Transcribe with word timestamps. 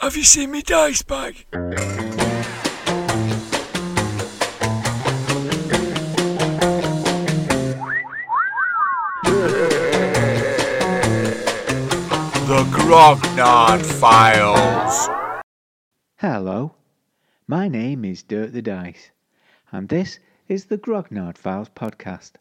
Have 0.00 0.16
you 0.16 0.24
seen 0.24 0.52
me 0.52 0.62
dice 0.62 1.02
bag? 1.02 1.44
The 1.50 1.60
Grognard 12.72 13.84
Files. 13.84 15.10
Hello, 16.16 16.76
my 17.46 17.68
name 17.68 18.06
is 18.06 18.22
Dirk 18.22 18.52
the 18.52 18.62
Dice, 18.62 19.10
and 19.70 19.90
this 19.90 20.18
is 20.48 20.64
the 20.64 20.78
Grognard 20.78 21.36
Files 21.36 21.68
podcast, 21.68 22.36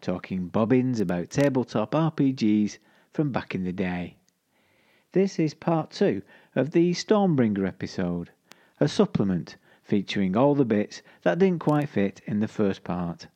talking 0.00 0.48
bobbins 0.48 0.98
about 0.98 1.30
tabletop 1.30 1.92
RPGs 1.92 2.78
from 3.12 3.30
back 3.30 3.54
in 3.54 3.62
the 3.62 3.72
day. 3.72 4.16
This 5.12 5.38
is 5.38 5.54
part 5.54 5.90
two 5.90 6.20
of 6.58 6.72
the 6.72 6.90
Stormbringer 6.92 7.68
episode, 7.68 8.30
a 8.80 8.88
supplement 8.88 9.54
featuring 9.84 10.36
all 10.36 10.56
the 10.56 10.64
bits 10.64 11.02
that 11.22 11.38
didn't 11.38 11.60
quite 11.60 11.88
fit 11.88 12.20
in 12.26 12.40
the 12.40 12.48
first 12.48 12.82
part. 12.82 13.28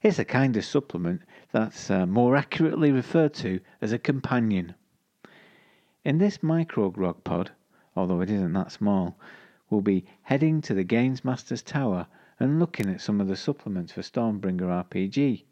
It's 0.00 0.18
a 0.18 0.24
kind 0.24 0.56
of 0.56 0.64
supplement 0.64 1.20
that's 1.52 1.90
uh, 1.90 2.06
more 2.06 2.36
accurately 2.36 2.90
referred 2.90 3.34
to 3.34 3.60
as 3.82 3.92
a 3.92 3.98
companion. 3.98 4.74
In 6.06 6.16
this 6.16 6.42
micro 6.42 6.88
grog 6.88 7.22
pod, 7.22 7.50
although 7.94 8.22
it 8.22 8.30
isn't 8.30 8.54
that 8.54 8.72
small, 8.72 9.18
we'll 9.68 9.82
be 9.82 10.06
heading 10.22 10.62
to 10.62 10.72
the 10.72 10.84
Games 10.84 11.22
Master's 11.22 11.62
Tower 11.62 12.06
and 12.40 12.58
looking 12.58 12.88
at 12.88 13.02
some 13.02 13.20
of 13.20 13.28
the 13.28 13.36
supplements 13.36 13.92
for 13.92 14.00
Stormbringer 14.00 14.86
RPG. 14.88 15.44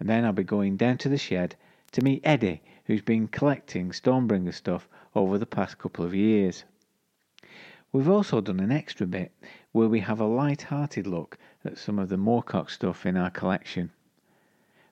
And 0.00 0.08
then 0.08 0.24
I'll 0.24 0.32
be 0.32 0.42
going 0.42 0.76
down 0.76 0.98
to 0.98 1.08
the 1.08 1.16
shed 1.16 1.54
to 1.92 2.02
meet 2.02 2.22
Eddie, 2.24 2.60
who's 2.86 3.02
been 3.02 3.28
collecting 3.28 3.90
Stormbringer 3.90 4.52
stuff 4.52 4.88
over 5.14 5.38
the 5.38 5.46
past 5.46 5.78
couple 5.78 6.04
of 6.04 6.14
years. 6.14 6.64
We've 7.92 8.08
also 8.08 8.40
done 8.40 8.58
an 8.60 8.72
extra 8.72 9.06
bit 9.06 9.32
where 9.72 9.88
we 9.88 10.00
have 10.00 10.20
a 10.20 10.26
light-hearted 10.26 11.06
look 11.06 11.38
at 11.64 11.78
some 11.78 11.98
of 11.98 12.08
the 12.08 12.16
Moorcock 12.16 12.68
stuff 12.70 13.06
in 13.06 13.16
our 13.16 13.30
collection. 13.30 13.92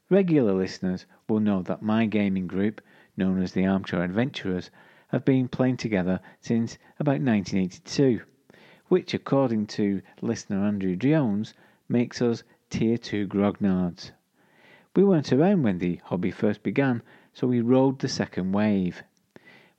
Regular 0.09 0.53
listeners 0.53 1.06
will 1.28 1.41
know 1.41 1.62
that 1.62 1.83
my 1.83 2.06
gaming 2.06 2.47
group, 2.47 2.81
known 3.17 3.43
as 3.43 3.53
the 3.53 3.67
Armchair 3.67 4.05
Adventurers, 4.05 4.70
have 5.09 5.25
been 5.25 5.48
playing 5.48 5.78
together 5.78 6.20
since 6.41 6.78
about 6.98 7.20
1982, 7.20 8.20
which, 8.89 9.15
according 9.15 9.67
to 9.67 10.00
listener 10.20 10.65
Andrew 10.65 10.97
Jones, 10.97 11.55
makes 11.89 12.23
us 12.23 12.43
Tier 12.70 12.97
2 12.97 13.27
grognards. 13.27 14.12
We 14.95 15.05
weren't 15.05 15.33
around 15.33 15.62
when 15.62 15.78
the 15.78 16.00
hobby 16.05 16.31
first 16.31 16.62
began, 16.62 17.03
so 17.33 17.47
we 17.47 17.61
rode 17.61 17.98
the 17.98 18.09
second 18.09 18.53
wave. 18.53 19.03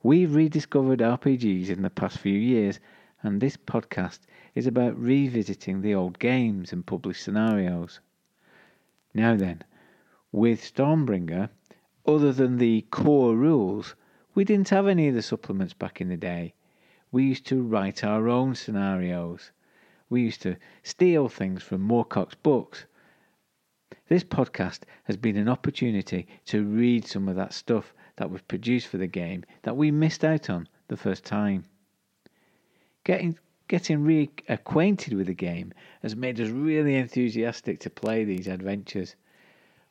We've 0.04 0.34
rediscovered 0.34 0.98
RPGs 0.98 1.70
in 1.70 1.80
the 1.80 1.88
past 1.88 2.18
few 2.18 2.38
years, 2.38 2.78
and 3.22 3.40
this 3.40 3.56
podcast 3.56 4.18
is 4.54 4.66
about 4.66 5.00
revisiting 5.00 5.80
the 5.80 5.94
old 5.94 6.18
games 6.18 6.74
and 6.74 6.84
published 6.84 7.24
scenarios. 7.24 8.00
Now 9.14 9.34
then, 9.34 9.62
with 10.30 10.60
Stormbringer, 10.60 11.48
other 12.06 12.34
than 12.34 12.58
the 12.58 12.82
core 12.90 13.34
rules, 13.34 13.94
we 14.34 14.44
didn't 14.44 14.68
have 14.68 14.86
any 14.86 15.08
of 15.08 15.14
the 15.14 15.22
supplements 15.22 15.72
back 15.72 16.02
in 16.02 16.10
the 16.10 16.18
day. 16.18 16.52
We 17.10 17.24
used 17.24 17.46
to 17.46 17.62
write 17.62 18.04
our 18.04 18.28
own 18.28 18.54
scenarios. 18.56 19.52
We 20.10 20.20
used 20.20 20.42
to 20.42 20.56
steal 20.82 21.30
things 21.30 21.62
from 21.62 21.80
Moorcock's 21.80 22.34
books. 22.34 22.84
This 24.08 24.22
podcast 24.22 24.80
has 25.04 25.16
been 25.16 25.38
an 25.38 25.48
opportunity 25.48 26.26
to 26.44 26.62
read 26.62 27.06
some 27.06 27.26
of 27.26 27.36
that 27.36 27.54
stuff 27.54 27.94
that 28.16 28.30
was 28.30 28.42
produced 28.42 28.86
for 28.86 28.98
the 28.98 29.06
game 29.06 29.44
that 29.62 29.76
we 29.76 29.90
missed 29.90 30.24
out 30.24 30.48
on 30.48 30.68
the 30.88 30.96
first 30.96 31.24
time. 31.24 31.64
Getting 33.04 33.38
getting 33.66 34.00
reacquainted 34.00 35.14
with 35.14 35.26
the 35.26 35.34
game 35.34 35.72
has 36.02 36.14
made 36.14 36.40
us 36.40 36.50
really 36.50 36.94
enthusiastic 36.94 37.80
to 37.80 37.90
play 37.90 38.24
these 38.24 38.46
adventures. 38.46 39.16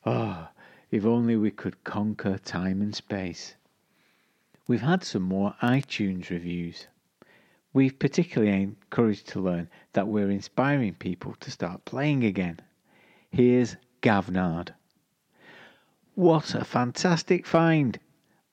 Oh, 0.05 0.47
if 0.91 1.05
only 1.05 1.35
we 1.35 1.51
could 1.51 1.83
conquer 1.83 2.37
time 2.37 2.81
and 2.81 2.95
space. 2.95 3.55
We've 4.67 4.81
had 4.81 5.03
some 5.03 5.23
more 5.23 5.55
iTunes 5.61 6.29
reviews. 6.29 6.87
We've 7.73 7.97
particularly 7.97 8.61
encouraged 8.61 9.27
to 9.29 9.41
learn 9.41 9.69
that 9.93 10.07
we're 10.07 10.29
inspiring 10.29 10.93
people 10.93 11.35
to 11.39 11.51
start 11.51 11.83
playing 11.85 12.23
again. 12.23 12.59
Here's 13.31 13.75
Gavnard. 14.01 14.69
What 16.13 16.53
a 16.53 16.63
fantastic 16.63 17.47
find! 17.47 17.97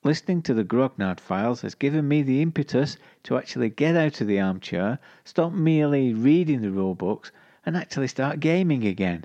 Listening 0.03 0.41
to 0.43 0.55
the 0.55 0.65
Grognard 0.65 1.21
files 1.21 1.61
has 1.61 1.75
given 1.75 2.09
me 2.09 2.23
the 2.23 2.41
impetus 2.41 2.97
to 3.23 3.37
actually 3.37 3.69
get 3.69 3.97
out 3.97 4.23
of 4.23 4.27
the 4.27 4.41
armchair, 4.41 4.99
stop 5.25 5.53
merely 5.53 6.15
reading 6.15 6.63
the 6.63 6.71
rulebooks, 6.71 7.31
and 7.67 7.77
actually 7.77 8.09
start 8.09 8.41
gaming 8.41 8.87
again. 8.87 9.25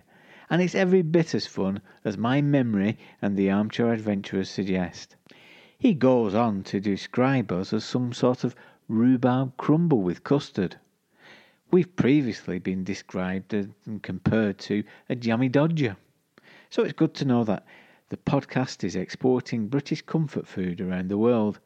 And 0.50 0.62
it's 0.62 0.76
every 0.76 1.02
bit 1.02 1.34
as 1.34 1.48
fun 1.48 1.80
as 2.04 2.18
my 2.18 2.42
memory 2.42 2.98
and 3.22 3.38
the 3.38 3.50
armchair 3.50 3.94
adventurers 3.94 4.50
suggest. 4.50 5.16
He 5.80 5.94
goes 5.94 6.36
on 6.36 6.62
to 6.64 6.82
describe 6.82 7.54
us 7.54 7.72
as 7.72 7.86
some 7.86 8.12
sort 8.12 8.44
of 8.44 8.54
rhubarb 8.90 9.56
crumble 9.56 10.02
with 10.02 10.26
custard. 10.26 10.76
We've 11.72 11.96
previously 11.96 12.60
been 12.60 12.84
described 12.84 13.54
and 13.54 14.04
compared 14.04 14.58
to 14.60 14.84
a 15.08 15.16
jammy 15.16 15.48
dodger. 15.48 15.96
So 16.70 16.84
it's 16.84 16.92
good 16.92 17.14
to 17.14 17.26
know 17.26 17.46
that 17.46 17.66
the 18.10 18.18
podcast 18.18 18.84
is 18.84 18.96
exporting 18.96 19.68
British 19.68 20.04
comfort 20.04 20.48
food 20.48 20.80
around 20.80 21.08
the 21.08 21.18
world. 21.18 21.60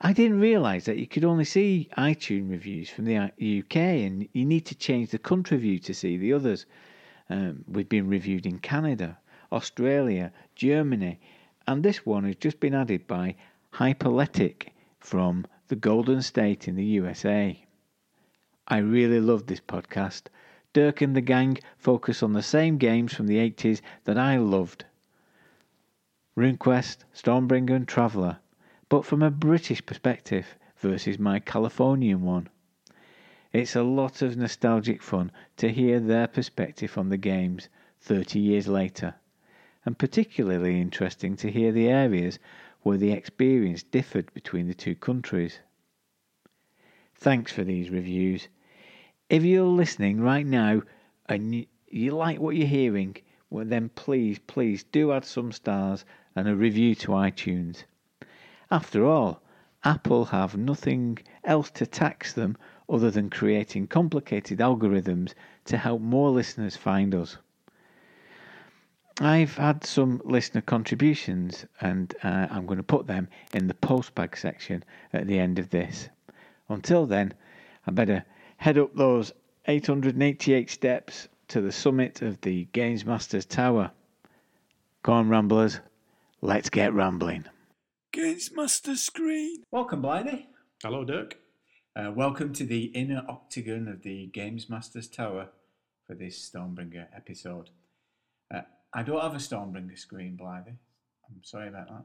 I 0.00 0.14
didn't 0.14 0.40
realise 0.40 0.86
that 0.86 0.96
you 0.96 1.06
could 1.06 1.24
only 1.24 1.44
see 1.44 1.90
iTunes 1.98 2.50
reviews 2.50 2.88
from 2.88 3.04
the 3.04 3.18
UK 3.18 3.76
and 3.76 4.26
you 4.32 4.46
need 4.46 4.64
to 4.66 4.74
change 4.74 5.10
the 5.10 5.18
country 5.18 5.58
view 5.58 5.78
to 5.80 5.92
see 5.92 6.16
the 6.16 6.32
others. 6.32 6.64
Um, 7.28 7.62
we've 7.68 7.90
been 7.90 8.08
reviewed 8.08 8.46
in 8.46 8.58
Canada, 8.58 9.18
Australia, 9.52 10.32
Germany, 10.56 11.20
and 11.66 11.82
this 11.82 12.06
one 12.06 12.24
has 12.24 12.36
just 12.36 12.58
been 12.58 12.74
added 12.74 13.06
by 13.06 13.36
Hyperletic 13.74 14.68
from 14.98 15.46
the 15.68 15.76
Golden 15.76 16.22
State 16.22 16.68
in 16.68 16.74
the 16.74 16.84
USA. 16.84 17.62
I 18.66 18.78
really 18.78 19.20
love 19.20 19.46
this 19.46 19.60
podcast. 19.60 20.28
Dirk 20.72 21.02
and 21.02 21.14
the 21.14 21.20
gang 21.20 21.58
focus 21.76 22.22
on 22.22 22.32
the 22.32 22.42
same 22.42 22.78
games 22.78 23.12
from 23.12 23.26
the 23.26 23.36
80s 23.36 23.82
that 24.04 24.16
I 24.16 24.38
loved. 24.38 24.86
RuneQuest, 26.34 27.04
Stormbringer, 27.14 27.76
and 27.76 27.86
Traveller, 27.86 28.38
but 28.88 29.04
from 29.04 29.22
a 29.22 29.30
British 29.30 29.84
perspective 29.84 30.56
versus 30.78 31.18
my 31.18 31.38
Californian 31.38 32.22
one. 32.22 32.48
It's 33.52 33.76
a 33.76 33.82
lot 33.82 34.22
of 34.22 34.38
nostalgic 34.38 35.02
fun 35.02 35.30
to 35.58 35.68
hear 35.70 36.00
their 36.00 36.26
perspective 36.26 36.96
on 36.96 37.10
the 37.10 37.18
games 37.18 37.68
30 38.00 38.38
years 38.38 38.66
later, 38.66 39.14
and 39.84 39.98
particularly 39.98 40.80
interesting 40.80 41.36
to 41.36 41.50
hear 41.50 41.70
the 41.70 41.88
areas 41.88 42.38
where 42.80 42.96
the 42.96 43.12
experience 43.12 43.82
differed 43.82 44.32
between 44.32 44.68
the 44.68 44.74
two 44.74 44.94
countries. 44.94 45.58
Thanks 47.14 47.52
for 47.52 47.62
these 47.62 47.90
reviews. 47.90 48.48
If 49.28 49.44
you're 49.44 49.64
listening 49.64 50.22
right 50.22 50.46
now 50.46 50.82
and 51.26 51.66
you 51.88 52.12
like 52.12 52.40
what 52.40 52.56
you're 52.56 52.66
hearing, 52.66 53.18
well, 53.50 53.66
then 53.66 53.90
please, 53.90 54.38
please 54.38 54.82
do 54.82 55.12
add 55.12 55.26
some 55.26 55.52
stars 55.52 56.06
and 56.34 56.48
a 56.48 56.56
review 56.56 56.94
to 56.94 57.08
iTunes. 57.08 57.84
After 58.70 59.04
all, 59.04 59.42
Apple 59.84 60.26
have 60.26 60.56
nothing 60.56 61.18
else 61.44 61.70
to 61.72 61.86
tax 61.86 62.32
them 62.32 62.56
other 62.88 63.10
than 63.10 63.30
creating 63.30 63.88
complicated 63.88 64.58
algorithms 64.58 65.34
to 65.64 65.76
help 65.76 66.00
more 66.00 66.30
listeners 66.30 66.76
find 66.76 67.14
us. 67.14 67.38
I've 69.20 69.56
had 69.56 69.84
some 69.84 70.22
listener 70.24 70.62
contributions 70.62 71.66
and 71.80 72.14
uh, 72.22 72.46
I'm 72.50 72.66
going 72.66 72.78
to 72.78 72.82
put 72.82 73.06
them 73.06 73.28
in 73.52 73.66
the 73.66 73.74
postbag 73.74 74.36
section 74.36 74.84
at 75.12 75.26
the 75.26 75.38
end 75.38 75.58
of 75.58 75.70
this. 75.70 76.08
Until 76.68 77.04
then, 77.06 77.34
I 77.86 77.90
better 77.90 78.24
head 78.56 78.78
up 78.78 78.94
those 78.94 79.32
888 79.66 80.70
steps 80.70 81.28
to 81.48 81.60
the 81.60 81.72
summit 81.72 82.22
of 82.22 82.40
the 82.40 82.64
Games 82.72 83.04
Masters 83.04 83.44
Tower. 83.44 83.90
Go 85.02 85.12
on, 85.12 85.28
Ramblers, 85.28 85.80
let's 86.42 86.68
get 86.70 86.92
rambling. 86.92 87.44
Games 88.12 88.50
Master 88.54 88.96
Screen. 88.96 89.62
Welcome, 89.70 90.02
Blythe. 90.02 90.40
Hello, 90.82 91.04
Dirk. 91.04 91.36
Uh, 91.96 92.10
welcome 92.14 92.52
to 92.54 92.64
the 92.64 92.84
inner 92.86 93.22
octagon 93.28 93.88
of 93.88 94.02
the 94.02 94.26
Games 94.32 94.68
Masters 94.68 95.08
Tower 95.08 95.48
for 96.06 96.14
this 96.14 96.50
Stormbringer 96.50 97.06
episode. 97.14 97.70
Uh, 98.54 98.62
I 98.92 99.02
don't 99.02 99.20
have 99.20 99.34
a 99.34 99.38
Stormbringer 99.38 99.98
screen, 99.98 100.36
Blythe. 100.36 100.68
I'm 100.68 101.42
sorry 101.42 101.68
about 101.68 101.88
that. 101.88 102.04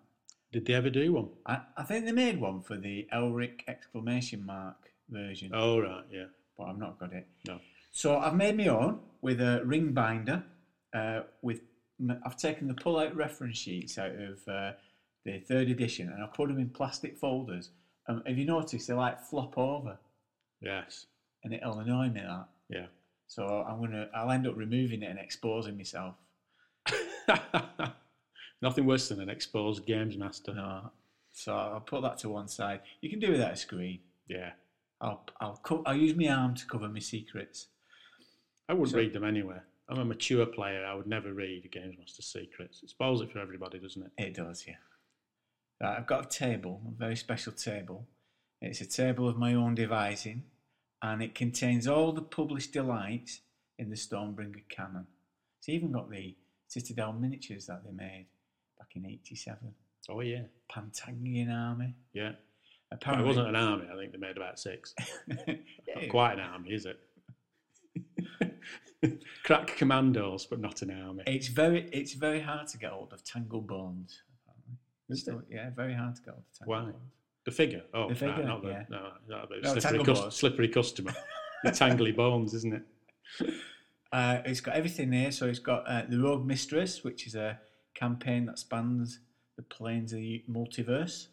Did 0.51 0.65
they 0.65 0.73
ever 0.73 0.89
do 0.89 1.13
one? 1.13 1.29
I, 1.45 1.59
I 1.75 1.83
think 1.83 2.05
they 2.05 2.11
made 2.13 2.39
one 2.39 2.61
for 2.61 2.77
the 2.77 3.07
Elric 3.13 3.61
exclamation 3.67 4.45
mark 4.45 4.77
version, 5.09 5.51
Oh, 5.53 5.79
right, 5.81 6.03
yeah. 6.11 6.25
but 6.57 6.65
I've 6.65 6.77
not 6.77 6.99
got 6.99 7.11
it. 7.13 7.27
No. 7.47 7.59
So 7.91 8.17
I've 8.17 8.35
made 8.35 8.55
my 8.57 8.67
own 8.67 8.99
with 9.21 9.41
a 9.41 9.61
ring 9.65 9.91
binder. 9.93 10.43
Uh, 10.95 11.21
with 11.41 11.59
m- 11.59 11.66
I've 12.25 12.37
taken 12.37 12.67
the 12.67 12.73
pull-out 12.73 13.15
reference 13.15 13.57
sheets 13.57 13.97
out 13.97 14.11
of 14.11 14.47
uh, 14.47 14.71
the 15.25 15.39
third 15.39 15.69
edition 15.69 16.09
and 16.09 16.23
I 16.23 16.27
put 16.27 16.47
them 16.49 16.59
in 16.59 16.69
plastic 16.69 17.17
folders 17.17 17.71
Um, 18.07 18.21
have 18.25 18.37
you 18.37 18.45
noticed 18.45 18.87
they 18.87 18.93
like 18.93 19.19
flop 19.19 19.57
over, 19.57 19.97
Yes. 20.61 21.07
and 21.43 21.53
it'll 21.53 21.79
annoy 21.79 22.09
me 22.09 22.21
that. 22.21 22.47
Yeah. 22.69 22.85
So 23.27 23.45
I'm 23.67 23.79
gonna, 23.81 24.07
I'll 24.15 24.31
end 24.31 24.47
up 24.47 24.55
removing 24.55 25.01
it 25.03 25.09
and 25.09 25.19
exposing 25.19 25.75
myself. 25.75 26.15
Nothing 28.61 28.85
worse 28.85 29.09
than 29.09 29.21
an 29.21 29.29
exposed 29.29 29.85
games 29.85 30.17
master. 30.17 30.53
No, 30.53 30.91
so 31.33 31.53
I'll 31.55 31.79
put 31.81 32.01
that 32.01 32.17
to 32.19 32.29
one 32.29 32.47
side. 32.47 32.81
You 33.01 33.09
can 33.09 33.19
do 33.19 33.31
without 33.31 33.51
a 33.53 33.55
screen. 33.57 33.99
Yeah. 34.27 34.51
I'll, 34.99 35.23
I'll, 35.39 35.59
co- 35.61 35.83
I'll 35.85 35.95
use 35.95 36.15
my 36.15 36.27
arm 36.29 36.55
to 36.55 36.65
cover 36.65 36.87
my 36.87 36.99
secrets. 36.99 37.67
I 38.67 38.73
wouldn't 38.73 38.91
So- 38.91 38.97
read 38.97 39.13
them 39.13 39.23
anyway. 39.23 39.57
I'm 39.89 39.99
a 39.99 40.05
mature 40.05 40.45
player. 40.45 40.85
I 40.85 40.93
would 40.93 41.07
never 41.07 41.33
read 41.33 41.65
a 41.65 41.67
Games 41.67 41.95
Master 41.97 42.21
Secrets. 42.21 42.81
It 42.83 42.89
spoils 42.89 43.21
it 43.21 43.31
for 43.31 43.39
everybody, 43.39 43.79
doesn't 43.79 44.03
it? 44.03 44.11
It 44.17 44.33
does, 44.33 44.65
yeah. 44.67 44.75
Right, 45.81 45.97
I've 45.97 46.07
got 46.07 46.25
a 46.25 46.29
table, 46.29 46.81
a 46.87 46.91
very 46.91 47.15
special 47.15 47.53
table. 47.53 48.07
It's 48.61 48.81
a 48.81 48.85
table 48.85 49.29
of 49.29 49.37
my 49.37 49.53
own 49.53 49.75
devising, 49.75 50.43
and 51.01 51.21
it 51.21 51.35
contains 51.35 51.87
all 51.87 52.11
the 52.11 52.21
published 52.21 52.73
delights 52.73 53.41
in 53.77 53.89
the 53.89 53.95
Stormbringer 53.95 54.67
canon. 54.69 55.07
It's 55.59 55.69
even 55.69 55.91
got 55.91 56.09
the 56.09 56.35
Citadel 56.67 57.13
miniatures 57.13 57.67
that 57.67 57.83
they 57.85 57.91
made 57.91 58.25
back 58.77 58.89
in 58.95 59.05
'87. 59.05 59.73
Oh, 60.09 60.21
yeah. 60.21 60.43
Pantangian 60.71 61.53
army. 61.53 61.95
Yeah. 62.13 62.31
Well, 63.05 63.19
it 63.19 63.25
wasn't 63.25 63.49
an 63.49 63.55
army. 63.55 63.85
I 63.91 63.97
think 63.97 64.13
they 64.13 64.17
made 64.17 64.37
about 64.37 64.59
six. 64.59 64.95
Not 65.27 66.09
quite 66.09 66.33
an 66.33 66.39
army, 66.39 66.71
is 66.71 66.85
it? 66.85 66.99
Crack 69.43 69.75
commandos, 69.77 70.45
but 70.45 70.59
not 70.59 70.81
an 70.81 70.91
army. 70.91 71.23
It's 71.27 71.47
very, 71.47 71.89
it's 71.91 72.13
very 72.13 72.39
hard 72.41 72.67
to 72.67 72.77
get 72.77 72.91
hold 72.91 73.13
of 73.13 73.23
Tangle 73.23 73.61
Bones. 73.61 74.21
Is 75.09 75.23
So, 75.23 75.41
yeah, 75.49 75.69
very 75.69 75.93
hard 75.93 76.15
to 76.15 76.21
get 76.21 76.31
hold 76.33 76.43
of 76.51 76.57
Tangle 76.59 76.73
Why? 76.75 76.91
Bones. 76.91 77.11
The 77.45 77.51
figure. 77.51 77.83
Oh, 77.93 78.01
The 78.03 78.07
right, 78.09 78.17
figure, 78.17 78.43
not 78.43 78.61
the, 78.61 78.69
yeah. 78.69 78.83
no, 78.89 79.11
not 79.29 79.49
the 79.49 79.59
No, 79.63 79.79
slippery, 79.79 80.03
cus- 80.03 80.35
slippery 80.35 80.67
customer. 80.67 81.13
the 81.63 81.71
tangly 81.71 82.13
bones, 82.15 82.53
isn't 82.53 82.73
it? 82.73 83.53
Uh, 84.11 84.41
it's 84.45 84.59
got 84.61 84.75
everything 84.75 85.09
there. 85.11 85.31
So 85.31 85.47
it's 85.47 85.59
got 85.59 85.87
uh, 85.87 86.03
the 86.09 86.19
Rogue 86.19 86.45
Mistress, 86.45 87.03
which 87.05 87.25
is 87.25 87.35
a 87.35 87.57
campaign 87.93 88.45
that 88.47 88.59
spans 88.59 89.19
the 89.55 89.63
planes 89.63 90.11
of 90.11 90.19
the 90.19 90.43
multiverse. 90.49 91.27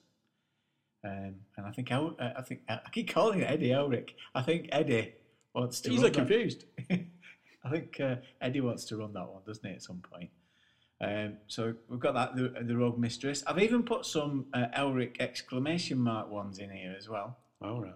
Um, 1.04 1.34
and 1.56 1.66
I 1.66 1.70
think 1.72 1.90
El- 1.90 2.16
uh, 2.18 2.30
I 2.38 2.42
think 2.42 2.60
I 2.68 2.78
keep 2.92 3.12
calling 3.12 3.40
it 3.40 3.50
Eddie 3.50 3.70
Elric. 3.70 4.10
I 4.34 4.42
think 4.42 4.68
Eddie 4.72 5.14
wants 5.54 5.80
to. 5.82 5.90
Run 5.90 6.02
that- 6.02 6.14
confused. 6.14 6.64
I 7.64 7.70
think 7.70 7.98
uh, 8.00 8.16
Eddie 8.40 8.60
wants 8.60 8.84
to 8.86 8.96
run 8.96 9.12
that 9.14 9.28
one, 9.28 9.42
doesn't 9.46 9.66
he, 9.66 9.74
at 9.74 9.82
some 9.82 10.02
point? 10.12 10.30
Um, 11.00 11.38
so 11.48 11.74
we've 11.88 11.98
got 12.00 12.14
that 12.14 12.36
the, 12.36 12.62
the 12.62 12.76
Rogue 12.76 12.98
Mistress. 12.98 13.42
I've 13.46 13.58
even 13.58 13.82
put 13.82 14.06
some 14.06 14.46
uh, 14.54 14.66
Elric 14.76 15.16
exclamation 15.20 15.98
mark 15.98 16.30
ones 16.30 16.58
in 16.58 16.70
here 16.70 16.94
as 16.96 17.08
well. 17.08 17.38
All 17.62 17.80
right. 17.80 17.94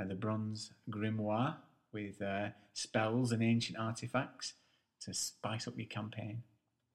uh, 0.00 0.04
the 0.06 0.14
bronze 0.14 0.72
grimoire 0.90 1.56
with 1.92 2.20
uh, 2.22 2.48
spells 2.72 3.32
and 3.32 3.42
ancient 3.42 3.78
artifacts 3.78 4.54
to 5.02 5.12
spice 5.12 5.68
up 5.68 5.74
your 5.76 5.86
campaign. 5.88 6.42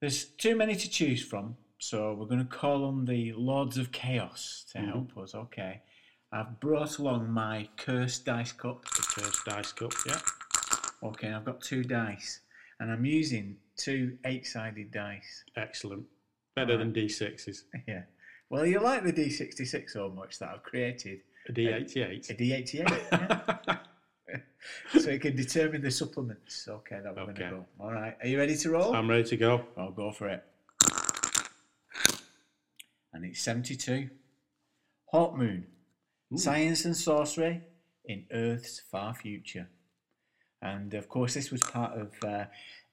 There's 0.00 0.24
too 0.24 0.56
many 0.56 0.74
to 0.76 0.90
choose 0.90 1.22
from, 1.24 1.56
so 1.78 2.14
we're 2.14 2.26
going 2.26 2.40
to 2.40 2.44
call 2.56 2.84
on 2.84 3.04
the 3.04 3.32
Lords 3.34 3.78
of 3.78 3.92
Chaos 3.92 4.64
to 4.72 4.78
Mhm. 4.78 4.88
help 4.88 5.18
us. 5.18 5.34
Okay, 5.34 5.82
I've 6.32 6.58
brought 6.60 6.98
along 6.98 7.30
my 7.30 7.68
cursed 7.76 8.24
dice 8.24 8.52
cup. 8.52 8.84
The 8.84 9.02
first 9.02 9.44
dice 9.44 9.72
cup, 9.72 9.92
yeah. 10.06 10.18
Okay, 11.02 11.32
I've 11.32 11.44
got 11.44 11.60
two 11.60 11.84
dice, 11.84 12.40
and 12.80 12.90
I'm 12.90 13.04
using 13.04 13.56
two 13.76 14.18
eight-sided 14.24 14.90
dice. 14.90 15.44
Excellent. 15.56 16.04
Better 16.56 16.76
than 16.76 16.92
D6s. 16.92 17.62
yeah. 17.88 18.02
Well, 18.50 18.66
you 18.66 18.80
like 18.80 19.04
the 19.04 19.12
D66 19.12 19.90
so 19.90 20.08
much 20.08 20.38
that 20.40 20.48
I've 20.48 20.62
created 20.62 21.20
A 21.48 21.50
a 21.50 21.54
D88. 21.54 22.36
D88. 22.36 22.74
yeah. 22.74 23.76
so 25.00 25.10
you 25.10 25.18
can 25.20 25.36
determine 25.36 25.82
the 25.82 25.90
supplements. 25.90 26.66
Okay, 26.68 26.98
that 27.02 27.14
we're 27.14 27.22
Okay. 27.22 27.32
going 27.34 27.50
to 27.50 27.56
go. 27.58 27.66
All 27.78 27.92
right, 27.92 28.16
are 28.20 28.26
you 28.26 28.38
ready 28.38 28.56
to 28.56 28.70
roll? 28.70 28.94
I'm 28.96 29.08
ready 29.08 29.24
to 29.24 29.36
go. 29.36 29.64
I'll 29.76 29.92
go 29.92 30.10
for 30.12 30.28
it. 30.28 30.42
And 33.12 33.24
it's 33.24 33.40
72. 33.40 34.10
Hawkmoon. 35.12 35.64
Science 36.36 36.84
and 36.84 36.96
sorcery 36.96 37.62
in 38.04 38.26
Earth's 38.32 38.80
far 38.90 39.14
future. 39.14 39.68
And 40.62 40.94
of 40.94 41.08
course, 41.08 41.34
this 41.34 41.50
was 41.50 41.60
part 41.62 41.92
of 41.98 42.12
uh, 42.24 42.44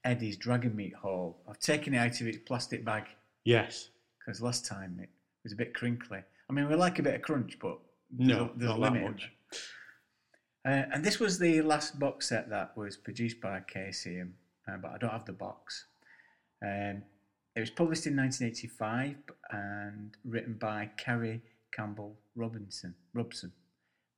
Eddie's 0.03 0.37
Dragonmeet 0.37 0.93
haul. 0.93 1.37
I've 1.49 1.59
taken 1.59 1.93
it 1.93 1.97
out 1.97 2.19
of 2.21 2.27
its 2.27 2.37
plastic 2.37 2.85
bag 2.85 3.05
Yes. 3.43 3.89
because 4.19 4.41
last 4.41 4.65
time 4.65 4.99
it 5.01 5.09
was 5.43 5.53
a 5.53 5.55
bit 5.55 5.73
crinkly. 5.73 6.19
I 6.49 6.53
mean, 6.53 6.67
we 6.69 6.75
like 6.75 6.99
a 6.99 7.03
bit 7.03 7.15
of 7.15 7.21
crunch, 7.21 7.57
but 7.59 7.79
there's 8.11 8.29
No, 8.29 8.45
a, 8.45 8.57
there's 8.59 8.69
not 8.69 8.77
a 8.77 8.93
that 8.93 9.01
much. 9.03 9.31
Uh, 10.67 10.83
and 10.93 11.03
this 11.03 11.19
was 11.19 11.37
the 11.39 11.61
last 11.61 11.99
box 11.99 12.29
set 12.29 12.49
that 12.49 12.75
was 12.77 12.97
produced 12.97 13.39
by 13.41 13.61
Chaosium, 13.71 14.31
uh, 14.67 14.77
but 14.81 14.91
I 14.91 14.97
don't 14.97 15.11
have 15.11 15.25
the 15.25 15.33
box. 15.33 15.85
Um, 16.63 17.03
it 17.55 17.59
was 17.59 17.69
published 17.69 18.05
in 18.07 18.15
1985 18.17 19.15
and 19.51 20.17
written 20.25 20.53
by 20.53 20.89
Kerie 20.97 21.41
Campbell 21.71 22.15
Robinson, 22.35 22.95
Robson 23.13 23.51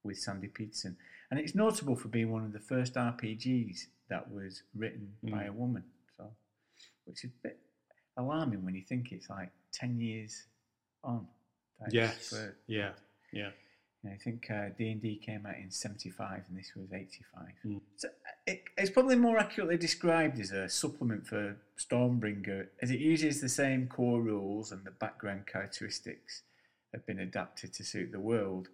with 0.04 0.18
Sandy 0.18 0.48
Petersen. 0.48 0.98
And 1.30 1.40
it's 1.40 1.56
notable 1.56 1.96
for 1.96 2.08
being 2.08 2.32
one 2.32 2.46
of 2.46 2.54
the 2.54 2.60
first 2.60 2.94
RPGs 2.96 3.88
that 4.10 4.32
was 4.32 4.64
written 4.76 5.14
by 5.24 5.44
Mm. 5.44 5.50
a 5.50 5.54
woman. 5.54 5.84
So, 6.16 6.32
which 7.06 7.24
is 7.26 7.32
a 7.32 7.48
bit 7.48 7.60
alarming 8.16 8.64
when 8.64 8.76
you 8.76 8.84
think 8.84 9.12
it's 9.12 9.30
like 9.30 9.52
10 9.74 10.00
years 10.00 10.48
on. 11.04 11.28
Yes. 11.92 12.34
Yeah. 12.68 12.94
Yeah. 13.32 13.52
Yeah, 14.04 14.12
I 14.14 14.18
think 14.18 14.50
uh, 14.50 14.70
D&D 14.78 15.18
came 15.18 15.46
out 15.46 15.58
in 15.58 15.70
75 15.72 16.44
and 16.48 16.58
this 16.58 16.72
was 16.76 16.94
85. 16.94 17.42
Mm. 17.66 17.82
So 17.98 18.10
it, 18.46 18.64
it's 18.78 18.90
probably 18.92 19.16
more 19.16 19.38
accurately 19.38 19.78
described 19.78 20.40
as 20.40 20.52
a 20.52 20.70
supplement 20.70 21.28
for 21.28 21.58
Stormbringer 21.78 22.68
as 22.82 22.92
it 22.92 23.00
uses 23.00 23.42
the 23.42 23.50
same 23.50 23.88
core 23.88 24.22
rules 24.22 24.72
and 24.72 24.86
the 24.86 24.92
background 24.92 25.48
characteristics 25.48 26.44
have 26.94 27.06
been 27.06 27.20
adapted 27.20 27.74
to 27.74 27.84
suit 27.84 28.12
the 28.12 28.20
world. 28.20 28.70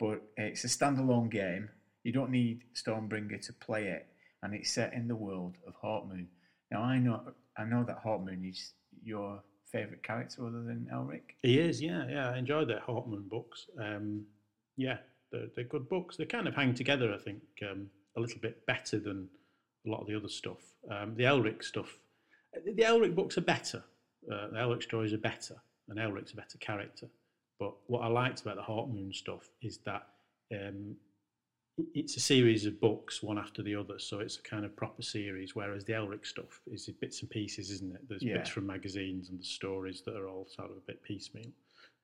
But 0.00 0.22
it's 0.36 0.64
a 0.64 0.68
standalone 0.68 1.30
game. 1.30 1.68
You 2.04 2.12
don't 2.12 2.30
need 2.30 2.62
Stormbringer 2.74 3.44
to 3.46 3.52
play 3.54 3.88
it 3.88 4.06
and 4.42 4.54
it's 4.54 4.70
set 4.70 4.92
in 4.92 5.08
the 5.08 5.16
world 5.16 5.56
of 5.66 5.74
Hawkmoon. 5.82 6.26
Now 6.70 6.82
I 6.82 6.98
know 6.98 7.20
I 7.58 7.64
know 7.64 7.84
that 7.84 8.04
Hawkmoon 8.04 8.48
is 8.48 8.72
your 9.02 9.42
favourite 9.72 10.02
character 10.02 10.46
other 10.46 10.62
than 10.62 10.88
Elric. 10.92 11.34
He 11.42 11.58
is, 11.58 11.82
yeah, 11.82 12.06
yeah. 12.08 12.30
I 12.30 12.38
enjoyed 12.38 12.68
the 12.68 12.80
Hawkmoon 12.86 13.28
books. 13.28 13.66
Um, 13.80 14.24
yeah, 14.76 14.98
they're, 15.32 15.48
they're 15.54 15.64
good 15.64 15.88
books. 15.88 16.16
They 16.16 16.26
kind 16.26 16.46
of 16.46 16.54
hang 16.54 16.74
together, 16.74 17.12
I 17.12 17.18
think, 17.18 17.42
um, 17.68 17.88
a 18.16 18.20
little 18.20 18.40
bit 18.40 18.64
better 18.66 18.98
than 18.98 19.28
a 19.86 19.90
lot 19.90 20.00
of 20.00 20.06
the 20.06 20.16
other 20.16 20.28
stuff. 20.28 20.60
Um, 20.90 21.14
the 21.16 21.24
Elric 21.24 21.64
stuff, 21.64 21.98
the 22.64 22.82
Elric 22.82 23.14
books 23.14 23.38
are 23.38 23.42
better. 23.42 23.82
Uh, 24.30 24.48
the 24.48 24.58
Elric 24.58 24.82
stories 24.82 25.12
are 25.12 25.18
better, 25.18 25.56
and 25.88 25.98
Elric's 25.98 26.32
a 26.32 26.36
better 26.36 26.58
character. 26.58 27.08
But 27.58 27.74
what 27.86 28.00
I 28.00 28.08
liked 28.08 28.42
about 28.42 28.56
the 28.56 28.62
Hawkmoon 28.62 29.14
stuff 29.14 29.48
is 29.62 29.78
that 29.86 30.06
um, 30.52 30.96
it's 31.94 32.16
a 32.16 32.20
series 32.20 32.66
of 32.66 32.80
books, 32.80 33.22
one 33.22 33.38
after 33.38 33.62
the 33.62 33.74
other, 33.74 33.98
so 33.98 34.20
it's 34.20 34.38
a 34.38 34.42
kind 34.42 34.64
of 34.64 34.76
proper 34.76 35.02
series. 35.02 35.56
Whereas 35.56 35.84
the 35.84 35.94
Elric 35.94 36.24
stuff 36.24 36.60
is 36.66 36.88
bits 37.00 37.20
and 37.20 37.30
pieces, 37.30 37.70
isn't 37.70 37.94
it? 37.94 38.08
There's 38.08 38.22
Yeah. 38.22 38.38
bits 38.38 38.50
from 38.50 38.66
magazines 38.66 39.30
and 39.30 39.40
the 39.40 39.44
stories 39.44 40.02
that 40.02 40.16
are 40.16 40.28
all 40.28 40.46
sort 40.46 40.70
of 40.70 40.76
a 40.76 40.80
bit 40.80 41.02
piecemeal. 41.02 41.52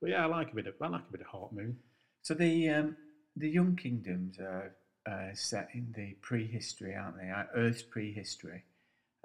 But 0.01 0.11
yeah, 0.11 0.25
I 0.25 0.27
like 0.27 0.51
a 0.53 0.55
bit 0.55 0.67
of 0.67 0.75
I 0.81 0.89
like 0.89 1.09
a 1.09 1.13
bit 1.13 1.21
of 1.21 1.29
Hawkmoon. 1.29 1.77
So 2.23 2.35
the 2.35 2.69
um, 2.71 2.97
the 3.37 3.49
Young 3.49 3.77
Kingdoms 3.77 4.39
are 4.41 4.75
uh, 5.07 5.35
set 5.35 5.69
in 5.75 5.93
the 5.93 6.15
prehistory, 6.21 6.97
aren't 6.97 7.17
they? 7.19 7.31
Earth's 7.55 7.83
prehistory, 7.83 8.65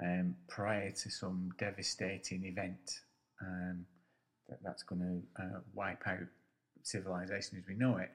um, 0.01 0.35
prior 0.47 0.91
to 0.91 1.09
some 1.09 1.51
devastating 1.57 2.45
event 2.45 3.01
um, 3.41 3.85
that, 4.47 4.61
that's 4.63 4.83
going 4.83 5.01
to 5.01 5.43
uh, 5.43 5.59
wipe 5.73 6.07
out 6.07 6.27
civilization 6.83 7.57
as 7.57 7.67
we 7.67 7.73
know 7.73 7.97
it. 7.97 8.11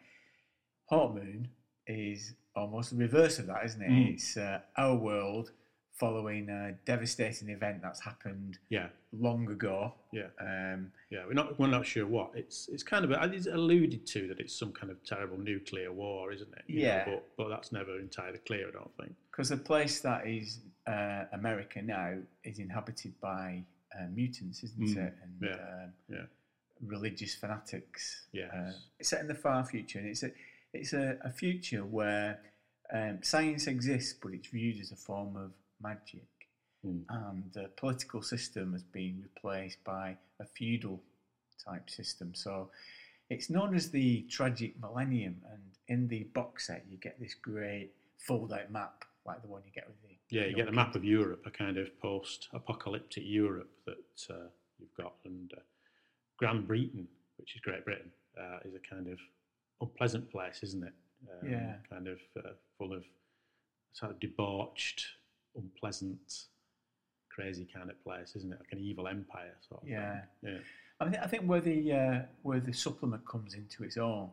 Hawkmoon 0.90 1.48
is 1.90 2.34
almost 2.56 2.90
the 2.90 2.96
reverse 2.96 3.38
of 3.38 3.46
that, 3.46 3.64
isn't 3.64 3.82
it? 3.82 3.90
Mm. 3.90 4.14
It's 4.14 4.36
uh, 4.36 4.60
our 4.76 4.94
world 4.96 5.52
following 5.98 6.48
a 6.48 6.72
devastating 6.86 7.50
event 7.50 7.82
that's 7.82 8.00
happened 8.00 8.58
Yeah, 8.70 8.86
long 9.12 9.50
ago. 9.50 9.92
yeah, 10.12 10.28
Um, 10.40 10.90
yeah. 11.10 11.26
We're 11.26 11.34
not 11.34 11.58
we're 11.58 11.66
not 11.66 11.84
sure 11.84 12.06
what 12.06 12.30
it's. 12.34 12.68
It's 12.68 12.82
kind 12.82 13.04
of 13.04 13.10
it's 13.34 13.46
alluded 13.46 14.06
to 14.06 14.26
that 14.28 14.40
it's 14.40 14.58
some 14.58 14.72
kind 14.72 14.90
of 14.90 15.02
terrible 15.04 15.36
nuclear 15.38 15.92
war, 15.92 16.32
isn't 16.32 16.52
it? 16.56 16.62
You 16.66 16.80
know, 16.82 16.86
Yeah. 16.88 17.04
but 17.04 17.24
but 17.36 17.48
that's 17.50 17.70
never 17.72 17.98
entirely 17.98 18.38
clear. 18.46 18.68
I 18.68 18.72
don't 18.72 18.96
think. 18.98 19.12
Because 19.30 19.50
the 19.50 19.58
place 19.58 20.00
that 20.00 20.26
is 20.26 20.60
uh, 20.86 21.24
America 21.32 21.82
now 21.82 22.14
is 22.44 22.58
inhabited 22.58 23.12
by 23.20 23.62
uh, 23.98 24.06
mutants, 24.14 24.62
isn't 24.64 24.88
Mm, 24.96 24.96
it? 25.06 25.14
And 25.22 25.32
yeah, 25.42 25.84
um, 25.84 25.92
yeah. 26.08 26.26
religious 26.86 27.34
fanatics. 27.34 28.26
Yes. 28.32 28.50
Uh, 28.54 28.72
it's 28.98 29.10
set 29.10 29.20
in 29.20 29.28
the 29.28 29.34
far 29.34 29.64
future, 29.66 29.98
and 29.98 30.08
it's 30.08 30.22
a 30.22 30.30
it's 30.72 30.92
a, 30.92 31.16
a 31.24 31.30
future 31.30 31.84
where 31.84 32.40
um, 32.92 33.18
science 33.22 33.66
exists, 33.66 34.14
but 34.20 34.32
it's 34.34 34.48
viewed 34.48 34.80
as 34.80 34.92
a 34.92 34.96
form 34.96 35.36
of 35.36 35.52
magic, 35.80 36.24
Mm. 36.82 37.04
and 37.10 37.52
the 37.52 37.68
political 37.76 38.22
system 38.22 38.72
has 38.72 38.82
been 38.82 39.20
replaced 39.22 39.84
by 39.84 40.16
a 40.40 40.46
feudal 40.46 41.02
type 41.62 41.90
system. 41.90 42.34
So 42.34 42.70
It's 43.28 43.50
known 43.50 43.74
as 43.76 43.90
the 43.90 44.22
Tragic 44.30 44.80
Millennium, 44.80 45.42
and 45.52 45.62
in 45.88 46.08
the 46.08 46.24
box 46.34 46.66
set 46.68 46.86
you 46.88 46.96
get 46.96 47.20
this 47.20 47.34
great 47.34 47.90
fold-out 48.16 48.70
map, 48.72 49.04
like 49.26 49.42
the 49.42 49.48
one 49.48 49.62
you 49.66 49.72
get 49.72 49.86
with 49.86 50.00
the 50.02 50.16
Yeah, 50.30 50.46
you 50.46 50.54
get 50.56 50.68
a 50.68 50.72
map 50.72 50.94
of 50.96 51.04
Europe, 51.04 51.42
a 51.46 51.50
kind 51.50 51.76
of 51.76 51.86
post-apocalyptic 52.00 53.24
Europe 53.26 53.70
that 53.84 54.34
uh, 54.34 54.48
you've 54.78 54.94
got, 54.96 55.14
and 55.26 55.52
uh, 55.54 55.60
Grand 56.38 56.66
Britain, 56.66 57.06
which 57.36 57.54
is 57.54 57.60
Great 57.60 57.84
Britain, 57.84 58.10
uh, 58.40 58.58
is 58.64 58.74
a 58.74 58.80
kind 58.94 59.06
of 59.06 59.18
unpleasant 59.80 60.30
place, 60.30 60.62
isn't 60.62 60.84
it? 60.84 60.92
Um, 61.42 61.50
Yeah. 61.50 61.74
Kind 61.88 62.08
of 62.08 62.18
uh, 62.36 62.50
full 62.78 62.92
of 62.92 63.04
sort 63.92 64.12
of 64.12 64.20
debauched, 64.20 65.04
unpleasant, 65.56 66.44
crazy 67.30 67.66
kind 67.72 67.90
of 67.90 68.02
place, 68.02 68.34
isn't 68.36 68.52
it? 68.52 68.58
Like 68.60 68.72
an 68.72 68.78
evil 68.80 69.08
empire, 69.08 69.54
sort 69.68 69.82
of. 69.82 69.88
thing. 69.88 69.96
Yeah. 69.96 70.20
Yeah. 70.42 70.58
I, 71.00 71.04
mean, 71.06 71.20
I 71.22 71.26
think 71.26 71.44
where 71.44 71.60
the 71.60 71.92
uh, 71.92 72.22
where 72.42 72.60
the 72.60 72.72
supplement 72.72 73.26
comes 73.26 73.54
into 73.54 73.84
its 73.84 73.96
own 73.96 74.30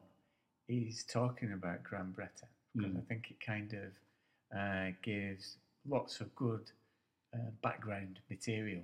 is 0.67 1.05
talking 1.05 1.53
about 1.53 1.83
Grand 1.83 2.13
Britain 2.15 2.49
because 2.75 2.91
Mm. 2.93 2.97
I 2.99 3.05
think 3.07 3.31
it 3.31 3.39
kind 3.43 3.73
of 3.73 4.57
uh, 4.59 4.91
gives 5.01 5.57
lots 5.89 6.19
of 6.21 6.33
good 6.35 6.69
uh, 7.33 7.49
background 7.63 8.19
material 8.29 8.81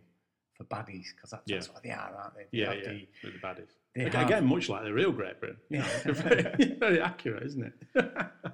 for 0.63 0.75
baddies 0.75 1.07
because 1.15 1.31
that's, 1.31 1.43
that's 1.47 1.69
what 1.73 1.83
they 1.83 1.91
are, 1.91 2.13
aren't 2.17 2.35
they? 2.35 2.43
They 2.51 2.59
Yeah, 2.59 2.73
yeah, 2.73 2.81
the- 2.89 3.07
they're 3.21 3.31
the 3.31 3.37
baddies. 3.39 3.69
they 3.95 4.05
Again, 4.05 4.27
have- 4.29 4.43
much 4.45 4.69
like 4.69 4.83
the 4.83 4.93
real 4.93 5.11
Great 5.11 5.39
Britain. 5.39 5.57
Yeah. 5.69 5.87
very, 6.05 6.75
very 6.75 7.01
accurate, 7.01 7.43
isn't 7.43 7.63
it? 7.95 8.05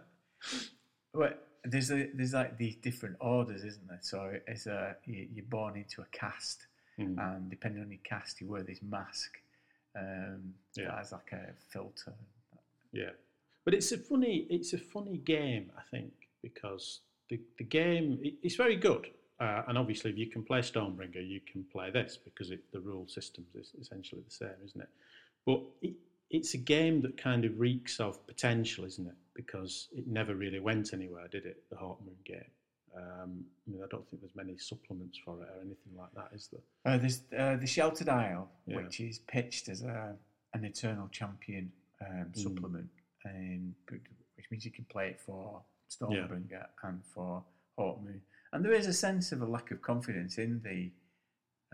Well, 1.14 1.34
there's 1.64 1.92
a, 1.92 2.08
there's 2.14 2.34
like 2.34 2.58
these 2.58 2.76
different 2.76 3.18
orders, 3.20 3.64
isn't 3.64 3.88
there? 3.88 4.00
So 4.02 4.32
it's 4.48 4.68
a 4.68 4.96
you- 5.06 5.28
you're 5.34 5.46
born 5.46 5.76
into 5.76 6.02
a 6.02 6.06
caste, 6.12 6.68
Mm. 7.00 7.18
and 7.18 7.50
depending 7.50 7.82
on 7.82 7.90
your 7.90 8.00
caste, 8.04 8.42
you 8.42 8.48
wear 8.48 8.62
this 8.62 8.82
mask 8.82 9.38
um, 9.98 10.54
Yeah. 10.76 10.86
that 10.86 10.98
has 10.98 11.12
like 11.14 11.32
a 11.32 11.54
filter. 11.72 12.14
Yeah, 12.92 13.12
but 13.66 13.74
it's 13.74 13.92
a 13.92 13.98
funny 13.98 14.48
it's 14.50 14.74
a 14.74 14.78
funny 14.78 15.18
game, 15.18 15.72
I 15.78 15.82
think, 15.92 16.14
because 16.44 17.02
the 17.30 17.40
the 17.58 17.64
game 17.64 18.20
it- 18.22 18.36
it's 18.44 18.56
very 18.56 18.76
good, 18.76 19.08
uh, 19.40 19.64
and 19.68 19.78
obviously 19.78 20.12
if 20.12 20.18
you 20.18 20.28
can 20.28 20.44
play 20.44 20.60
Stormbringer, 20.60 21.26
you 21.28 21.40
can 21.52 21.64
play 21.72 21.90
this 21.92 22.18
because 22.18 22.52
it, 22.52 22.60
the 22.72 22.80
rule 22.80 23.08
system 23.08 23.46
is 23.56 23.72
essentially 23.80 24.22
the 24.28 24.32
same, 24.32 24.50
isn't 24.66 24.82
it? 24.82 24.90
But 25.46 25.62
it, 25.82 25.94
it's 26.30 26.54
a 26.54 26.58
game 26.58 27.02
that 27.02 27.18
kind 27.18 27.46
of 27.46 27.60
reeks 27.60 28.00
of 28.00 28.26
potential, 28.28 28.86
isn't 28.86 29.08
it? 29.08 29.16
Because 29.36 29.88
it 29.96 30.08
never 30.08 30.36
really 30.36 30.60
went 30.60 30.94
anywhere, 30.94 31.28
did 31.28 31.46
it? 31.46 31.64
The 31.72 31.78
Hawk 31.78 32.00
Moon 32.06 32.16
game. 32.26 32.44
Um, 32.96 33.46
I 33.68 33.72
mean, 33.72 33.82
I 33.84 33.88
don't 33.90 34.08
think 34.10 34.22
there's 34.22 34.36
many 34.36 34.58
supplements 34.58 35.18
for 35.24 35.36
it 35.44 35.48
or 35.56 35.62
anything 35.62 35.94
like 35.98 36.12
that, 36.16 36.30
is 36.36 36.50
there? 36.52 36.94
Uh, 36.94 36.98
there's 36.98 37.22
uh, 37.38 37.56
the 37.56 37.68
Shattered 37.68 38.10
Isle, 38.10 38.50
Yeah. 38.68 38.78
which 38.78 39.00
is 39.00 39.20
pitched 39.20 39.70
as 39.70 39.82
a 39.84 40.16
an 40.54 40.66
Eternal 40.66 41.08
Champion 41.10 41.72
Mm. 42.02 42.22
um, 42.22 42.34
supplement, 42.34 42.90
and 43.26 43.76
which 44.38 44.50
means 44.50 44.64
you 44.64 44.72
can 44.72 44.86
play 44.86 45.10
it 45.10 45.20
for 45.20 45.62
Stormbringer 45.92 46.66
and 46.84 47.04
for 47.14 47.44
Hawk 47.78 48.02
Moon. 48.02 48.22
And 48.52 48.66
there 48.66 48.74
is 48.74 48.88
a 48.88 48.94
sense 48.94 49.32
of 49.32 49.42
a 49.42 49.46
lack 49.46 49.72
of 49.72 49.82
confidence 49.82 50.38
in 50.38 50.62
the 50.64 50.92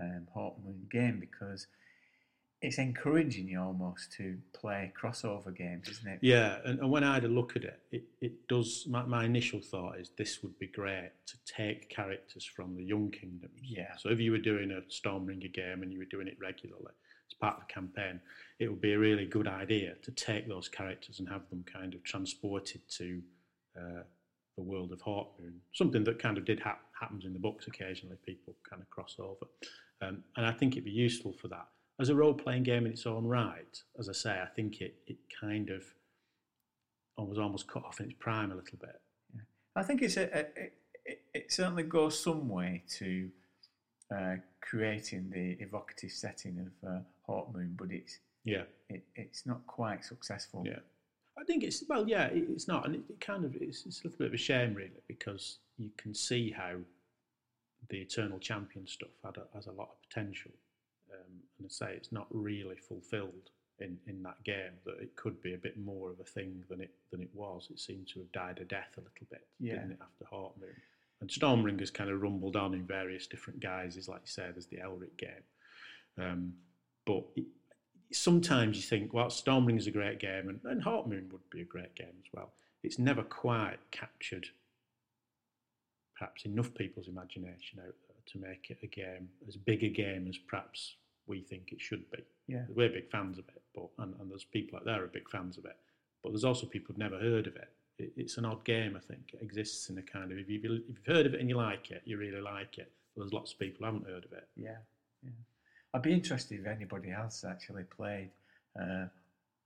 um, 0.02 0.28
Hawk 0.34 0.58
Moon 0.64 0.88
game 0.92 1.20
because 1.20 1.68
it's 2.62 2.78
encouraging 2.78 3.48
you 3.48 3.62
almost 3.62 4.12
to 4.14 4.38
play 4.54 4.92
crossover 5.00 5.56
games, 5.56 5.88
isn't 5.88 6.08
it? 6.08 6.20
Yeah, 6.22 6.58
and, 6.66 6.80
and 6.80 6.90
when 6.90 7.04
I 7.04 7.14
had 7.14 7.24
a 7.24 7.30
look 7.30 7.56
at 7.56 7.64
it, 7.64 7.80
it, 7.92 8.04
it 8.22 8.48
does. 8.48 8.86
My, 8.90 9.04
my 9.04 9.26
initial 9.26 9.62
thought 9.62 10.00
is 10.00 10.12
this 10.18 10.42
would 10.42 10.58
be 10.58 10.68
great 10.68 11.12
to 11.28 11.38
take 11.46 11.90
characters 11.90 12.46
from 12.46 12.76
the 12.76 12.84
Young 12.84 13.12
Kingdoms. 13.12 13.60
Yeah. 13.62 13.96
So 13.98 14.10
if 14.10 14.20
you 14.20 14.32
were 14.32 14.38
doing 14.38 14.72
a 14.72 14.82
Stormbringer 14.90 15.54
game 15.54 15.84
and 15.84 15.92
you 15.92 16.00
were 16.00 16.06
doing 16.06 16.28
it 16.28 16.38
regularly 16.42 16.94
as 17.30 17.34
part 17.40 17.56
of 17.56 17.68
the 17.68 17.74
campaign, 17.74 18.20
it 18.60 18.68
would 18.70 18.82
be 18.82 18.94
a 18.94 19.00
really 19.00 19.26
good 19.26 19.48
idea 19.48 19.96
to 20.04 20.12
take 20.12 20.48
those 20.48 20.68
characters 20.68 21.20
and 21.20 21.30
have 21.30 21.50
them 21.50 21.64
kind 21.72 21.94
of 21.94 22.04
transported 22.04 22.82
to 22.98 23.22
uh, 23.78 24.04
the 24.56 24.64
world 24.64 24.92
of 24.92 25.02
Hawkmoon. 25.02 25.58
Something 25.74 26.04
that 26.06 26.20
kind 26.20 26.38
of 26.38 26.46
did 26.46 26.60
hap- 26.60 26.86
happens 27.00 27.26
in 27.26 27.34
the 27.34 27.40
books 27.40 27.68
occasionally. 27.68 28.18
People 28.26 28.56
kind 28.70 28.82
of 28.82 28.90
cross 28.90 29.16
over, 29.20 29.46
um, 30.02 30.24
and 30.38 30.46
I 30.46 30.52
think 30.52 30.74
it'd 30.74 30.86
be 30.86 30.92
useful 30.92 31.34
for 31.34 31.48
that 31.50 31.68
as 32.00 32.10
a 32.10 32.16
role-playing 32.16 32.64
game 32.64 32.86
in 32.86 32.92
its 32.92 33.06
own 33.06 33.26
right. 33.26 33.82
As 33.98 34.10
I 34.10 34.14
say, 34.14 34.42
I 34.42 34.48
think 34.48 34.82
it 34.82 34.96
it 35.08 35.18
kind 35.42 35.70
of 35.70 35.84
was 37.18 37.40
almost 37.40 37.68
cut 37.68 37.84
off 37.86 38.00
in 38.00 38.08
its 38.08 38.16
prime 38.20 38.52
a 38.52 38.56
little 38.56 38.78
bit. 38.80 39.02
I 39.76 39.84
think 39.84 40.02
it's 40.02 40.18
a, 40.18 40.24
a 40.24 40.46
it, 41.06 41.22
it, 41.34 41.52
certainly 41.52 41.84
goes 41.84 42.20
some 42.20 42.50
way 42.50 42.84
to 42.98 43.30
uh, 44.16 44.36
creating 44.62 45.30
the 45.30 45.58
evocative 45.60 46.12
setting 46.12 46.60
of 46.60 46.90
uh, 46.90 47.00
Hawk 47.26 47.54
Moon, 47.54 47.76
but 47.78 47.92
it's 47.92 48.20
Yeah, 48.44 48.64
it, 48.90 49.04
it's 49.16 49.46
not 49.46 49.66
quite 49.68 50.04
successful. 50.04 50.64
yeah. 50.66 50.80
I 51.38 51.44
think 51.44 51.64
it's 51.64 51.84
well, 51.88 52.08
yeah, 52.08 52.26
it, 52.28 52.46
it's 52.50 52.68
not, 52.68 52.86
and 52.86 52.96
it, 52.96 53.02
it 53.10 53.20
kind 53.22 53.44
of 53.46 53.56
it's, 53.56 53.86
it's 53.86 54.02
a 54.02 54.08
little 54.08 54.18
bit 54.18 54.28
of 54.28 54.34
a 54.34 54.38
shame 54.38 54.74
really 54.74 55.02
because 55.08 55.60
you 55.78 55.90
can 55.98 56.14
see 56.14 56.52
how 56.52 56.76
the 57.90 57.98
Eternal 57.98 58.40
Champion 58.40 58.88
stuff 58.88 59.10
had 59.24 59.38
a, 59.38 59.44
has 59.54 59.68
a 59.68 59.72
lot 59.72 59.90
of 59.92 60.10
potential, 60.10 60.52
um, 61.12 61.34
and 61.58 61.66
I 61.68 61.70
say 61.70 61.94
it's 61.96 62.12
not 62.12 62.28
really 62.32 62.78
fulfilled 62.78 63.50
in, 63.80 63.98
in 64.08 64.24
that 64.24 64.42
game. 64.44 64.72
That 64.86 65.00
it 65.02 65.16
could 65.16 65.42
be 65.42 65.54
a 65.54 65.58
bit 65.58 65.78
more 65.78 66.10
of 66.10 66.20
a 66.20 66.24
thing 66.24 66.64
than 66.70 66.82
it 66.82 66.92
than 67.12 67.22
it 67.22 67.30
was. 67.34 67.68
It 67.70 67.80
seemed 67.80 68.08
to 68.10 68.20
have 68.20 68.32
died 68.32 68.60
a 68.62 68.66
death 68.66 68.92
a 68.98 69.02
little 69.02 69.28
bit, 69.30 69.46
Yeah. 69.60 69.74
didn't 69.76 69.92
it, 69.92 70.00
after 70.02 70.26
Hawkmoon? 70.34 70.74
And 71.22 71.30
Stormbringer's 71.30 71.92
kind 71.92 72.10
of 72.10 72.22
rumbled 72.22 72.56
on 72.56 72.74
in 72.74 72.84
various 72.86 73.26
different 73.28 73.60
guises, 73.60 74.08
like 74.08 74.22
you 74.24 74.28
say, 74.28 74.48
there's 74.52 74.66
the 74.68 74.78
Elric 74.78 75.16
game. 75.18 75.44
Um, 76.18 76.54
but 77.06 77.24
it, 77.36 77.46
sometimes 78.12 78.78
you 78.78 78.84
think, 78.84 79.14
well, 79.14 79.28
Stormbringer's 79.28 79.88
a 79.88 79.92
great 79.92 80.20
game, 80.20 80.50
and, 80.50 80.60
and 80.64 80.84
Hawkmoon 80.84 81.32
would 81.32 81.50
be 81.52 81.62
a 81.62 81.66
great 81.66 81.96
game 81.96 82.08
as 82.20 82.32
well. 82.34 82.52
It's 82.84 83.00
never 83.00 83.24
quite 83.24 83.78
captured 83.92 84.48
perhaps 86.18 86.46
enough 86.46 86.74
people's 86.74 87.08
imagination 87.08 87.80
out 87.80 87.96
there 88.08 88.18
to 88.26 88.40
make 88.40 88.70
it 88.70 88.78
a 88.84 88.88
game 88.88 89.28
as 89.48 89.56
big 89.56 89.84
a 89.84 89.90
game 89.90 90.28
as 90.30 90.38
perhaps 90.38 90.96
we 91.28 91.42
think 91.42 91.72
it 91.72 91.82
should 91.82 92.10
be. 92.12 92.20
Yeah. 92.48 92.64
We're 92.74 92.90
big 92.90 93.10
fans 93.10 93.38
of 93.38 93.46
it, 93.50 93.62
but 93.74 93.90
and, 94.00 94.16
and 94.20 94.32
there's 94.32 94.44
people 94.44 94.78
out 94.78 94.86
there 94.86 94.98
who 94.98 95.04
are 95.04 95.08
big 95.08 95.30
fans 95.30 95.58
of 95.58 95.66
it, 95.66 95.76
but 96.24 96.30
there's 96.32 96.46
also 96.46 96.66
people 96.68 96.88
who've 96.90 96.98
never 96.98 97.20
heard 97.20 97.48
of 97.48 97.56
it. 97.56 97.70
it. 97.98 98.14
It's 98.16 98.38
an 98.38 98.46
odd 98.46 98.64
game, 98.64 98.96
I 98.96 99.00
think. 99.00 99.32
It 99.34 99.42
exists 99.42 99.90
in 99.90 99.98
a 99.98 100.02
kind 100.02 100.32
of 100.32 100.38
if 100.38 100.50
you've, 100.50 100.64
if 100.64 100.82
you've 100.88 101.06
heard 101.16 101.26
of 101.26 101.34
it 101.34 101.40
and 101.40 101.50
you 101.50 101.58
like 101.58 101.92
it, 101.92 102.02
you 102.06 102.18
really 102.18 102.42
like 102.42 102.78
it. 102.78 102.92
But 103.16 103.24
there's 103.24 103.34
lots 103.34 103.54
of 103.54 103.60
people 103.60 103.80
who 103.80 103.86
haven't 103.86 104.08
heard 104.08 104.26
of 104.26 104.32
it. 104.34 104.48
Yeah, 104.56 104.78
yeah. 105.24 105.32
I'd 105.96 106.02
be 106.02 106.12
interested 106.14 106.60
if 106.60 106.68
anybody 106.68 107.12
else 107.12 107.46
actually 107.46 107.84
played 107.84 108.30
uh, 108.78 109.06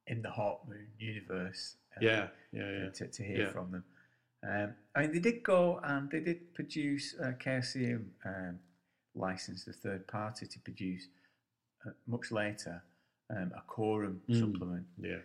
in 0.06 0.22
the 0.22 0.30
Hot 0.30 0.60
Moon 0.70 0.86
universe. 1.00 1.78
uh, 1.98 2.00
Yeah, 2.02 2.28
yeah, 2.52 2.70
yeah. 2.84 2.90
To, 2.90 3.08
to 3.08 3.24
hear 3.24 3.40
Yeah. 3.46 3.50
from 3.52 3.72
them. 3.72 3.84
Um, 4.48 4.76
I 4.96 5.02
mean, 5.02 5.12
they 5.14 5.20
did 5.20 5.42
go 5.44 5.80
and 5.84 6.10
they 6.12 6.20
did 6.20 6.54
produce 6.54 7.16
uh, 7.20 7.32
Chaosium 7.44 8.06
um, 8.26 8.60
licensed 9.16 9.68
a 9.68 9.74
third 9.74 10.08
party 10.08 10.46
to 10.46 10.60
produce 10.60 11.08
uh, 11.86 11.90
much 12.06 12.32
later 12.32 12.84
um, 13.32 13.52
a 13.58 13.62
Corum 13.68 14.20
Mm. 14.30 14.40
supplement. 14.40 14.86
Yeah, 15.02 15.18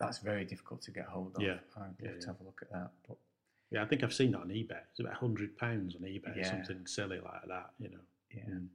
That's 0.00 0.18
very 0.18 0.46
difficult 0.46 0.80
to 0.82 0.90
get 0.92 1.04
hold 1.04 1.36
of. 1.36 1.42
Yeah. 1.42 1.58
I'd 1.76 1.80
love 1.82 1.94
Yeah, 2.00 2.08
to 2.12 2.18
yeah. 2.20 2.26
have 2.26 2.40
a 2.40 2.44
look 2.44 2.60
at 2.62 2.72
that. 2.72 2.90
But 3.06 3.18
yeah. 3.70 3.82
I 3.82 3.86
think 3.86 4.02
I've 4.02 4.14
seen 4.14 4.32
that 4.32 4.40
on 4.40 4.48
eBay. 4.48 4.80
It's 4.90 5.00
about 5.00 5.14
hundred 5.14 5.58
pounds 5.58 5.94
on 5.94 6.02
eBay, 6.02 6.34
Yeah. 6.36 6.50
something 6.50 6.86
silly 6.86 7.20
like 7.20 7.46
that. 7.48 7.70
You 7.78 7.90
know. 7.90 8.00
yeah. 8.34 8.44
Mm. 8.48 8.68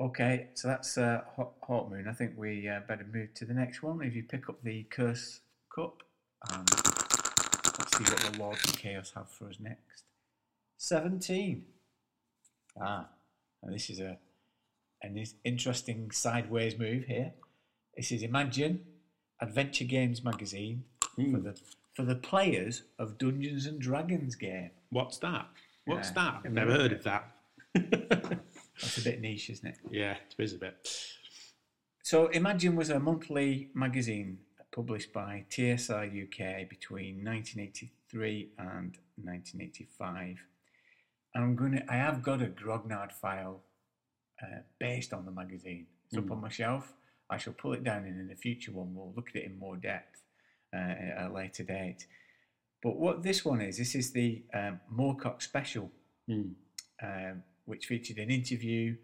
Okay, 0.00 0.48
so 0.54 0.68
that's 0.68 0.96
uh, 0.96 1.20
Hawk, 1.36 1.56
Hot 1.66 1.90
Moon. 1.90 2.06
I 2.08 2.12
think 2.12 2.32
we 2.36 2.66
uh, 2.68 2.80
better 2.88 3.04
move 3.12 3.34
to 3.34 3.44
the 3.44 3.52
next 3.52 3.82
one. 3.82 4.00
If 4.02 4.14
you 4.14 4.22
pick 4.22 4.48
up 4.48 4.62
the 4.62 4.84
Curse 4.84 5.40
Cup, 5.74 6.02
and 6.50 6.66
let's 6.70 7.98
see 7.98 8.04
what 8.04 8.32
the 8.32 8.38
Lords 8.38 8.64
of 8.64 8.78
Chaos 8.78 9.12
have 9.14 9.30
for 9.30 9.48
us 9.48 9.56
next. 9.60 10.04
17. 10.78 11.64
Ah, 12.80 13.08
now 13.62 13.72
this 13.72 13.90
is 13.90 14.00
a 14.00 14.16
an 15.02 15.22
interesting 15.44 16.10
sideways 16.10 16.78
move 16.78 17.04
here. 17.04 17.32
This 17.96 18.10
is 18.12 18.22
Imagine 18.22 18.80
Adventure 19.42 19.84
Games 19.84 20.24
magazine 20.24 20.84
for 21.14 21.20
Mm. 21.22 21.42
the 21.44 21.60
for 21.94 22.04
the 22.04 22.14
players 22.14 22.84
of 22.98 23.18
Dungeons 23.18 23.66
and 23.66 23.78
Dragons 23.80 24.34
game. 24.34 24.70
What's 24.90 25.18
that? 25.18 25.46
What's 25.84 26.08
Yeah, 26.08 26.14
that? 26.14 26.40
I've 26.46 26.52
never 26.52 26.72
heard 26.72 26.92
of 26.92 27.02
that. 27.04 27.36
That's 28.80 28.98
a 28.98 29.02
bit 29.04 29.20
niche, 29.20 29.50
isn't 29.50 29.66
it? 29.68 29.78
yeah, 29.90 30.16
it 30.38 30.42
is 30.42 30.54
a 30.54 30.58
bit. 30.58 30.88
So 32.02 32.28
Imagine 32.28 32.76
was 32.76 32.90
a 32.90 32.98
monthly 32.98 33.70
magazine 33.74 34.38
published 34.72 35.12
by 35.12 35.44
TSR 35.50 36.06
UK 36.06 36.68
between 36.68 37.24
1983 37.24 38.50
and 38.58 38.96
1985. 39.22 40.38
And 41.34 41.44
I'm 41.44 41.56
going 41.56 41.72
to, 41.72 41.92
I 41.92 41.96
have 41.96 42.22
got 42.22 42.42
a 42.42 42.46
Grognard 42.46 43.12
file 43.12 43.62
uh, 44.42 44.60
based 44.78 45.12
on 45.12 45.24
the 45.26 45.30
magazine. 45.32 45.86
It's 46.08 46.16
up 46.18 46.24
Mm. 46.24 46.32
on 46.32 46.40
my 46.40 46.48
shelf. 46.48 46.92
I 47.28 47.36
shall 47.36 47.52
pull 47.52 47.74
it 47.74 47.84
down 47.84 48.04
and 48.04 48.18
in 48.20 48.30
a 48.32 48.36
future 48.36 48.72
one 48.72 48.94
we'll 48.94 49.12
look 49.14 49.28
at 49.30 49.36
it 49.36 49.44
in 49.44 49.56
more 49.58 49.76
depth 49.76 50.22
uh, 50.74 50.76
at 50.78 51.26
a 51.30 51.32
later 51.32 51.62
date. 51.62 52.06
But 52.82 52.96
what 52.96 53.22
this 53.22 53.44
one 53.44 53.60
is, 53.60 53.76
this 53.76 53.94
is 53.94 54.12
the 54.12 54.42
um, 54.54 54.80
Moorcock 54.92 55.42
Special 55.42 55.90
Mm. 56.28 56.52
um, 57.02 57.42
which 57.70 57.86
featured 57.86 58.18
an 58.18 58.30
interview, 58.30 58.96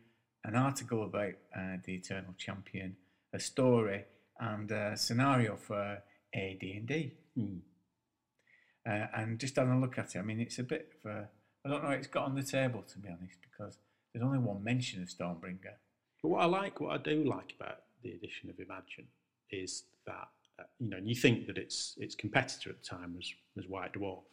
an 0.44 0.56
article 0.56 1.04
about 1.04 1.34
uh, 1.56 1.76
the 1.84 1.94
Eternal 1.94 2.34
Champion, 2.36 2.96
a 3.32 3.38
story, 3.38 4.04
and 4.40 4.70
a 4.72 4.96
scenario 4.96 5.56
for 5.56 6.02
AD 6.34 6.62
and 6.62 6.86
D. 6.86 7.12
Mm. 7.38 7.60
Uh, 8.88 9.06
and 9.16 9.38
just 9.38 9.56
having 9.56 9.74
a 9.74 9.80
look 9.80 9.98
at 9.98 10.14
it, 10.16 10.18
I 10.18 10.22
mean, 10.22 10.40
it's 10.40 10.58
a 10.58 10.64
bit 10.64 10.92
of 11.04 11.10
a. 11.10 11.28
I 11.64 11.68
don't 11.68 11.82
know. 11.82 11.90
It's 11.90 12.06
got 12.08 12.24
on 12.24 12.34
the 12.34 12.42
table 12.42 12.82
to 12.82 12.98
be 12.98 13.08
honest, 13.08 13.38
because 13.40 13.78
there's 14.12 14.24
only 14.24 14.38
one 14.38 14.62
mention 14.62 15.02
of 15.02 15.08
Stormbringer. 15.08 15.76
But 16.22 16.28
what 16.28 16.42
I 16.42 16.46
like, 16.46 16.80
what 16.80 16.92
I 16.92 16.98
do 16.98 17.24
like 17.24 17.54
about 17.58 17.78
the 18.02 18.10
edition 18.10 18.50
of 18.50 18.58
Imagine 18.58 19.06
is 19.50 19.84
that 20.06 20.28
uh, 20.58 20.64
you 20.80 20.88
know, 20.90 20.96
and 20.96 21.08
you 21.08 21.14
think 21.14 21.46
that 21.46 21.58
its 21.58 21.94
its 21.98 22.14
competitor 22.14 22.70
at 22.70 22.82
the 22.82 22.88
time 22.88 23.14
was 23.14 23.32
was 23.54 23.68
White 23.68 23.92
Dwarf. 23.92 24.24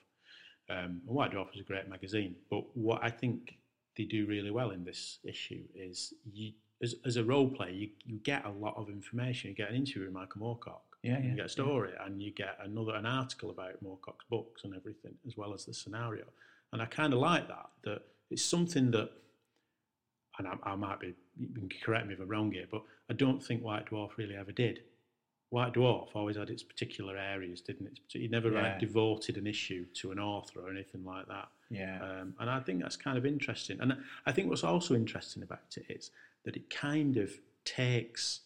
Um, 0.70 1.02
and 1.06 1.16
White 1.16 1.32
Dwarf 1.32 1.52
was 1.52 1.60
a 1.60 1.64
great 1.64 1.90
magazine, 1.90 2.36
but 2.50 2.64
what 2.76 3.04
I 3.04 3.10
think 3.10 3.58
they 3.98 4.06
do 4.06 4.26
really 4.26 4.52
well 4.52 4.72
in 4.72 4.84
this 4.84 5.20
issue 5.24 5.64
is 5.76 6.14
you, 6.32 6.52
as, 6.82 6.96
as 7.06 7.18
a 7.18 7.24
role 7.24 7.50
player, 7.50 7.72
you, 7.72 7.90
you 8.06 8.18
get 8.20 8.46
a 8.46 8.50
lot 8.50 8.76
of 8.78 8.90
information. 8.90 9.50
You 9.50 9.56
get 9.56 9.70
an 9.70 9.76
interview 9.76 10.04
with 10.06 10.14
Michael 10.14 10.42
Moorcock, 10.42 10.82
Yeah, 11.04 11.20
yeah. 11.20 11.30
you 11.30 11.36
get 11.36 11.46
a 11.46 11.50
story, 11.50 11.92
and 12.06 12.22
you 12.22 12.32
get 12.32 12.58
another 12.64 12.96
an 12.96 13.06
article 13.06 13.50
about 13.52 13.84
Moorcock's 13.84 14.26
books 14.30 14.64
and 14.64 14.76
everything, 14.76 15.14
as 15.28 15.38
well 15.38 15.54
as 15.54 15.66
the 15.66 15.74
scenario. 15.74 16.26
And 16.72 16.82
I 16.82 16.86
kind 16.86 17.14
of 17.14 17.20
like 17.20 17.48
that. 17.48 17.70
That 17.84 18.02
it's 18.32 18.44
something 18.44 18.92
that, 18.92 19.10
and 20.40 20.48
I, 20.48 20.56
I 20.72 20.76
might 20.76 21.00
be, 21.00 21.14
you 21.38 21.50
can 21.54 21.70
correct 21.84 22.08
me 22.08 22.16
if 22.16 22.20
I'm 22.20 22.28
wrong 22.28 22.52
here, 22.52 22.66
but 22.72 22.82
I 23.10 23.14
don't 23.14 23.44
think 23.44 23.62
White 23.64 23.90
Dwarf 23.90 24.18
really 24.18 24.36
ever 24.36 24.52
did. 24.52 24.80
White 25.54 25.74
Dwarf 25.74 26.16
always 26.16 26.36
had 26.36 26.50
its 26.50 26.64
particular 26.64 27.16
areas, 27.16 27.62
didn't 27.62 27.86
it? 27.86 28.00
It 28.16 28.32
never 28.32 28.52
Yeah. 28.52 28.64
like, 28.64 28.80
devoted 28.80 29.38
an 29.38 29.46
issue 29.46 29.86
to 29.94 30.12
an 30.12 30.18
author 30.18 30.62
or 30.62 30.72
anything 30.72 31.06
like 31.06 31.28
that. 31.28 31.48
Yeah. 31.70 32.02
Um, 32.04 32.36
and 32.40 32.50
I 32.50 32.60
think 32.60 32.82
that's 32.82 32.98
kind 32.98 33.20
of 33.20 33.26
interesting. 33.26 33.80
And 33.80 34.04
I 34.26 34.32
think 34.32 34.50
what's 34.50 34.64
also 34.64 34.96
interesting 34.96 35.44
about 35.44 35.78
it 35.78 35.86
is 35.90 36.10
that 36.44 36.56
it 36.56 36.72
kind 36.72 37.18
of 37.18 37.40
takes 37.66 38.42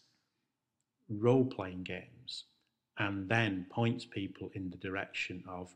role 1.07 1.45
playing 1.45 1.83
games 1.83 2.43
and 2.97 3.29
then 3.29 3.67
points 3.69 4.03
people 4.03 4.49
in 4.53 4.69
the 4.69 4.77
direction 4.77 5.45
of 5.47 5.73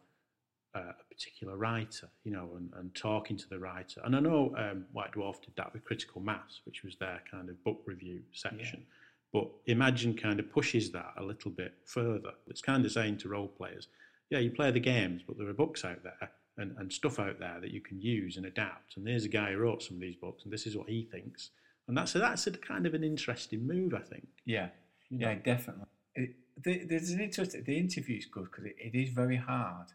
uh, 0.76 0.92
a 1.00 1.04
particular 1.14 1.56
writer, 1.56 2.10
you 2.26 2.32
know, 2.32 2.50
and, 2.58 2.74
and 2.74 2.94
talking 2.94 3.38
to 3.38 3.48
the 3.48 3.58
writer. 3.58 4.02
And 4.04 4.18
I 4.18 4.20
know 4.20 4.54
um, 4.58 4.86
White 4.92 5.14
Dwarf 5.14 5.42
did 5.42 5.56
that 5.56 5.72
with 5.72 5.86
Critical 5.86 6.20
Mass, 6.20 6.60
which 6.66 6.84
was 6.84 6.98
their 6.98 7.22
kind 7.32 7.48
of 7.48 7.64
book 7.64 7.82
review 7.86 8.22
section. 8.34 8.86
But 9.34 9.48
Imagine 9.68 10.16
kind 10.16 10.40
of 10.40 10.52
pushes 10.52 10.92
that 10.92 11.14
a 11.18 11.24
little 11.24 11.52
bit 11.52 11.74
further. 11.86 12.32
It's 12.48 12.62
kind 12.62 12.86
of 12.86 12.92
saying 12.92 13.18
to 13.20 13.30
role 13.30 13.48
players, 13.48 13.88
yeah, 14.30 14.40
you 14.40 14.52
play 14.52 14.72
the 14.72 14.80
games, 14.80 15.22
but 15.26 15.38
there 15.38 15.48
are 15.48 15.54
books 15.54 15.86
out 15.86 16.04
there 16.04 16.32
and, 16.58 16.76
and 16.78 16.92
stuff 16.92 17.20
out 17.20 17.40
there 17.40 17.60
that 17.62 17.72
you 17.72 17.82
can 17.82 18.00
use 18.02 18.38
and 18.38 18.46
adapt. 18.46 18.98
And 18.98 19.08
there's 19.08 19.26
a 19.26 19.30
guy 19.30 19.52
who 19.52 19.58
wrote 19.60 19.84
some 19.84 19.96
of 19.98 20.02
these 20.02 20.16
books, 20.18 20.44
and 20.44 20.52
this 20.52 20.68
is 20.68 20.76
what 20.76 20.90
he 20.90 21.04
thinks. 21.12 21.52
And 21.88 21.98
that's 21.98 22.14
a, 22.16 22.20
that's 22.20 22.48
a 22.48 22.52
kind 22.52 22.86
of 22.86 22.94
an 22.94 23.04
interesting 23.04 23.66
move, 23.66 23.94
I 23.94 24.00
think. 24.02 24.28
Yeah, 24.46 24.68
You 25.10 25.20
yeah, 25.20 25.36
definitely. 25.36 25.86
It, 26.16 26.36
the, 26.64 26.86
there's 26.86 27.12
an 27.12 27.22
interesting. 27.22 27.64
The 27.66 27.78
interview's 27.78 28.26
good 28.26 28.46
because 28.46 28.66
it, 28.66 28.76
it 28.78 28.96
is 28.98 29.10
very 29.10 29.38
hard 29.38 29.88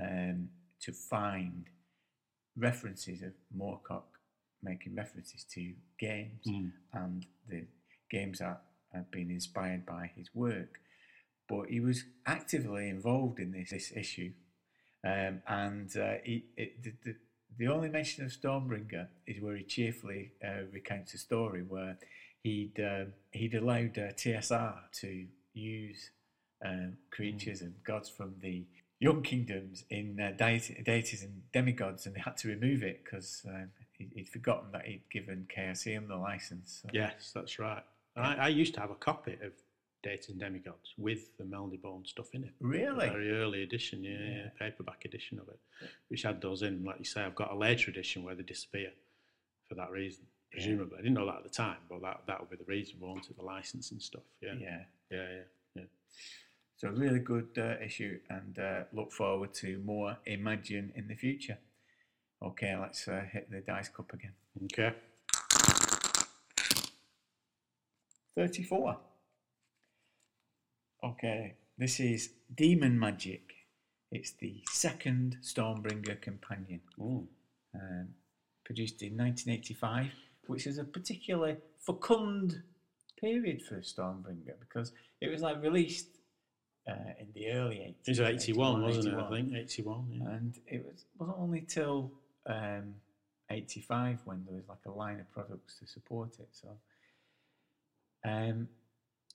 um, 0.00 0.48
to 0.82 0.92
find 0.92 1.64
references 2.56 3.22
of 3.22 3.32
Moorcock 3.56 4.04
making 4.62 4.94
references 4.94 5.44
to 5.54 5.72
games 5.98 6.44
Mm. 6.46 6.72
and 6.92 7.26
the 7.48 7.64
games 8.10 8.38
that 8.38 8.62
have 8.92 9.10
been 9.10 9.30
inspired 9.30 9.86
by 9.86 10.10
his 10.14 10.28
work. 10.34 10.80
But 11.48 11.68
he 11.68 11.80
was 11.80 12.04
actively 12.26 12.88
involved 12.88 13.40
in 13.40 13.52
this, 13.52 13.70
this 13.70 13.92
issue, 13.96 14.32
um, 15.04 15.42
and 15.48 15.96
uh, 15.96 16.14
he, 16.22 16.44
it, 16.56 16.82
the, 16.82 16.92
the, 17.04 17.16
the 17.58 17.66
only 17.68 17.88
mention 17.88 18.24
of 18.24 18.30
Stormbringer 18.30 19.08
is 19.26 19.42
where 19.42 19.56
he 19.56 19.64
cheerfully 19.64 20.32
uh, 20.44 20.64
recounts 20.72 21.14
a 21.14 21.18
story 21.18 21.62
where 21.62 21.98
he'd 22.42 22.78
uh, 22.78 23.06
he'd 23.32 23.54
allowed 23.54 23.98
uh, 23.98 24.12
TSR 24.12 24.74
to 25.00 25.26
use 25.52 26.10
um, 26.64 26.96
creatures 27.10 27.62
and 27.62 27.74
gods 27.84 28.08
from 28.08 28.34
the 28.40 28.64
Young 28.98 29.22
Kingdoms 29.22 29.84
in 29.88 30.20
uh, 30.20 30.32
deities 30.36 31.22
and 31.22 31.42
demigods, 31.52 32.06
and 32.06 32.14
they 32.14 32.20
had 32.20 32.36
to 32.38 32.48
remove 32.48 32.82
it 32.82 33.02
because 33.02 33.42
um, 33.48 33.70
he, 33.92 34.08
he'd 34.14 34.28
forgotten 34.28 34.70
that 34.72 34.84
he'd 34.84 35.08
given 35.10 35.46
Chaosium 35.54 36.06
the 36.06 36.16
license. 36.16 36.80
So, 36.82 36.90
Yes, 36.92 37.32
that's 37.34 37.58
right. 37.58 37.82
And 38.20 38.40
I, 38.40 38.46
I 38.46 38.48
used 38.48 38.74
to 38.74 38.80
have 38.80 38.90
a 38.90 38.96
copy 38.96 39.32
of 39.42 39.52
Deities 40.02 40.30
and 40.30 40.40
Demigods 40.40 40.94
with 40.96 41.36
the 41.36 41.44
Melnibone 41.44 42.06
stuff 42.06 42.28
in 42.32 42.44
it. 42.44 42.52
Really? 42.60 43.08
Very 43.08 43.32
early 43.32 43.62
edition, 43.62 44.02
yeah, 44.02 44.18
yeah, 44.18 44.48
paperback 44.58 45.04
edition 45.04 45.38
of 45.38 45.48
it, 45.48 45.58
which 46.08 46.22
had 46.22 46.40
those 46.40 46.62
in. 46.62 46.84
Like 46.84 46.98
you 46.98 47.04
say, 47.04 47.22
I've 47.22 47.34
got 47.34 47.52
a 47.52 47.56
later 47.56 47.90
edition 47.90 48.22
where 48.22 48.34
they 48.34 48.42
disappear 48.42 48.90
for 49.68 49.74
that 49.74 49.90
reason. 49.90 50.24
Presumably, 50.50 50.98
I 50.98 51.02
didn't 51.02 51.14
know 51.14 51.26
that 51.26 51.36
at 51.36 51.42
the 51.44 51.50
time, 51.50 51.76
but 51.88 52.02
that 52.02 52.22
that 52.26 52.40
would 52.40 52.50
be 52.50 52.56
the 52.56 52.64
reason. 52.64 52.96
We 53.00 53.08
wanted 53.08 53.36
the 53.36 53.44
license 53.44 53.92
and 53.92 54.02
stuff. 54.02 54.22
Yeah, 54.42 54.54
yeah, 54.58 54.66
yeah. 55.10 55.16
yeah, 55.18 55.28
yeah. 55.28 55.42
yeah. 55.76 55.82
So 56.76 56.88
really 56.88 57.20
good 57.20 57.50
uh, 57.58 57.84
issue, 57.84 58.18
and 58.30 58.58
uh, 58.58 58.82
look 58.92 59.12
forward 59.12 59.54
to 59.54 59.78
more 59.84 60.16
Imagine 60.26 60.92
in 60.96 61.06
the 61.06 61.14
future. 61.14 61.58
Okay, 62.42 62.74
let's 62.76 63.06
uh, 63.06 63.22
hit 63.30 63.50
the 63.50 63.60
dice 63.60 63.90
cup 63.90 64.12
again. 64.12 64.32
Okay. 64.64 64.94
34. 68.36 68.96
Okay, 71.02 71.54
this 71.78 72.00
is 72.00 72.30
Demon 72.54 72.98
Magic. 72.98 73.52
It's 74.12 74.32
the 74.32 74.62
second 74.70 75.38
Stormbringer 75.42 76.20
companion, 76.20 76.80
um, 77.00 78.08
produced 78.64 79.02
in 79.02 79.16
1985, 79.16 80.06
which 80.46 80.66
is 80.66 80.78
a 80.78 80.84
particularly 80.84 81.56
fecund 81.78 82.62
period 83.18 83.62
for 83.62 83.76
Stormbringer 83.76 84.58
because 84.58 84.92
it 85.20 85.28
was 85.28 85.40
like 85.40 85.62
released 85.62 86.08
uh, 86.88 87.12
in 87.18 87.28
the 87.34 87.50
early 87.52 87.76
80s. 87.76 87.94
It 88.06 88.10
was 88.10 88.20
81, 88.20 88.82
wasn't 88.82 89.06
it? 89.08 89.14
I 89.14 89.30
think 89.30 89.54
81. 89.54 90.06
Yeah. 90.10 90.30
and 90.30 90.58
it 90.66 90.84
was 90.84 91.04
wasn't 91.18 91.38
only 91.38 91.60
till 91.62 92.12
um, 92.46 92.94
85 93.50 94.20
when 94.24 94.44
there 94.44 94.54
was 94.54 94.68
like 94.68 94.84
a 94.86 94.90
line 94.90 95.20
of 95.20 95.30
products 95.30 95.78
to 95.78 95.86
support 95.86 96.38
it 96.38 96.48
so 96.52 96.68
um, 98.24 98.68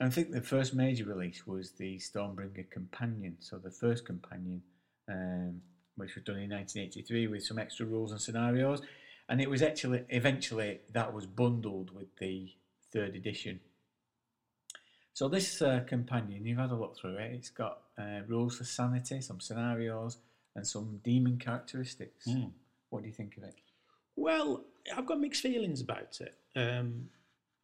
I 0.02 0.10
think 0.10 0.32
the 0.32 0.42
first 0.42 0.74
major 0.74 1.06
release 1.06 1.48
was 1.48 1.72
the 1.72 1.98
Stormbringer 1.98 2.70
Companion 2.70 3.38
so 3.40 3.58
the 3.58 3.72
first 3.72 4.06
companion 4.06 4.62
um, 5.10 5.62
which 5.96 6.16
was 6.16 6.24
done 6.24 6.38
in 6.38 6.50
1983 6.50 7.28
with 7.28 7.44
some 7.44 7.60
extra 7.60 7.86
rules 7.86 8.12
and 8.12 8.22
scenarios 8.22 8.82
and 9.30 9.42
it 9.42 9.50
was 9.50 9.62
actually 9.62 10.04
eventually 10.10 10.80
that 10.94 11.14
was 11.14 11.26
bundled 11.26 11.96
with 11.96 12.16
the 12.18 12.52
third 12.92 13.16
edition 13.16 13.60
so 15.16 15.30
this 15.30 15.62
uh, 15.62 15.80
companion, 15.88 16.46
you've 16.46 16.58
had 16.58 16.72
a 16.72 16.76
look 16.76 16.98
through 16.98 17.16
it. 17.16 17.32
It's 17.32 17.50
got 17.50 17.80
uh, 17.98 18.20
rules 18.28 18.58
for 18.58 18.66
sanity, 18.66 19.22
some 19.22 19.40
scenarios, 19.40 20.18
and 20.58 20.68
some 20.68 21.00
demon 21.06 21.38
characteristics. 21.38 22.28
Mm. 22.28 22.52
What 22.90 23.04
do 23.04 23.08
you 23.08 23.14
think 23.14 23.38
of 23.38 23.44
it? 23.44 23.56
Well, 24.18 24.66
I've 24.96 25.06
got 25.06 25.22
mixed 25.22 25.42
feelings 25.42 25.80
about 25.80 26.20
it. 26.20 26.36
Um, 26.58 27.08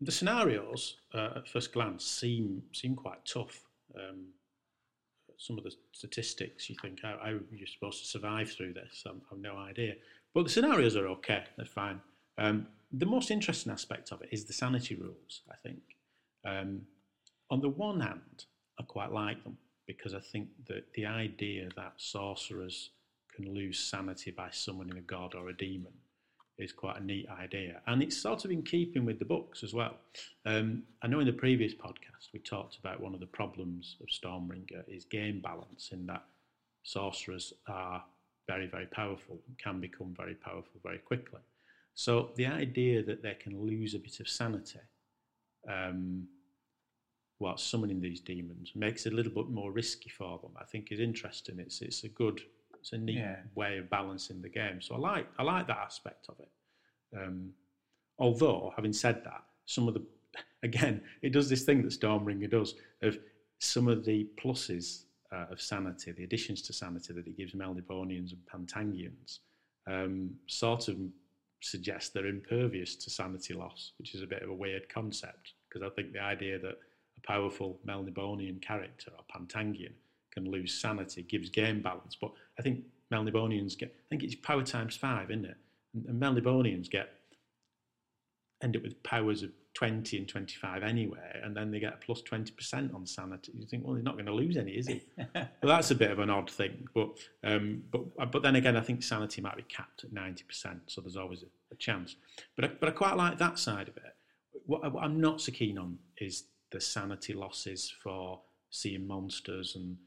the 0.02 0.12
scenarios, 0.12 0.98
uh, 1.14 1.30
at 1.38 1.48
first 1.48 1.72
glance, 1.72 2.06
seem 2.06 2.64
seem 2.74 2.96
quite 2.96 3.24
tough. 3.26 3.64
Um, 3.96 4.28
some 5.38 5.58
of 5.58 5.64
the 5.64 5.74
statistics, 5.92 6.70
you 6.70 6.76
think, 6.82 7.00
how, 7.02 7.18
how 7.24 7.40
you're 7.52 7.68
supposed 7.68 8.00
to 8.00 8.08
survive 8.08 8.52
through 8.52 8.74
this? 8.74 9.04
I'm, 9.08 9.22
I've 9.32 9.40
no 9.40 9.58
idea. 9.58 9.96
But 10.36 10.44
the 10.44 10.50
scenarios 10.50 10.96
are 10.96 11.08
okay; 11.08 11.44
they're 11.56 11.66
fine. 11.66 12.02
Um, 12.38 12.68
the 12.92 13.06
most 13.06 13.32
interesting 13.32 13.72
aspect 13.72 14.12
of 14.12 14.22
it 14.22 14.30
is 14.32 14.46
the 14.46 14.54
sanity 14.54 14.96
rules. 14.96 15.42
I 15.52 15.56
think. 15.56 15.82
Um, 16.44 16.82
on 17.52 17.62
the 17.62 17.70
one 17.70 18.00
hand, 18.00 18.46
I 18.80 18.84
quite 18.84 19.12
like 19.12 19.44
them 19.44 19.58
because 19.86 20.14
I 20.14 20.20
think 20.20 20.48
that 20.68 20.94
the 20.94 21.06
idea 21.06 21.70
that 21.76 21.94
sorcerers 21.98 22.92
can 23.36 23.54
lose 23.54 23.78
sanity 23.78 24.32
by 24.32 24.50
summoning 24.52 24.98
a 24.98 25.02
god 25.02 25.36
or 25.36 25.50
a 25.50 25.54
demon 25.54 25.94
is 26.58 26.72
quite 26.72 27.00
a 27.00 27.04
neat 27.04 27.28
idea. 27.30 27.82
And 27.88 28.04
it's 28.04 28.18
sort 28.18 28.46
of 28.46 28.52
in 28.52 28.62
keeping 28.62 29.06
with 29.06 29.20
the 29.20 29.26
books 29.26 29.64
as 29.64 29.74
well. 29.74 29.96
Um, 30.46 30.84
I 31.02 31.08
know 31.08 31.20
in 31.20 31.26
the 31.26 31.34
previous 31.34 31.74
podcast 31.74 32.34
we 32.34 32.40
talked 32.40 32.78
about 32.78 33.02
one 33.02 33.14
of 33.14 33.20
the 33.20 33.26
problems 33.26 33.98
of 34.02 34.08
Stormbringer 34.08 34.84
is 34.88 35.06
game 35.06 35.42
balance, 35.42 35.90
in 35.92 36.06
that 36.08 36.24
sorcerers 36.84 37.54
are 37.68 38.04
very, 38.48 38.68
very 38.68 38.88
powerful 38.88 39.40
and 39.48 39.58
can 39.58 39.80
become 39.80 40.14
very 40.16 40.36
powerful 40.36 40.80
very 40.84 41.00
quickly. 41.00 41.40
So 41.94 42.32
the 42.36 42.48
idea 42.48 43.04
that 43.04 43.22
they 43.22 43.34
can 43.34 43.66
lose 43.66 43.94
a 43.94 44.00
bit 44.00 44.20
of 44.20 44.30
sanity 44.30 44.80
um, 45.70 46.28
while 47.38 47.58
summoning 47.58 48.02
these 48.02 48.22
demons 48.22 48.72
makes 48.76 49.06
it 49.06 49.14
a 49.14 49.16
little 49.16 49.32
bit 49.32 49.50
more 49.50 49.72
risky 49.72 50.10
for 50.10 50.40
them. 50.40 50.52
I 50.60 50.66
think 50.66 50.92
is 50.92 51.00
interesting. 51.00 51.60
It's 51.60 51.82
it's 51.82 52.04
a 52.04 52.10
good, 52.10 52.42
it's 52.82 52.92
a 52.94 52.98
neat 52.98 53.16
Yeah. 53.18 53.42
way 53.56 53.78
of 53.78 53.90
balancing 53.90 54.42
the 54.42 54.50
game. 54.50 54.82
So 54.82 54.96
I 54.96 54.98
like 54.98 55.28
I 55.40 55.44
like 55.44 55.68
that 55.68 55.78
aspect 55.78 56.28
of 56.30 56.40
it. 56.40 56.52
Um, 57.18 57.54
although, 58.20 58.74
having 58.76 58.94
said 58.94 59.24
that, 59.24 59.44
some 59.66 59.88
of 59.88 59.94
the 59.94 60.04
again, 60.64 61.02
it 61.22 61.32
does 61.32 61.50
this 61.50 61.64
thing 61.64 61.82
that 61.84 61.92
Stormbringer 61.92 62.50
does 62.50 62.76
of 63.02 63.18
some 63.60 63.88
of 63.88 64.04
the 64.06 64.28
pluses 64.42 65.06
uh, 65.32 65.46
of 65.52 65.62
sanity, 65.62 66.12
the 66.12 66.24
additions 66.24 66.62
to 66.64 66.74
sanity 66.74 67.14
that 67.14 67.28
it 67.28 67.38
gives 67.38 67.54
Melnibonians 67.54 68.34
and 68.34 68.42
Pantangians, 68.52 69.40
um, 69.88 70.32
sort 70.48 70.88
of 70.88 70.98
suggest 71.62 72.14
they're 72.14 72.26
impervious 72.26 72.96
to 72.96 73.10
sanity 73.10 73.54
loss, 73.54 73.92
which 73.98 74.16
is 74.16 74.22
a 74.24 74.28
bit 74.28 74.42
of 74.42 74.50
a 74.50 74.54
weird 74.54 74.90
concept 74.90 75.54
because 75.70 75.84
I 75.86 75.90
think 75.94 76.12
the 76.14 76.20
idea 76.20 76.58
that 76.60 76.72
a 76.72 76.76
a 77.18 77.28
powerful 77.28 77.80
Melnibonian 77.86 78.62
character 78.62 79.12
or 79.18 79.24
Pantangian 79.34 79.94
can 80.32 80.50
lose 80.50 80.74
sanity, 80.74 81.24
gives 81.24 81.50
game 81.50 81.82
balance. 81.82 82.18
But 82.20 82.32
I 82.58 82.62
think 82.62 82.84
Melnibonians 83.12 83.78
get, 83.78 83.90
I 83.90 84.08
think 84.10 84.24
it's 84.24 84.36
power 84.36 84.64
times 84.64 84.96
five, 84.96 85.30
isn't 85.32 85.46
it? 85.46 85.58
And, 85.94 86.06
and 86.06 86.22
Melnibonians 86.22 86.90
get 86.90 87.10
end 88.64 88.78
up 88.78 88.84
with 88.84 89.02
powers 89.04 89.44
of 89.44 89.52
20 89.74 90.18
and 90.18 90.28
25 90.28 90.84
anyway, 90.84 91.40
and 91.44 91.56
then 91.56 91.72
they 91.72 91.80
get 91.80 91.94
a 91.94 91.98
plus 91.98 92.22
20% 92.22 92.94
on 92.94 93.06
sanity. 93.06 93.52
You 93.58 93.66
think, 93.66 93.86
well, 93.86 93.96
he's 93.96 94.04
not 94.04 94.14
going 94.14 94.26
to 94.26 94.34
lose 94.34 94.58
any, 94.58 94.72
is 94.72 94.88
he? 94.88 95.02
well, 95.36 95.46
that's 95.64 95.92
a 95.92 95.96
bit 95.96 96.12
of 96.12 96.20
an 96.20 96.30
odd 96.30 96.50
thing. 96.50 96.88
But, 96.94 97.18
um, 97.44 97.84
but, 97.92 98.32
but 98.32 98.44
then 98.44 98.56
again, 98.56 98.76
I 98.76 98.82
think 98.82 99.02
sanity 99.02 99.42
might 99.42 99.56
be 99.56 99.64
capped 99.64 100.04
at 100.04 100.14
90%, 100.14 100.80
so 100.88 101.02
there's 101.02 101.18
always 101.18 101.44
a, 101.44 101.48
a 101.72 101.76
chance. 101.78 102.16
But 102.56 102.66
I, 102.66 102.68
but 102.80 102.90
I 102.90 102.92
quite 102.92 103.16
like 103.16 103.38
that 103.38 103.60
side 103.60 103.88
of 103.88 103.98
it. 103.98 104.16
What, 104.66 104.92
what 104.92 105.04
I'm 105.04 105.20
not 105.20 105.42
so 105.42 105.52
keen 105.52 105.78
on 105.78 105.98
is 106.18 106.44
the 106.72 106.82
sanity 106.82 107.34
losses 107.34 107.94
for 108.04 108.42
seeing 108.70 109.08
monsters 109.08 109.76
and 109.76 109.98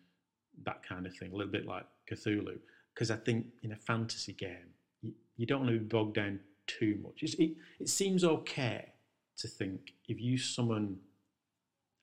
that 0.64 0.82
kind 0.86 1.06
of 1.06 1.14
thing, 1.16 1.32
a 1.32 1.36
little 1.36 1.52
bit 1.52 1.66
like 1.66 1.86
Cthulhu. 2.10 2.58
Because 2.94 3.10
I 3.10 3.16
think 3.16 3.46
in 3.62 3.72
a 3.72 3.76
fantasy 3.76 4.32
game, 4.32 4.70
you, 5.02 5.12
you 5.36 5.46
don't 5.46 5.60
want 5.60 5.72
to 5.72 5.78
be 5.78 5.84
bogged 5.84 6.14
down 6.14 6.40
too 6.66 6.98
much. 7.02 7.22
It, 7.22 7.56
it 7.80 7.88
seems 7.88 8.24
okay 8.24 8.92
to 9.38 9.48
think 9.48 9.92
if 10.08 10.20
you 10.20 10.38
summon 10.38 10.98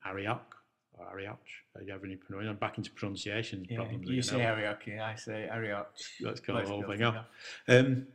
Ariok 0.06 0.42
or 0.94 1.08
Arioch, 1.10 1.40
are 1.76 1.82
you 1.82 1.98
pronunciation? 1.98 2.50
I'm 2.50 2.56
back 2.58 2.78
into 2.78 2.92
pronunciation 2.92 3.66
yeah, 3.70 3.78
problems. 3.78 4.10
You 4.10 4.22
say 4.22 4.42
Arioch, 4.42 4.84
I 5.02 5.16
say 5.16 5.48
Arioch. 5.50 5.88
Let's 6.20 6.40
call 6.40 6.58
the 6.58 6.68
whole 6.68 6.84
thing 6.84 7.04
off. 7.04 7.26
Um, 7.68 8.08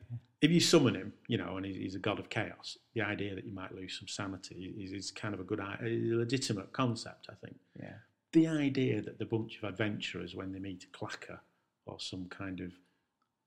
if 0.42 0.50
you 0.50 0.60
summon 0.60 0.94
him, 0.94 1.12
you 1.28 1.38
know, 1.38 1.56
and 1.56 1.64
he's 1.64 1.94
a 1.94 1.98
god 1.98 2.18
of 2.18 2.28
chaos, 2.28 2.76
the 2.94 3.00
idea 3.00 3.34
that 3.34 3.46
you 3.46 3.54
might 3.54 3.74
lose 3.74 3.98
some 3.98 4.06
sanity 4.06 4.74
is, 4.78 4.92
is 4.92 5.10
kind 5.10 5.32
of 5.32 5.40
a 5.40 5.44
good, 5.44 5.60
a 5.60 5.78
legitimate 5.82 6.72
concept, 6.72 7.28
I 7.30 7.34
think. 7.34 7.56
Yeah. 7.80 7.94
The 8.32 8.46
idea 8.46 9.00
that 9.02 9.18
the 9.18 9.24
bunch 9.24 9.58
of 9.58 9.64
adventurers, 9.64 10.34
when 10.34 10.52
they 10.52 10.58
meet 10.58 10.84
a 10.84 10.96
clakar 10.96 11.38
or 11.86 11.98
some 12.00 12.26
kind 12.28 12.60
of 12.60 12.72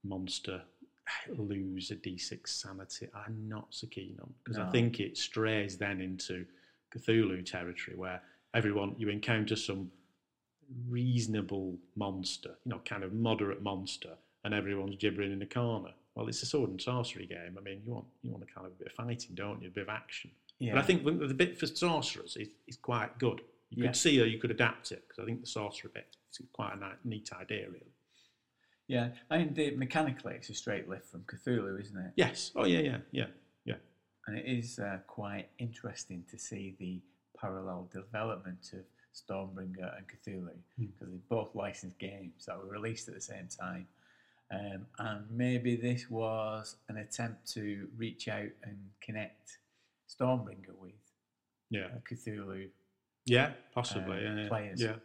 monster 0.04 0.62
lose 1.38 1.92
a 1.92 1.96
d6 1.96 2.48
sanity, 2.48 3.08
I'm 3.13 3.48
not 3.48 3.68
so 3.70 3.88
keen 3.88 4.18
on 4.22 4.34
because 4.44 4.58
no. 4.58 4.65
I 4.65 4.72
think 4.72 5.00
it 5.00 5.18
strays 5.18 5.78
then 5.78 6.02
into 6.02 6.46
Cthulhu 6.96 7.46
territory 7.46 7.98
where 7.98 8.22
everyone 8.54 8.96
you 8.98 9.10
encounter 9.10 9.56
some 9.56 9.92
reasonable 10.88 11.78
monster, 11.96 12.56
you 12.65 12.72
know, 12.72 12.82
kind 12.86 13.04
of 13.04 13.13
moderate 13.13 13.62
monster, 13.62 14.15
and 14.44 14.54
everyone's 14.54 14.96
gibbering 14.96 15.32
in 15.32 15.39
the 15.39 15.46
corner. 15.46 15.92
Well, 16.15 16.28
it's 16.28 16.42
a 16.44 16.46
sword 16.46 16.70
and 16.70 16.82
sorcery 16.82 17.26
game. 17.26 17.58
I 17.58 17.62
mean, 17.62 17.82
you 17.86 17.94
want 17.94 18.06
you 18.22 18.32
want 18.32 18.44
a 18.44 18.48
kind 18.48 18.68
of 18.68 18.74
a 18.74 18.76
bit 18.76 18.88
of 18.88 18.94
fighting, 18.94 19.36
don't 19.36 19.62
you? 19.62 19.70
A 19.70 19.72
bit 19.72 19.84
of 19.84 19.89
action. 19.89 20.32
Yeah. 20.60 20.74
But 20.74 20.84
I 20.84 20.86
think 20.86 21.06
the 21.06 21.34
bit 21.34 21.58
for 21.58 21.65
sorcerers 21.65 22.36
is, 22.38 22.50
is 22.68 22.76
quite 22.76 23.18
good. 23.18 23.42
You 23.70 23.84
yeah. 23.84 23.90
could 23.90 23.96
see 23.96 24.22
or 24.22 24.26
you 24.26 24.40
could 24.40 24.52
adapt 24.52 24.92
it 24.92 25.04
because 25.08 25.22
I 25.22 25.26
think 25.26 25.42
the 25.42 25.48
sorcerer 25.48 25.92
bit 25.94 26.16
is 26.32 26.42
quite 26.54 26.74
a 26.74 27.08
neat 27.08 27.30
idea, 27.40 27.68
really. 27.68 27.94
Yeah, 28.88 29.10
I 29.30 29.38
mean, 29.38 29.54
the, 29.54 29.76
mechanically, 29.76 30.34
it's 30.34 30.50
a 30.50 30.56
straight 30.56 30.90
lift 30.90 31.06
from 31.06 31.22
Cthulhu, 31.22 31.80
isn't 31.80 31.98
it? 31.98 32.12
Yes. 32.16 32.52
Oh, 32.56 32.66
yeah, 32.66 32.80
yeah, 32.80 32.98
yeah, 33.12 33.28
yeah. 33.64 33.76
And 34.26 34.38
it 34.38 34.46
is 34.46 34.80
uh, 34.80 34.98
quite 35.06 35.48
interesting 35.60 36.24
to 36.32 36.40
see 36.40 36.76
the 36.80 37.00
parallel 37.40 37.88
development 37.94 38.72
of 38.74 38.80
Stormbringer 39.14 39.96
and 39.98 40.08
Cthulhu 40.08 40.50
because 40.78 40.78
hmm. 40.78 40.84
mm. 40.84 40.90
they're 41.00 41.10
both 41.30 41.54
licensed 41.54 42.00
games 42.00 42.46
that 42.48 42.58
were 42.58 42.72
released 42.72 43.08
at 43.08 43.14
the 43.14 43.22
same 43.22 43.48
time. 43.48 43.88
Um, 44.52 44.88
and 44.98 45.26
maybe 45.30 45.76
this 45.76 46.10
was 46.10 46.78
an 46.90 46.98
attempt 46.98 47.52
to 47.54 47.88
reach 47.96 48.28
out 48.28 48.50
and 48.64 48.78
connect 49.02 49.60
Stormbringer 50.10 50.76
with 50.80 50.94
yeah. 51.70 51.90
Cthulhu. 52.10 52.70
Yeah, 53.26 53.52
possibly. 53.74 54.26
Uh, 54.26 54.36
yeah, 54.36 54.48
players. 54.48 54.82
Yeah. 54.82 54.96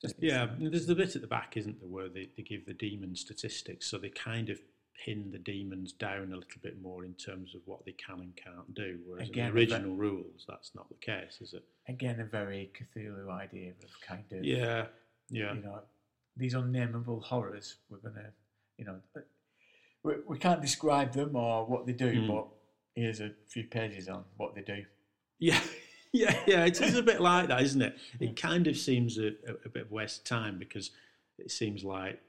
Just 0.00 0.14
yeah, 0.18 0.46
there's 0.58 0.86
the 0.86 0.94
bit 0.94 1.14
at 1.14 1.20
the 1.20 1.28
back, 1.28 1.56
isn't 1.56 1.78
there, 1.80 1.88
where 1.88 2.08
they, 2.08 2.30
they 2.36 2.42
give 2.42 2.64
the 2.64 2.72
demon 2.72 3.14
statistics, 3.14 3.86
so 3.90 3.98
they 3.98 4.08
kind 4.08 4.48
of 4.48 4.58
pin 5.04 5.30
the 5.30 5.38
demons 5.38 5.92
down 5.92 6.32
a 6.32 6.36
little 6.36 6.60
bit 6.62 6.80
more 6.80 7.04
in 7.04 7.14
terms 7.14 7.54
of 7.54 7.60
what 7.66 7.84
they 7.84 7.92
can 7.92 8.20
and 8.20 8.36
can't 8.36 8.74
do. 8.74 8.98
Whereas 9.06 9.28
Again, 9.28 9.48
in 9.48 9.54
the 9.54 9.60
original 9.60 9.96
rules, 9.96 10.46
that's 10.48 10.74
not 10.74 10.88
the 10.88 10.94
case, 10.94 11.38
is 11.40 11.52
it? 11.52 11.64
Again, 11.88 12.20
a 12.20 12.24
very 12.24 12.70
Cthulhu 12.74 13.30
idea 13.30 13.70
of 13.70 13.90
kind 14.06 14.24
of 14.32 14.44
yeah, 14.44 14.86
yeah. 15.28 15.54
You 15.54 15.62
know, 15.62 15.80
these 16.36 16.54
unnameable 16.54 17.20
horrors. 17.20 17.76
We're 17.90 17.98
gonna, 17.98 18.30
you 18.78 18.84
know, 18.86 18.96
we, 20.02 20.14
we 20.26 20.38
can't 20.38 20.62
describe 20.62 21.12
them 21.12 21.36
or 21.36 21.66
what 21.66 21.86
they 21.86 21.92
do, 21.92 22.12
mm. 22.12 22.28
but 22.28 22.46
here's 22.94 23.20
a 23.20 23.32
few 23.48 23.64
pages 23.64 24.08
on 24.08 24.24
what 24.36 24.54
they 24.54 24.62
do. 24.62 24.84
Yeah, 25.38 25.60
yeah, 26.12 26.40
yeah, 26.46 26.64
it 26.64 26.80
is 26.80 26.96
a 26.96 27.02
bit 27.02 27.20
like 27.20 27.48
that, 27.48 27.62
isn't 27.62 27.82
it? 27.82 27.96
It 28.18 28.40
kind 28.40 28.66
of 28.66 28.76
seems 28.76 29.16
a, 29.18 29.28
a, 29.28 29.54
a 29.66 29.68
bit 29.68 29.82
of 29.82 29.92
waste 29.92 30.18
of 30.18 30.24
time 30.24 30.58
because 30.58 30.90
it 31.38 31.52
seems 31.52 31.84
like 31.84 32.20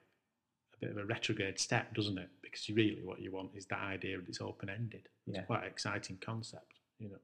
a 0.76 0.86
bit 0.86 0.92
of 0.92 0.98
a 0.98 1.06
retrograde 1.06 1.60
step, 1.60 1.94
doesn't 1.96 2.18
it? 2.20 2.30
Because 2.44 2.70
really 2.70 3.02
what 3.04 3.22
you 3.22 3.32
want 3.32 3.52
is 3.56 3.66
that 3.68 3.80
idea 3.80 4.18
that 4.18 4.28
it's 4.28 4.40
open 4.40 4.70
ended. 4.70 5.10
It's 5.26 5.38
yeah. 5.38 5.44
quite 5.44 5.64
an 5.64 5.68
exciting 5.68 6.20
concept, 6.24 6.80
you 7.00 7.10
know. 7.10 7.20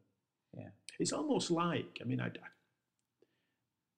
Yeah, 0.58 0.70
it's 1.00 1.12
almost 1.12 1.52
like 1.52 2.00
I 2.02 2.06
mean, 2.06 2.20
I, 2.20 2.28
I 2.28 2.50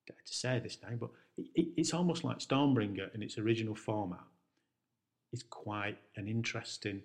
dare 0.06 0.16
to 0.26 0.34
say 0.34 0.58
this 0.58 0.76
now, 0.82 0.96
but 0.98 1.10
it, 1.38 1.46
it, 1.54 1.68
it's 1.78 1.94
almost 1.94 2.24
like 2.24 2.40
Stormbringer 2.40 3.14
in 3.14 3.22
its 3.22 3.38
original 3.38 3.74
format. 3.74 4.20
It's 5.32 5.44
quite 5.44 5.96
an 6.16 6.28
interesting 6.28 7.02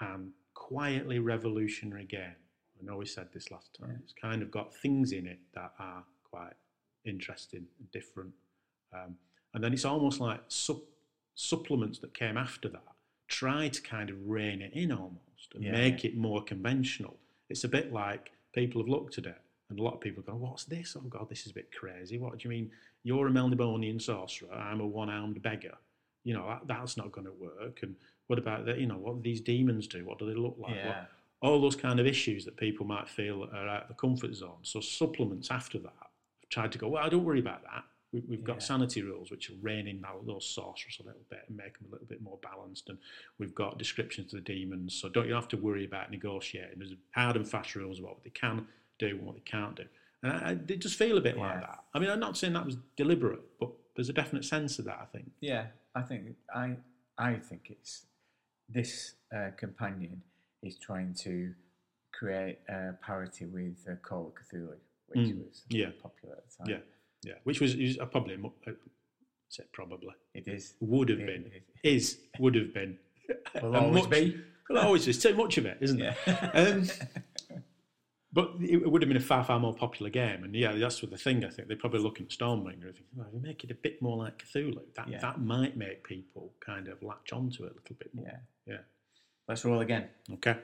and 0.00 0.30
quietly 0.54 1.18
revolutionary 1.18 2.04
game 2.04 2.36
I 2.84 2.90
know 2.90 2.98
we 2.98 3.06
said 3.06 3.28
this 3.32 3.50
last 3.50 3.76
time. 3.78 3.90
Yeah. 3.90 3.98
It's 4.02 4.12
kind 4.12 4.42
of 4.42 4.50
got 4.50 4.74
things 4.74 5.12
in 5.12 5.26
it 5.26 5.38
that 5.54 5.72
are 5.78 6.04
quite 6.30 6.54
interesting 7.04 7.66
and 7.78 7.90
different. 7.92 8.32
Um, 8.92 9.16
and 9.54 9.62
then 9.62 9.72
it's 9.72 9.84
almost 9.84 10.20
like 10.20 10.40
supplements 11.34 11.98
that 12.00 12.14
came 12.14 12.36
after 12.36 12.68
that 12.68 12.94
try 13.28 13.68
to 13.68 13.82
kind 13.82 14.10
of 14.10 14.16
rein 14.26 14.62
it 14.62 14.72
in 14.74 14.92
almost 14.92 15.54
and 15.54 15.64
yeah. 15.64 15.72
make 15.72 16.04
it 16.04 16.16
more 16.16 16.42
conventional. 16.42 17.16
It's 17.48 17.64
a 17.64 17.68
bit 17.68 17.92
like 17.92 18.32
people 18.54 18.80
have 18.80 18.88
looked 18.88 19.18
at 19.18 19.26
it 19.26 19.40
and 19.70 19.78
a 19.78 19.82
lot 19.82 19.94
of 19.94 20.00
people 20.00 20.22
go, 20.22 20.34
What's 20.34 20.64
this? 20.64 20.96
Oh, 20.96 21.00
God, 21.08 21.28
this 21.28 21.46
is 21.46 21.50
a 21.50 21.54
bit 21.54 21.70
crazy. 21.72 22.18
What 22.18 22.38
do 22.38 22.44
you 22.44 22.50
mean? 22.50 22.70
You're 23.02 23.28
a 23.28 23.30
Melnibonian 23.30 24.00
sorcerer, 24.00 24.52
I'm 24.52 24.80
a 24.80 24.86
one 24.86 25.10
armed 25.10 25.42
beggar. 25.42 25.74
You 26.22 26.34
know, 26.34 26.46
that, 26.48 26.62
that's 26.66 26.96
not 26.96 27.12
going 27.12 27.26
to 27.26 27.32
work. 27.32 27.80
And 27.82 27.96
what 28.28 28.38
about 28.38 28.64
that? 28.64 28.78
You 28.78 28.86
know, 28.86 28.96
what 28.96 29.16
do 29.16 29.22
these 29.22 29.42
demons 29.42 29.86
do? 29.86 30.04
What 30.06 30.18
do 30.18 30.26
they 30.26 30.34
look 30.34 30.56
like? 30.58 30.74
Yeah. 30.74 30.86
What, 30.86 31.08
all 31.42 31.60
those 31.60 31.76
kind 31.76 32.00
of 32.00 32.06
issues 32.06 32.44
that 32.44 32.56
people 32.56 32.86
might 32.86 33.08
feel 33.08 33.44
are 33.44 33.68
out 33.68 33.82
of 33.82 33.88
the 33.88 33.94
comfort 33.94 34.34
zone. 34.34 34.58
So 34.62 34.80
supplements 34.80 35.50
after 35.50 35.78
that 35.78 35.92
have 36.40 36.48
tried 36.50 36.72
to 36.72 36.78
go, 36.78 36.88
well, 36.88 37.04
I 37.04 37.08
don't 37.08 37.24
worry 37.24 37.40
about 37.40 37.62
that. 37.64 37.84
We, 38.12 38.36
have 38.36 38.44
got 38.44 38.56
yeah. 38.56 38.66
sanity 38.66 39.02
rules 39.02 39.30
which 39.32 39.50
will 39.50 39.58
rein 39.60 39.88
in 39.88 40.00
those 40.24 40.46
sorcerers 40.46 40.98
a 41.00 41.06
little 41.06 41.24
bit 41.28 41.40
and 41.48 41.56
make 41.56 41.76
them 41.78 41.88
a 41.88 41.92
little 41.92 42.06
bit 42.06 42.22
more 42.22 42.38
balanced. 42.42 42.88
And 42.88 42.98
we've 43.38 43.54
got 43.54 43.76
descriptions 43.76 44.32
of 44.32 44.44
the 44.44 44.54
demons, 44.54 44.94
so 44.94 45.08
don't 45.08 45.26
you 45.26 45.34
have 45.34 45.48
to 45.48 45.56
worry 45.56 45.84
about 45.84 46.12
negotiating. 46.12 46.78
There's 46.78 46.94
hard 47.10 47.34
and 47.34 47.48
fast 47.48 47.74
rules 47.74 47.98
about 47.98 48.12
what 48.12 48.24
they 48.24 48.30
can 48.30 48.66
do 49.00 49.08
and 49.08 49.22
what 49.22 49.34
they 49.34 49.42
can't 49.42 49.74
do. 49.74 49.84
And 50.22 50.32
I, 50.32 50.50
I, 50.50 50.54
they 50.54 50.76
just 50.76 50.96
feel 50.96 51.18
a 51.18 51.20
bit 51.20 51.36
yeah. 51.36 51.42
like 51.42 51.60
that. 51.60 51.80
I 51.92 51.98
mean, 51.98 52.08
I'm 52.08 52.20
not 52.20 52.36
saying 52.36 52.52
that 52.52 52.64
was 52.64 52.76
deliberate, 52.96 53.42
but 53.58 53.70
there's 53.96 54.08
a 54.08 54.12
definite 54.12 54.44
sense 54.44 54.78
of 54.78 54.84
that. 54.84 54.98
I 55.02 55.06
think. 55.06 55.30
Yeah, 55.40 55.66
I 55.94 56.02
think 56.02 56.36
I 56.54 56.76
I 57.18 57.34
think 57.34 57.66
it's 57.68 58.06
this 58.68 59.14
uh, 59.34 59.50
companion 59.56 60.22
is 60.64 60.78
trying 60.78 61.14
to 61.14 61.52
create 62.12 62.58
a 62.68 62.92
parity 63.04 63.46
with 63.46 63.76
uh, 63.88 63.94
Call 64.02 64.28
of 64.28 64.34
Cthulhu, 64.34 64.76
which 65.08 65.28
mm. 65.28 65.44
was 65.44 65.62
yeah. 65.68 65.90
popular 66.02 66.36
at 66.36 66.44
the 66.48 66.64
time. 66.64 66.82
Yeah, 67.24 67.30
yeah, 67.30 67.38
which 67.44 67.60
was, 67.60 67.76
was 67.76 67.96
probably, 68.10 68.38
uh, 68.66 68.70
say 69.48 69.64
probably. 69.72 70.14
It 70.34 70.48
is. 70.48 70.74
Would 70.80 71.08
have 71.10 71.20
it, 71.20 71.26
been. 71.26 71.52
It 71.52 71.64
is. 71.82 72.04
is. 72.14 72.18
Would 72.38 72.54
have 72.54 72.74
been. 72.74 72.98
Will 73.62 73.76
always 73.76 74.04
much, 74.04 74.10
be. 74.10 74.40
Well, 74.68 74.86
always 74.86 75.06
is. 75.06 75.22
Too 75.22 75.34
much 75.34 75.58
of 75.58 75.66
it, 75.66 75.78
isn't 75.80 75.98
yeah. 75.98 76.14
Um, 76.54 76.86
but 78.32 78.54
it 78.60 78.90
would 78.90 79.02
have 79.02 79.08
been 79.08 79.16
a 79.16 79.20
far, 79.20 79.44
far 79.44 79.60
more 79.60 79.74
popular 79.74 80.10
game. 80.10 80.42
And 80.42 80.54
yeah, 80.54 80.72
that's 80.72 81.00
the 81.00 81.16
thing, 81.16 81.44
I 81.44 81.50
think. 81.50 81.68
They're 81.68 81.76
probably 81.76 82.00
looking 82.00 82.26
at 82.26 82.32
Stormbringer 82.32 82.86
and 82.86 82.94
thinking, 82.94 83.04
well, 83.14 83.28
we 83.32 83.40
make 83.40 83.62
it 83.62 83.70
a 83.70 83.74
bit 83.74 84.02
more 84.02 84.16
like 84.16 84.42
Cthulhu. 84.44 84.80
That, 84.96 85.08
yeah. 85.08 85.18
that 85.20 85.40
might 85.40 85.76
make 85.76 86.02
people 86.02 86.52
kind 86.64 86.88
of 86.88 87.02
latch 87.02 87.32
onto 87.32 87.64
it 87.64 87.72
a 87.72 87.74
little 87.74 87.96
bit 87.96 88.14
more. 88.14 88.26
Yeah. 88.26 88.74
Yeah. 88.74 88.80
Let's 89.48 89.64
roll 89.64 89.80
again. 89.80 90.08
Okay. 90.32 90.56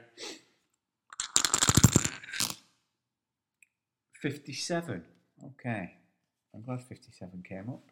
57. 4.20 5.02
Okay. 5.44 5.94
I'm 6.54 6.62
glad 6.62 6.82
57 6.82 7.42
came 7.46 7.68
up. 7.68 7.82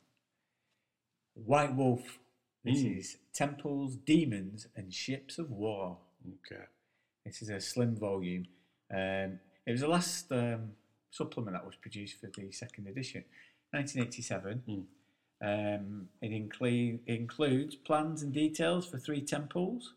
White 1.34 1.74
Wolf. 1.74 2.18
This 2.64 2.80
mm. 2.80 2.98
is 2.98 3.16
Temples, 3.32 3.96
Demons, 3.96 4.66
and 4.76 4.92
Ships 4.92 5.38
of 5.38 5.50
War. 5.50 5.98
Okay. 6.26 6.64
This 7.24 7.42
is 7.42 7.50
a 7.50 7.60
slim 7.60 7.96
volume. 7.96 8.46
Um, 8.92 9.38
it 9.66 9.72
was 9.72 9.80
the 9.82 9.88
last 9.88 10.32
um, 10.32 10.72
supplement 11.10 11.56
that 11.56 11.64
was 11.64 11.76
produced 11.76 12.20
for 12.20 12.30
the 12.34 12.50
second 12.52 12.88
edition, 12.88 13.24
1987. 13.72 14.62
Mm. 14.68 14.84
Um, 15.40 16.08
it, 16.20 16.32
include, 16.32 17.00
it 17.06 17.14
includes 17.14 17.76
plans 17.76 18.22
and 18.22 18.32
details 18.32 18.86
for 18.86 18.98
three 18.98 19.20
temples, 19.20 19.94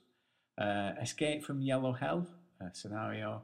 uh, 0.61 0.91
escape 1.01 1.43
from 1.43 1.61
Yellow 1.61 1.93
Hell, 1.93 2.27
a 2.59 2.73
scenario, 2.73 3.41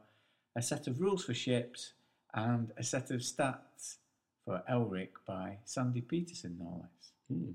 a 0.56 0.62
set 0.62 0.88
of 0.88 0.99
rules 0.99 1.23
for 1.25 1.34
ships, 1.34 1.93
and 2.34 2.71
a 2.77 2.84
set 2.84 3.10
of 3.12 3.21
stats 3.21 3.97
for 4.45 4.62
Elric 4.69 5.10
by 5.25 5.58
Sandy 5.65 6.01
Petersen, 6.01 6.58
no 6.60 6.82
less. 6.82 7.12
Hmm. 7.30 7.51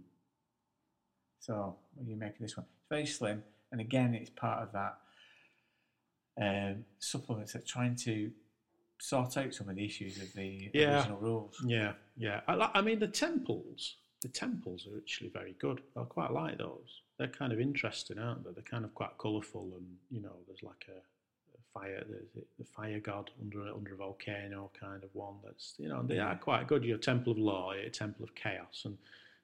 So, 1.40 1.76
what 1.94 2.04
do 2.04 2.10
you 2.10 2.16
make 2.16 2.34
of 2.34 2.38
this 2.40 2.56
one? 2.56 2.66
It's 2.78 2.88
very 2.88 3.06
slim, 3.06 3.42
and 3.70 3.80
again, 3.80 4.14
it's 4.14 4.30
part 4.30 4.62
of 4.62 4.72
that 4.72 4.98
um, 6.40 6.84
supplements 6.98 7.52
that 7.52 7.66
trying 7.66 7.96
to 7.96 8.30
sort 9.00 9.36
out 9.36 9.52
some 9.52 9.68
of 9.68 9.76
the 9.76 9.84
issues 9.84 10.20
of 10.22 10.32
the 10.34 10.70
Yeah. 10.72 10.96
original 10.98 11.18
rules. 11.18 11.56
Yeah, 11.66 11.92
yeah. 12.16 12.40
I, 12.48 12.70
I 12.74 12.80
mean, 12.80 13.00
the 13.00 13.08
temples, 13.08 13.96
the 14.20 14.28
temples 14.28 14.86
are 14.86 14.96
actually 14.96 15.30
very 15.30 15.54
good. 15.58 15.82
I 15.96 16.04
quite 16.04 16.30
like 16.32 16.58
those. 16.58 17.01
They're 17.18 17.28
kind 17.28 17.52
of 17.52 17.60
interesting, 17.60 18.18
aren't 18.18 18.44
they? 18.44 18.50
They're 18.52 18.62
kind 18.62 18.84
of 18.84 18.94
quite 18.94 19.16
colourful, 19.18 19.72
and 19.76 19.86
you 20.10 20.20
know, 20.22 20.32
there's 20.46 20.62
like 20.62 20.86
a, 20.88 20.98
a 20.98 21.60
fire, 21.72 22.02
there's 22.08 22.28
the, 22.58 22.64
fire 22.64 22.98
god 23.00 23.30
under 23.40 23.66
a- 23.68 23.74
under 23.74 23.94
a 23.94 23.96
volcano 23.96 24.70
kind 24.78 25.04
of 25.04 25.10
one. 25.14 25.34
That's 25.44 25.74
you 25.78 25.88
know, 25.88 26.02
they 26.02 26.18
are 26.18 26.34
quite 26.36 26.66
good. 26.66 26.84
Your 26.84 26.98
temple 26.98 27.32
of 27.32 27.38
law, 27.38 27.72
your 27.74 27.90
temple 27.90 28.24
of 28.24 28.34
chaos, 28.34 28.82
and 28.84 28.96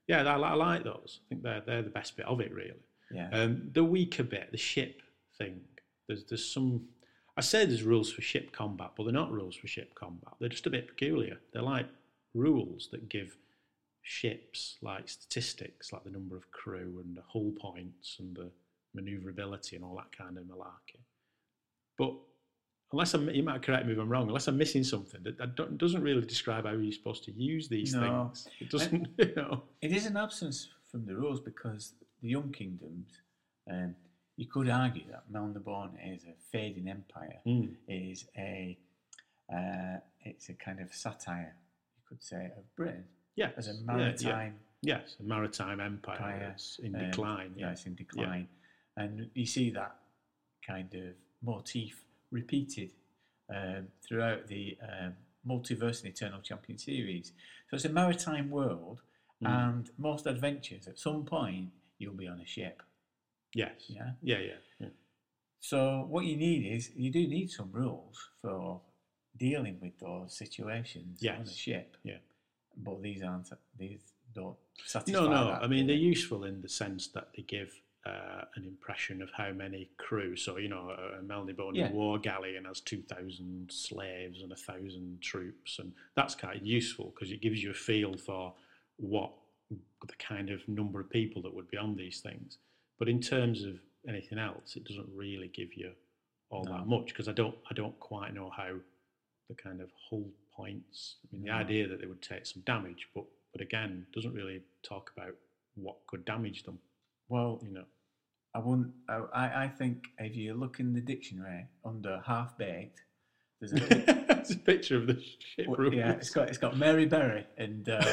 yeah, 0.06 0.22
I, 0.24 0.38
I 0.38 0.54
like 0.54 0.84
those. 0.84 1.20
I 1.20 1.28
think 1.28 1.42
they're 1.42 1.62
they're 1.64 1.82
the 1.82 1.90
best 1.90 2.16
bit 2.16 2.26
of 2.26 2.40
it, 2.40 2.52
really. 2.52 2.72
Yeah. 3.10 3.28
Um, 3.32 3.70
the 3.72 3.84
weaker 3.84 4.22
bit, 4.24 4.50
the 4.50 4.58
ship 4.58 5.02
thing. 5.36 5.60
There's 6.06 6.24
there's 6.24 6.44
some. 6.52 6.88
I 7.36 7.40
say 7.40 7.64
there's 7.64 7.84
rules 7.84 8.10
for 8.10 8.20
ship 8.22 8.50
combat, 8.50 8.90
but 8.96 9.04
they're 9.04 9.12
not 9.12 9.30
rules 9.30 9.54
for 9.54 9.68
ship 9.68 9.94
combat. 9.94 10.34
They're 10.40 10.48
just 10.48 10.66
a 10.66 10.70
bit 10.70 10.88
peculiar. 10.88 11.38
They're 11.52 11.62
like 11.62 11.86
rules 12.34 12.88
that 12.90 13.08
give 13.08 13.36
ships 14.08 14.78
like 14.80 15.06
statistics, 15.06 15.92
like 15.92 16.02
the 16.02 16.10
number 16.10 16.34
of 16.34 16.50
crew 16.50 17.02
and 17.04 17.14
the 17.14 17.22
hull 17.30 17.52
points 17.60 18.16
and 18.20 18.34
the 18.34 18.50
manoeuvrability 18.96 19.74
and 19.74 19.84
all 19.84 19.94
that 19.96 20.16
kind 20.16 20.38
of 20.38 20.44
malarkey. 20.44 21.00
But 21.98 22.14
unless 22.92 23.12
I'm, 23.12 23.28
you 23.28 23.42
might 23.42 23.62
correct 23.62 23.84
me 23.86 23.92
if 23.92 23.98
I'm 23.98 24.08
wrong. 24.08 24.26
Unless 24.28 24.48
I'm 24.48 24.56
missing 24.56 24.82
something, 24.82 25.22
that, 25.24 25.36
that 25.38 25.76
doesn't 25.76 26.00
really 26.02 26.22
describe 26.26 26.64
how 26.64 26.72
you're 26.72 26.90
supposed 26.90 27.24
to 27.24 27.32
use 27.32 27.68
these 27.68 27.92
No. 27.94 28.00
things. 28.32 28.48
It 28.60 28.70
doesn't, 28.70 29.08
you 29.18 29.34
know. 29.36 29.62
It 29.82 29.92
is 29.92 30.06
an 30.06 30.16
absence 30.16 30.68
from 30.90 31.04
the 31.04 31.14
rules 31.14 31.40
because 31.40 31.92
the 32.22 32.28
Young 32.30 32.50
Kingdoms, 32.50 33.10
um, 33.70 33.94
you 34.36 34.46
could 34.46 34.70
argue 34.70 35.04
that 35.10 35.30
Melniboné 35.30 36.16
is 36.16 36.24
a 36.24 36.34
fading 36.50 36.88
empire, 36.88 37.40
Mm. 37.46 37.74
is 37.88 38.24
a 38.38 38.78
uh, 39.54 39.98
it's 40.24 40.48
a 40.50 40.54
kind 40.54 40.78
of 40.80 40.92
satire, 40.94 41.56
you 41.96 42.02
could 42.08 42.22
say, 42.22 42.50
of 42.56 42.64
Britain 42.76 43.04
Yeah, 43.38 43.50
as 43.56 43.68
a 43.68 43.72
yeah, 43.72 43.78
yeah. 43.78 43.96
maritime 43.96 44.54
Yes, 44.82 45.16
a 45.18 45.22
maritime 45.24 45.80
empire 45.80 46.16
empire 46.16 46.38
that's 46.48 46.78
in 46.80 46.94
um, 46.94 47.00
decline. 47.04 47.52
Yeah, 47.56 47.66
Yeah, 47.66 47.72
it's 47.72 47.86
in 47.86 47.94
decline, 47.94 48.48
and 48.96 49.28
you 49.34 49.46
see 49.46 49.70
that 49.70 49.94
kind 50.66 50.92
of 50.94 51.14
motif 51.42 52.04
repeated 52.30 52.90
um, 53.56 53.88
throughout 54.04 54.46
the 54.48 54.76
um, 54.82 55.14
Multiverse 55.46 56.02
and 56.04 56.12
Eternal 56.14 56.40
Champion 56.40 56.78
series. 56.78 57.32
So 57.68 57.74
it's 57.76 57.84
a 57.84 57.88
maritime 58.02 58.50
world, 58.50 59.02
Mm. 59.40 59.48
and 59.66 59.90
most 59.98 60.26
adventures 60.26 60.88
at 60.88 60.98
some 60.98 61.24
point 61.24 61.68
you'll 62.00 62.20
be 62.24 62.26
on 62.26 62.40
a 62.40 62.46
ship. 62.56 62.82
yes, 63.54 63.70
Yeah. 63.88 64.10
yeah, 64.20 64.40
yeah, 64.50 64.60
yeah. 64.80 64.88
So 65.60 65.78
what 66.08 66.24
you 66.24 66.36
need 66.36 66.62
is 66.76 66.90
you 66.96 67.10
do 67.12 67.24
need 67.36 67.48
some 67.58 67.70
rules 67.70 68.16
for 68.42 68.80
dealing 69.36 69.78
with 69.80 69.96
those 70.00 70.36
situations 70.36 71.22
on 71.24 71.42
a 71.42 71.46
ship. 71.64 71.96
Yeah. 72.02 72.18
But 72.78 73.02
these 73.02 73.22
aren't. 73.22 73.48
These 73.78 74.00
don't 74.34 74.56
satisfy. 74.86 75.20
No, 75.20 75.28
no. 75.28 75.46
that, 75.46 75.62
I 75.62 75.66
mean, 75.66 75.86
they're 75.86 75.96
they? 75.96 76.02
useful 76.02 76.44
in 76.44 76.60
the 76.62 76.68
sense 76.68 77.08
that 77.08 77.28
they 77.36 77.42
give 77.42 77.72
uh, 78.06 78.44
an 78.56 78.64
impression 78.64 79.20
of 79.20 79.30
how 79.36 79.50
many 79.52 79.90
crew. 79.98 80.36
So, 80.36 80.56
you 80.58 80.68
know, 80.68 80.90
a, 80.90 81.18
a 81.18 81.22
Melniboné 81.22 81.76
Yeah. 81.78 81.92
war 81.92 82.18
galleon 82.18 82.64
has 82.64 82.80
2,000 82.80 83.70
slaves 83.70 84.40
and 84.42 84.50
1,000 84.50 85.20
troops. 85.20 85.78
And 85.78 85.92
that's 86.14 86.34
kind 86.34 86.56
of 86.60 86.66
useful 86.66 87.12
because 87.14 87.32
it 87.32 87.40
gives 87.42 87.62
you 87.62 87.70
a 87.70 87.74
feel 87.74 88.16
for 88.16 88.54
what 88.96 89.32
the 89.70 90.14
kind 90.18 90.50
of 90.50 90.66
number 90.68 91.00
of 91.00 91.10
people 91.10 91.42
that 91.42 91.52
would 91.54 91.68
be 91.70 91.76
on 91.76 91.96
these 91.96 92.20
things. 92.20 92.58
But 92.98 93.08
in 93.08 93.20
terms 93.20 93.64
of 93.64 93.74
anything 94.08 94.38
else, 94.38 94.76
it 94.76 94.84
doesn't 94.84 95.08
really 95.14 95.48
give 95.48 95.74
you 95.76 95.92
all 96.50 96.64
No. 96.64 96.72
that 96.78 96.86
much 96.86 97.06
because 97.08 97.28
I 97.28 97.32
don't, 97.32 97.56
I 97.70 97.74
don't 97.74 97.98
quite 98.00 98.32
know 98.34 98.50
how 98.56 98.74
the 99.48 99.54
kind 99.54 99.80
of 99.80 99.90
hull 100.08 100.30
points. 100.58 101.16
I 101.22 101.26
mean, 101.32 101.42
the 101.44 101.48
No. 101.52 101.54
idea 101.64 101.86
that 101.88 102.00
they 102.00 102.06
would 102.06 102.22
take 102.22 102.44
some 102.46 102.62
damage, 102.66 103.08
but 103.14 103.24
but 103.52 103.60
again, 103.62 104.06
doesn't 104.14 104.34
really 104.34 104.60
talk 104.82 105.10
about 105.16 105.34
what 105.74 105.96
could 106.06 106.24
damage 106.24 106.64
them. 106.64 106.78
Well, 107.28 107.60
You 107.64 107.70
know, 107.72 107.84
I 108.54 108.58
wouldn't. 108.58 108.92
I, 109.08 109.64
I 109.64 109.68
think 109.68 109.96
if 110.18 110.36
you 110.36 110.54
look 110.54 110.80
in 110.80 110.92
the 110.92 111.00
dictionary 111.00 111.66
under 111.84 112.20
half 112.26 112.58
baked, 112.58 113.00
there's 113.60 113.72
a 113.72 113.76
it's 114.40 114.50
a 114.52 114.58
picture 114.58 114.96
of 114.96 115.06
the 115.06 115.16
ship 115.54 115.66
Well, 115.68 115.92
yeah, 115.94 116.12
it's 116.12 116.30
got 116.30 116.48
it's 116.48 116.58
got 116.58 116.76
Mary 116.76 117.06
Berry 117.06 117.46
and 117.56 117.88
uh, 117.88 118.04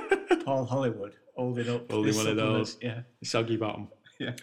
Paul 0.44 0.64
Hollywood 0.64 1.14
holding 1.36 1.68
up 1.68 1.90
Holding 1.90 2.14
one 2.14 2.26
of 2.28 2.36
those. 2.36 2.76
Yeah, 2.80 3.00
soggy 3.24 3.56
bottom. 3.56 3.88
yeah. 4.20 4.34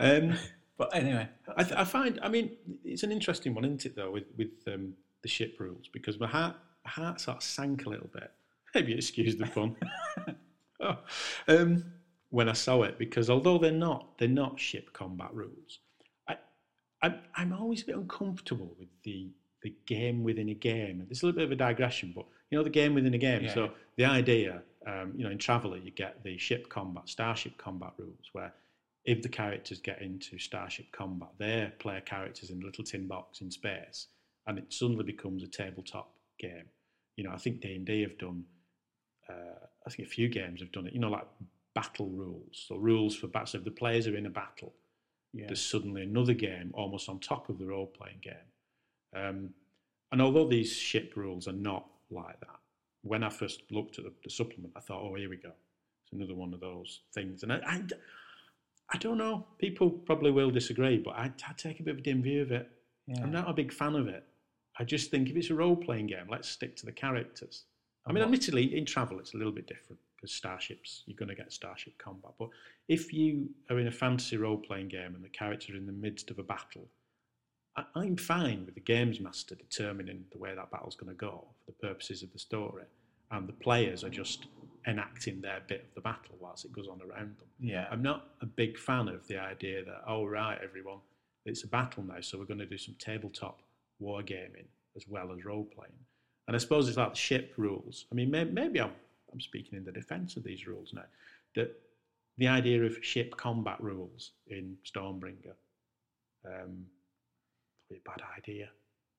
Um, 0.00 0.34
But 0.78 0.96
anyway, 0.96 1.28
I, 1.56 1.62
th- 1.62 1.76
I 1.76 1.84
find, 1.84 2.18
I 2.22 2.28
mean, 2.28 2.50
it's 2.84 3.04
an 3.04 3.12
interesting 3.12 3.54
one, 3.54 3.64
isn't 3.64 3.86
it, 3.86 3.94
though, 3.94 4.10
with 4.10 4.24
with 4.36 4.50
um, 4.66 4.94
the 5.22 5.28
ship 5.28 5.56
rules 5.60 5.86
because 5.92 6.18
my 6.18 6.26
heart 6.86 7.20
sort 7.20 7.38
of 7.38 7.42
sank 7.42 7.86
a 7.86 7.88
little 7.88 8.10
bit. 8.12 8.30
Maybe 8.74 8.94
excuse 8.94 9.36
the 9.36 9.46
pun. 9.46 9.76
Oh, 10.84 10.98
um, 11.46 11.84
when 12.30 12.48
I 12.48 12.54
saw 12.54 12.82
it, 12.82 12.98
because 12.98 13.30
although 13.30 13.56
they're 13.56 13.70
not 13.70 14.18
they're 14.18 14.26
not 14.26 14.58
ship 14.58 14.92
combat 14.92 15.32
rules, 15.32 15.78
I, 16.28 16.38
I 17.00 17.14
I'm 17.36 17.52
always 17.52 17.84
a 17.84 17.86
bit 17.86 17.94
uncomfortable 17.94 18.74
with 18.78 18.88
the 19.04 19.30
the 19.62 19.72
game 19.86 20.24
within 20.24 20.48
a 20.48 20.54
game. 20.54 21.06
Is 21.08 21.22
a 21.22 21.26
little 21.26 21.38
bit 21.38 21.44
of 21.44 21.52
a 21.52 21.56
digression, 21.56 22.12
but 22.14 22.24
you 22.50 22.58
know 22.58 22.64
the 22.64 22.70
game 22.70 22.94
within 22.94 23.14
a 23.14 23.18
game. 23.18 23.44
Yeah, 23.44 23.54
so 23.54 23.70
the 23.96 24.06
idea, 24.06 24.62
um, 24.86 25.12
you 25.14 25.24
know, 25.24 25.30
in 25.30 25.38
Traveller, 25.38 25.76
you 25.76 25.92
get 25.92 26.24
the 26.24 26.36
ship 26.36 26.68
combat, 26.68 27.08
starship 27.08 27.56
combat 27.58 27.92
rules, 27.96 28.30
where 28.32 28.52
if 29.04 29.22
the 29.22 29.28
characters 29.28 29.80
get 29.80 30.02
into 30.02 30.38
starship 30.38 30.86
combat, 30.92 31.30
their 31.38 31.72
player 31.78 32.00
characters 32.00 32.50
in 32.50 32.62
a 32.62 32.66
little 32.66 32.84
tin 32.84 33.06
box 33.06 33.40
in 33.40 33.50
space, 33.50 34.08
and 34.46 34.58
it 34.58 34.72
suddenly 34.72 35.04
becomes 35.04 35.42
a 35.42 35.48
tabletop 35.48 36.11
game. 36.42 36.64
You 37.16 37.24
know, 37.24 37.30
I 37.30 37.38
think 37.38 37.60
D 37.60 37.74
and 37.74 37.86
D 37.86 38.02
have 38.02 38.18
done. 38.18 38.44
Uh, 39.28 39.66
I 39.86 39.90
think 39.90 40.08
a 40.08 40.10
few 40.10 40.28
games 40.28 40.60
have 40.60 40.72
done 40.72 40.86
it. 40.86 40.92
You 40.92 41.00
know, 41.00 41.10
like 41.10 41.26
battle 41.74 42.08
rules. 42.08 42.66
So 42.68 42.76
rules 42.76 43.14
for 43.16 43.28
battle. 43.28 43.46
So 43.46 43.58
if 43.58 43.64
the 43.64 43.70
players 43.70 44.06
are 44.06 44.16
in 44.16 44.26
a 44.26 44.30
battle, 44.30 44.74
yeah, 45.32 45.46
there's 45.46 45.64
suddenly 45.64 46.02
another 46.02 46.34
game 46.34 46.70
almost 46.74 47.08
on 47.08 47.18
top 47.18 47.48
of 47.48 47.58
the 47.58 47.66
role 47.66 47.86
playing 47.86 48.18
game. 48.22 48.34
Um, 49.14 49.50
and 50.10 50.20
although 50.20 50.46
these 50.46 50.72
ship 50.72 51.14
rules 51.16 51.48
are 51.48 51.52
not 51.52 51.86
like 52.10 52.38
that, 52.40 52.60
when 53.02 53.22
I 53.22 53.30
first 53.30 53.62
looked 53.70 53.98
at 53.98 54.04
the, 54.04 54.12
the 54.22 54.30
supplement, 54.30 54.72
I 54.76 54.80
thought, 54.80 55.02
oh, 55.02 55.14
here 55.14 55.30
we 55.30 55.36
go. 55.36 55.52
It's 56.04 56.12
another 56.12 56.34
one 56.34 56.52
of 56.52 56.60
those 56.60 57.00
things. 57.14 57.42
And 57.42 57.52
I, 57.52 57.60
I, 57.66 57.82
I 58.92 58.98
don't 58.98 59.18
know. 59.18 59.46
People 59.58 59.90
probably 59.90 60.30
will 60.30 60.50
disagree, 60.50 60.98
but 60.98 61.12
I, 61.12 61.24
I 61.48 61.52
take 61.56 61.80
a 61.80 61.82
bit 61.82 61.94
of 61.94 61.98
a 62.00 62.02
dim 62.02 62.22
view 62.22 62.42
of 62.42 62.52
it. 62.52 62.70
yeah. 63.06 63.22
I'm 63.22 63.32
not 63.32 63.48
a 63.48 63.54
big 63.54 63.72
fan 63.72 63.94
of 63.94 64.08
it. 64.08 64.24
I 64.82 64.84
just 64.84 65.12
think 65.12 65.30
if 65.30 65.36
it's 65.36 65.50
a 65.50 65.54
role 65.54 65.76
playing 65.76 66.08
game, 66.08 66.26
let's 66.28 66.48
stick 66.48 66.74
to 66.78 66.86
the 66.86 66.90
characters. 66.90 67.66
I 68.04 68.10
mean, 68.10 68.24
admittedly, 68.24 68.76
in 68.76 68.84
travel, 68.84 69.20
it's 69.20 69.32
a 69.32 69.36
little 69.36 69.52
bit 69.52 69.68
different 69.68 70.00
because 70.16 70.32
starships, 70.32 71.04
you're 71.06 71.16
going 71.16 71.28
to 71.28 71.36
get 71.36 71.52
starship 71.52 71.96
combat. 71.98 72.32
But 72.36 72.48
if 72.88 73.12
you 73.12 73.48
are 73.70 73.78
in 73.78 73.86
a 73.86 73.92
fantasy 73.92 74.36
role 74.36 74.56
playing 74.56 74.88
game 74.88 75.14
and 75.14 75.22
the 75.22 75.28
characters 75.28 75.70
are 75.70 75.78
in 75.78 75.86
the 75.86 75.92
midst 75.92 76.32
of 76.32 76.40
a 76.40 76.42
battle, 76.42 76.88
I, 77.76 77.84
I'm 77.94 78.16
fine 78.16 78.66
with 78.66 78.74
the 78.74 78.80
games 78.80 79.20
master 79.20 79.54
determining 79.54 80.24
the 80.32 80.38
way 80.38 80.52
that 80.52 80.72
battle's 80.72 80.96
going 80.96 81.12
to 81.12 81.16
go 81.16 81.44
for 81.64 81.70
the 81.70 81.86
purposes 81.86 82.24
of 82.24 82.32
the 82.32 82.40
story. 82.40 82.82
And 83.30 83.48
the 83.48 83.52
players 83.52 84.02
are 84.02 84.10
just 84.10 84.46
enacting 84.88 85.42
their 85.42 85.60
bit 85.68 85.86
of 85.88 85.94
the 85.94 86.00
battle 86.00 86.34
whilst 86.40 86.64
it 86.64 86.72
goes 86.72 86.88
on 86.88 87.00
around 87.08 87.36
them. 87.38 87.46
yeah. 87.60 87.86
I'm 87.88 88.02
not 88.02 88.30
a 88.40 88.46
big 88.46 88.76
fan 88.76 89.06
of 89.06 89.28
the 89.28 89.38
idea 89.38 89.84
that, 89.84 90.02
oh, 90.08 90.26
right, 90.26 90.58
everyone, 90.60 90.98
it's 91.44 91.62
a 91.62 91.68
battle 91.68 92.02
now, 92.02 92.20
so 92.20 92.36
we're 92.36 92.46
going 92.46 92.58
to 92.58 92.66
do 92.66 92.78
some 92.78 92.96
tabletop 92.98 93.60
wargaming 94.02 94.66
as 94.96 95.04
well 95.08 95.32
as 95.32 95.44
role 95.44 95.64
playing. 95.64 95.92
And 96.48 96.56
I 96.56 96.58
suppose 96.58 96.88
it's 96.88 96.98
like 96.98 97.12
the 97.12 97.18
ship 97.18 97.54
rules. 97.56 98.06
I 98.10 98.14
mean, 98.14 98.30
may, 98.30 98.44
maybe 98.44 98.80
I'm, 98.80 98.92
I'm 99.32 99.40
speaking 99.40 99.78
in 99.78 99.84
the 99.84 99.92
defense 99.92 100.36
of 100.36 100.42
these 100.42 100.66
rules 100.66 100.92
now, 100.92 101.04
that 101.54 101.78
the 102.38 102.48
idea 102.48 102.82
of 102.82 102.96
ship 103.02 103.36
combat 103.36 103.80
rules 103.80 104.32
in 104.48 104.76
Stormbringer, 104.84 105.54
um, 106.44 106.86
probably 107.88 108.02
a 108.04 108.08
bad 108.08 108.22
idea. 108.36 108.68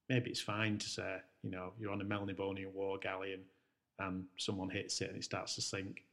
Maybe 0.09 0.31
it's 0.31 0.41
fine 0.41 0.77
to 0.77 0.89
say, 0.89 1.17
you 1.43 1.51
know, 1.51 1.73
you're 1.79 1.91
on 1.91 2.01
a 2.01 2.05
Melnibonian 2.05 2.73
war 2.73 2.97
galleon 2.97 3.41
and 3.99 4.25
someone 4.37 4.69
hits 4.69 5.01
it 5.01 5.09
and 5.09 5.17
it 5.17 5.23
starts 5.23 5.55
to 5.55 5.61
sink. 5.61 6.03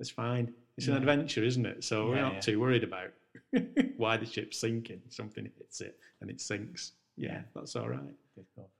It's 0.00 0.10
fine. 0.10 0.52
It's 0.76 0.86
an 0.86 0.96
adventure, 0.96 1.42
isn't 1.42 1.66
it? 1.66 1.82
So 1.82 2.08
we're 2.08 2.20
not 2.20 2.34
yeah. 2.34 2.40
too 2.40 2.60
worried 2.60 2.84
about 2.84 3.10
why 3.96 4.16
the 4.16 4.26
ship's 4.26 4.60
sinking. 4.60 5.02
Something 5.08 5.50
hits 5.58 5.80
it 5.80 5.98
and 6.20 6.30
it 6.30 6.40
sinks. 6.40 6.92
Yeah, 7.18 7.40
that's 7.54 7.74
all 7.74 7.88
right. 7.88 8.14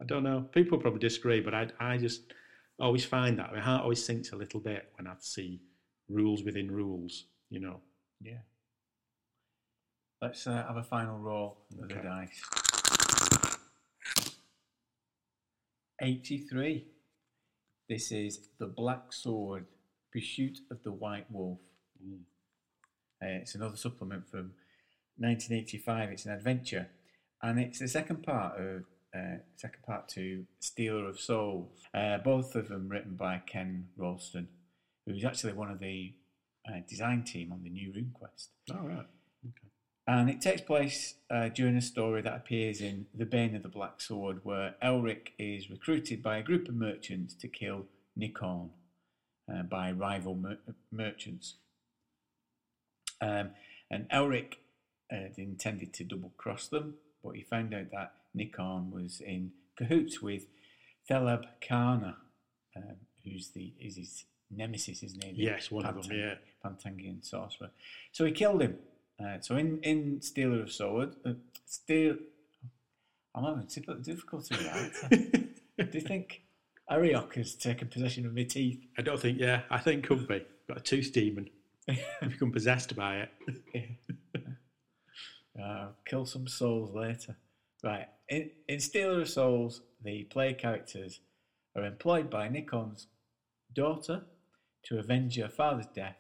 I 0.01 0.05
don't 0.07 0.23
know. 0.23 0.47
People 0.53 0.79
probably 0.79 1.01
disagree, 1.01 1.41
but 1.41 1.55
I, 1.55 1.67
I 1.81 1.99
just 1.99 2.33
always 2.79 3.05
find 3.05 3.37
that. 3.39 3.53
My 3.53 3.61
heart 3.61 3.83
always 3.83 4.05
sinks 4.05 4.31
a 4.31 4.37
little 4.37 4.61
bit 4.61 4.93
when 4.97 5.09
I 5.09 5.15
see 5.19 5.61
rules 6.09 6.45
within 6.45 6.71
rules, 6.71 7.25
you 7.51 7.59
know. 7.59 7.81
Yeah. 8.21 8.39
Let's 10.23 10.47
uh, 10.47 10.65
have 10.67 10.77
a 10.77 10.85
final 10.85 11.19
roll 11.19 11.59
of 11.83 11.89
the 11.89 11.95
dice. 11.95 12.43
83. 16.01 16.87
This 17.89 18.13
is 18.13 18.49
The 18.61 18.67
Black 18.67 19.13
Sword 19.13 19.67
Pursuit 20.13 20.59
of 20.71 20.83
the 20.85 20.93
White 20.93 21.27
Wolf. 21.31 21.59
Mm. 22.05 22.21
Uh, 23.21 23.41
it's 23.43 23.57
another 23.57 23.77
supplement 23.77 24.29
from 24.29 24.53
1985. 25.17 26.11
It's 26.11 26.27
an 26.27 26.33
adventure, 26.33 26.89
and 27.43 27.59
it's 27.59 27.79
the 27.79 27.89
second 27.89 28.23
part 28.23 28.61
of 28.61 28.85
uh, 29.15 29.39
second 29.57 29.83
part 29.87 30.09
to 30.09 30.45
Stealer 30.61 31.09
of 31.09 31.19
Souls. 31.19 31.83
Uh, 31.95 32.19
both 32.19 32.55
of 32.55 32.69
them 32.69 32.89
written 32.89 33.15
by 33.17 33.43
Ken 33.47 33.87
Rolston, 33.97 34.49
who's 35.07 35.25
actually 35.25 35.55
one 35.55 35.71
of 35.71 35.81
the 35.81 36.15
uh, 36.69 36.81
design 36.89 37.25
team 37.25 37.53
on 37.53 37.63
the 37.63 37.71
new 37.71 37.91
RuneQuest. 37.91 38.77
All 38.77 38.87
right. 38.87 39.07
Okay. 39.47 39.69
And 40.07 40.31
it 40.31 40.41
takes 40.41 40.61
place 40.61 41.15
uh, 41.31 41.49
during 41.49 41.77
a 41.77 41.83
story 41.83 42.23
that 42.23 42.35
appears 42.35 42.81
in 42.81 43.07
The 43.15 43.27
Bane 43.27 43.55
of 43.55 43.63
the 43.63 43.69
Black 43.69 44.01
Sword, 44.01 44.41
where 44.43 44.75
Elric 44.83 45.29
is 45.39 45.71
recruited 45.71 46.23
by 46.23 46.39
a 46.39 46.43
group 46.43 46.69
of 46.69 46.75
merchants 46.75 47.35
to 47.35 47.49
kill 47.49 47.87
Nikorn 48.19 48.71
uh, 49.53 49.63
by 49.63 49.93
rival 49.93 50.35
mer- 50.35 50.59
merchants. 50.91 51.57
Um, 53.21 53.51
and 53.91 54.09
Elric 54.11 54.55
uh, 55.13 55.29
intended 55.37 55.93
to 55.95 56.05
double 56.05 56.33
cross 56.37 56.69
them, 56.69 56.95
but 57.23 57.31
he 57.37 57.43
found 57.43 57.75
out 57.75 57.91
that 57.93 58.13
Nikorn 58.37 58.91
was 58.91 59.21
in 59.21 59.53
cahoots 59.77 60.21
with 60.21 60.47
Theleb 61.11 61.45
K'aarna, 61.63 62.15
um, 62.77 62.97
who's 63.25 63.51
the 63.51 63.73
is 63.81 63.97
his 63.97 64.25
nemesis, 64.51 65.03
isn't 65.03 65.25
he? 65.25 65.33
Yes, 65.37 65.71
one 65.71 65.85
of 65.85 66.07
them. 66.07 66.17
Yeah. 66.17 66.35
Pantangian 66.65 67.25
sorcerer. 67.25 67.71
So 68.13 68.25
he 68.25 68.33
killed 68.33 68.63
him. 68.63 68.79
Uh, 69.23 69.41
so 69.41 69.57
in, 69.57 69.81
in 69.83 70.21
Stealer 70.21 70.63
of 70.63 70.73
Sword, 70.73 71.15
uh, 71.25 71.33
Steal. 71.67 72.17
I'm 73.35 73.45
having 73.45 73.65
diffi- 73.67 74.05
difficulty 74.05 74.57
with 74.57 75.01
that. 75.03 75.91
Do 75.91 75.99
you 75.99 76.01
think 76.01 76.43
Arioch 76.91 77.35
has 77.35 77.55
taken 77.55 77.89
possession 77.89 78.27
of 78.27 78.35
my 78.35 78.43
teeth? 78.45 78.81
I 78.99 79.03
don't 79.03 79.21
think. 79.21 79.39
Yeah, 79.39 79.63
I 79.71 79.79
think 79.79 80.07
could 80.07 80.27
be. 80.27 80.45
Got 80.67 80.79
a 80.79 80.81
tooth 80.81 81.13
demon. 81.13 81.49
Become 82.21 82.53
possessed 82.53 82.95
by 82.97 83.27
it. 83.75 83.93
Uh, 85.63 85.89
kill 86.07 86.25
some 86.25 86.47
souls 86.47 86.95
later. 86.95 87.37
Right. 87.83 88.07
In, 88.29 88.51
in 88.69 88.81
Stealer 88.81 89.21
of 89.23 89.29
Souls, 89.29 89.83
the 90.03 90.25
player 90.25 90.53
characters 90.53 91.21
are 91.77 91.85
employed 91.85 92.31
by 92.31 92.49
Nikorn's 92.49 93.07
daughter 93.73 94.25
to 94.85 94.99
avenge 94.99 95.37
her 95.39 95.49
father's 95.49 95.87
death 95.95 96.17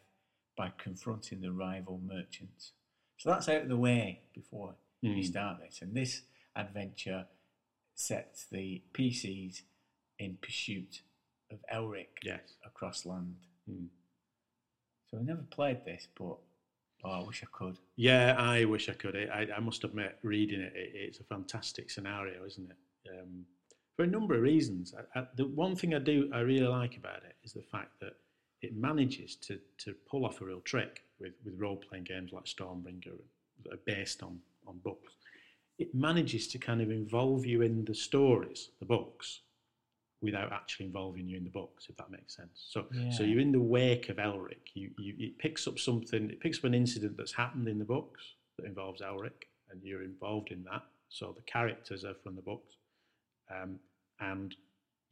by 0.56 0.72
confronting 0.78 1.40
the 1.40 1.52
rival 1.52 2.00
merchants. 2.04 2.72
So 3.18 3.30
that's 3.30 3.48
out 3.48 3.62
of 3.62 3.68
the 3.68 3.76
way 3.76 4.22
before 4.34 4.76
you 5.00 5.10
Mm. 5.22 5.24
start 5.24 5.60
this. 5.60 5.82
And 5.82 5.94
this 5.94 6.22
adventure 6.56 7.26
sets 7.94 8.46
the 8.50 8.82
PCs 8.92 9.62
in 10.18 10.36
pursuit 10.38 11.02
of 11.50 11.64
Elric 11.72 12.08
Yes. 12.22 12.56
across 12.64 13.06
land. 13.06 13.36
Mm. 13.68 13.88
So 15.06 15.18
I 15.18 15.22
never 15.22 15.42
played 15.42 15.84
this, 15.84 16.08
but 16.16 16.38
oh, 17.04 17.10
I 17.10 17.26
wish 17.26 17.42
I 17.42 17.48
could. 17.52 17.78
Yeah, 17.96 18.34
I 18.38 18.64
wish 18.64 18.88
I 18.88 18.92
could. 18.92 19.16
I, 19.16 19.46
I 19.56 19.60
must 19.60 19.84
admit, 19.84 20.18
reading 20.22 20.60
it, 20.60 20.72
it, 20.74 20.90
it's 20.94 21.20
a 21.20 21.24
fantastic 21.24 21.90
scenario, 21.90 22.44
isn't 22.44 22.70
it? 22.70 23.10
Um, 23.10 23.44
for 23.96 24.04
a 24.04 24.06
number 24.06 24.34
of 24.34 24.42
reasons. 24.42 24.94
I, 24.94 25.20
I, 25.20 25.26
the 25.36 25.46
one 25.46 25.74
thing 25.74 25.94
I 25.94 25.98
do, 25.98 26.30
I 26.32 26.40
really 26.40 26.66
like 26.66 26.96
about 26.96 27.24
it 27.24 27.36
is 27.44 27.52
the 27.52 27.62
fact 27.62 27.98
that 28.00 28.14
it 28.62 28.76
manages 28.76 29.36
to 29.36 29.58
to 29.78 29.94
pull 30.10 30.24
off 30.24 30.40
a 30.40 30.44
real 30.44 30.60
trick 30.60 31.02
with 31.20 31.32
with 31.44 31.54
role 31.58 31.76
playing 31.76 32.04
games 32.04 32.32
like 32.32 32.44
Stormbringer 32.44 33.16
that 33.64 33.72
are 33.72 33.80
based 33.86 34.22
on 34.22 34.38
on 34.66 34.78
books. 34.78 35.12
It 35.78 35.94
manages 35.94 36.48
to 36.48 36.58
kind 36.58 36.80
of 36.80 36.90
involve 36.90 37.46
you 37.46 37.62
in 37.62 37.84
the 37.84 37.94
stories, 37.94 38.70
the 38.80 38.86
books, 38.86 39.40
without 40.20 40.52
actually 40.52 40.86
involving 40.86 41.28
you 41.28 41.36
in 41.36 41.44
the 41.44 41.50
books, 41.50 41.86
if 41.88 41.96
that 41.96 42.10
makes 42.10 42.34
sense. 42.34 42.66
So, 42.70 42.86
so 43.12 43.22
you're 43.22 43.40
in 43.40 43.52
the 43.52 43.60
wake 43.60 44.08
of 44.08 44.16
Elric. 44.16 44.72
You, 44.74 44.90
you, 44.98 45.14
it 45.18 45.38
picks 45.38 45.68
up 45.68 45.78
something. 45.78 46.30
It 46.30 46.40
picks 46.40 46.58
up 46.58 46.64
an 46.64 46.74
incident 46.74 47.16
that's 47.16 47.32
happened 47.32 47.68
in 47.68 47.78
the 47.78 47.84
books 47.84 48.34
that 48.58 48.66
involves 48.66 49.00
Elric, 49.00 49.46
and 49.70 49.80
you're 49.82 50.02
involved 50.02 50.50
in 50.50 50.64
that. 50.64 50.82
So 51.08 51.32
the 51.36 51.42
characters 51.42 52.04
are 52.04 52.14
from 52.22 52.34
the 52.34 52.42
books, 52.42 52.74
um, 53.50 53.78
and 54.20 54.54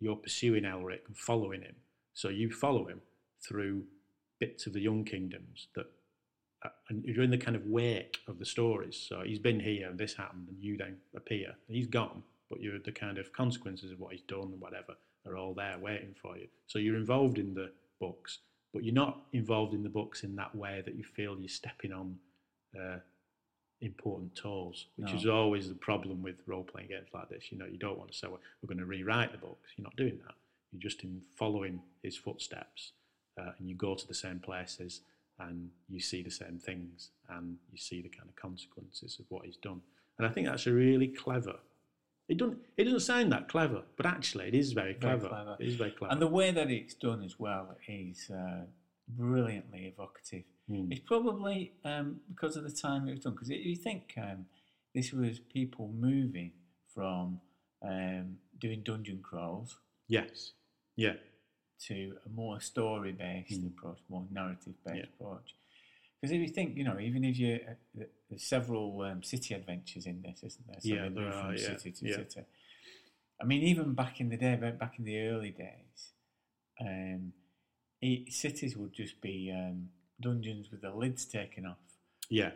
you're 0.00 0.16
pursuing 0.16 0.64
Elric 0.64 1.06
and 1.06 1.16
following 1.16 1.62
him. 1.62 1.76
So 2.12 2.28
you 2.28 2.50
follow 2.50 2.86
him 2.86 3.00
through 3.46 3.84
bits 4.40 4.66
of 4.66 4.72
the 4.72 4.80
Young 4.80 5.04
Kingdoms 5.04 5.68
that, 5.76 5.86
uh, 6.64 6.70
and 6.88 7.04
you're 7.04 7.22
in 7.22 7.30
the 7.30 7.38
kind 7.38 7.56
of 7.56 7.64
wake 7.66 8.18
of 8.26 8.38
the 8.38 8.44
stories. 8.44 9.06
So 9.08 9.22
he's 9.24 9.38
been 9.38 9.60
here, 9.60 9.88
and 9.88 9.98
this 9.98 10.14
happened, 10.14 10.48
and 10.48 10.60
you 10.60 10.76
then 10.76 10.96
appear. 11.14 11.54
He's 11.68 11.86
gone, 11.86 12.22
but 12.50 12.60
you're 12.60 12.78
the 12.78 12.92
kind 12.92 13.18
of 13.18 13.32
consequences 13.32 13.90
of 13.90 13.98
what 14.00 14.12
he's 14.12 14.22
done 14.22 14.52
and 14.52 14.60
whatever 14.60 14.94
are 15.26 15.36
all 15.36 15.54
there 15.54 15.76
waiting 15.80 16.14
for 16.20 16.36
you. 16.36 16.46
So 16.66 16.78
you're 16.78 16.96
involved 16.96 17.38
in 17.38 17.54
the 17.54 17.72
books, 18.00 18.38
but 18.72 18.84
you're 18.84 18.94
not 18.94 19.22
involved 19.32 19.74
in 19.74 19.82
the 19.82 19.88
books 19.88 20.22
in 20.22 20.36
that 20.36 20.54
way 20.54 20.82
that 20.84 20.94
you 20.94 21.02
feel 21.04 21.36
you're 21.38 21.48
stepping 21.48 21.92
on 21.92 22.16
uh, 22.78 22.98
important 23.80 24.34
toes, 24.34 24.86
which 24.96 25.10
No. 25.10 25.16
is 25.16 25.26
always 25.26 25.68
the 25.68 25.74
problem 25.74 26.22
with 26.22 26.36
role 26.46 26.64
playing 26.64 26.88
games 26.88 27.08
like 27.12 27.28
this. 27.28 27.50
You 27.50 27.58
know, 27.58 27.66
you 27.66 27.78
don't 27.78 27.98
want 27.98 28.10
to 28.12 28.16
say, 28.16 28.28
well, 28.28 28.40
we're 28.62 28.68
going 28.68 28.78
to 28.78 28.86
rewrite 28.86 29.32
the 29.32 29.38
books. 29.38 29.70
You're 29.76 29.84
not 29.84 29.96
doing 29.96 30.18
that. 30.24 30.34
You're 30.72 30.80
just 30.80 31.02
in 31.04 31.22
following 31.36 31.80
his 32.02 32.16
footsteps, 32.16 32.92
uh, 33.38 33.50
and 33.58 33.68
you 33.68 33.74
go 33.74 33.94
to 33.94 34.06
the 34.06 34.14
same 34.14 34.38
places, 34.38 35.00
and 35.38 35.70
you 35.88 36.00
see 36.00 36.22
the 36.22 36.30
same 36.30 36.58
things, 36.58 37.10
and 37.28 37.56
you 37.70 37.78
see 37.78 38.00
the 38.00 38.08
kind 38.08 38.28
of 38.28 38.36
consequences 38.36 39.18
of 39.18 39.26
what 39.28 39.44
he's 39.44 39.56
done. 39.56 39.80
And 40.18 40.26
I 40.26 40.30
think 40.30 40.46
that's 40.46 40.66
a 40.66 40.72
really 40.72 41.08
clever. 41.08 41.56
It 42.28 42.38
doesn't. 42.38 42.58
It 42.76 42.84
doesn't 42.84 43.00
sound 43.00 43.30
that 43.32 43.48
clever, 43.48 43.82
but 43.96 44.06
actually, 44.06 44.48
it 44.48 44.54
is 44.54 44.72
very 44.72 44.94
Very 44.94 45.18
clever. 45.18 45.28
clever. 45.28 45.56
It 45.60 45.68
is 45.68 45.76
very 45.76 45.92
clever. 45.92 46.12
And 46.12 46.20
the 46.20 46.26
way 46.26 46.50
that 46.50 46.70
it's 46.70 46.94
done 46.94 47.22
as 47.22 47.38
well 47.38 47.76
is 47.88 48.30
uh, 48.30 48.62
brilliantly 49.08 49.86
evocative. 49.86 50.44
Hmm. 50.68 50.90
It's 50.90 51.00
probably 51.06 51.72
um, 51.84 52.20
because 52.28 52.56
of 52.56 52.64
the 52.64 52.72
time 52.76 53.06
it 53.08 53.12
was 53.12 53.20
done. 53.20 53.34
Because 53.34 53.50
you 53.50 53.76
think 53.76 54.14
um, 54.16 54.46
this 54.94 55.12
was 55.12 55.38
people 55.38 55.88
moving 55.96 56.52
from 56.92 57.40
um, 57.82 58.36
doing 58.58 58.82
dungeon 58.82 59.20
crawls 59.22 59.78
yes. 60.08 60.52
Yeah. 60.96 61.14
to 61.86 62.16
a 62.24 62.28
more 62.30 62.58
story 62.60 63.12
based 63.12 63.60
Mm. 63.62 63.68
approach, 63.76 63.98
more 64.08 64.24
narrative 64.32 64.74
based 64.84 64.96
Yeah. 64.98 65.04
approach. 65.20 65.54
Because 66.26 66.40
if 66.42 66.48
you 66.48 66.52
think, 66.52 66.76
you 66.76 66.82
know, 66.82 66.98
even 66.98 67.22
if 67.22 67.38
you 67.38 67.60
uh, 67.68 68.04
there's 68.28 68.42
several 68.42 69.00
um, 69.02 69.22
city 69.22 69.54
adventures 69.54 70.06
in 70.06 70.22
this, 70.22 70.42
isn't 70.42 70.66
there? 70.66 70.80
So 70.80 70.88
Yeah, 70.88 71.08
they 71.08 71.14
there 71.14 71.28
are, 71.28 71.32
from 71.32 71.56
yeah, 71.56 71.76
city 71.76 71.92
to 71.92 72.08
yeah. 72.08 72.16
city. 72.16 72.40
I 73.40 73.44
mean, 73.44 73.62
even 73.62 73.94
back 73.94 74.18
in 74.20 74.28
the 74.28 74.36
day, 74.36 74.56
back 74.56 74.94
in 74.98 75.04
the 75.04 75.20
early 75.28 75.50
days, 75.50 76.14
um, 76.80 77.32
it, 78.02 78.32
cities 78.32 78.76
would 78.76 78.92
just 78.92 79.20
be 79.20 79.52
um, 79.54 79.90
dungeons 80.20 80.72
with 80.72 80.80
the 80.82 80.90
lids 80.90 81.26
taken 81.26 81.64
off. 81.64 81.76
Yeah. 82.28 82.50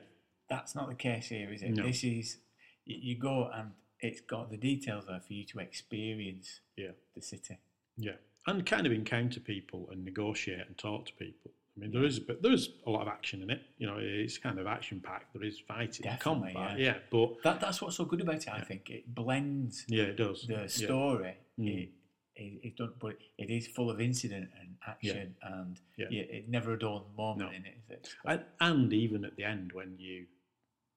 That's 0.48 0.74
not 0.74 0.88
the 0.88 0.96
case 0.96 1.28
here, 1.28 1.52
is 1.52 1.62
it? 1.62 1.76
No. 1.76 1.84
This 1.84 2.02
is 2.02 2.38
you, 2.86 2.96
you 3.00 3.18
go 3.20 3.50
and 3.54 3.70
it's 4.00 4.20
got 4.20 4.50
the 4.50 4.56
details 4.56 5.04
there 5.06 5.20
for 5.24 5.32
you 5.32 5.44
to 5.44 5.60
experience 5.60 6.60
Yeah. 6.76 6.90
the 7.14 7.22
city. 7.22 7.58
Yeah, 7.96 8.16
and 8.48 8.66
kind 8.66 8.84
of 8.86 8.92
encounter 8.92 9.38
people 9.38 9.88
and 9.92 10.04
negotiate 10.04 10.66
and 10.66 10.76
talk 10.76 11.06
to 11.06 11.12
people. 11.12 11.52
I 11.76 11.80
mean, 11.80 11.92
there 11.92 12.04
is, 12.04 12.18
but 12.18 12.42
there 12.42 12.52
is 12.52 12.68
a 12.86 12.90
lot 12.90 13.02
of 13.02 13.08
action 13.08 13.42
in 13.42 13.50
it. 13.50 13.62
You 13.78 13.86
know, 13.86 13.96
it's 14.00 14.38
kind 14.38 14.58
of 14.58 14.66
action 14.66 15.00
packed. 15.00 15.32
There 15.32 15.44
is 15.44 15.58
fighting, 15.60 16.02
Definitely, 16.02 16.52
combat. 16.52 16.78
yeah. 16.78 16.84
Yeah. 16.86 16.94
but 17.10 17.42
That 17.44 17.60
that's 17.60 17.80
what's 17.80 17.96
so 17.96 18.04
good 18.04 18.20
about 18.20 18.36
it. 18.36 18.48
I 18.48 18.60
think 18.60 18.90
it 18.90 19.14
blends 19.14 19.84
yeah, 19.88 20.04
it 20.04 20.16
does. 20.16 20.46
the 20.46 20.54
Yeah. 20.54 20.66
story. 20.66 21.36
Mm. 21.58 21.68
It, 21.82 21.88
it, 22.36 22.60
it 22.64 22.76
don't, 22.76 22.98
but 22.98 23.16
it 23.38 23.50
is 23.50 23.66
full 23.68 23.90
of 23.90 24.00
incident 24.00 24.50
and 24.60 24.76
action, 24.86 25.34
and 25.42 25.78
Yeah. 25.96 26.06
yeah, 26.10 26.22
it 26.22 26.48
never 26.48 26.72
a 26.74 26.78
dull 26.78 27.06
moment 27.16 27.50
No. 27.50 27.56
in 27.56 27.64
it, 27.66 27.74
is 27.84 27.90
it? 27.90 28.08
And, 28.24 28.42
and 28.60 28.92
even 28.92 29.24
at 29.24 29.36
the 29.36 29.44
end, 29.44 29.72
when 29.72 29.96
you 29.98 30.26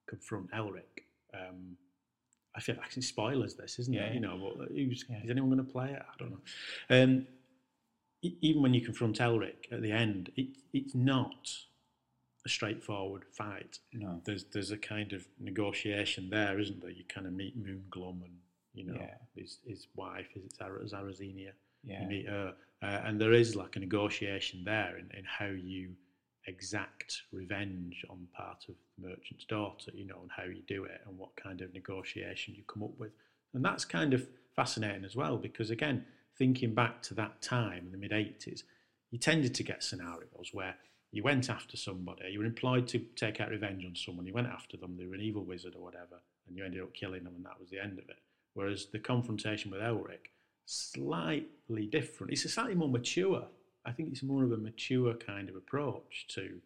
confront 0.07 0.51
Elric, 0.51 1.05
um, 1.33 1.77
I 2.55 2.61
feel 2.61 2.75
actually 2.81 3.01
spoilers 3.03 3.55
this, 3.55 3.79
isn't 3.79 3.93
Yeah, 3.93 4.05
it? 4.05 4.07
yeah. 4.09 4.13
You 4.13 4.19
know, 4.21 4.53
but 4.57 4.69
who's, 4.69 5.05
Yeah. 5.09 5.23
is 5.23 5.29
anyone 5.29 5.49
going 5.51 5.65
to 5.65 5.71
play 5.71 5.91
it? 5.91 6.01
I 6.01 6.13
don't 6.17 6.31
know. 6.31 6.41
Um, 7.03 7.27
even 8.41 8.61
when 8.61 8.73
you 8.73 8.81
confront 8.81 9.17
Elric 9.19 9.71
at 9.71 9.81
the 9.81 9.91
end, 9.91 10.31
it, 10.35 10.47
it's 10.73 10.95
not 10.95 11.49
a 12.45 12.49
straightforward 12.49 13.23
fight. 13.31 13.79
No, 13.93 14.21
there's 14.25 14.45
there's 14.45 14.71
a 14.71 14.77
kind 14.77 15.13
of 15.13 15.25
negotiation 15.39 16.29
there, 16.29 16.59
isn't 16.59 16.81
there? 16.81 16.89
You 16.91 17.03
kind 17.07 17.27
of 17.27 17.33
meet 17.33 17.55
Moon 17.55 17.83
Moonglum 17.89 18.23
and 18.23 18.33
you 18.73 18.85
know 18.85 18.95
Yeah. 18.99 19.15
his 19.35 19.59
his 19.65 19.87
wife 19.95 20.27
is 20.35 20.53
Zarozinia. 20.57 21.51
yeah, 21.83 22.01
You 22.03 22.07
meet 22.07 22.27
her, 22.27 22.53
uh, 22.81 22.85
and 23.05 23.19
there 23.19 23.33
is 23.33 23.55
like 23.55 23.75
a 23.75 23.79
negotiation 23.79 24.63
there 24.63 24.97
in, 24.97 25.09
in 25.17 25.23
how 25.25 25.47
you 25.47 25.95
exact 26.47 27.21
revenge 27.31 28.03
on 28.09 28.27
part 28.35 28.65
of 28.67 28.75
the 28.97 29.07
merchant's 29.09 29.45
daughter. 29.45 29.91
You 29.93 30.05
know, 30.07 30.19
and 30.21 30.31
how 30.31 30.43
you 30.43 30.61
do 30.67 30.83
it 30.85 31.01
and 31.07 31.17
what 31.17 31.35
kind 31.35 31.61
of 31.61 31.73
negotiation 31.73 32.55
you 32.55 32.63
come 32.67 32.83
up 32.83 32.97
with, 32.99 33.11
and 33.53 33.63
that's 33.63 33.85
kind 33.85 34.13
of 34.13 34.27
fascinating 34.55 35.03
as 35.05 35.15
well 35.15 35.37
because 35.37 35.69
again, 35.71 36.05
thinking 36.37 36.73
back 36.73 37.01
to 37.03 37.13
that 37.15 37.41
time 37.41 37.85
in 37.85 37.91
the 37.91 37.97
mid 37.97 38.11
'80s, 38.11 38.63
you 39.11 39.19
tended 39.19 39.53
to 39.55 39.63
get 39.63 39.83
scenarios 39.83 40.49
where 40.53 40.75
you 41.11 41.21
went 41.23 41.49
after 41.49 41.77
somebody, 41.77 42.31
you 42.31 42.39
were 42.39 42.45
employed 42.45 42.87
to 42.87 42.99
take 43.15 43.39
out 43.39 43.49
revenge 43.51 43.85
on 43.85 43.95
someone, 43.95 44.25
you 44.25 44.33
went 44.33 44.47
after 44.47 44.77
them, 44.77 44.97
they 44.97 45.05
were 45.05 45.13
an 45.13 45.21
evil 45.21 45.43
wizard 45.43 45.75
or 45.75 45.83
whatever, 45.83 46.19
and 46.47 46.57
you 46.57 46.65
ended 46.65 46.81
up 46.81 46.93
killing 46.93 47.23
them, 47.23 47.35
and 47.35 47.45
that 47.45 47.59
was 47.59 47.69
the 47.69 47.79
end 47.79 47.99
of 47.99 48.09
it. 48.09 48.17
Whereas 48.55 48.87
the 48.87 48.97
confrontation 48.99 49.69
with 49.71 49.81
Elric 49.81 50.31
slightly 50.65 51.85
different. 51.87 52.33
It's 52.33 52.45
a 52.45 52.49
slightly 52.49 52.75
more 52.75 52.89
mature. 52.89 53.45
I 53.85 53.91
think 53.91 54.09
it's 54.09 54.23
more 54.23 54.43
of 54.43 54.51
a 54.51 54.57
mature 54.57 55.13
kind 55.13 55.49
of 55.49 55.55
approach 55.55 56.25
to 56.29 56.59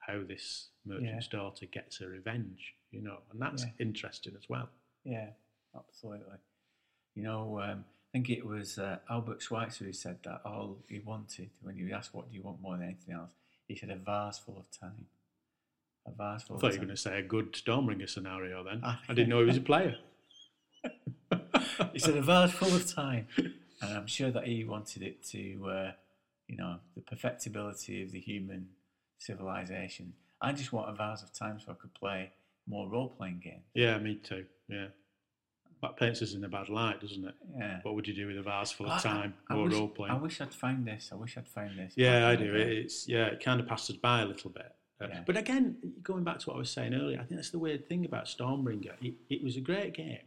how 0.00 0.22
this 0.26 0.68
merchant's 0.84 1.28
daughter 1.28 1.66
gets 1.66 1.98
her 1.98 2.08
revenge, 2.08 2.74
you 2.90 3.00
know, 3.02 3.18
and 3.32 3.40
that's 3.40 3.64
Yeah. 3.64 3.72
interesting 3.78 4.34
as 4.36 4.48
well. 4.48 4.68
Yeah, 5.04 5.30
absolutely. 5.74 6.38
You 7.14 7.22
know, 7.22 7.60
um, 7.60 7.84
think 8.16 8.30
it 8.30 8.46
was 8.46 8.78
uh, 8.78 8.96
Albert 9.10 9.42
Schweitzer 9.42 9.84
who 9.84 9.92
said 9.92 10.16
that 10.24 10.40
all 10.46 10.78
he 10.88 11.00
wanted 11.00 11.50
when 11.60 11.76
you 11.76 11.92
asked 11.92 12.14
what 12.14 12.30
do 12.30 12.34
you 12.34 12.42
want 12.42 12.62
more 12.62 12.74
than 12.74 12.86
anything 12.86 13.14
else, 13.14 13.32
he 13.68 13.76
said 13.76 13.90
a 13.90 13.96
vase 13.96 14.38
full 14.38 14.56
of 14.56 14.70
time. 14.70 15.04
A 16.06 16.12
vase 16.12 16.44
full 16.44 16.56
I 16.56 16.60
thought 16.60 16.72
you 16.72 16.80
were 16.80 16.86
going 16.86 16.96
to 16.96 17.02
say 17.02 17.18
a 17.18 17.22
good 17.22 17.52
Stormbringer 17.52 18.08
scenario 18.08 18.64
then. 18.64 18.80
I 18.82 18.96
didn't 19.08 19.28
know 19.28 19.40
he 19.40 19.44
was 19.44 19.58
a 19.58 19.60
player. 19.60 19.96
He 21.92 21.98
said 21.98 22.16
a 22.16 22.22
vase 22.22 22.52
full 22.52 22.74
of 22.74 22.94
time, 22.94 23.26
and 23.36 23.92
I'm 23.92 24.06
sure 24.06 24.30
that 24.30 24.46
he 24.46 24.64
wanted 24.64 25.02
it 25.02 25.22
to, 25.24 25.68
uh, 25.68 25.92
you 26.46 26.56
know, 26.56 26.76
the 26.94 27.02
perfectibility 27.02 28.02
of 28.02 28.12
the 28.12 28.20
human 28.20 28.68
civilization. 29.18 30.14
I 30.40 30.52
just 30.52 30.72
want 30.72 30.88
a 30.88 30.92
vase 30.94 31.22
of 31.22 31.32
time 31.34 31.58
so 31.58 31.72
I 31.72 31.74
could 31.74 31.92
play 31.92 32.30
more 32.66 32.88
role-playing 32.88 33.40
games. 33.44 33.64
yeah, 33.74 33.98
me 33.98 34.14
too. 34.14 34.44
Yeah. 34.68 34.86
That 35.82 35.96
paints 35.96 36.22
us 36.22 36.34
in 36.34 36.42
a 36.44 36.48
bad 36.48 36.68
light, 36.68 37.00
doesn't 37.00 37.24
it? 37.24 37.34
Yeah. 37.56 37.80
What 37.82 37.94
would 37.94 38.08
you 38.08 38.14
do 38.14 38.26
with 38.26 38.38
a 38.38 38.42
vase 38.42 38.72
full 38.72 38.90
of 38.90 39.02
time 39.02 39.34
I, 39.48 39.54
I 39.54 39.56
or 39.58 39.64
wish, 39.64 39.74
role 39.74 39.88
playing? 39.88 40.14
I 40.14 40.18
wish 40.18 40.40
I'd 40.40 40.54
found 40.54 40.86
this. 40.86 41.10
I 41.12 41.16
wish 41.16 41.36
I'd 41.36 41.48
found 41.48 41.78
this. 41.78 41.92
Yeah, 41.96 42.28
I 42.28 42.36
do. 42.36 42.50
day. 42.52 42.76
It's 42.78 43.06
yeah, 43.06 43.26
it 43.26 43.44
kind 43.44 43.60
of 43.60 43.66
passes 43.66 43.96
by 43.96 44.22
a 44.22 44.24
little 44.24 44.50
bit. 44.50 44.72
Uh, 45.00 45.08
Yeah. 45.08 45.22
But 45.26 45.36
again, 45.36 45.76
going 46.02 46.24
back 46.24 46.38
to 46.40 46.48
what 46.48 46.56
I 46.56 46.58
was 46.58 46.70
saying 46.70 46.94
earlier, 46.94 47.18
I 47.18 47.24
think 47.24 47.36
that's 47.38 47.50
the 47.50 47.58
weird 47.58 47.88
thing 47.88 48.04
about 48.06 48.24
Stormbringer. 48.24 48.94
It, 49.02 49.14
it 49.28 49.44
was 49.44 49.56
a 49.56 49.60
great 49.60 49.94
game, 49.94 50.18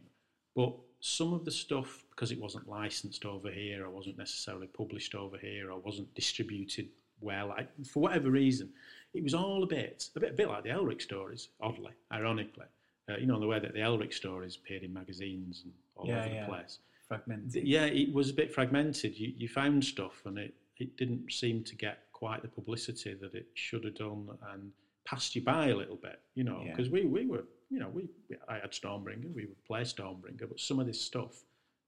but 0.54 0.72
some 1.00 1.32
of 1.32 1.44
the 1.44 1.50
stuff 1.50 2.04
because 2.10 2.30
it 2.30 2.40
wasn't 2.40 2.68
licensed 2.68 3.24
over 3.24 3.50
here, 3.50 3.84
or 3.84 3.90
wasn't 3.90 4.18
necessarily 4.18 4.68
published 4.68 5.14
over 5.14 5.36
here, 5.36 5.72
or 5.72 5.78
wasn't 5.78 6.14
distributed 6.14 6.88
well, 7.20 7.52
I, 7.52 7.66
for 7.84 8.00
whatever 8.00 8.30
reason, 8.30 8.70
it 9.12 9.22
was 9.22 9.34
all 9.34 9.62
a 9.62 9.66
bit 9.66 10.08
a 10.16 10.20
bit 10.20 10.30
a 10.30 10.34
bit 10.34 10.48
like 10.48 10.64
the 10.64 10.70
Elric 10.70 11.02
stories. 11.02 11.48
Oddly, 11.60 11.92
ironically, 12.12 12.66
uh, 13.10 13.16
you 13.18 13.26
know, 13.26 13.34
in 13.34 13.40
the 13.40 13.46
way 13.46 13.58
that 13.58 13.72
the 13.72 13.80
Elric 13.80 14.12
stories 14.12 14.56
appeared 14.56 14.82
in 14.82 14.92
magazines 14.92 15.62
and 15.64 15.72
all 15.96 16.06
Yeah, 16.06 16.24
over 16.24 16.34
yeah. 16.34 16.40
the 16.46 16.52
place. 16.52 16.78
fragmented. 17.08 17.66
Yeah, 17.66 17.86
it 17.86 18.12
was 18.12 18.30
a 18.30 18.34
bit 18.34 18.52
fragmented. 18.52 19.18
You, 19.18 19.32
you 19.36 19.48
found 19.48 19.84
stuff 19.84 20.22
and 20.26 20.38
it, 20.38 20.54
it 20.78 20.96
didn't 20.96 21.32
seem 21.32 21.64
to 21.64 21.74
get 21.76 22.04
quite 22.12 22.42
the 22.42 22.48
publicity 22.48 23.14
that 23.14 23.34
it 23.34 23.46
should 23.54 23.84
have 23.84 23.96
done 23.96 24.28
and 24.52 24.70
passed 25.04 25.34
you 25.34 25.42
by 25.42 25.68
a 25.68 25.74
little 25.76 25.96
bit, 25.96 26.20
you 26.34 26.44
know, 26.44 26.62
Yeah. 26.64 26.70
because 26.70 26.90
we, 26.90 27.06
we 27.06 27.26
were, 27.26 27.44
you 27.70 27.80
know, 27.80 27.88
we, 27.88 28.08
we 28.28 28.36
I 28.48 28.54
had 28.60 28.70
Stormbringer, 28.72 29.32
we 29.34 29.46
would 29.46 29.64
play 29.64 29.82
Stormbringer, 29.82 30.48
but 30.48 30.60
some 30.60 30.78
of 30.78 30.86
this 30.86 31.00
stuff 31.00 31.42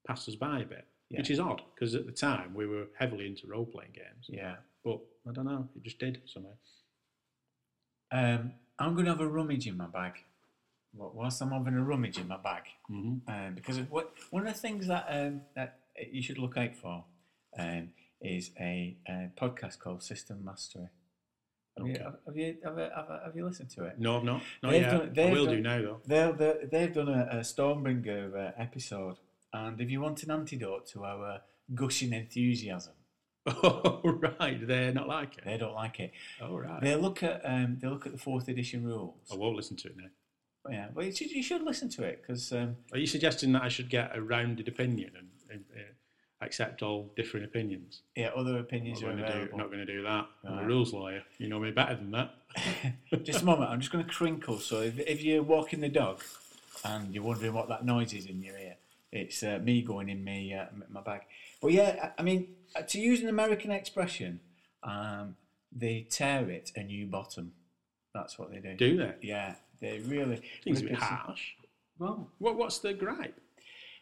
passed 0.09 0.29
us 0.29 0.35
by 0.35 0.61
a 0.61 0.64
bit, 0.64 0.87
which 1.11 1.31
is 1.31 1.39
odd 1.39 1.61
because 1.75 1.95
at 1.95 2.07
the 2.07 2.12
time 2.12 2.55
we 2.55 2.66
were 2.66 2.87
heavily 2.99 3.27
into 3.27 3.47
role 3.47 3.66
playing 3.66 3.93
games. 3.95 4.27
Yeah. 4.29 4.57
But 4.85 4.99
I 5.29 5.33
don't 5.33 5.45
know, 5.45 5.68
it 5.77 5.83
just 5.85 5.99
did 5.99 6.20
somehow. 6.27 6.51
Um, 8.11 8.53
I'm 8.79 8.95
going 8.95 9.05
to 9.07 9.12
have 9.12 9.20
a 9.20 9.29
rummage 9.29 9.66
in 9.66 9.77
my 9.77 9.87
bag. 9.87 10.14
Wh- 10.95 11.14
Whilst 11.14 11.40
I'm 11.43 11.51
having 11.51 11.74
a 11.74 11.82
rummage 11.82 12.18
in 12.18 12.28
my 12.28 12.36
bag, 12.38 12.64
hmm 12.86 13.14
um, 13.28 13.55
because 13.55 13.78
of 13.78 13.90
what, 13.90 14.12
one 14.30 14.47
of 14.47 14.53
the 14.55 14.59
things 14.61 14.86
that 14.88 15.07
um, 15.09 15.43
that 15.57 15.78
you 16.11 16.22
should 16.22 16.38
look 16.38 16.57
out 16.57 16.74
for 16.74 17.05
um, 17.59 17.90
is 18.20 18.51
a, 18.61 18.97
a 19.09 19.30
podcast 19.40 19.78
called 19.78 20.03
System 20.03 20.45
Mastery. 20.45 20.88
Have, 21.78 21.86
you, 21.86 21.95
Okay. 21.95 22.05
have, 22.05 22.36
you, 22.36 22.57
have, 22.64 22.78
you, 22.78 22.82
have, 22.95 23.07
you, 23.09 23.16
have 23.24 23.36
you 23.36 23.45
listened 23.47 23.70
to 23.70 23.84
it? 23.84 23.99
No, 23.99 24.18
I've 24.18 24.24
not. 24.24 24.43
Not 24.62 24.72
They've 24.72 24.82
yet. 24.82 25.14
done- 25.14 25.28
I 25.28 25.32
will 25.32 25.47
done- 25.47 25.55
do 25.57 25.61
now 25.62 25.80
though. 25.82 26.01
They're, 26.07 26.32
they're, 26.32 26.59
they've 26.70 26.93
done 26.95 27.09
a, 27.09 27.28
a 27.30 27.36
Stormbringer 27.40 28.49
uh, 28.49 28.53
episode, 28.59 29.16
and 29.53 29.80
if 29.80 29.90
you 29.90 30.01
want 30.01 30.22
an 30.22 30.30
antidote 30.30 30.86
to 30.88 31.05
our 31.05 31.40
gushing 31.74 32.12
enthusiasm, 32.12 32.93
Oh, 33.47 34.01
right. 34.38 34.64
They're 34.66 34.93
not 34.93 35.09
like 35.09 35.38
it. 35.38 35.45
they 35.47 35.57
don't 35.57 35.74
like 35.74 35.99
it. 35.99 36.12
Oh, 36.40 36.57
right. 36.59 36.80
They 36.82 36.95
look 36.95 37.22
at 37.22 37.40
um, 37.45 37.78
they 37.80 37.88
look 37.88 38.07
at 38.07 38.12
the 38.12 38.18
fourth 38.18 38.49
edition 38.49 38.84
rules. 38.84 39.16
I 39.32 39.36
won't 39.36 39.57
listen 39.57 39.76
to 39.78 39.88
it 39.88 39.97
now. 39.97 40.09
Yeah, 40.70 40.88
well, 40.94 41.04
you 41.04 41.12
should, 41.12 41.30
you 41.30 41.42
should 41.42 41.62
listen 41.62 41.88
to 41.90 42.04
it 42.04 42.22
because 42.22 42.52
um, 42.52 42.76
Are 42.92 42.98
you 42.98 43.06
suggesting 43.06 43.52
that 43.52 43.62
I 43.62 43.68
should 43.68 43.90
get 43.90 44.16
a 44.16 44.22
rounded 44.22 44.68
opinion 44.68 45.10
and, 45.18 45.28
and 45.50 45.64
uh, 45.76 46.44
accept 46.44 46.82
all 46.82 47.10
different 47.16 47.46
opinions? 47.46 48.02
yeah, 48.14 48.28
other 48.36 48.58
opinions 48.58 49.02
I'm 49.02 49.08
not 49.08 49.12
are 49.14 49.16
going 49.16 49.26
to 49.26 49.32
do, 49.32 49.38
available. 49.38 49.58
not 49.58 49.66
going 49.68 49.86
to 49.86 49.92
do 49.92 50.02
that. 50.04 50.26
I'm 50.46 50.58
a 50.58 50.64
rules 50.64 50.92
lawyer. 50.92 51.22
You 51.38 51.48
know 51.48 51.58
me 51.58 51.72
better 51.72 51.96
than 51.96 52.12
that. 52.12 52.34
Just 53.24 53.42
a 53.42 53.44
moment, 53.44 53.70
I'm 53.70 53.80
just 53.80 53.90
going 53.90 54.04
to 54.04 54.10
crinkle. 54.10 54.58
So 54.58 54.82
if, 54.82 54.98
if 55.00 55.22
you're 55.22 55.42
walking 55.42 55.80
the 55.80 55.88
dog 55.88 56.22
and 56.84 57.12
you're 57.14 57.24
wondering 57.24 57.54
what 57.54 57.68
that 57.68 57.84
noise 57.84 58.12
is 58.12 58.26
in 58.26 58.42
your 58.42 58.56
ear, 58.56 58.76
it's 59.10 59.42
uh, 59.42 59.58
me 59.62 59.82
going 59.82 60.08
in 60.08 60.24
my 60.24 60.56
uh, 60.56 60.66
my 60.88 61.00
bag. 61.00 61.22
But 61.60 61.72
yeah, 61.72 62.10
I, 62.18 62.20
I 62.20 62.22
mean, 62.22 62.48
uh, 62.76 62.82
to 62.82 63.00
use 63.00 63.20
an 63.22 63.28
American 63.28 63.70
expression, 63.70 64.40
um, 64.82 65.36
they 65.70 66.06
tear 66.08 66.48
it 66.50 66.72
a 66.76 66.82
new 66.82 67.06
bottom. 67.06 67.52
That's 68.14 68.38
what 68.38 68.50
they 68.50 68.58
do. 68.58 68.76
Do 68.76 68.96
they? 68.98 69.14
Yeah, 69.22 69.54
they 69.83 69.99
really. 70.07 70.41
Seems 70.64 70.80
a 70.80 70.85
bit 70.85 70.95
harsh. 70.95 71.43
Well, 71.99 72.30
What, 72.39 72.57
what's 72.57 72.78
the 72.78 72.95
gripe? 72.95 73.39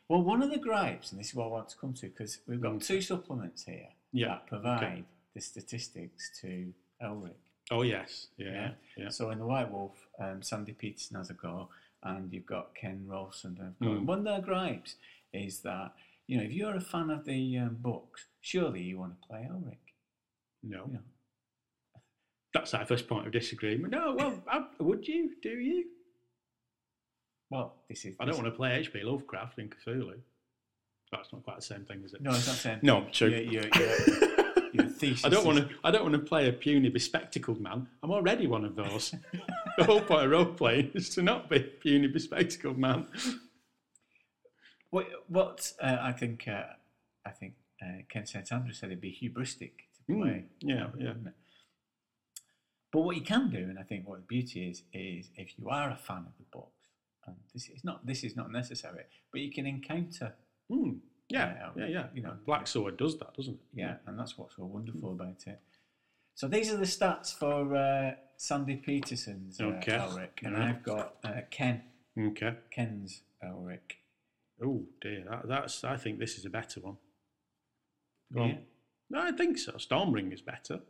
well, 0.09 0.23
one 0.23 0.43
of 0.43 0.51
the 0.51 0.59
gripes, 0.59 1.11
and 1.11 1.19
this 1.21 1.29
is 1.31 1.35
what 1.35 1.47
I 1.47 1.49
want 1.49 1.69
to 1.71 1.77
come 1.77 1.93
to, 1.95 2.07
because 2.09 2.39
we've 2.47 2.61
got 2.61 2.73
Okay. 2.75 2.85
two 2.85 3.01
supplements 3.01 3.65
here 3.65 3.89
Yeah, 4.13 4.29
that 4.29 4.47
provide 4.47 5.05
the 5.35 5.41
statistics 5.41 6.39
to 6.41 6.73
Elric. 7.03 7.35
Oh, 7.73 7.83
yes. 7.83 8.29
Yeah. 8.37 8.73
Yeah. 8.97 9.09
So 9.11 9.31
in 9.31 9.39
the 9.39 9.47
White 9.47 9.71
Wolf, 9.71 9.97
um, 10.19 10.43
Sandy 10.43 10.73
Petersen 10.73 11.17
has 11.17 11.31
a 11.31 11.35
go, 11.35 11.69
and 12.03 12.33
you've 12.33 12.47
got 12.47 12.75
Ken 12.75 13.05
Rolston. 13.07 13.75
Mm. 13.81 14.05
One 14.07 14.19
of 14.19 14.25
their 14.25 14.41
gripes 14.41 14.97
is 15.33 15.61
that 15.61 15.93
you 16.27 16.37
know 16.39 16.43
if 16.45 16.53
you're 16.53 16.75
a 16.77 16.81
fan 16.81 17.11
of 17.11 17.25
the 17.25 17.59
um, 17.59 17.77
books, 17.81 18.27
surely 18.41 18.83
you 18.83 18.99
want 18.99 19.21
to 19.21 19.29
play 19.29 19.47
Elric. 19.51 19.79
No. 20.63 20.85
You 20.87 20.93
know, 20.95 21.01
That's 22.55 22.75
our 22.75 22.85
first 22.85 23.07
point 23.09 23.27
of 23.27 23.33
disagreement. 23.33 23.93
No, 23.93 24.15
well, 24.17 24.43
I, 24.51 24.65
would 24.81 25.07
you? 25.07 25.31
Do 25.43 25.51
you? 25.51 25.85
well, 27.51 27.77
this 27.89 28.05
is. 28.05 28.17
I 28.21 28.25
don't 28.25 28.37
want 28.37 28.47
to 28.47 28.53
play 28.53 28.75
H.P. 28.75 29.03
Lovecraft 29.03 29.59
in 29.59 29.69
Cthulhu. 29.71 30.15
That's 31.13 31.33
not 31.33 31.43
quite 31.43 31.57
the 31.57 31.63
same 31.63 31.85
thing, 31.85 32.03
is 32.05 32.13
it? 32.15 32.23
No, 32.23 32.31
it's 32.31 32.47
not 32.47 32.57
saying. 32.57 32.81
No, 32.83 33.07
true. 33.13 33.29
Your, 33.29 33.41
your, 33.41 33.65
your, 33.75 34.73
your 34.73 34.87
thesis. 34.99 35.25
I 35.25 35.29
don't 35.29 35.45
want 35.45 35.59
to. 35.59 35.69
I 35.85 35.91
don't 35.91 36.03
want 36.03 36.15
to 36.15 36.21
play 36.21 36.49
a 36.49 36.53
puny, 36.53 36.89
bespectacled 36.89 37.61
man. 37.61 37.89
I'm 38.03 38.11
already 38.11 38.47
one 38.47 38.65
of 38.65 38.77
those. 38.77 39.15
the 39.79 39.85
whole 39.85 40.01
point 40.01 40.25
of 40.25 40.31
role 40.31 40.47
playing 40.47 40.91
is 40.95 41.09
to 41.11 41.23
not 41.23 41.49
be 41.51 41.57
a 41.57 41.61
puny, 41.61 42.07
bespectacled 42.09 42.79
man. 42.79 43.07
What, 44.91 45.07
what 45.29 45.73
uh, 45.81 45.99
I 46.01 46.13
think, 46.13 46.49
uh, 46.49 46.63
I 47.25 47.31
think 47.31 47.55
uh, 47.81 48.03
Ken 48.09 48.27
St 48.27 48.51
Andre 48.53 48.73
said 48.73 48.89
it'd 48.89 49.01
be 49.01 49.13
hubristic 49.13 49.71
to 50.07 50.13
Mm, 50.13 50.23
play. 50.23 50.45
yeah, 50.61 50.89
you 50.99 51.05
know, 51.05 51.15
yeah. 51.25 51.31
But 52.93 53.03
what 53.03 53.17
you 53.17 53.23
can 53.23 53.51
do, 53.51 53.59
and 53.59 53.79
I 53.79 53.83
think 53.83 54.09
what 54.09 54.19
the 54.19 54.27
beauty 54.27 54.69
is, 54.69 54.83
is 54.93 55.31
if 55.37 55.57
you 55.59 55.69
are 55.69 55.91
a 55.91 55.97
fan 55.97 56.19
of 56.27 56.33
the 56.39 56.45
books, 56.53 56.89
and 57.27 57.37
this 57.55 57.69
is 57.69 57.85
not 57.85 58.05
this 58.07 58.25
is 58.25 58.35
not 58.37 58.51
necessary, 58.51 59.05
but 59.33 59.41
you 59.41 59.53
can 59.53 59.67
encounter, 59.67 60.35
Mm, 60.71 60.99
yeah, 61.29 61.55
Yeah, 61.55 61.71
yeah, 61.77 61.87
yeah. 61.87 62.07
you 62.15 62.23
know. 62.23 62.37
Black 62.47 62.67
Sword 62.67 62.97
does 62.97 63.19
that, 63.19 63.35
doesn't 63.35 63.55
it? 63.55 63.61
yeah, 63.75 63.97
and 64.07 64.19
that's 64.19 64.37
what's 64.39 64.57
so 64.57 64.65
wonderful 64.65 65.13
about 65.13 65.43
it. 65.47 65.61
So 66.35 66.49
these 66.49 66.73
are 66.73 66.77
the 66.77 66.85
stats 66.87 67.33
for 67.37 67.77
uh, 67.77 68.15
Sandy 68.37 68.77
Petersen's 68.77 69.61
uh, 69.61 69.65
Okay. 69.65 69.93
Elric, 69.99 70.43
and 70.45 70.55
Alright. 70.57 70.69
I've 70.77 70.83
got 70.83 71.17
uh, 71.25 71.41
Ken 71.51 71.83
Okay. 72.19 72.55
Ken's 72.71 73.23
Elric. 73.45 73.99
Oh 74.65 74.85
dear, 75.01 75.25
that, 75.31 75.47
that's. 75.49 75.85
I 75.85 75.97
think 75.97 76.19
this 76.19 76.37
is 76.39 76.45
a 76.45 76.51
better 76.51 76.81
one. 76.81 76.97
Go 78.33 78.45
Yeah. 78.47 78.53
on. 78.53 78.59
No, 79.11 79.23
I 79.23 79.33
think 79.33 79.59
so. 79.59 79.73
Stormring 79.73 80.33
is 80.33 80.41
better. 80.43 80.81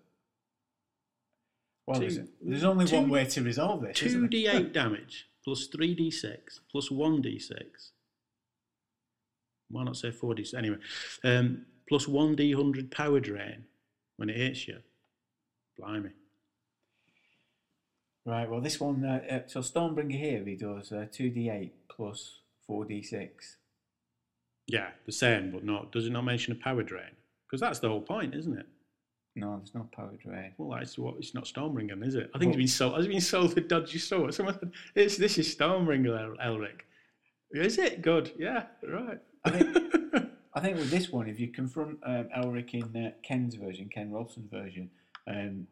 Well, 1.87 2.01
Two- 2.01 2.11
there's, 2.11 2.29
there's 2.41 2.65
only 2.65 2.87
two- 2.87 2.97
one 2.97 3.09
way 3.09 3.25
to 3.27 3.43
resolve 3.43 3.83
this. 3.83 3.99
Two 3.99 4.29
d 4.29 4.47
eight 4.47 4.73
damage 4.81 5.27
plus 5.45 5.67
three 5.67 5.95
d 5.95 6.11
six 6.11 6.61
plus 6.71 6.91
one 6.91 7.21
d 7.23 7.39
six. 7.39 7.93
Why 9.69 9.85
not 9.85 9.97
say 9.97 10.11
four 10.11 10.35
d 10.35 10.45
six? 10.45 10.55
Anyway, 10.59 10.79
um, 11.25 11.67
plus 11.89 12.07
one 12.09 12.35
d 12.37 12.53
hundred 12.53 12.91
power 12.91 13.21
drain 13.21 13.65
when 14.17 14.29
it 14.31 14.37
hits 14.37 14.69
you. 14.69 14.79
Blimey. 15.79 16.11
Right, 18.27 18.49
well, 18.51 18.61
this 18.61 18.79
one, 18.79 19.03
uh, 19.05 19.23
uh, 19.35 19.41
so 19.47 19.61
Stormbringer 19.61 20.13
here, 20.19 20.45
he 20.45 20.55
does 20.55 20.93
uh, 20.93 21.07
2d8 21.11 21.71
plus 21.89 22.41
4d6. 22.69 23.31
Yeah, 24.67 24.91
the 25.07 25.13
same, 25.13 25.51
but 25.51 25.65
not. 25.65 25.91
Does 25.91 26.07
it 26.07 26.11
not 26.11 26.25
mention 26.27 26.53
a 26.53 26.57
power 26.57 26.83
drain? 26.83 27.17
Because 27.47 27.63
that's 27.63 27.79
the 27.79 27.89
whole 27.89 28.03
point, 28.03 28.35
isn't 28.35 28.57
it? 28.59 28.67
No, 29.37 29.57
there's 29.59 29.75
no 29.75 29.89
power 29.95 30.13
drain. 30.23 30.53
Well, 30.59 30.77
that's 30.79 30.99
what 30.99 31.15
it's 31.19 31.35
not 31.35 31.45
Stormbringer, 31.45 32.05
is 32.05 32.15
it? 32.17 32.31
I 32.35 32.39
think 32.39 32.51
Well- 32.51 32.51
it's 32.51 32.57
been 32.57 32.67
sold. 32.69 32.97
Has 32.97 33.07
it 33.07 33.11
been 33.11 33.21
sold 33.21 33.57
a 33.57 33.61
dodgy 33.61 33.99
store? 33.99 34.33
Someone 34.33 34.59
said, 34.59 34.73
it's, 34.95 35.17
"This 35.17 35.39
is 35.39 35.55
Stormbringer, 35.55 36.37
Elric." 36.45 36.81
Is 37.53 37.79
it 37.79 38.03
good? 38.03 38.33
Yeah, 38.39 38.67
right. 38.87 39.19
I 39.45 39.51
think, 39.51 39.77
I 40.55 40.61
think 40.61 40.77
with 40.79 40.91
this 40.91 41.11
one, 41.11 41.29
if 41.29 41.39
you 41.41 41.49
confront 41.49 41.99
um, 42.05 42.29
Elric 42.37 42.75
in 42.75 43.07
uh, 43.07 43.11
Ken's 43.23 43.55
version, 43.55 43.89
Ken 43.89 44.11
Rolston's 44.11 44.51
version, 44.51 44.91
um, 45.27 45.67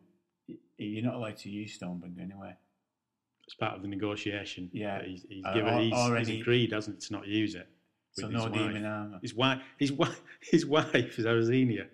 you're 0.76 1.04
not 1.04 1.14
allowed 1.14 1.36
to 1.38 1.50
use 1.50 1.78
Stormbringer 1.78 2.20
anyway. 2.22 2.54
it's 3.44 3.54
part 3.54 3.74
of 3.76 3.82
the 3.82 3.88
negotiation. 3.88 4.70
Yeah. 4.72 5.02
he's, 5.04 5.24
he's 5.28 5.44
Uh, 5.44 5.54
given. 5.54 5.74
or- 5.74 5.80
he's, 5.80 5.92
or 5.94 6.16
he's 6.16 6.40
agreed, 6.40 6.72
hasn't 6.72 7.02
he, 7.02 7.06
to 7.08 7.12
not 7.12 7.26
use 7.26 7.54
it. 7.54 7.68
So 8.12 8.26
his 8.26 8.34
no 8.34 8.44
wife. 8.44 8.52
demon 8.54 8.84
armor. 8.84 9.18
His 9.22 9.34
wife, 9.34 9.60
his 9.78 9.92
wife, 9.92 10.20
his 10.40 10.66
wife, 10.66 11.16
Zarozinia, 11.16 11.86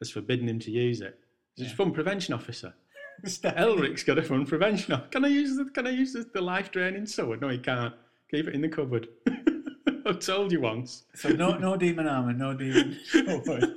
has 0.00 0.10
forbidden 0.10 0.48
him 0.48 0.58
to 0.60 0.70
use 0.70 1.00
it. 1.00 1.18
He's 1.56 1.72
a 1.72 1.76
fun 1.76 1.92
prevention 1.92 2.34
officer. 2.34 2.74
Mister 3.22 3.52
Elric's 3.56 4.02
got 4.02 4.18
a 4.18 4.22
fun 4.22 4.46
prevention. 4.46 4.94
officer. 4.94 5.08
Can 5.10 5.24
I 5.24 5.28
use 5.28 5.56
the, 5.56 5.66
Can 5.66 5.86
I 5.86 5.90
use 5.90 6.12
the, 6.14 6.26
the 6.32 6.40
life 6.40 6.70
draining 6.72 7.06
sword? 7.06 7.40
No, 7.42 7.48
he 7.48 7.58
can't. 7.58 7.94
Keep 8.30 8.48
it 8.48 8.54
in 8.54 8.60
the 8.62 8.68
cupboard. 8.68 9.08
I've 10.06 10.20
told 10.20 10.52
you 10.52 10.60
once. 10.60 11.04
So 11.14 11.28
no, 11.30 11.56
no 11.58 11.76
demon 11.84 12.06
armor, 12.08 12.32
no 12.32 12.54
demon 12.54 12.98
sword, 13.44 13.74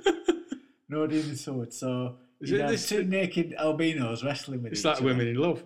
no 0.88 1.06
demon 1.06 1.36
sword. 1.36 1.72
So 1.74 2.16
Is 2.40 2.50
you 2.50 2.56
it 2.56 2.60
have 2.62 2.70
this- 2.70 2.88
two 2.88 3.04
naked 3.04 3.54
albinos 3.58 4.24
wrestling 4.24 4.62
with 4.62 4.72
It's 4.72 4.80
each 4.80 4.86
like 4.86 4.96
other. 4.96 5.04
women 5.06 5.28
in 5.28 5.36
love. 5.36 5.62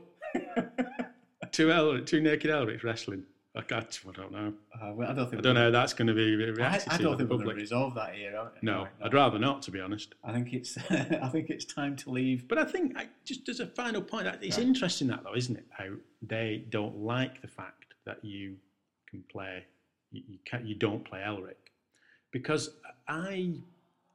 two 1.53 1.71
El, 1.71 2.01
two 2.01 2.21
naked 2.21 2.51
Elrics 2.51 2.83
wrestling. 2.83 3.23
I, 3.57 3.61
I 3.61 4.13
don't 4.13 4.31
know. 4.33 4.53
Uh, 4.75 4.93
well, 4.95 5.11
I 5.11 5.15
don't 5.15 5.31
think. 5.31 5.41
I 5.41 5.43
don't 5.43 5.55
know 5.55 5.71
that's 5.71 5.93
going 5.93 6.09
to 6.09 6.15
be 6.15 6.63
I, 6.63 6.81
I 6.89 6.99
don't 6.99 7.17
think 7.17 7.31
we're 7.31 7.39
going 7.39 7.49
to 7.49 7.55
resolve 7.55 7.95
that 7.95 8.15
here. 8.15 8.31
No, 8.33 8.51
no. 8.63 8.89
I'd 9.03 9.15
rather 9.15 9.39
not, 9.39 9.63
to 9.63 9.71
be 9.71 9.81
honest. 9.81 10.15
I 10.23 10.33
think 10.33 10.53
it's. 10.53 10.77
I 10.91 11.29
think 11.29 11.51
it's 11.51 11.65
time 11.65 11.97
to 11.97 12.11
leave. 12.11 12.47
But 12.47 12.59
I 12.59 12.65
think, 12.65 12.97
I, 12.97 13.09
just 13.25 13.49
as 13.49 13.61
a 13.61 13.67
final 13.67 14.03
point, 14.03 14.27
it's 14.43 14.59
Right. 14.59 14.67
interesting 14.67 15.09
that 15.09 15.25
though, 15.25 15.35
isn't 15.35 15.57
it? 15.57 15.67
How 15.71 15.89
they 16.23 16.67
don't 16.69 16.99
like 16.99 17.41
the 17.41 17.49
fact 17.49 17.95
that 18.07 18.25
you 18.25 18.57
can 19.11 19.25
play, 19.31 19.65
you, 20.13 20.23
you 20.29 20.39
can 20.45 20.67
you 20.67 20.75
don't 20.75 21.05
play 21.05 21.21
Elric, 21.21 21.73
because 22.33 22.77
I, 23.09 23.55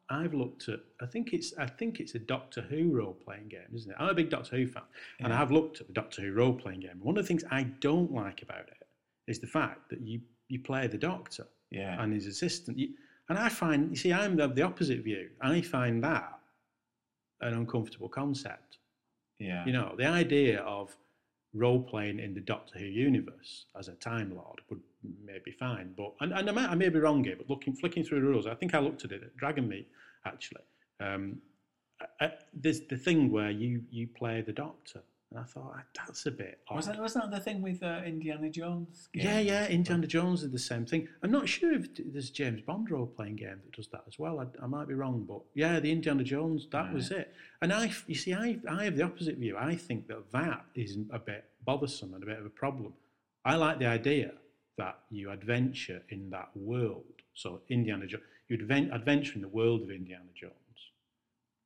I've 0.09 0.33
looked 0.33 0.69
at, 0.69 0.79
I 1.01 1.05
think 1.05 1.33
it's, 1.33 1.53
I 1.57 1.65
think 1.65 1.99
it's 1.99 2.15
a 2.15 2.19
Doctor 2.19 2.61
Who 2.61 2.91
role 2.91 3.13
playing 3.13 3.49
game, 3.49 3.61
isn't 3.73 3.91
it? 3.91 3.97
I'm 3.99 4.09
a 4.09 4.13
big 4.13 4.29
Doctor 4.29 4.55
Who 4.57 4.67
fan, 4.67 4.83
and 5.19 5.33
I've 5.33 5.51
looked 5.51 5.81
at 5.81 5.87
the 5.87 5.93
Doctor 5.93 6.21
Who 6.21 6.33
role 6.33 6.53
playing 6.53 6.81
game. 6.81 6.99
One 7.01 7.17
of 7.17 7.23
the 7.23 7.27
things 7.27 7.43
I 7.51 7.63
don't 7.63 8.11
like 8.11 8.41
about 8.41 8.67
it 8.67 8.82
is 9.27 9.39
the 9.39 9.47
fact 9.47 9.89
that 9.89 10.01
you 10.01 10.21
you 10.49 10.59
play 10.59 10.87
the 10.87 10.97
Doctor 10.97 11.47
Yeah. 11.71 12.01
and 12.01 12.13
his 12.13 12.27
assistant. 12.27 12.77
You, 12.77 12.89
and 13.29 13.37
I 13.39 13.49
find, 13.49 13.89
you 13.89 13.95
see, 13.95 14.11
I'm 14.11 14.39
of 14.39 14.53
the 14.55 14.61
opposite 14.61 15.01
view. 15.03 15.29
I 15.41 15.61
find 15.61 16.03
that 16.03 16.37
an 17.41 17.53
uncomfortable 17.53 18.09
concept. 18.09 18.77
yeah. 19.39 19.65
You 19.65 19.71
know, 19.73 19.95
the 19.97 20.05
idea 20.05 20.59
of 20.61 20.95
role 21.53 21.81
playing 21.81 22.19
in 22.19 22.33
the 22.33 22.41
Doctor 22.41 22.79
Who 22.79 22.85
universe 22.85 23.65
as 23.79 23.87
a 23.87 23.93
Time 23.93 24.35
Lord 24.35 24.59
would 24.69 24.81
maybe 25.25 25.51
fine, 25.51 25.93
but 25.97 26.13
and, 26.21 26.33
and 26.33 26.49
I, 26.49 26.53
may, 26.53 26.61
I 26.65 26.75
may 26.75 26.89
be 26.89 26.99
wrong 26.99 27.23
here, 27.23 27.35
but 27.37 27.49
looking 27.49 27.73
flicking 27.75 28.03
through 28.03 28.21
the 28.21 28.27
rules, 28.27 28.47
I 28.47 28.55
think 28.55 28.73
I 28.75 28.79
looked 28.79 29.05
at 29.05 29.11
it 29.11 29.23
at 29.23 29.35
Dragonmeet 29.37 29.85
actually. 30.25 30.61
Um, 30.99 31.41
I, 32.01 32.25
I, 32.25 32.31
there's 32.53 32.81
the 32.87 32.97
thing 32.97 33.31
where 33.31 33.51
you 33.51 33.83
you 33.89 34.07
play 34.07 34.41
the 34.41 34.53
Doctor, 34.53 35.01
and 35.33 35.41
I 35.41 35.47
thought 35.47 35.73
"Ah, 35.75 35.83
that's 36.05 36.25
a 36.27 36.31
bit. 36.31 36.59
Was 36.71 36.87
odd." 36.87 36.95
that 36.95 37.01
was 37.01 37.13
that 37.15 37.31
the 37.31 37.39
thing 37.39 37.61
with 37.61 37.81
uh, 37.81 38.01
Indiana 38.05 38.49
Jones? 38.49 39.09
Yeah, 39.13 39.37
game? 39.37 39.47
yeah. 39.47 39.67
Indiana 39.67 40.05
Jones 40.05 40.41
did 40.41 40.51
the 40.51 40.59
same 40.59 40.85
thing. 40.85 41.07
I'm 41.23 41.31
not 41.31 41.49
sure 41.49 41.73
if 41.73 41.87
there's 41.97 42.29
a 42.29 42.33
James 42.33 42.61
Bond 42.61 42.91
role 42.91 43.07
playing 43.07 43.37
game 43.37 43.59
that 43.63 43.71
does 43.75 43.87
that 43.87 44.03
as 44.07 44.19
well. 44.19 44.39
I, 44.39 44.63
I 44.63 44.67
might 44.67 44.87
be 44.87 44.93
wrong, 44.93 45.25
but 45.27 45.41
yeah, 45.55 45.79
the 45.79 45.91
Indiana 45.91 46.23
Jones 46.23 46.67
that 46.71 46.93
was 46.93 47.09
it. 47.11 47.33
And 47.61 47.73
I, 47.73 47.91
you 48.07 48.15
see, 48.15 48.33
I, 48.33 48.59
I 48.69 48.83
have 48.85 48.95
the 48.95 49.03
opposite 49.03 49.37
view. 49.37 49.57
I 49.57 49.75
think 49.75 50.07
that 50.07 50.31
that 50.31 50.65
is 50.75 50.97
a 51.11 51.19
bit 51.19 51.45
bothersome 51.65 52.13
and 52.13 52.23
a 52.23 52.25
bit 52.25 52.39
of 52.39 52.45
a 52.45 52.49
problem. 52.49 52.93
I 53.45 53.55
like 53.55 53.79
the 53.79 53.87
idea 53.87 54.33
that 54.77 54.99
you 55.09 55.31
adventure 55.31 56.01
in 56.09 56.29
that 56.29 56.49
world. 56.55 57.03
So 57.33 57.61
Indiana 57.69 58.05
Jones, 58.05 58.23
you 58.47 58.57
advent, 58.57 58.93
adventure 58.93 59.33
in 59.35 59.41
the 59.41 59.47
world 59.47 59.81
of 59.81 59.91
Indiana 59.91 60.29
Jones, 60.35 60.53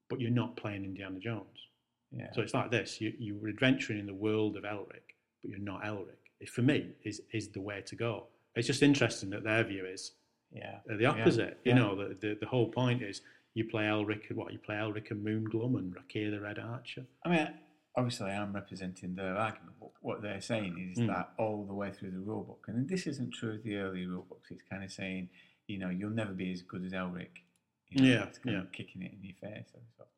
but 0.09 0.21
you're 0.21 0.31
not 0.31 0.55
playing 0.55 0.85
Indiana 0.85 1.19
Jones. 1.19 1.66
Yeah. 2.11 2.31
So 2.33 2.41
it's 2.41 2.53
like 2.53 2.71
this: 2.71 3.01
you 3.01 3.13
you 3.17 3.37
were 3.37 3.49
adventuring 3.49 3.99
in 3.99 4.05
the 4.05 4.13
world 4.13 4.55
of 4.57 4.63
Elric, 4.63 5.07
but 5.41 5.49
you're 5.49 5.59
not 5.59 5.83
Elric. 5.83 6.21
It, 6.39 6.49
for 6.49 6.61
me, 6.61 6.91
is 7.03 7.21
is 7.33 7.49
the 7.49 7.61
way 7.61 7.81
to 7.85 7.95
go. 7.95 8.27
It's 8.55 8.67
just 8.67 8.81
interesting 8.83 9.29
that 9.31 9.43
their 9.43 9.63
view 9.63 9.85
is 9.85 10.13
yeah. 10.51 10.79
the 10.87 11.05
opposite. 11.05 11.59
Yeah. 11.63 11.73
You 11.75 11.79
know, 11.79 11.95
the, 11.95 12.15
the 12.15 12.37
the 12.39 12.47
whole 12.47 12.69
point 12.69 13.01
is 13.03 13.21
you 13.53 13.65
play 13.65 13.83
Elric. 13.85 14.29
and 14.29 14.37
What 14.37 14.53
you 14.53 14.59
play 14.59 14.75
Elric 14.75 15.11
and 15.11 15.25
Moonglum 15.25 15.77
and 15.77 15.93
Rackhir 15.95 16.31
the 16.31 16.39
Red 16.39 16.59
Archer. 16.59 17.05
I 17.25 17.29
mean, 17.29 17.47
obviously, 17.95 18.31
I'm 18.31 18.53
representing 18.53 19.15
their 19.15 19.35
argument. 19.35 19.75
But 19.79 19.89
what 20.01 20.21
they're 20.21 20.41
saying 20.41 20.91
is 20.91 20.99
Mm. 20.99 21.07
that 21.07 21.31
all 21.37 21.65
the 21.65 21.73
way 21.73 21.91
through 21.91 22.11
the 22.11 22.17
rulebook, 22.17 22.67
and 22.67 22.87
this 22.87 23.05
isn't 23.07 23.33
true 23.33 23.55
of 23.55 23.63
the 23.63 23.75
early 23.77 24.05
rulebooks. 24.05 24.49
It's 24.51 24.61
kind 24.63 24.83
of 24.83 24.91
saying, 24.91 25.29
you 25.67 25.77
know, 25.79 25.89
you'll 25.89 26.11
never 26.11 26.33
be 26.33 26.51
as 26.51 26.61
good 26.61 26.83
as 26.85 26.93
Elric. 26.93 27.43
You 27.89 28.01
know, 28.01 28.07
Yeah, 28.09 28.23
it's 28.25 28.37
kind 28.39 28.55
yeah. 28.55 28.61
of 28.63 28.71
kicking 28.71 29.01
it 29.01 29.13
in 29.13 29.23
your 29.23 29.35
face. 29.41 29.67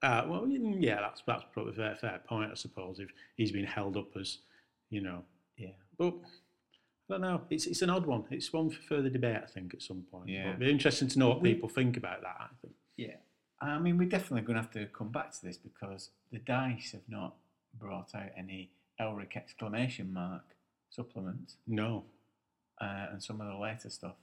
Uh, 0.02 0.26
well, 0.28 0.42
mm, 0.42 0.78
yeah, 0.82 1.02
that's 1.02 1.22
that's 1.28 1.44
probably 1.52 1.74
a 1.74 1.76
fair, 1.76 1.96
fair 1.96 2.20
point, 2.26 2.52
I 2.52 2.56
suppose. 2.56 3.00
If 3.00 3.10
he's 3.36 3.52
been 3.52 3.66
held 3.66 3.98
up 3.98 4.16
as, 4.18 4.40
you 4.90 5.02
know, 5.02 5.24
Yeah. 5.58 5.72
but 5.98 6.14
I 7.10 7.14
don't 7.14 7.22
know. 7.22 7.42
It's 7.50 7.68
it's 7.68 7.82
an 7.82 7.90
odd 7.90 8.06
one. 8.06 8.24
It's 8.32 8.52
one 8.54 8.70
for 8.70 8.82
further 8.84 9.10
debate, 9.10 9.42
I 9.44 9.48
think, 9.48 9.74
at 9.74 9.82
some 9.82 10.04
point. 10.12 10.30
Yeah. 10.30 10.44
But 10.44 10.50
it'd 10.50 10.60
be 10.60 10.70
interesting 10.72 11.08
to 11.10 11.20
know 11.20 11.30
what 11.30 11.42
We- 11.42 11.54
people 11.54 11.70
think 11.70 11.98
about 11.98 12.22
that. 12.22 12.38
I 12.40 12.48
think. 12.62 12.74
Yeah. 12.98 13.18
I 13.62 13.78
mean, 13.78 13.98
we're 13.98 14.08
definitely 14.08 14.42
going 14.42 14.56
to 14.56 14.62
have 14.62 14.72
to 14.72 14.86
come 14.88 15.12
back 15.12 15.32
to 15.32 15.46
this 15.46 15.58
because 15.58 16.12
the 16.32 16.40
dice 16.40 16.94
have 16.94 17.08
not 17.10 17.36
brought 17.78 18.16
out 18.16 18.32
any 18.38 18.72
Elric 19.02 19.36
exclamation 19.36 20.14
mark 20.14 20.56
supplements 20.90 21.58
No. 21.68 22.06
uh, 22.80 23.08
and 23.12 23.22
some 23.22 23.42
of 23.42 23.48
the 23.48 23.58
later 23.58 23.90
stuff. 23.90 24.16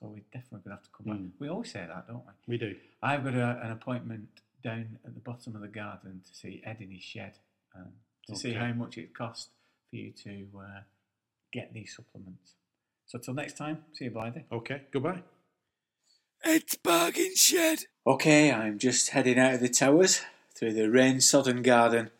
So 0.00 0.08
we're 0.08 0.24
definitely 0.32 0.60
going 0.64 0.76
to 0.76 0.82
have 0.82 0.82
to 0.82 0.90
come 0.96 1.06
back. 1.06 1.20
Mm. 1.20 1.30
We 1.38 1.48
always 1.48 1.70
say 1.70 1.86
that, 1.86 2.08
don't 2.08 2.22
we? 2.26 2.54
We 2.54 2.58
do. 2.58 2.74
I've 3.02 3.22
got 3.22 3.34
a, 3.34 3.60
an 3.62 3.70
appointment 3.70 4.26
down 4.62 4.98
at 5.04 5.14
the 5.14 5.20
bottom 5.20 5.54
of 5.54 5.62
the 5.62 5.68
garden 5.68 6.20
to 6.26 6.34
see 6.34 6.62
Ed 6.64 6.78
in 6.80 6.90
his 6.90 7.02
shed 7.02 7.34
um, 7.76 7.92
to 8.26 8.34
see 8.34 8.52
how 8.54 8.72
much 8.72 8.98
it 8.98 9.14
cost 9.16 9.50
for 9.90 9.96
you 9.96 10.12
to 10.24 10.46
uh, 10.58 10.80
get 11.52 11.72
these 11.72 11.94
supplements. 11.94 12.54
So 13.06 13.18
till 13.18 13.34
next 13.34 13.56
time, 13.56 13.84
see 13.92 14.06
you, 14.06 14.10
Blythe. 14.10 14.38
Okay. 14.50 14.82
Goodbye. 14.90 15.22
It's 16.42 16.74
bargain 16.74 17.32
shed. 17.36 17.84
Okay, 18.06 18.50
I'm 18.50 18.78
just 18.78 19.10
heading 19.10 19.38
out 19.38 19.54
of 19.54 19.60
the 19.60 19.68
towers 19.68 20.22
through 20.56 20.72
the 20.72 20.90
rain 20.90 21.20
sodden 21.20 21.62
garden 21.62 22.10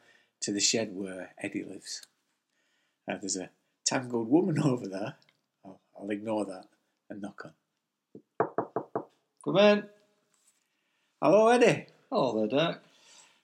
to 0.42 0.52
the 0.52 0.60
shed 0.60 0.94
where 0.94 1.32
Eddy 1.42 1.64
lives. 1.64 2.02
Now, 3.08 3.18
there's 3.20 3.36
a 3.36 3.50
tangled 3.84 4.28
woman 4.28 4.60
over 4.64 4.86
there. 4.86 5.16
I'll, 5.64 5.80
I'll 5.98 6.10
ignore 6.10 6.44
that 6.46 6.66
and 7.10 7.20
knock 7.20 7.42
on. 7.44 7.52
Come 9.44 9.58
in. 9.58 9.84
Hello, 11.20 11.48
Eddy. 11.48 11.84
Hello 12.10 12.38
there, 12.38 12.46
Dirk. 12.48 12.82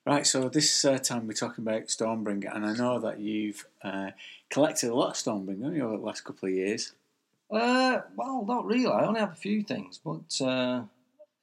Right, 0.07 0.27
so 0.27 0.49
this 0.49 0.83
uh, 0.87 0.97
time 0.97 1.27
we're 1.27 1.35
talking 1.35 1.63
about 1.63 1.89
Stormbringer, 1.89 2.57
and 2.57 2.65
I 2.65 2.73
know 2.73 2.99
that 3.01 3.21
you've 3.21 3.67
uh, 3.85 4.13
collected 4.49 4.89
a 4.89 4.95
lot 4.95 5.11
of 5.11 5.17
Stormbringer 5.17 5.65
haven't 5.65 5.77
you, 5.77 5.85
over 5.85 5.99
the 5.99 6.03
last 6.03 6.25
couple 6.25 6.49
of 6.49 6.55
years. 6.55 6.95
Uh, 7.51 8.01
well, 8.17 8.47
not 8.47 8.65
really. 8.65 8.87
I 8.87 9.05
only 9.05 9.21
have 9.21 9.33
a 9.33 9.37
few 9.37 9.63
things, 9.63 10.01
but 10.03 10.41
uh, 10.43 10.85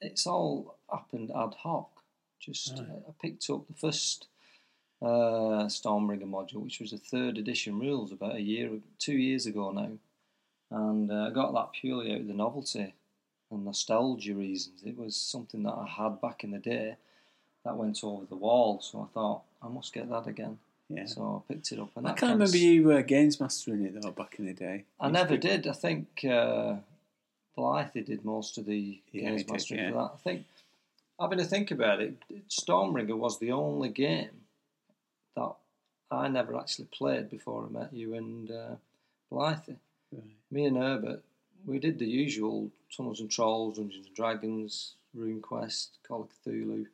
it's 0.01 0.25
all 0.25 0.75
happened 0.91 1.29
ad 1.29 1.53
hoc. 1.61 1.91
Just 2.39 2.79
Right. 2.79 2.89
uh, 2.89 3.09
I 3.09 3.11
picked 3.21 3.47
up 3.51 3.67
the 3.67 3.75
first 3.75 4.25
uh, 5.03 5.67
Stormbringer 5.67 6.23
module, 6.23 6.63
which 6.63 6.79
was 6.79 6.89
the 6.89 6.97
third 6.97 7.37
edition 7.37 7.79
rules 7.79 8.11
about 8.11 8.37
a 8.37 8.41
year, 8.41 8.71
two 8.97 9.17
years 9.17 9.45
ago 9.45 9.69
now, 9.71 9.91
and 10.71 11.11
uh, 11.11 11.27
I 11.27 11.29
got 11.29 11.53
that 11.53 11.79
purely 11.79 12.11
out 12.11 12.21
of 12.21 12.27
the 12.27 12.33
novelty 12.33 12.95
and 13.51 13.65
nostalgia 13.65 14.33
reasons. 14.35 14.81
It 14.85 14.97
was 14.97 15.15
something 15.15 15.63
that 15.63 15.73
I 15.73 15.85
had 15.87 16.21
back 16.21 16.43
in 16.43 16.51
the 16.51 16.59
day 16.59 16.95
that 17.63 17.77
went 17.77 18.03
over 18.03 18.25
the 18.25 18.35
wall, 18.35 18.79
so 18.81 19.01
I 19.01 19.13
thought 19.13 19.41
I 19.61 19.67
must 19.67 19.93
get 19.93 20.09
that 20.09 20.27
again. 20.27 20.59
Yeah. 20.89 21.05
So 21.05 21.43
I 21.43 21.53
picked 21.53 21.71
it 21.71 21.79
up, 21.79 21.89
and 21.97 22.07
I 22.07 22.13
can't 22.13 22.33
remember 22.33 22.57
you 22.57 22.91
uh, 22.91 23.01
games 23.01 23.41
mastering 23.41 23.83
it 23.83 24.01
though 24.01 24.11
back 24.11 24.35
in 24.39 24.45
the 24.45 24.53
day. 24.53 24.85
I 24.99 25.09
never 25.09 25.35
did. 25.35 25.67
I 25.67 25.73
think 25.73 26.23
uh, 26.23 26.75
Blythe 27.57 27.93
did 27.93 28.23
most 28.23 28.57
of 28.57 28.65
the 28.65 29.01
Yeah, 29.11 29.29
games 29.29 29.43
did, 29.43 29.51
mastering 29.51 29.81
yeah. 29.81 29.91
for 29.91 29.97
that. 29.97 30.11
I 30.13 30.17
think, 30.23 30.45
having 31.19 31.39
to 31.39 31.43
think 31.43 31.71
about 31.71 32.01
it, 32.01 32.15
Stormbringer 32.49 33.17
was 33.17 33.39
the 33.39 33.51
only 33.51 33.89
game 33.89 34.29
that 35.35 35.55
I 36.09 36.29
never 36.29 36.57
actually 36.57 36.85
played 36.85 37.29
before 37.29 37.65
I 37.65 37.69
met 37.69 37.93
you 37.93 38.13
and 38.13 38.49
uh, 38.49 38.75
Blythe. 39.29 39.59
Right. 40.13 40.23
Me 40.49 40.63
and 40.63 40.77
Herbert, 40.77 41.21
we 41.65 41.79
did 41.79 41.99
the 41.99 42.05
usual 42.05 42.71
Tunnels 42.95 43.19
and 43.19 43.29
Trolls, 43.29 43.77
Dungeons 43.77 44.07
and 44.07 44.15
Dragons, 44.15 44.95
RuneQuest, 45.17 45.89
Call 46.07 46.21
of 46.21 46.29
Cthulhu, 46.29 46.85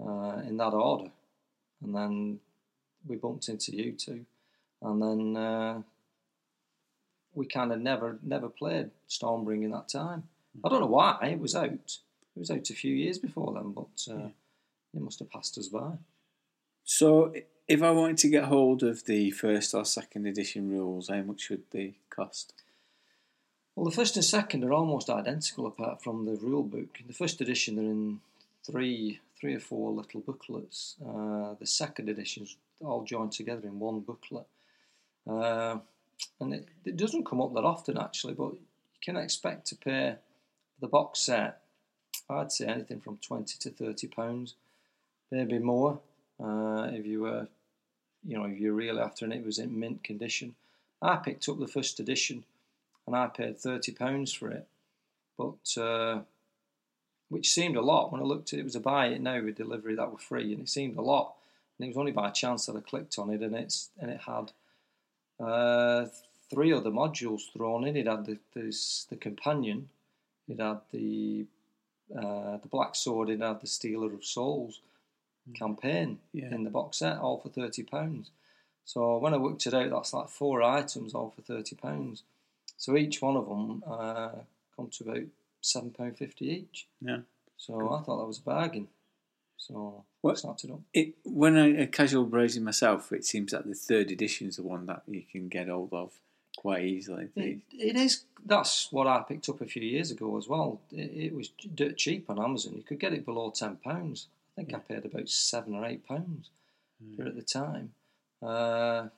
uh, 0.00 0.42
in 0.46 0.56
that 0.58 0.74
order. 0.74 1.10
And 1.82 1.94
then 1.94 2.40
we 3.06 3.16
bumped 3.16 3.48
into 3.48 3.74
you 3.76 3.92
two. 3.92 4.24
And 4.82 5.02
then 5.02 5.36
uh, 5.36 5.82
we 7.34 7.46
kind 7.46 7.72
of 7.72 7.80
never 7.80 8.18
never 8.22 8.48
played 8.48 8.90
Stormbringer 9.08 9.70
that 9.72 9.88
time. 9.88 10.24
I 10.64 10.68
don't 10.68 10.80
know 10.80 10.86
why. 10.86 11.18
It 11.22 11.38
was 11.38 11.54
out. 11.54 11.98
It 12.34 12.38
was 12.38 12.50
out 12.50 12.70
a 12.70 12.74
few 12.74 12.94
years 12.94 13.18
before 13.18 13.54
then, 13.54 13.72
but 13.72 14.06
uh, 14.10 14.28
it 14.94 15.00
must 15.00 15.18
have 15.20 15.30
passed 15.30 15.56
us 15.58 15.68
by. 15.68 15.92
So, 16.84 17.34
if 17.66 17.82
I 17.82 17.90
wanted 17.90 18.18
to 18.18 18.28
get 18.28 18.44
hold 18.44 18.82
of 18.82 19.04
the 19.04 19.30
first 19.32 19.74
or 19.74 19.84
second 19.84 20.26
edition 20.26 20.70
rules, 20.70 21.08
how 21.08 21.22
much 21.22 21.50
would 21.50 21.64
they 21.70 21.96
cost? 22.10 22.52
Well, 23.76 23.84
the 23.84 23.90
first 23.90 24.16
and 24.16 24.24
second 24.24 24.64
are 24.64 24.72
almost 24.72 25.10
identical, 25.10 25.66
apart 25.66 26.02
from 26.02 26.24
the 26.24 26.36
rule 26.36 26.62
book. 26.62 26.98
In 26.98 27.06
the 27.08 27.12
first 27.12 27.42
edition, 27.42 27.76
they're 27.76 27.84
in 27.84 28.20
three, 28.64 29.20
three 29.38 29.54
or 29.54 29.60
four 29.60 29.92
little 29.92 30.20
booklets. 30.20 30.96
Uh, 31.06 31.54
the 31.60 31.66
second 31.66 32.08
edition's 32.08 32.56
all 32.80 33.04
joined 33.04 33.32
together 33.32 33.68
in 33.68 33.78
one 33.78 34.00
booklet, 34.00 34.46
uh, 35.28 35.76
and 36.40 36.54
it, 36.54 36.68
it 36.86 36.96
doesn't 36.96 37.26
come 37.26 37.42
up 37.42 37.52
that 37.52 37.64
often 37.64 37.98
actually. 37.98 38.32
But 38.32 38.54
you 38.54 38.60
can 39.02 39.18
expect 39.18 39.66
to 39.66 39.76
pay 39.76 40.14
the 40.80 40.88
box 40.88 41.20
set, 41.20 41.60
I'd 42.30 42.52
say 42.52 42.64
anything 42.66 43.00
from 43.00 43.18
twenty 43.18 43.58
to 43.58 43.68
thirty 43.68 44.06
pounds, 44.06 44.54
maybe 45.30 45.58
more. 45.58 46.00
Uh, 46.42 46.88
if 46.92 47.04
you 47.04 47.20
were, 47.22 47.46
you 48.26 48.38
know, 48.38 48.44
if 48.46 48.58
you're 48.58 48.72
really 48.72 49.02
after 49.02 49.26
and 49.26 49.34
it 49.34 49.44
was 49.44 49.58
in 49.58 49.78
mint 49.78 50.02
condition. 50.02 50.54
I 51.02 51.16
picked 51.16 51.46
up 51.50 51.58
the 51.58 51.68
first 51.68 52.00
edition, 52.00 52.44
and 53.06 53.14
I 53.16 53.26
paid 53.28 53.58
thirty 53.58 53.92
pounds 53.92 54.32
for 54.32 54.50
it, 54.50 54.66
but 55.38 55.80
uh, 55.80 56.20
which 57.28 57.50
seemed 57.50 57.76
a 57.76 57.82
lot 57.82 58.12
when 58.12 58.20
I 58.20 58.24
looked 58.24 58.52
at 58.52 58.58
it. 58.58 58.62
It 58.62 58.64
was 58.64 58.76
a 58.76 58.80
buy 58.80 59.06
it 59.08 59.20
now 59.20 59.42
with 59.42 59.56
delivery 59.56 59.94
that 59.96 60.10
were 60.10 60.18
free, 60.18 60.52
and 60.52 60.62
it 60.62 60.68
seemed 60.68 60.96
a 60.96 61.02
lot. 61.02 61.34
And 61.78 61.84
it 61.86 61.88
was 61.88 61.98
only 61.98 62.12
by 62.12 62.30
chance 62.30 62.66
that 62.66 62.76
I 62.76 62.80
clicked 62.80 63.18
on 63.18 63.30
it, 63.30 63.42
and 63.42 63.54
it's 63.54 63.90
and 64.00 64.10
it 64.10 64.20
had 64.22 64.52
uh, 65.44 66.06
three 66.50 66.72
other 66.72 66.90
modules 66.90 67.52
thrown 67.52 67.86
in. 67.86 67.96
It 67.96 68.06
had 68.06 68.26
the 68.26 68.38
this, 68.54 69.06
the 69.10 69.16
companion, 69.16 69.88
it 70.48 70.60
had 70.60 70.80
the 70.92 71.46
uh, 72.16 72.56
the 72.58 72.68
Black 72.70 72.94
Sword, 72.94 73.30
it 73.30 73.40
had 73.40 73.60
the 73.60 73.66
Stealer 73.66 74.12
of 74.14 74.24
Souls 74.24 74.80
campaign 75.54 76.18
Yeah. 76.32 76.52
in 76.52 76.64
the 76.64 76.70
box 76.70 76.98
set, 76.98 77.18
all 77.18 77.38
for 77.38 77.48
thirty 77.50 77.82
pounds. 77.82 78.30
So 78.84 79.18
when 79.18 79.34
I 79.34 79.36
worked 79.36 79.66
it 79.66 79.74
out, 79.74 79.90
that's 79.90 80.14
like 80.14 80.28
four 80.28 80.62
items, 80.62 81.12
all 81.14 81.30
for 81.34 81.42
thirty 81.42 81.74
pounds. 81.76 82.22
So 82.76 82.96
each 82.96 83.22
one 83.22 83.36
of 83.36 83.48
them 83.48 83.82
uh, 83.86 84.30
come 84.76 84.88
to 84.90 85.04
about 85.04 85.24
seven 85.60 85.90
pound 85.90 86.18
fifty 86.18 86.48
each. 86.50 86.86
Yeah. 87.00 87.18
So 87.56 87.74
I 87.94 88.02
thought 88.02 88.18
that 88.20 88.26
was 88.26 88.38
a 88.38 88.42
bargain. 88.42 88.88
So 89.56 90.04
What- 90.20 90.38
snapped 90.38 90.64
it 90.64 90.70
up. 90.70 90.80
It, 90.92 91.14
when 91.24 91.56
I 91.56 91.68
a 91.78 91.86
casual 91.86 92.24
browsing 92.24 92.64
myself, 92.64 93.12
it 93.12 93.24
seems 93.24 93.52
that 93.52 93.66
the 93.66 93.74
third 93.74 94.10
edition 94.10 94.46
is 94.48 94.56
the 94.56 94.62
one 94.62 94.86
that 94.86 95.02
you 95.06 95.22
can 95.30 95.48
get 95.48 95.68
hold 95.68 95.92
of 95.92 96.12
quite 96.56 96.84
easily. 96.84 97.28
It, 97.34 97.60
it 97.72 97.96
is. 97.96 98.24
That's 98.44 98.92
what 98.92 99.06
I 99.06 99.24
picked 99.26 99.48
up 99.48 99.60
a 99.60 99.66
few 99.66 99.82
years 99.82 100.10
ago 100.10 100.36
as 100.36 100.46
well. 100.46 100.80
It, 100.92 101.10
it 101.26 101.34
was 101.34 101.48
dirt 101.74 101.96
cheap 101.96 102.28
on 102.28 102.38
Amazon. 102.38 102.74
You 102.76 102.82
could 102.82 103.00
get 103.00 103.12
it 103.14 103.24
below 103.24 103.50
ten 103.50 103.76
pounds. 103.76 104.26
I 104.56 104.62
think 104.62 104.74
I 104.74 104.78
paid 104.78 105.04
about 105.04 105.28
seven 105.28 105.74
or 105.74 105.84
eight 105.86 106.06
pounds 106.06 106.50
for 107.16 107.22
it 107.22 107.28
at 107.28 107.36
the 107.36 107.42
time. 107.42 107.92
Uh, 108.42 109.08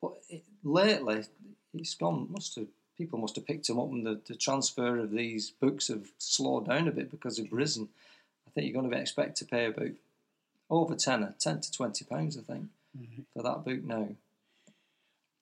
but 0.00 0.12
it, 0.28 0.44
lately, 0.64 1.24
it's 1.74 1.94
gone. 1.94 2.28
Must 2.30 2.54
have 2.56 2.66
people 2.98 3.18
must 3.18 3.36
have 3.36 3.46
picked 3.46 3.68
them 3.68 3.78
up, 3.78 3.90
and 3.90 4.04
the, 4.04 4.20
the 4.26 4.34
transfer 4.34 4.98
of 4.98 5.12
these 5.12 5.50
books 5.50 5.88
have 5.88 6.08
slowed 6.18 6.66
down 6.66 6.88
a 6.88 6.92
bit 6.92 7.10
because 7.10 7.36
they've 7.36 7.52
risen. 7.52 7.88
I 8.46 8.50
think 8.50 8.66
you're 8.66 8.78
going 8.78 8.90
to 8.90 8.94
be 8.96 9.00
expected 9.00 9.36
to 9.36 9.44
pay 9.44 9.66
about 9.66 9.92
over 10.68 10.94
10 10.94 11.34
to 11.38 11.72
twenty 11.72 12.04
pounds. 12.04 12.36
I 12.36 12.42
think 12.42 12.66
for 13.34 13.42
that 13.42 13.64
book 13.64 13.84
now. 13.84 14.08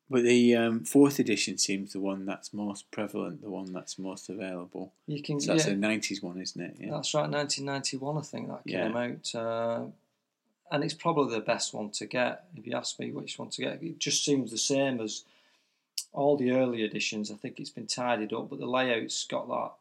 But 0.08 0.22
the 0.22 0.54
um, 0.54 0.84
fourth 0.84 1.18
edition 1.18 1.58
seems 1.58 1.92
the 1.92 1.98
one 2.00 2.26
that's 2.26 2.54
most 2.54 2.88
prevalent, 2.92 3.42
the 3.42 3.50
one 3.50 3.72
that's 3.72 3.98
most 3.98 4.28
available. 4.28 4.92
You 5.08 5.20
can 5.20 5.40
So 5.40 5.52
that's 5.52 5.66
yeah. 5.66 5.72
a 5.72 5.76
'90s 5.76 6.22
one, 6.22 6.40
isn't 6.40 6.60
it? 6.60 6.76
Yeah. 6.78 6.90
That's 6.92 7.12
right, 7.12 7.28
1991, 7.28 8.16
I 8.16 8.20
think 8.20 8.48
that 8.48 8.60
Yeah. 8.64 8.82
came 8.86 8.96
out. 8.96 9.34
Uh, 9.34 9.84
and 10.70 10.84
it's 10.84 10.94
probably 10.94 11.34
the 11.34 11.40
best 11.40 11.74
one 11.74 11.90
to 11.90 12.06
get. 12.06 12.44
If 12.56 12.66
you 12.66 12.74
ask 12.74 12.98
me 13.00 13.10
which 13.10 13.38
one 13.38 13.50
to 13.50 13.62
get, 13.62 13.82
it 13.82 13.98
just 13.98 14.24
seems 14.24 14.50
the 14.52 14.58
same 14.58 15.00
as 15.00 15.24
all 16.12 16.36
the 16.36 16.52
early 16.52 16.82
editions. 16.82 17.30
I 17.30 17.34
think 17.34 17.60
it's 17.60 17.70
been 17.70 17.86
tidied 17.86 18.32
up, 18.32 18.50
but 18.50 18.58
the 18.58 18.66
layout's 18.66 19.24
got 19.24 19.48
that 19.48 19.72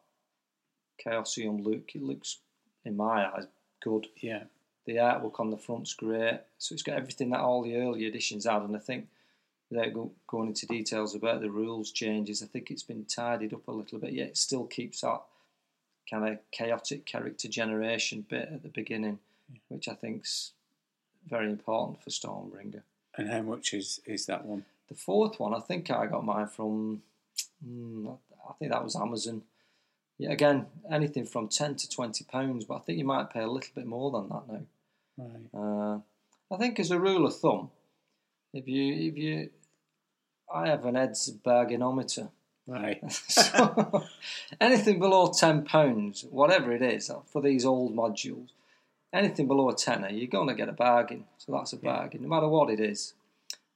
Chaosium 1.04 1.64
look. 1.64 1.96
It 1.96 2.04
looks, 2.04 2.40
in 2.84 2.98
my 2.98 3.26
eyes, 3.26 3.48
good. 3.82 4.08
yeah. 4.18 4.44
The 4.86 4.98
artwork 4.98 5.40
on 5.40 5.50
the 5.50 5.58
front's 5.58 5.94
great. 5.96 6.42
So 6.60 6.74
it's 6.74 6.84
got 6.84 6.98
everything 6.98 7.32
that 7.32 7.40
all 7.40 7.64
the 7.64 7.76
early 7.76 8.06
editions 8.06 8.46
had. 8.46 8.62
And 8.62 8.76
I 8.76 8.80
think, 8.80 9.08
without 9.72 9.94
go, 9.94 10.12
going 10.28 10.50
into 10.50 10.68
details 10.68 11.16
about 11.16 11.42
the 11.42 11.50
rules 11.50 11.92
changes, 11.92 12.44
I 12.44 12.46
think 12.46 12.70
it's 12.70 12.84
been 12.84 13.06
tidied 13.06 13.54
up 13.54 13.68
a 13.68 13.72
little 13.72 13.98
bit. 13.98 14.14
Yet 14.14 14.28
it 14.28 14.38
still 14.38 14.66
keeps 14.66 15.02
that 15.02 15.22
kind 16.10 16.28
of 16.28 16.40
chaotic 16.52 17.06
character 17.06 17.48
generation 17.48 18.26
bit 18.30 18.50
at 18.54 18.62
the 18.62 18.70
beginning, 18.70 19.18
which 19.70 19.88
I 19.88 19.96
think's 19.96 20.52
very 21.28 21.50
important 21.50 22.04
for 22.04 22.12
Stormbringer. 22.12 22.84
And 23.18 23.30
how 23.30 23.42
much 23.42 23.74
is, 23.74 24.02
is 24.06 24.28
that 24.28 24.46
one? 24.46 24.66
The 24.88 24.96
fourth 24.96 25.40
one, 25.40 25.54
I 25.54 25.60
think 25.60 25.90
I 25.90 26.06
got 26.06 26.26
mine 26.26 26.48
from, 26.48 27.02
mm, 27.66 28.18
I 28.48 28.54
think 28.60 28.72
that 28.72 28.84
was 28.84 28.96
Amazon. 28.96 29.44
Yeah, 30.18 30.32
again, 30.32 30.68
anything 30.90 31.26
from 31.26 31.50
ten 31.50 31.76
to 31.76 31.90
twenty 31.90 32.24
pounds, 32.24 32.66
but 32.66 32.76
I 32.76 32.80
think 32.80 33.00
you 33.00 33.06
might 33.06 33.32
pay 33.32 33.42
a 33.42 33.48
little 33.48 33.72
bit 33.76 33.86
more 33.86 34.12
than 34.12 34.30
that 34.30 34.48
now. 34.48 34.62
Right. 35.18 35.54
Uh, 35.54 36.00
I 36.54 36.58
think 36.58 36.80
as 36.80 36.92
a 36.92 37.00
rule 37.00 37.26
of 37.26 37.36
thumb, 37.38 37.72
if 38.54 38.68
you 38.68 38.94
if 38.94 39.18
you, 39.18 39.50
I 40.54 40.70
have 40.70 40.86
an 40.86 40.96
Ed's 40.96 41.34
bargainometer. 41.46 42.30
Right. 42.68 43.02
so 43.12 44.06
anything 44.62 45.00
below 45.00 45.34
ten 45.38 45.66
pounds, 45.66 46.26
whatever 46.30 46.72
it 46.72 46.82
is, 46.82 47.12
for 47.26 47.42
these 47.42 47.66
old 47.66 47.94
modules, 47.94 48.50
anything 49.12 49.48
below 49.48 49.70
a 49.70 49.76
tenner, 49.76 50.10
you're 50.10 50.28
going 50.28 50.48
to 50.48 50.56
get 50.56 50.70
a 50.70 50.74
bargain. 50.74 51.26
So 51.38 51.52
that's 51.52 51.74
a 51.74 51.78
bargain, 51.78 52.22
no 52.22 52.30
matter 52.30 52.48
what 52.48 52.70
it 52.70 52.80
is. 52.80 53.14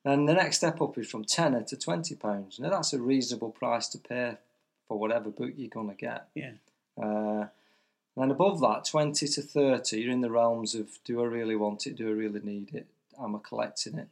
And 0.05 0.27
the 0.27 0.33
next 0.33 0.57
step 0.57 0.81
up 0.81 0.97
is 0.97 1.09
from 1.09 1.25
tenner 1.25 1.61
to 1.63 1.77
twenty 1.77 2.15
pounds. 2.15 2.59
Now 2.59 2.69
that's 2.69 2.93
a 2.93 3.01
reasonable 3.01 3.51
price 3.51 3.87
to 3.89 3.97
pay 3.97 4.37
for 4.87 4.97
whatever 4.97 5.29
book 5.29 5.51
you're 5.57 5.69
going 5.69 5.89
to 5.89 5.95
get. 5.95 6.27
Yeah. 6.33 6.51
Uh, 7.01 7.47
and 8.15 8.31
above 8.31 8.59
that, 8.61 8.83
20 8.85 9.27
to 9.27 9.41
30, 9.41 10.01
you're 10.01 10.11
in 10.11 10.19
the 10.21 10.31
realms 10.31 10.75
of 10.75 10.99
do 11.05 11.21
I 11.21 11.25
really 11.25 11.55
want 11.55 11.87
it? 11.87 11.95
Do 11.95 12.09
I 12.09 12.11
really 12.11 12.41
need 12.41 12.73
it? 12.73 12.87
Am 13.21 13.35
I 13.35 13.39
collecting 13.41 13.97
it? 13.97 14.07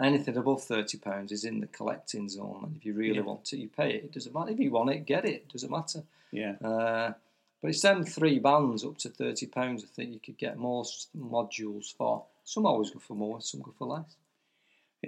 Anything 0.00 0.36
above 0.36 0.62
£30 0.66 1.30
is 1.30 1.44
in 1.44 1.60
the 1.60 1.66
collecting 1.66 2.28
zone. 2.28 2.62
And 2.64 2.76
if 2.76 2.86
you 2.86 2.94
really 2.94 3.16
Yeah. 3.16 3.22
want 3.22 3.52
it, 3.52 3.58
you 3.58 3.68
pay 3.68 3.90
it. 3.94 4.04
It 4.04 4.12
doesn't 4.12 4.32
matter. 4.34 4.52
If 4.52 4.60
you 4.60 4.70
want 4.70 4.90
it, 4.90 5.04
get 5.04 5.24
it. 5.26 5.34
It 5.34 5.48
doesn't 5.50 5.70
matter. 5.70 6.04
Yeah. 6.30 6.52
Uh, 6.64 7.12
but 7.60 7.68
it's 7.68 7.82
them 7.82 8.04
three 8.04 8.38
bands 8.38 8.84
up 8.84 8.96
to 8.98 9.10
£30, 9.10 9.82
I 9.82 9.86
think 9.86 10.12
you 10.12 10.20
could 10.20 10.38
get 10.38 10.58
most 10.58 11.08
modules 11.18 11.92
for. 11.94 12.24
Some 12.44 12.66
always 12.66 12.90
go 12.90 12.98
for 12.98 13.14
more, 13.14 13.40
some 13.40 13.60
go 13.62 13.72
for 13.78 13.86
less. 13.86 14.16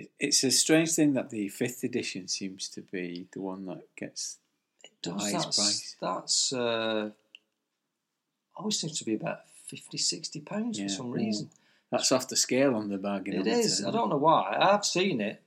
It, 0.01 0.11
it's 0.21 0.45
a 0.45 0.51
strange 0.51 0.93
thing 0.95 1.15
that 1.15 1.31
the 1.31 1.49
fifth 1.49 1.83
edition 1.85 2.29
seems 2.29 2.69
to 2.71 2.81
be 2.83 3.27
the 3.33 3.41
one 3.41 3.67
that 3.67 3.83
gets 3.97 4.39
the 5.03 5.11
Does 5.11 5.23
highest 5.23 5.35
that's, 5.47 5.57
price. 5.57 5.97
That's 6.01 6.53
uh, 6.53 7.11
always 8.57 8.79
seems 8.79 8.99
to 8.99 9.05
be 9.05 9.15
about 9.15 9.41
50 9.67 9.99
60 9.99 10.41
pounds 10.41 10.79
Yeah. 10.79 10.87
for 10.89 10.93
some 10.93 11.11
reason. 11.13 11.51
That's 11.91 12.11
off 12.13 12.29
the 12.29 12.37
scale 12.37 12.75
on 12.75 12.89
the 12.89 12.99
bargain. 12.99 13.35
It 13.41 13.47
is. 13.47 13.85
I 13.85 13.91
don't 13.91 14.11
know 14.11 14.17
why. 14.17 14.57
I've 14.61 14.85
seen 14.85 15.21
it, 15.21 15.41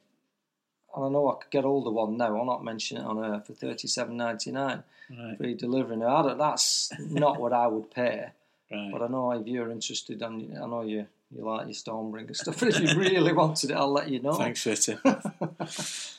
and 0.95 1.06
I 1.06 1.10
know 1.10 1.30
I 1.30 1.36
could 1.43 1.52
get 1.52 1.64
hold 1.66 1.86
of 1.88 1.93
one 1.93 2.18
now. 2.18 2.38
I'll 2.38 2.45
not 2.45 2.64
mention 2.64 2.97
it 2.97 3.04
on 3.04 3.24
air 3.24 3.41
for 3.41 3.54
thirty 3.54 3.88
seven 3.88 4.16
ninety 4.18 4.52
nine 4.52 4.84
Right. 5.12 5.38
free 5.38 5.54
delivery. 5.56 5.97
Now, 5.97 6.18
I 6.18 6.22
don't, 6.22 6.38
that's 6.38 6.91
not 7.00 7.39
what 7.39 7.52
I 7.52 7.66
would 7.68 7.89
pay, 7.91 8.28
Right. 8.72 8.89
but 8.91 9.02
I 9.02 9.08
know 9.08 9.32
if 9.32 9.47
you're 9.47 9.72
interested, 9.72 10.22
and 10.22 10.56
I 10.58 10.66
know 10.68 10.82
you 10.84 11.08
you 11.36 11.45
like 11.45 11.67
your 11.67 11.73
Stormbringer 11.75 12.36
stuff. 12.36 12.59
But 12.59 12.69
if 12.69 12.80
you 12.80 12.99
really 12.99 13.34
wanted 13.34 13.71
it, 13.71 13.77
I'll 13.77 13.91
let 13.91 14.09
you 14.09 14.19
know. 14.21 14.34
Thanks 14.34 14.63
for 14.63 14.71
it. 14.71 14.89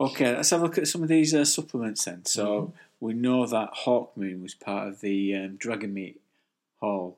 okay, 0.00 0.36
let's 0.36 0.50
have 0.50 0.60
a 0.60 0.64
look 0.64 0.78
at 0.78 0.88
some 0.88 1.02
of 1.02 1.08
these 1.08 1.34
uh, 1.34 1.44
supplements 1.44 2.04
then. 2.04 2.24
So 2.24 2.46
Mm-hmm. 2.46 2.70
we 3.00 3.14
know 3.14 3.46
that 3.46 3.74
Hawkmoon 3.84 4.42
was 4.42 4.54
part 4.54 4.88
of 4.88 5.00
the 5.00 5.34
um, 5.36 5.58
Dragonmeet 5.58 6.16
haul, 6.80 7.16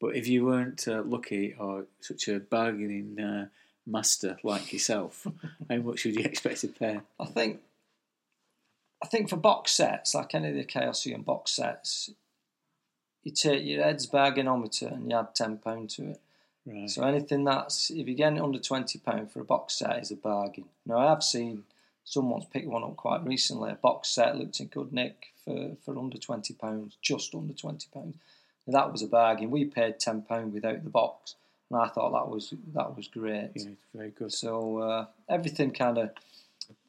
but 0.00 0.16
if 0.16 0.26
you 0.26 0.44
weren't 0.44 0.86
uh, 0.88 1.02
lucky 1.02 1.54
or 1.58 1.86
such 2.00 2.28
a 2.28 2.40
bargaining 2.40 3.20
uh, 3.20 3.46
master 3.86 4.38
like 4.42 4.72
yourself, 4.72 5.26
how 5.70 5.76
much 5.76 6.04
would 6.04 6.16
you 6.16 6.24
expect 6.24 6.60
to 6.62 6.68
pay? 6.68 7.00
I 7.20 7.26
think. 7.26 7.60
I 9.04 9.08
think 9.08 9.28
for 9.28 9.36
box 9.36 9.72
sets, 9.72 10.14
like 10.14 10.34
any 10.34 10.48
of 10.48 10.54
the 10.54 10.64
Chaosium 10.64 11.22
box 11.24 11.52
sets, 11.52 12.10
you 13.26 13.32
take 13.32 13.64
your 13.64 13.82
head's 13.82 14.06
bargainometer 14.06 14.92
and 14.92 15.10
you 15.10 15.18
add 15.18 15.34
ten 15.34 15.58
pound 15.58 15.90
to 15.90 16.10
it. 16.10 16.20
Right. 16.64 16.88
So 16.88 17.02
anything 17.02 17.42
that's 17.42 17.90
if 17.90 18.06
you're 18.06 18.16
getting 18.16 18.40
under 18.40 18.60
twenty 18.60 19.00
pound 19.00 19.32
for 19.32 19.40
a 19.40 19.44
box 19.44 19.74
set 19.74 19.98
is 19.98 20.12
a 20.12 20.16
bargain. 20.16 20.66
Now 20.86 20.98
I 20.98 21.08
have 21.10 21.24
seen 21.24 21.64
someone's 22.04 22.44
picked 22.44 22.68
one 22.68 22.84
up 22.84 22.94
quite 22.94 23.26
recently. 23.26 23.72
A 23.72 23.74
box 23.74 24.10
set 24.10 24.36
looked 24.36 24.60
in 24.60 24.68
good 24.68 24.92
nick 24.92 25.32
for, 25.44 25.72
for 25.84 25.98
under 25.98 26.18
twenty 26.18 26.54
pounds, 26.54 26.98
just 27.02 27.34
under 27.34 27.52
twenty 27.52 27.88
pounds. 27.92 28.14
That 28.68 28.92
was 28.92 29.02
a 29.02 29.08
bargain. 29.08 29.50
We 29.50 29.64
paid 29.64 29.98
ten 29.98 30.22
pound 30.22 30.52
without 30.52 30.84
the 30.84 30.90
box, 30.90 31.34
and 31.68 31.80
I 31.80 31.88
thought 31.88 32.12
that 32.12 32.30
was 32.30 32.54
that 32.74 32.96
was 32.96 33.08
great. 33.08 33.50
yeah, 33.56 33.70
very 33.92 34.10
good. 34.10 34.32
So 34.32 34.78
uh, 34.78 35.06
everything 35.28 35.72
kind 35.72 35.98
of 35.98 36.10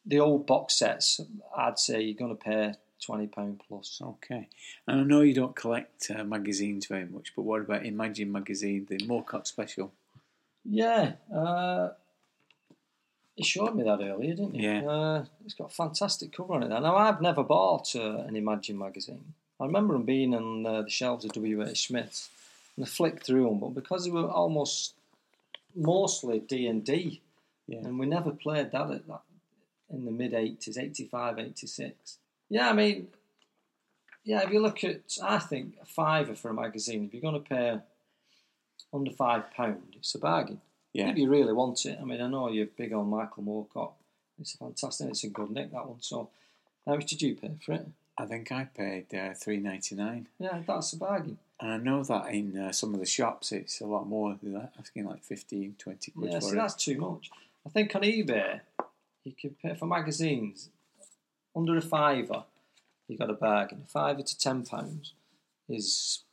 the 0.05 0.19
old 0.19 0.45
box 0.45 0.75
sets, 0.75 1.19
I'd 1.57 1.79
say 1.79 2.01
you're 2.01 2.13
going 2.13 2.37
to 2.37 2.43
pay 2.43 2.73
twenty 3.01 3.27
pound 3.27 3.61
plus. 3.67 4.01
Okay, 4.01 4.47
and 4.87 5.01
I 5.01 5.03
know 5.03 5.21
you 5.21 5.33
don't 5.33 5.55
collect 5.55 6.11
uh, 6.15 6.23
magazines 6.23 6.85
very 6.87 7.05
much, 7.05 7.33
but 7.35 7.43
what 7.43 7.61
about 7.61 7.85
Imagine 7.85 8.31
magazine, 8.31 8.85
the 8.89 8.97
Moorcock 8.97 9.47
special? 9.47 9.91
Yeah, 10.63 11.13
uh, 11.33 11.89
you 13.37 13.45
showed 13.45 13.75
me 13.75 13.83
that 13.83 14.01
earlier, 14.01 14.33
didn't 14.33 14.55
you? 14.55 14.69
Yeah. 14.69 14.87
Uh, 14.89 15.25
it's 15.45 15.53
got 15.53 15.71
a 15.71 15.73
fantastic 15.73 16.35
cover 16.35 16.55
on 16.55 16.63
it. 16.63 16.69
Now, 16.69 16.95
I've 16.95 17.21
never 17.21 17.43
bought 17.43 17.95
uh, 17.95 18.17
an 18.27 18.35
Imagine 18.35 18.79
magazine. 18.79 19.33
I 19.59 19.65
remember 19.65 19.93
them 19.93 20.03
being 20.03 20.33
on 20.33 20.65
uh, 20.65 20.81
the 20.81 20.89
shelves 20.89 21.23
of 21.23 21.33
W.H. 21.33 21.87
Smith's, 21.87 22.29
and 22.75 22.85
I 22.85 22.89
flicked 22.89 23.25
through 23.25 23.45
them, 23.45 23.59
but 23.59 23.75
because 23.75 24.05
they 24.05 24.11
were 24.11 24.29
almost 24.29 24.95
mostly 25.75 26.39
D 26.39 26.67
and 26.67 26.83
D, 26.83 27.21
and 27.69 27.99
we 27.99 28.07
never 28.07 28.31
played 28.31 28.71
that 28.71 28.91
at 28.91 29.07
that 29.07 29.21
in 29.89 30.05
the 30.05 30.11
mid 30.11 30.33
'80s, 30.33 30.77
'85, 30.77 31.39
'86. 31.39 32.17
Yeah, 32.49 32.69
I 32.69 32.73
mean, 32.73 33.07
yeah, 34.23 34.43
if 34.43 34.51
you 34.51 34.61
look 34.61 34.83
at, 34.83 35.01
I 35.23 35.39
think 35.39 35.75
a 35.81 35.85
fiver 35.85 36.35
for 36.35 36.49
a 36.49 36.53
magazine. 36.53 37.05
If 37.05 37.13
you're 37.13 37.21
going 37.29 37.41
to 37.41 37.49
pay 37.49 37.79
under 38.93 39.11
five 39.11 39.51
pound, 39.51 39.95
it's 39.97 40.15
a 40.15 40.19
bargain. 40.19 40.61
Yeah. 40.93 41.09
If 41.09 41.17
you 41.17 41.29
really 41.29 41.53
want 41.53 41.85
it. 41.85 41.97
I 42.01 42.05
mean, 42.05 42.21
I 42.21 42.27
know 42.27 42.49
you're 42.49 42.65
big 42.65 42.93
on 42.93 43.09
Michael 43.09 43.43
Moorcock. 43.43 43.91
It's 44.39 44.55
a 44.55 44.57
fantastic. 44.57 45.09
It's 45.09 45.23
a 45.23 45.29
good 45.29 45.51
nick 45.51 45.71
that 45.71 45.87
one. 45.87 46.01
So, 46.01 46.29
how 46.85 46.95
much 46.95 47.05
did 47.05 47.21
you 47.21 47.35
pay 47.35 47.51
for 47.63 47.73
it? 47.73 47.87
I 48.17 48.25
think 48.25 48.51
I 48.51 48.63
paid 48.65 49.13
uh, 49.13 49.33
three 49.35 49.57
ninety 49.57 49.93
nine, 49.95 50.27
Yeah, 50.39 50.61
that's 50.65 50.93
a 50.93 50.97
bargain. 50.97 51.37
and 51.59 51.71
I 51.71 51.77
know 51.77 52.03
that 52.03 52.33
in 52.33 52.57
uh, 52.57 52.71
some 52.71 52.93
of 52.95 52.99
the 52.99 53.05
shops 53.05 53.51
it's 53.51 53.79
a 53.79 53.85
lot 53.85 54.07
more. 54.07 54.37
They're 54.41 54.69
asking 54.79 55.05
like 55.05 55.23
15, 55.23 55.75
20 55.77 56.11
quid 56.11 56.31
Yeah, 56.31 56.39
so 56.39 56.55
that's 56.55 56.73
too 56.73 56.97
much. 56.97 57.29
I 57.65 57.69
think 57.69 57.95
on 57.95 58.01
eBay, 58.01 58.61
you 59.23 59.33
can 59.39 59.55
pay 59.61 59.75
for 59.75 59.85
magazines 59.85 60.69
under 61.57 61.77
a 61.77 61.81
fiver. 61.81 62.43
You 63.07 63.17
got 63.17 63.29
a 63.29 63.33
bargain. 63.33 63.81
A 63.85 63.87
fiver 63.87 64.21
to 64.21 64.37
ten 64.37 64.63
pounds 64.63 65.13
is 65.67 66.23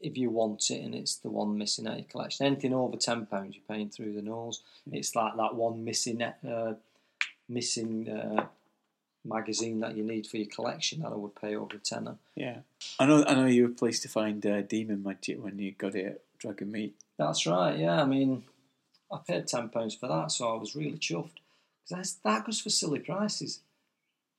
if 0.00 0.18
you 0.18 0.30
want 0.30 0.70
it, 0.70 0.82
and 0.82 0.94
it's 0.94 1.16
the 1.16 1.30
one 1.30 1.56
missing 1.56 1.86
out 1.86 1.94
of 1.94 1.98
your 2.00 2.08
collection. 2.08 2.46
Anything 2.46 2.74
over 2.74 2.96
ten 2.96 3.26
pounds, 3.26 3.54
you're 3.56 3.76
paying 3.76 3.88
through 3.88 4.12
the 4.12 4.22
nose. 4.22 4.62
It's 4.92 5.14
like 5.16 5.36
that 5.36 5.54
one 5.54 5.84
missing 5.84 6.22
uh, 6.22 6.74
missing 7.48 8.08
uh, 8.08 8.46
magazine 9.24 9.80
that 9.80 9.96
you 9.96 10.02
need 10.02 10.26
for 10.26 10.36
your 10.36 10.48
collection 10.48 11.00
that 11.00 11.12
I 11.12 11.16
would 11.16 11.34
pay 11.34 11.56
over 11.56 11.76
a 11.76 11.78
tenner. 11.78 12.16
Yeah, 12.34 12.58
I 12.98 13.06
know. 13.06 13.24
I 13.26 13.34
know 13.34 13.46
you 13.46 13.62
were 13.68 13.74
pleased 13.74 14.02
to 14.02 14.08
find 14.08 14.44
uh, 14.44 14.62
Demon 14.62 15.02
Magic 15.02 15.42
when 15.42 15.58
you 15.58 15.72
got 15.72 15.94
it 15.94 16.06
at 16.06 16.20
Dragonmeet. 16.40 16.92
That's 17.16 17.46
right. 17.46 17.78
Yeah, 17.78 18.02
I 18.02 18.04
mean, 18.04 18.44
I 19.10 19.18
paid 19.26 19.46
ten 19.46 19.68
pounds 19.68 19.94
for 19.94 20.08
that, 20.08 20.32
so 20.32 20.52
I 20.52 20.58
was 20.58 20.76
really 20.76 20.98
chuffed 20.98 21.38
because 21.88 22.16
that 22.24 22.44
goes 22.44 22.60
for 22.60 22.70
silly 22.70 22.98
prices. 22.98 23.60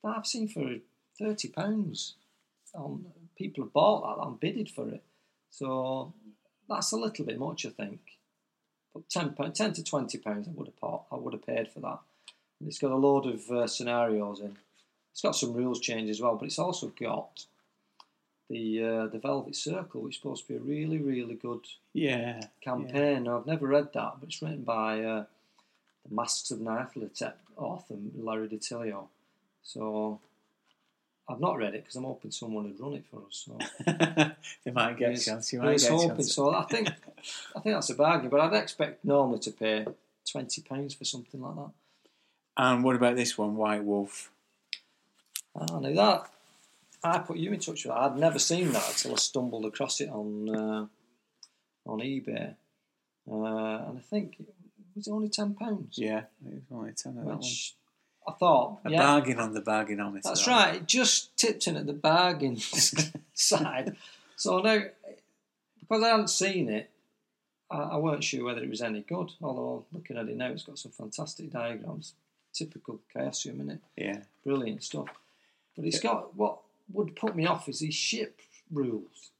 That 0.05 0.17
I've 0.17 0.27
seen 0.27 0.47
for 0.47 0.75
thirty 1.17 1.49
pounds. 1.49 2.13
People 3.35 3.63
have 3.63 3.73
bought 3.73 4.17
that 4.17 4.23
and 4.23 4.39
bidded 4.39 4.69
for 4.69 4.87
it, 4.87 5.03
so 5.49 6.13
that's 6.69 6.91
a 6.91 6.97
little 6.97 7.25
bit 7.25 7.39
much, 7.39 7.65
I 7.65 7.69
think. 7.69 7.99
But 8.93 9.09
ten 9.09 9.31
pound, 9.31 9.55
ten 9.55 9.73
to 9.73 9.83
twenty 9.83 10.19
pounds, 10.19 10.47
I 10.47 10.51
would 10.51 10.67
have 10.67 10.79
bought, 10.79 11.05
I 11.11 11.15
would 11.15 11.33
have 11.33 11.45
paid 11.45 11.71
for 11.71 11.79
that. 11.79 11.99
And 12.59 12.69
it's 12.69 12.77
got 12.77 12.91
a 12.91 12.95
load 12.95 13.25
of 13.25 13.49
uh, 13.49 13.67
scenarios 13.67 14.41
in. 14.41 14.57
It's 15.11 15.21
got 15.21 15.35
some 15.35 15.53
rules 15.53 15.79
change 15.79 16.09
as 16.09 16.21
well, 16.21 16.35
but 16.35 16.45
it's 16.45 16.59
also 16.59 16.93
got 16.99 17.45
the 18.49 18.83
uh, 18.83 19.07
the 19.07 19.19
Velvet 19.19 19.55
Circle, 19.55 20.01
which 20.01 20.15
is 20.17 20.21
supposed 20.21 20.45
to 20.45 20.53
be 20.53 20.59
a 20.59 20.61
really, 20.61 20.99
really 20.99 21.35
good 21.35 21.65
Yeah, 21.93 22.41
campaign. 22.61 23.23
Now, 23.23 23.39
I've 23.39 23.47
never 23.47 23.67
read 23.67 23.91
that, 23.93 24.13
but 24.19 24.29
it's 24.29 24.41
written 24.41 24.63
by 24.63 25.01
uh, 25.01 25.25
the 26.07 26.15
Masks 26.15 26.51
of 26.51 26.59
Nyarlathotep 26.59 27.33
author 27.57 27.95
Larry 28.15 28.49
DiTillio. 28.49 29.07
So 29.65 30.19
I've 31.27 31.39
not 31.39 31.57
read 31.57 31.73
it 31.73 31.83
because 31.83 31.95
I'm 31.95 32.03
hoping 32.03 32.31
someone 32.31 32.65
would 32.65 32.79
run 32.79 32.93
it 32.93 33.05
for 33.09 33.23
us. 33.25 33.45
So 33.45 33.57
they 34.63 34.71
might 34.71 34.97
get 34.97 35.17
a 35.17 35.19
chance. 35.19 35.51
You 35.51 35.59
might 35.59 35.79
get 35.79 35.89
hoping. 35.89 36.09
chance. 36.17 36.33
So 36.33 36.53
I 36.53 36.63
think 36.63 36.87
I 37.55 37.59
think 37.59 37.75
that's 37.75 37.89
a 37.89 37.95
bargain, 37.95 38.29
but 38.29 38.39
I'd 38.39 38.53
expect 38.53 39.03
normally 39.03 39.39
to 39.39 39.51
pay 39.51 39.85
twenty 40.31 40.61
pounds 40.61 40.93
for 40.93 41.03
something 41.03 41.41
like 41.41 41.55
that. 41.55 41.71
And 42.57 42.83
what 42.83 42.95
about 42.95 43.15
this 43.15 43.37
one, 43.37 43.55
White 43.55 43.83
Wolf? 43.83 44.31
I 45.59 45.79
know 45.79 45.93
that 45.93 46.29
I 47.03 47.19
put 47.19 47.37
you 47.37 47.51
in 47.51 47.59
touch 47.59 47.85
with 47.85 47.93
that. 47.93 48.01
I'd 48.01 48.17
never 48.17 48.39
seen 48.39 48.71
that 48.71 48.87
until 48.87 49.13
I 49.13 49.17
stumbled 49.17 49.65
across 49.65 49.99
it 50.01 50.09
on 50.09 50.49
uh, 50.55 50.85
on 51.87 51.99
eBay, 51.99 52.53
uh, 53.31 53.89
and 53.89 53.97
I 53.97 54.01
think 54.01 54.35
it 54.39 54.47
was 54.95 55.07
only 55.07 55.29
ten 55.29 55.55
pounds. 55.55 55.97
Yeah, 55.97 56.25
it 56.45 56.53
was 56.53 56.71
only 56.71 56.91
ten 56.91 57.17
of 57.17 57.25
that 57.25 57.25
one. 57.25 57.37
which 57.39 57.73
I 58.27 58.31
thought, 58.33 58.79
A 58.85 58.89
yeah, 58.91 59.01
bargain 59.01 59.39
on 59.39 59.53
the 59.53 59.61
bargainometer. 59.61 60.23
that's 60.23 60.47
right. 60.47 60.75
It 60.75 60.87
just 60.87 61.35
tipped 61.37 61.67
in 61.67 61.75
at 61.77 61.85
the 61.85 61.93
bargain 61.93 62.57
side. 63.33 63.95
So 64.35 64.59
now, 64.59 64.79
because 65.79 66.03
I 66.03 66.07
hadn't 66.09 66.29
seen 66.29 66.69
it, 66.69 66.89
I, 67.69 67.77
I 67.77 67.97
weren't 67.97 68.23
sure 68.23 68.43
whether 68.43 68.63
it 68.63 68.69
was 68.69 68.81
any 68.81 69.01
good. 69.01 69.31
Although 69.41 69.85
looking 69.91 70.17
at 70.17 70.27
it 70.27 70.35
now, 70.37 70.47
it's 70.47 70.63
got 70.63 70.79
some 70.79 70.91
fantastic 70.91 71.51
diagrams, 71.51 72.13
typical 72.53 72.99
Chaosium 73.15 73.59
in 73.61 73.69
it, 73.71 73.79
Yeah, 73.95 74.19
brilliant 74.43 74.83
stuff. 74.83 75.07
But 75.75 75.85
it's 75.85 75.99
got 75.99 76.35
what 76.35 76.59
would 76.93 77.15
put 77.15 77.35
me 77.35 77.45
off 77.45 77.67
is 77.69 77.79
these 77.79 77.93
ship 77.95 78.39
rules. 78.71 79.31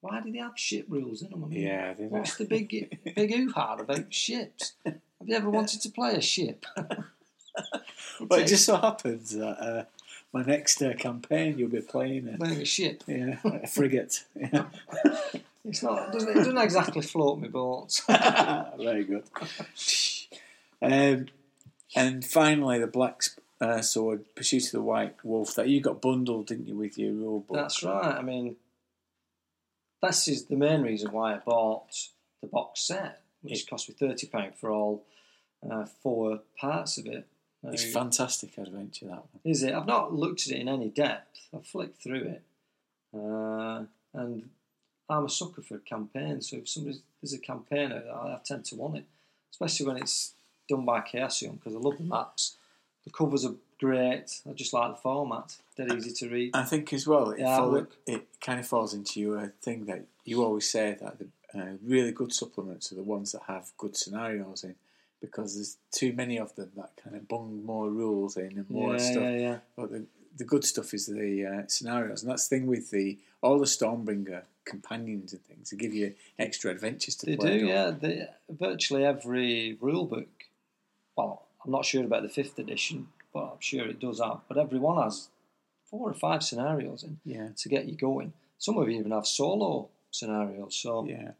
Why 0.00 0.20
do 0.20 0.32
they 0.32 0.38
have 0.38 0.58
ship 0.58 0.86
rules 0.88 1.22
in 1.22 1.30
them? 1.30 1.44
I 1.44 1.46
mean, 1.48 1.60
yeah. 1.60 1.94
What's 1.96 2.36
the 2.36 2.44
big 2.44 2.98
big 3.14 3.34
hoo-ha 3.34 3.76
about 3.78 4.12
ships? 4.14 4.72
Have 4.84 4.98
you 5.24 5.36
ever 5.36 5.48
wanted 5.50 5.80
to 5.82 5.90
play 5.90 6.14
a 6.16 6.20
ship? 6.20 6.66
Well, 8.20 8.40
it 8.40 8.46
just 8.46 8.66
so 8.66 8.76
happens 8.76 9.32
that 9.32 9.58
uh, 9.58 9.84
my 10.32 10.42
next 10.42 10.80
uh, 10.80 10.92
campaign 10.94 11.58
you'll 11.58 11.70
be 11.70 11.80
playing 11.80 12.28
it. 12.28 12.38
Playing 12.38 12.60
a 12.60 12.64
ship. 12.64 13.02
Yeah, 13.06 13.38
a 13.44 13.66
frigate. 13.66 14.24
Yeah. 14.36 14.66
It's 15.64 15.82
not. 15.82 16.08
It 16.08 16.12
doesn't, 16.12 16.30
it 16.30 16.34
doesn't 16.34 16.58
exactly 16.58 17.02
float 17.02 17.38
me 17.38 17.46
boats. 17.46 18.00
Very 18.08 19.04
good. 19.04 19.22
Um, 20.80 21.26
and 21.94 22.24
finally, 22.24 22.80
the 22.80 22.88
Black 22.88 23.22
uh, 23.60 23.80
Sword, 23.80 24.24
Pursuit 24.34 24.66
of 24.66 24.72
the 24.72 24.82
White 24.82 25.24
Wolf, 25.24 25.54
that 25.54 25.68
you 25.68 25.80
got 25.80 26.02
bundled, 26.02 26.48
didn't 26.48 26.66
you, 26.66 26.76
with 26.76 26.98
your 26.98 27.12
rule 27.12 27.40
book? 27.40 27.56
That's 27.56 27.82
right. 27.84 28.16
I 28.16 28.22
mean, 28.22 28.56
this 30.02 30.26
is 30.26 30.46
the 30.46 30.56
main 30.56 30.82
reason 30.82 31.12
why 31.12 31.34
I 31.34 31.38
bought 31.38 32.08
the 32.40 32.48
box 32.48 32.80
set, 32.80 33.20
which 33.42 33.68
cost 33.70 33.88
me 33.88 33.94
thirty 33.94 34.26
pound 34.26 34.56
for 34.56 34.70
all 34.70 35.04
uh, 35.68 35.86
four 36.02 36.40
parts 36.58 36.98
of 36.98 37.06
it. 37.06 37.28
It's 37.64 37.84
Now, 37.86 38.00
fantastic 38.00 38.58
adventure, 38.58 39.06
that 39.06 39.16
one. 39.16 39.40
Is 39.44 39.62
it? 39.62 39.72
I've 39.72 39.86
not 39.86 40.12
looked 40.12 40.46
at 40.46 40.54
it 40.54 40.60
in 40.60 40.68
any 40.68 40.88
depth. 40.88 41.48
I've 41.54 41.66
flicked 41.66 42.02
through 42.02 42.22
it, 42.22 42.42
uh, 43.14 43.84
and 44.14 44.48
I'm 45.08 45.26
a 45.26 45.28
sucker 45.28 45.62
for 45.62 45.76
a 45.76 45.80
campaign. 45.80 46.40
So 46.40 46.56
if 46.56 46.68
somebody 46.68 46.98
there's 47.20 47.32
a 47.32 47.38
campaign 47.38 47.92
out 47.92 48.04
there, 48.04 48.14
I 48.14 48.38
tend 48.44 48.64
to 48.66 48.76
want 48.76 48.96
it, 48.96 49.04
especially 49.50 49.86
when 49.86 49.96
it's 49.98 50.32
done 50.68 50.84
by 50.84 51.00
Chaosium 51.00 51.58
because 51.58 51.74
I 51.74 51.78
love 51.78 51.98
the 51.98 52.04
maps. 52.04 52.56
The 53.04 53.10
covers 53.10 53.44
are 53.44 53.54
great. 53.78 54.40
I 54.48 54.52
just 54.52 54.72
like 54.72 54.94
the 54.94 55.00
format. 55.00 55.56
Dead 55.76 55.92
easy 55.92 56.12
to 56.12 56.32
read. 56.32 56.56
I 56.56 56.64
think 56.64 56.92
as 56.92 57.06
well, 57.06 57.30
it, 57.30 57.40
Yeah, 57.40 57.82
it 58.06 58.26
kind 58.40 58.60
of 58.60 58.66
falls 58.66 58.94
into 58.94 59.20
your 59.20 59.52
thing 59.60 59.86
that 59.86 60.04
you 60.24 60.42
always 60.42 60.70
say 60.70 60.96
that 61.00 61.18
the 61.18 61.26
uh, 61.54 61.76
really 61.84 62.12
good 62.12 62.32
supplements 62.32 62.92
are 62.92 62.94
the 62.94 63.02
ones 63.02 63.32
that 63.32 63.42
have 63.46 63.72
good 63.76 63.96
scenarios 63.96 64.64
in, 64.64 64.74
because 65.22 65.54
there's 65.54 65.78
too 65.92 66.12
many 66.12 66.38
of 66.38 66.54
them 66.56 66.70
that 66.76 66.90
kind 67.02 67.16
of 67.16 67.26
bung 67.28 67.64
more 67.64 67.88
rules 67.88 68.36
in 68.36 68.58
and 68.58 68.68
more 68.68 68.92
yeah, 68.96 68.98
stuff. 68.98 69.22
yeah, 69.22 69.36
yeah. 69.38 69.58
But 69.76 69.90
the, 69.92 70.06
the 70.36 70.44
good 70.44 70.64
stuff 70.64 70.92
is 70.92 71.06
the 71.06 71.46
uh, 71.46 71.66
scenarios, 71.68 72.22
and 72.22 72.30
that's 72.30 72.48
the 72.48 72.56
thing 72.58 72.66
with 72.66 72.90
the 72.90 73.18
all 73.40 73.58
the 73.58 73.64
Stormbringer 73.64 74.42
companions 74.64 75.32
and 75.32 75.42
things. 75.44 75.70
They 75.70 75.76
give 75.76 75.94
you 75.94 76.14
extra 76.38 76.70
adventures 76.70 77.14
to 77.16 77.26
They 77.26 77.36
play. 77.36 77.58
do, 77.60 77.66
yeah. 77.66 77.90
They, 77.90 78.26
virtually 78.50 79.04
every 79.04 79.78
rule 79.80 80.04
book. 80.06 80.28
Well, 81.16 81.46
I'm 81.64 81.70
not 81.70 81.84
sure 81.84 82.04
about 82.04 82.22
the 82.22 82.28
fifth 82.28 82.58
edition, 82.58 83.08
but 83.32 83.44
I'm 83.44 83.60
sure 83.60 83.86
it 83.86 84.00
does 84.00 84.20
have. 84.20 84.40
But 84.48 84.58
every 84.58 84.78
one 84.78 85.02
has 85.02 85.28
four 85.84 86.10
or 86.10 86.14
five 86.14 86.42
scenarios 86.42 87.04
in 87.04 87.18
Yeah, 87.24 87.48
to 87.56 87.68
get 87.68 87.86
you 87.86 87.96
going. 87.96 88.32
Some 88.58 88.78
of 88.78 88.88
you 88.88 88.98
even 88.98 89.12
have 89.12 89.26
solo 89.26 89.88
scenarios, 90.10 90.76
so 90.76 91.04
yeah, 91.06 91.32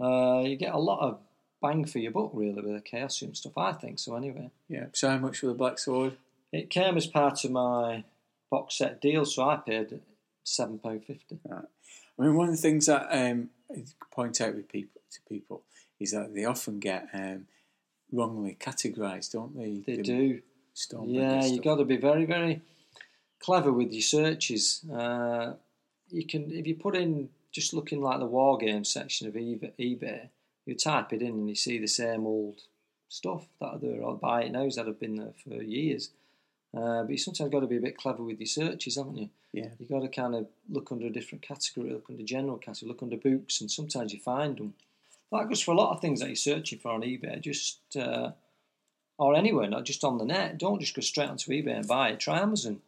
uh, 0.00 0.42
you 0.44 0.56
get 0.56 0.74
a 0.74 0.78
lot 0.78 1.00
of 1.00 1.18
bang 1.60 1.84
for 1.84 1.98
your 1.98 2.12
buck, 2.12 2.30
really, 2.34 2.60
with 2.60 2.74
the 2.74 2.80
Chaosium 2.80 3.36
stuff. 3.36 3.56
I 3.56 3.72
think 3.72 3.98
so, 3.98 4.14
anyway. 4.16 4.50
yeah. 4.68 4.86
So 4.92 5.08
how 5.10 5.18
much 5.18 5.38
for 5.38 5.46
the 5.46 5.54
Black 5.54 5.78
Sword? 5.78 6.16
It 6.52 6.70
came 6.70 6.96
as 6.96 7.06
part 7.06 7.44
of 7.44 7.50
my 7.50 8.04
box 8.50 8.78
set 8.78 9.00
deal, 9.00 9.24
so 9.24 9.48
I 9.48 9.56
paid 9.56 10.00
seven 10.44 10.78
pound 10.78 11.04
fifty. 11.04 11.38
I 11.50 12.22
mean, 12.22 12.34
one 12.34 12.48
of 12.48 12.54
the 12.54 12.60
things 12.62 12.86
that 12.86 13.08
um, 13.10 13.50
I 13.70 13.84
point 14.10 14.40
out 14.40 14.54
with 14.54 14.68
people 14.68 15.00
to 15.10 15.20
people 15.28 15.62
is 16.00 16.12
that 16.12 16.34
they 16.34 16.44
often 16.44 16.78
get 16.78 17.08
um, 17.12 17.46
wrongly 18.10 18.56
categorised, 18.58 19.32
don't 19.32 19.56
they? 19.56 19.82
They 19.86 19.96
The 19.96 20.02
do. 20.02 20.40
Yeah, 21.06 21.44
you've 21.44 21.64
got 21.64 21.76
to 21.76 21.84
be 21.84 21.96
very, 21.96 22.24
very 22.24 22.62
clever 23.40 23.72
with 23.72 23.92
your 23.92 24.02
searches. 24.02 24.84
Uh, 24.90 25.54
you 26.08 26.24
can, 26.24 26.50
if 26.52 26.66
you 26.66 26.76
put 26.76 26.94
in 26.96 27.28
just 27.52 27.74
looking 27.74 28.00
like 28.00 28.20
the 28.20 28.26
war 28.26 28.56
game 28.58 28.84
section 28.84 29.26
of 29.26 29.34
eBay, 29.34 29.72
eBay, 29.78 30.28
you 30.68 30.74
type 30.74 31.12
it 31.12 31.22
in 31.22 31.28
and 31.28 31.48
you 31.48 31.54
see 31.54 31.78
the 31.78 31.88
same 31.88 32.26
old 32.26 32.60
stuff 33.08 33.46
that 33.60 33.66
are 33.66 33.78
there. 33.78 34.02
Or 34.02 34.16
buy 34.16 34.42
it 34.42 34.52
nows 34.52 34.76
that 34.76 34.86
have 34.86 35.00
been 35.00 35.16
there 35.16 35.32
for 35.42 35.62
years. 35.62 36.10
Uh, 36.76 37.02
but 37.02 37.10
you 37.10 37.18
sometimes 37.18 37.50
got 37.50 37.60
to 37.60 37.66
be 37.66 37.78
a 37.78 37.80
bit 37.80 37.96
clever 37.96 38.22
with 38.22 38.38
your 38.38 38.46
searches, 38.46 38.96
haven't 38.96 39.16
you? 39.16 39.30
Yeah. 39.52 39.70
You 39.78 39.86
got 39.86 40.02
to 40.02 40.08
kind 40.08 40.34
of 40.34 40.46
look 40.68 40.92
under 40.92 41.06
a 41.06 41.10
different 41.10 41.42
category, 41.42 41.90
look 41.90 42.06
under 42.10 42.22
general 42.22 42.58
category, 42.58 42.88
look 42.88 43.02
under 43.02 43.16
books, 43.16 43.60
and 43.60 43.70
sometimes 43.70 44.12
you 44.12 44.20
find 44.20 44.58
them. 44.58 44.74
That 45.32 45.48
goes 45.48 45.62
for 45.62 45.72
a 45.72 45.76
lot 45.76 45.94
of 45.94 46.00
things 46.00 46.20
that 46.20 46.28
you're 46.28 46.36
searching 46.36 46.78
for 46.78 46.90
on 46.90 47.02
eBay. 47.02 47.40
Just 47.40 47.80
uh, 47.96 48.32
or 49.18 49.34
anywhere, 49.34 49.68
not 49.68 49.84
just 49.84 50.04
on 50.04 50.18
the 50.18 50.24
net. 50.24 50.58
Don't 50.58 50.80
just 50.80 50.94
go 50.94 51.00
straight 51.00 51.28
onto 51.28 51.50
eBay 51.50 51.76
and 51.76 51.88
buy 51.88 52.10
it. 52.10 52.20
Try 52.20 52.40
Amazon. 52.40 52.80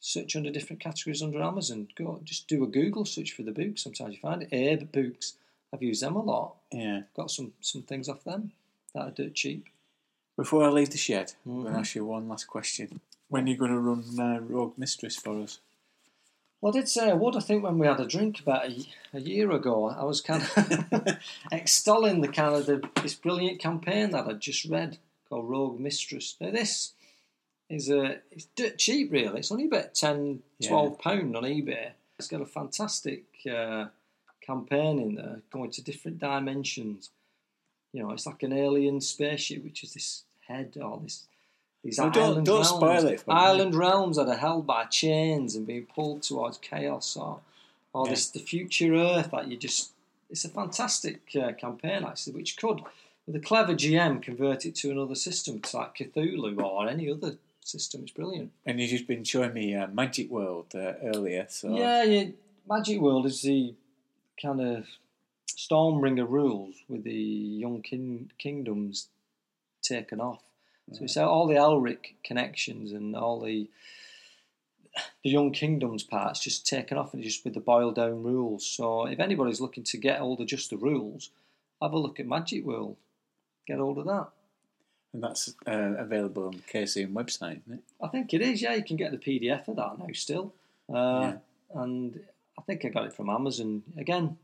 Search 0.00 0.34
under 0.34 0.50
different 0.50 0.80
categories 0.80 1.22
under 1.22 1.40
Amazon. 1.40 1.88
Go 1.96 2.20
just 2.24 2.48
do 2.48 2.64
a 2.64 2.66
Google 2.66 3.04
search 3.04 3.32
for 3.32 3.42
the 3.42 3.52
books. 3.52 3.82
Sometimes 3.82 4.14
you 4.14 4.20
find 4.20 4.42
it. 4.42 4.52
Abe 4.52 4.90
books. 4.90 5.34
I've 5.72 5.82
used 5.82 6.02
them 6.02 6.16
a 6.16 6.22
lot. 6.22 6.56
Yeah. 6.70 7.02
Got 7.16 7.30
some 7.30 7.52
some 7.60 7.82
things 7.82 8.08
off 8.08 8.24
them 8.24 8.52
that 8.94 9.00
are 9.00 9.10
dirt 9.10 9.34
cheap. 9.34 9.66
Before 10.36 10.64
I 10.64 10.68
leave 10.68 10.90
the 10.90 10.98
shed, 10.98 11.32
I'm 11.44 11.62
going 11.62 11.74
to 11.74 11.78
ask 11.80 11.94
you 11.94 12.06
one 12.06 12.28
last 12.28 12.46
question. 12.46 13.00
When 13.28 13.44
are 13.44 13.48
you 13.48 13.56
going 13.56 13.70
to 13.70 13.78
run 13.78 14.18
uh, 14.18 14.40
Rogue 14.40 14.78
Mistress 14.78 15.16
for 15.16 15.40
us? 15.40 15.60
Well, 16.60 16.74
I 16.74 16.78
did 16.78 16.88
say 16.88 17.10
I 17.10 17.14
would. 17.14 17.36
I 17.36 17.40
think 17.40 17.64
when 17.64 17.78
we 17.78 17.86
had 17.86 18.00
a 18.00 18.06
drink 18.06 18.40
about 18.40 18.66
a, 18.66 18.86
a 19.12 19.20
year 19.20 19.50
ago, 19.50 19.90
I 19.90 20.04
was 20.04 20.20
kind 20.20 20.42
of 20.42 21.18
extolling 21.52 22.20
the 22.20 22.28
kind 22.28 22.54
of 22.54 22.66
the, 22.66 22.88
this 23.02 23.14
brilliant 23.14 23.60
campaign 23.60 24.12
that 24.12 24.26
I'd 24.26 24.40
just 24.40 24.64
read 24.66 24.98
called 25.28 25.50
Rogue 25.50 25.80
Mistress. 25.80 26.36
Now 26.40 26.50
this 26.50 26.92
is 27.68 27.90
a 27.90 28.18
it's 28.30 28.46
dirt 28.54 28.78
cheap, 28.78 29.10
really. 29.10 29.40
It's 29.40 29.50
only 29.50 29.66
about 29.66 29.94
10, 29.94 30.40
12 30.64 30.98
pound 30.98 31.36
on 31.36 31.42
eBay. 31.42 31.90
It's 32.18 32.28
got 32.28 32.40
a 32.40 32.46
fantastic 32.46 33.24
uh, 33.50 33.86
campaign 34.46 34.98
in 34.98 35.14
there, 35.14 35.40
going 35.50 35.70
to 35.70 35.82
different 35.82 36.18
dimensions. 36.18 37.10
You 37.92 38.02
know, 38.02 38.10
it's 38.12 38.26
like 38.26 38.42
an 38.42 38.52
alien 38.52 39.00
spaceship, 39.00 39.62
which 39.64 39.82
is 39.84 39.94
this 39.94 40.24
head 40.48 40.76
or 40.80 41.00
this 41.02 41.24
these 41.84 41.98
Well, 41.98 42.10
don't- 42.10 42.22
island 42.30 42.46
don't 42.46 42.54
realms, 42.62 42.68
spoil 42.68 43.06
it 43.08 43.20
for 43.20 43.30
me. 43.30 43.36
island 43.36 43.74
realms 43.74 44.16
that 44.16 44.28
are 44.28 44.36
held 44.36 44.66
by 44.66 44.84
chains 44.84 45.56
and 45.56 45.66
being 45.66 45.86
pulled 45.86 46.22
towards 46.22 46.58
chaos, 46.58 47.16
or 47.16 47.40
or 47.94 48.06
Yeah. 48.06 48.12
this 48.12 48.30
the 48.30 48.38
future 48.40 48.94
Earth 48.94 49.30
that 49.32 49.48
you 49.48 49.56
just. 49.56 49.90
It's 50.30 50.44
a 50.46 50.48
fantastic 50.48 51.20
uh, 51.36 51.52
campaign 51.52 52.04
actually, 52.04 52.32
which 52.34 52.56
could, 52.56 52.80
with 53.26 53.36
a 53.36 53.40
clever 53.40 53.74
GM, 53.74 54.22
convert 54.22 54.64
it 54.64 54.74
to 54.76 54.90
another 54.90 55.14
system, 55.14 55.56
it's 55.56 55.74
like 55.74 55.94
Cthulhu 55.96 56.58
or 56.62 56.88
any 56.88 57.10
other 57.10 57.36
system. 57.60 58.02
It's 58.04 58.12
brilliant. 58.12 58.50
And 58.64 58.80
you've 58.80 58.88
just 58.90 59.06
been 59.06 59.24
showing 59.24 59.52
me 59.52 59.74
uh, 59.74 59.88
Magic 59.88 60.30
World 60.30 60.74
uh, 60.74 60.94
earlier, 61.02 61.46
so 61.50 61.76
Yeah, 61.76 62.02
yeah. 62.04 62.28
Magic 62.66 62.98
World 63.00 63.26
is 63.26 63.42
the 63.42 63.74
kind 64.40 64.60
of 64.60 64.86
Stormbringer 65.48 66.28
rules 66.28 66.76
with 66.88 67.04
the 67.04 67.12
Young 67.12 67.82
king- 67.82 68.30
Kingdoms 68.38 69.08
taken 69.82 70.20
off. 70.20 70.42
So 70.92 71.04
it's 71.04 71.16
all 71.16 71.46
the 71.46 71.54
Elric 71.54 72.14
connections 72.24 72.92
and 72.92 73.14
all 73.16 73.40
the 73.40 73.68
the 75.24 75.30
Young 75.30 75.52
Kingdoms 75.52 76.02
parts 76.02 76.40
just 76.40 76.66
taken 76.66 76.98
off 76.98 77.14
and 77.14 77.22
just 77.22 77.44
with 77.44 77.54
the 77.54 77.60
boiled 77.60 77.94
down 77.94 78.22
rules. 78.22 78.66
So 78.66 79.06
if 79.06 79.20
anybody's 79.20 79.60
looking 79.60 79.84
to 79.84 79.96
get 79.96 80.18
hold 80.18 80.40
of 80.40 80.46
just 80.46 80.68
the 80.68 80.76
rules, 80.76 81.30
have 81.80 81.92
a 81.92 81.98
look 81.98 82.20
at 82.20 82.26
Magic 82.26 82.64
World. 82.64 82.96
Get 83.66 83.78
hold 83.78 83.98
of 83.98 84.04
that. 84.06 84.28
and 85.14 85.22
that's 85.22 85.54
uh, 85.66 85.94
available 85.98 86.46
on 86.48 86.52
the 86.52 86.62
KCM 86.78 87.12
website, 87.12 87.60
isn't 87.62 87.74
it? 87.78 87.84
I 88.02 88.08
think 88.08 88.34
it 88.34 88.42
is. 88.42 88.60
Yeah, 88.60 88.74
you 88.74 88.84
can 88.84 88.96
get 88.96 89.12
the 89.12 89.18
PDF 89.18 89.66
of 89.68 89.76
that 89.76 89.98
now 89.98 90.12
still. 90.12 90.52
Uh, 90.92 91.34
And 91.74 92.20
I 92.58 92.62
think 92.62 92.84
I 92.84 92.88
got 92.88 93.06
it 93.06 93.12
from 93.14 93.30
Amazon 93.30 93.82
again, 93.96 94.36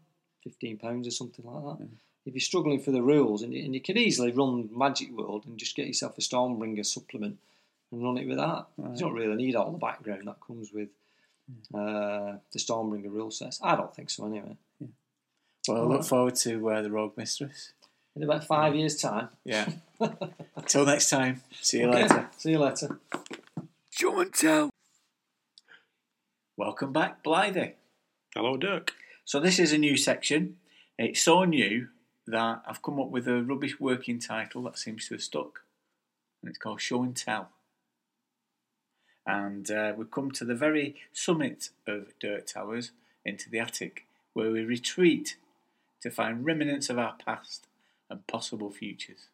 fifteen 0.42 0.78
pounds 0.78 1.06
or 1.06 1.10
something 1.10 1.44
like 1.44 1.78
that. 1.78 1.88
If 2.26 2.34
you're 2.34 2.40
struggling 2.40 2.80
for 2.80 2.90
the 2.90 3.02
rules, 3.02 3.42
and 3.42 3.54
you, 3.54 3.64
and 3.64 3.74
you 3.74 3.80
can 3.80 3.96
easily 3.96 4.32
run 4.32 4.68
Magic 4.76 5.10
World 5.16 5.44
and 5.46 5.56
just 5.58 5.74
get 5.76 5.86
yourself 5.86 6.18
a 6.18 6.20
Stormbringer 6.20 6.84
supplement 6.84 7.38
and 7.90 8.02
run 8.02 8.18
it 8.18 8.26
with 8.28 8.36
that. 8.36 8.66
You 8.76 8.96
don't 8.98 9.14
really 9.14 9.36
need 9.36 9.56
all 9.56 9.72
the 9.72 9.78
background 9.78 10.26
that 10.28 10.36
comes 10.46 10.70
with 10.72 10.88
uh, 11.74 12.36
the 12.52 12.58
Stormbringer 12.58 13.10
rule 13.10 13.30
sets. 13.30 13.60
I 13.62 13.76
don't 13.76 13.94
think 13.94 14.10
so 14.10 14.26
anyway. 14.26 14.56
Well, 15.66 15.82
I 15.82 15.86
look 15.86 16.04
forward 16.04 16.34
to 16.36 16.70
uh, 16.70 16.82
the 16.82 16.90
Rogue 16.90 17.16
Mistress. 17.16 17.72
In 18.16 18.22
about 18.24 18.44
five 18.44 18.74
years' 18.74 18.96
time. 18.96 19.28
Yeah. 19.44 19.68
Till 20.66 20.84
next 20.84 21.08
time. 21.08 21.42
See 21.60 21.78
you 21.80 21.88
Okay, 21.88 22.02
later. 22.02 22.28
See 22.36 22.50
you 22.50 22.58
later. 22.58 22.98
Show 23.90 24.20
and 24.20 24.32
tell. 24.34 24.70
Welcome 26.56 26.92
back, 26.92 27.22
Blythe. 27.22 27.72
Hello, 28.34 28.58
Dirk. 28.58 28.92
So 29.24 29.40
this 29.40 29.58
is 29.58 29.72
a 29.72 29.78
new 29.78 29.96
section. 29.96 30.58
It's 30.98 31.22
so 31.22 31.44
new 31.44 31.88
that 32.26 32.62
I've 32.66 32.82
come 32.82 33.00
up 33.00 33.08
with 33.08 33.26
a 33.26 33.42
rubbish 33.42 33.80
working 33.80 34.18
title 34.18 34.62
that 34.64 34.78
seems 34.78 35.08
to 35.08 35.14
have 35.14 35.22
stuck, 35.22 35.62
and 36.42 36.50
it's 36.50 36.58
called 36.58 36.82
Show 36.82 37.02
and 37.02 37.16
Tell. 37.16 37.48
And 39.26 39.70
uh, 39.70 39.94
we've 39.96 40.10
come 40.10 40.30
to 40.32 40.44
the 40.44 40.54
very 40.54 40.96
summit 41.10 41.70
of 41.86 42.18
Dirt 42.20 42.48
Towers, 42.48 42.90
into 43.24 43.48
the 43.48 43.60
attic, 43.60 44.04
where 44.34 44.50
we 44.50 44.62
retreat 44.62 45.36
to 46.02 46.10
find 46.10 46.44
remnants 46.44 46.90
of 46.90 46.98
our 46.98 47.14
past 47.24 47.66
and 48.10 48.26
possible 48.26 48.70
futures. 48.70 49.28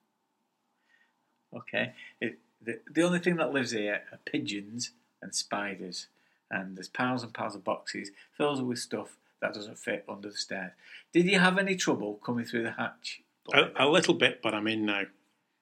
Okay, 1.52 1.94
it, 2.20 2.38
the, 2.62 2.78
the 2.88 3.02
only 3.02 3.18
thing 3.18 3.36
that 3.36 3.52
lives 3.52 3.72
here 3.72 4.02
are 4.12 4.18
pigeons 4.24 4.92
and 5.20 5.34
spiders, 5.34 6.06
and 6.54 6.76
there's 6.76 6.88
piles 6.88 7.22
and 7.22 7.32
piles 7.34 7.54
of 7.54 7.64
boxes 7.64 8.10
filled 8.36 8.64
with 8.66 8.78
stuff 8.78 9.16
that 9.40 9.54
doesn't 9.54 9.78
fit 9.78 10.04
under 10.08 10.30
the 10.30 10.36
stairs. 10.36 10.72
Did 11.12 11.26
you 11.26 11.38
have 11.38 11.58
any 11.58 11.76
trouble 11.76 12.14
coming 12.24 12.44
through 12.44 12.62
the 12.62 12.72
hatch? 12.72 13.20
A, 13.52 13.70
a 13.76 13.88
little 13.88 14.14
bit, 14.14 14.40
but 14.42 14.54
I'm 14.54 14.66
in 14.68 14.86
now. 14.86 15.02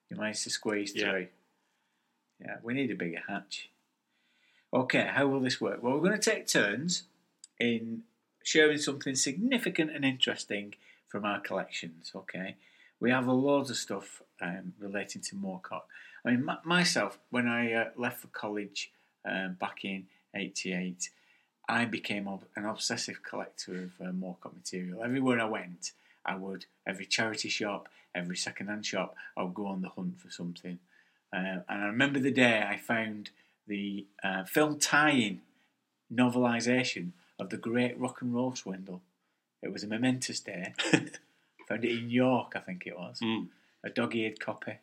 You 0.09 0.17
managed 0.17 0.43
to 0.43 0.49
squeeze 0.49 0.93
Yeah. 0.95 1.09
through. 1.11 1.27
Yeah, 2.39 2.57
we 2.63 2.73
need 2.73 2.91
a 2.91 2.95
bigger 2.95 3.21
hatch. 3.27 3.69
Okay, 4.73 5.07
how 5.13 5.27
will 5.27 5.39
this 5.39 5.61
work? 5.61 5.81
Well, 5.83 5.93
we're 5.93 6.07
going 6.09 6.19
to 6.19 6.29
take 6.31 6.47
turns 6.47 7.03
in 7.59 8.03
sharing 8.43 8.77
something 8.77 9.15
significant 9.15 9.91
and 9.91 10.03
interesting 10.03 10.75
from 11.07 11.25
our 11.25 11.39
collections. 11.39 12.11
Okay, 12.15 12.55
we 12.99 13.11
have 13.11 13.27
a 13.27 13.33
lot 13.33 13.69
of 13.69 13.77
stuff 13.77 14.21
um, 14.41 14.73
relating 14.79 15.21
to 15.21 15.35
Moorcock. 15.35 15.83
I 16.25 16.31
mean, 16.31 16.49
m- 16.49 16.57
myself, 16.63 17.19
when 17.29 17.47
I 17.47 17.73
uh, 17.73 17.89
left 17.95 18.21
for 18.21 18.27
college 18.27 18.91
um, 19.25 19.57
back 19.59 19.85
in 19.85 20.05
'88, 20.35 21.09
I 21.67 21.85
became 21.85 22.27
an 22.55 22.65
obsessive 22.65 23.23
collector 23.23 23.83
of 23.83 24.07
uh, 24.07 24.11
Moorcock 24.11 24.55
material. 24.55 25.03
Everywhere 25.03 25.39
I 25.39 25.45
went, 25.45 25.91
I 26.25 26.35
would 26.35 26.65
every 26.87 27.05
charity 27.05 27.49
shop, 27.49 27.89
every 28.13 28.37
second-hand 28.37 28.85
shop, 28.85 29.15
I 29.37 29.43
would 29.43 29.53
go 29.53 29.67
on 29.67 29.81
the 29.81 29.89
hunt 29.89 30.19
for 30.19 30.29
something. 30.29 30.79
Uh, 31.33 31.61
and 31.67 31.83
I 31.83 31.85
remember 31.85 32.19
the 32.19 32.31
day 32.31 32.63
I 32.67 32.77
found 32.77 33.31
the 33.67 34.05
uh, 34.23 34.43
film 34.43 34.77
tie-in 34.77 35.41
novelisation 36.13 37.11
of 37.39 37.49
the 37.49 37.57
Great 37.57 37.99
Rock 37.99 38.21
and 38.21 38.35
Roll 38.35 38.55
Swindle. 38.55 39.01
It 39.61 39.71
was 39.71 39.83
a 39.83 39.87
momentous 39.87 40.39
day. 40.41 40.73
found 41.67 41.85
it 41.85 41.97
in 41.97 42.09
York, 42.09 42.53
I 42.55 42.59
think 42.59 42.85
it 42.85 42.97
was. 42.97 43.19
Mm. 43.23 43.47
A 43.83 43.89
dog-eared 43.89 44.39
copy, 44.39 44.73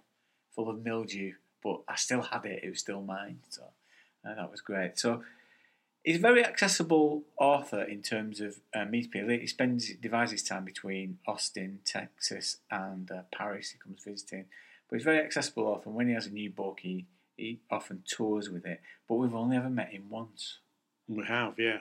full 0.55 0.69
of 0.69 0.85
mildew, 0.85 1.35
but 1.63 1.81
I 1.87 1.97
still 1.97 2.23
had 2.23 2.45
it. 2.47 2.65
It 2.65 2.71
was 2.71 2.81
still 2.81 3.03
mine, 3.03 3.41
so 3.49 3.65
uh, 4.27 4.35
that 4.35 4.51
was 4.51 4.61
great. 4.61 4.99
So 4.99 5.23
he's 6.05 6.17
a 6.17 6.21
very 6.21 6.45
accessible 6.45 7.25
author 7.39 7.83
in 7.83 8.03
terms 8.03 8.41
of 8.41 8.61
uh, 8.75 8.85
people. 8.87 9.29
He 9.29 9.47
spends 9.47 9.93
divides 9.97 10.33
his 10.33 10.43
time 10.43 10.65
between 10.65 11.19
Austin, 11.27 11.81
Texas, 11.85 12.59
and 12.71 13.11
uh, 13.11 13.23
Paris. 13.33 13.71
He 13.71 13.79
comes 13.79 14.03
visiting, 14.05 14.47
but 14.89 14.97
he's 14.97 15.07
a 15.07 15.11
very 15.11 15.25
accessible 15.25 15.65
author. 15.67 15.89
And 15.89 15.97
when 15.97 16.09
he 16.09 16.15
has 16.15 16.27
a 16.27 16.31
new 16.31 16.51
book, 16.51 16.81
he 16.83 17.07
he 17.37 17.61
often 17.71 18.03
tours 18.07 18.51
with 18.51 18.67
it. 18.67 18.81
But 19.09 19.15
we've 19.17 19.35
only 19.35 19.57
ever 19.57 19.71
met 19.71 19.91
him 19.91 20.05
once. 20.11 20.59
We 21.09 21.25
have, 21.27 21.55
yeah. 21.59 21.79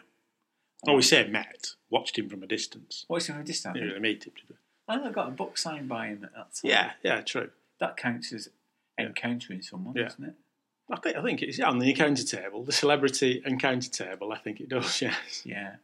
Oh, 0.88 0.96
we 0.96 1.02
say 1.02 1.28
met. 1.28 1.74
Watched 1.90 2.18
him 2.18 2.30
from 2.30 2.42
a 2.42 2.48
distance. 2.48 3.06
What's 3.08 3.28
him 3.28 3.36
from 3.36 3.44
a 3.44 3.46
distance? 3.46 3.74
Didn't 3.74 3.90
really 3.90 4.00
meet 4.00 4.24
him, 4.26 4.34
did 4.36 4.50
we? 4.50 4.56
I 4.88 5.12
got 5.12 5.28
a 5.28 5.32
book 5.32 5.58
signed 5.58 5.88
by 5.88 6.08
him 6.08 6.24
at 6.24 6.34
that 6.34 6.56
time. 6.56 6.72
Yeah, 6.72 6.92
yeah, 7.04 7.22
true. 7.22 7.52
that 7.80 7.96
counts 7.96 8.34
as 8.34 8.50
encountering 8.98 9.62
someone, 9.62 9.96
Yeah. 9.96 10.04
doesn't 10.04 10.24
it? 10.26 10.34
I 10.92 10.98
think, 11.00 11.16
I 11.18 11.22
think 11.22 11.42
it's 11.44 11.60
yeah, 11.60 11.70
on 11.70 11.80
the 11.80 11.90
encounter 11.90 12.24
table, 12.24 12.64
the 12.64 12.72
celebrity 12.72 13.42
encounter 13.46 13.90
table. 13.90 14.32
I 14.32 14.38
think 14.40 14.60
it 14.60 14.70
does. 14.70 15.02
Yes. 15.02 15.42
Yeah. 15.46 15.76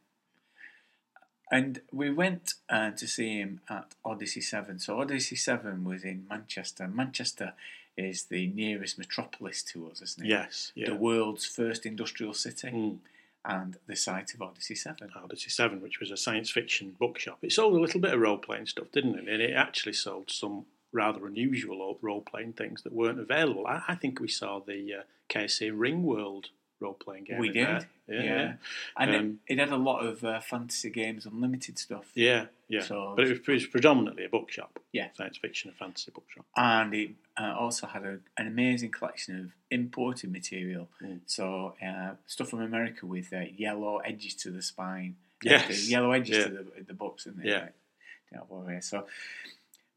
And 1.51 1.81
we 1.91 2.09
went 2.09 2.55
uh, 2.69 2.91
to 2.91 3.07
see 3.07 3.37
him 3.39 3.61
at 3.69 3.93
Odyssey 4.03 4.41
7. 4.41 4.79
So, 4.79 4.99
Odyssey 4.99 5.35
7 5.35 5.83
was 5.83 6.03
in 6.03 6.25
Manchester. 6.27 6.87
Manchester 6.87 7.53
is 7.95 8.23
the 8.23 8.47
nearest 8.47 8.97
metropolis 8.97 9.61
to 9.63 9.87
us, 9.89 10.01
isn't 10.01 10.25
it? 10.25 10.29
Yes. 10.29 10.71
Yeah. 10.75 10.89
The 10.89 10.95
world's 10.95 11.45
first 11.45 11.85
industrial 11.85 12.33
city 12.33 12.69
Mm. 12.69 12.97
and 13.45 13.77
the 13.85 13.95
site 13.95 14.33
of 14.33 14.41
Odyssey 14.41 14.73
7. 14.75 15.11
Odyssey 15.23 15.51
Seven, 15.51 15.81
which 15.81 15.99
was 15.99 16.09
a 16.09 16.17
science 16.17 16.49
fiction 16.49 16.95
bookshop. 16.99 17.37
It 17.43 17.51
sold 17.51 17.75
a 17.75 17.79
little 17.79 18.01
bit 18.01 18.13
of 18.15 18.19
role 18.19 18.39
playing 18.39 18.65
stuff, 18.65 18.91
didn't 18.91 19.15
it? 19.19 19.27
And 19.29 19.41
it 19.41 19.53
actually 19.53 19.93
sold 19.93 20.31
some 20.31 20.65
rather 20.91 21.25
unusual 21.27 21.97
role 22.01 22.21
playing 22.21 22.53
things 22.53 22.83
that 22.83 22.93
weren't 22.93 23.19
available. 23.19 23.65
I, 23.67 23.81
I 23.89 23.95
think 23.95 24.19
we 24.19 24.27
saw 24.27 24.59
the 24.59 24.93
uh, 24.99 25.03
KC 25.29 25.71
Ring 25.73 26.03
World 26.03 26.49
role 26.81 26.93
playing 26.93 27.23
game. 27.23 27.39
we 27.39 27.49
did. 27.49 27.85
Yeah. 28.07 28.23
Yeah. 28.23 28.53
And 28.97 29.15
Um, 29.15 29.39
it, 29.47 29.53
it 29.53 29.59
had 29.59 29.71
a 29.71 29.77
lot 29.77 30.05
of 30.05 30.23
uh, 30.23 30.39
fantasy 30.41 30.89
games, 30.89 31.25
unlimited 31.25 31.79
stuff. 31.79 32.11
Yeah. 32.15 32.45
Yeah. 32.67 32.81
So- 32.81 33.13
but 33.15 33.25
it 33.27 33.47
was, 33.47 33.65
predominantly 33.67 34.25
a 34.25 34.29
bookshop. 34.29 34.79
Yeah. 34.91 35.07
Science 35.13 35.37
fiction 35.37 35.69
and 35.69 35.77
fantasy 35.77 36.11
bookshop. 36.13 36.45
and 36.55 36.93
it 36.93 37.11
uh, 37.39 37.53
also 37.57 37.87
had 37.87 38.03
a, 38.03 38.19
an 38.37 38.47
amazing 38.47 38.91
collection 38.91 39.39
of 39.39 39.51
imported 39.71 40.31
material. 40.31 40.89
Mm. 41.01 41.21
So 41.25 41.75
uh, 41.85 42.11
stuff 42.27 42.49
from 42.49 42.61
America 42.61 43.05
with 43.05 43.31
uh, 43.33 43.41
yellow 43.55 43.97
edges 43.99 44.35
to 44.35 44.51
the 44.51 44.61
spine, 44.61 45.15
Yes. 45.43 45.67
the 45.67 45.91
yellow 45.91 46.11
edges 46.11 46.37
Yeah. 46.37 46.43
to 46.45 46.49
the, 46.49 46.83
the 46.87 46.93
books, 46.93 47.25
and 47.25 47.39
Yeah. 47.43 47.69
yeah. 48.31 48.79
So 48.81 49.07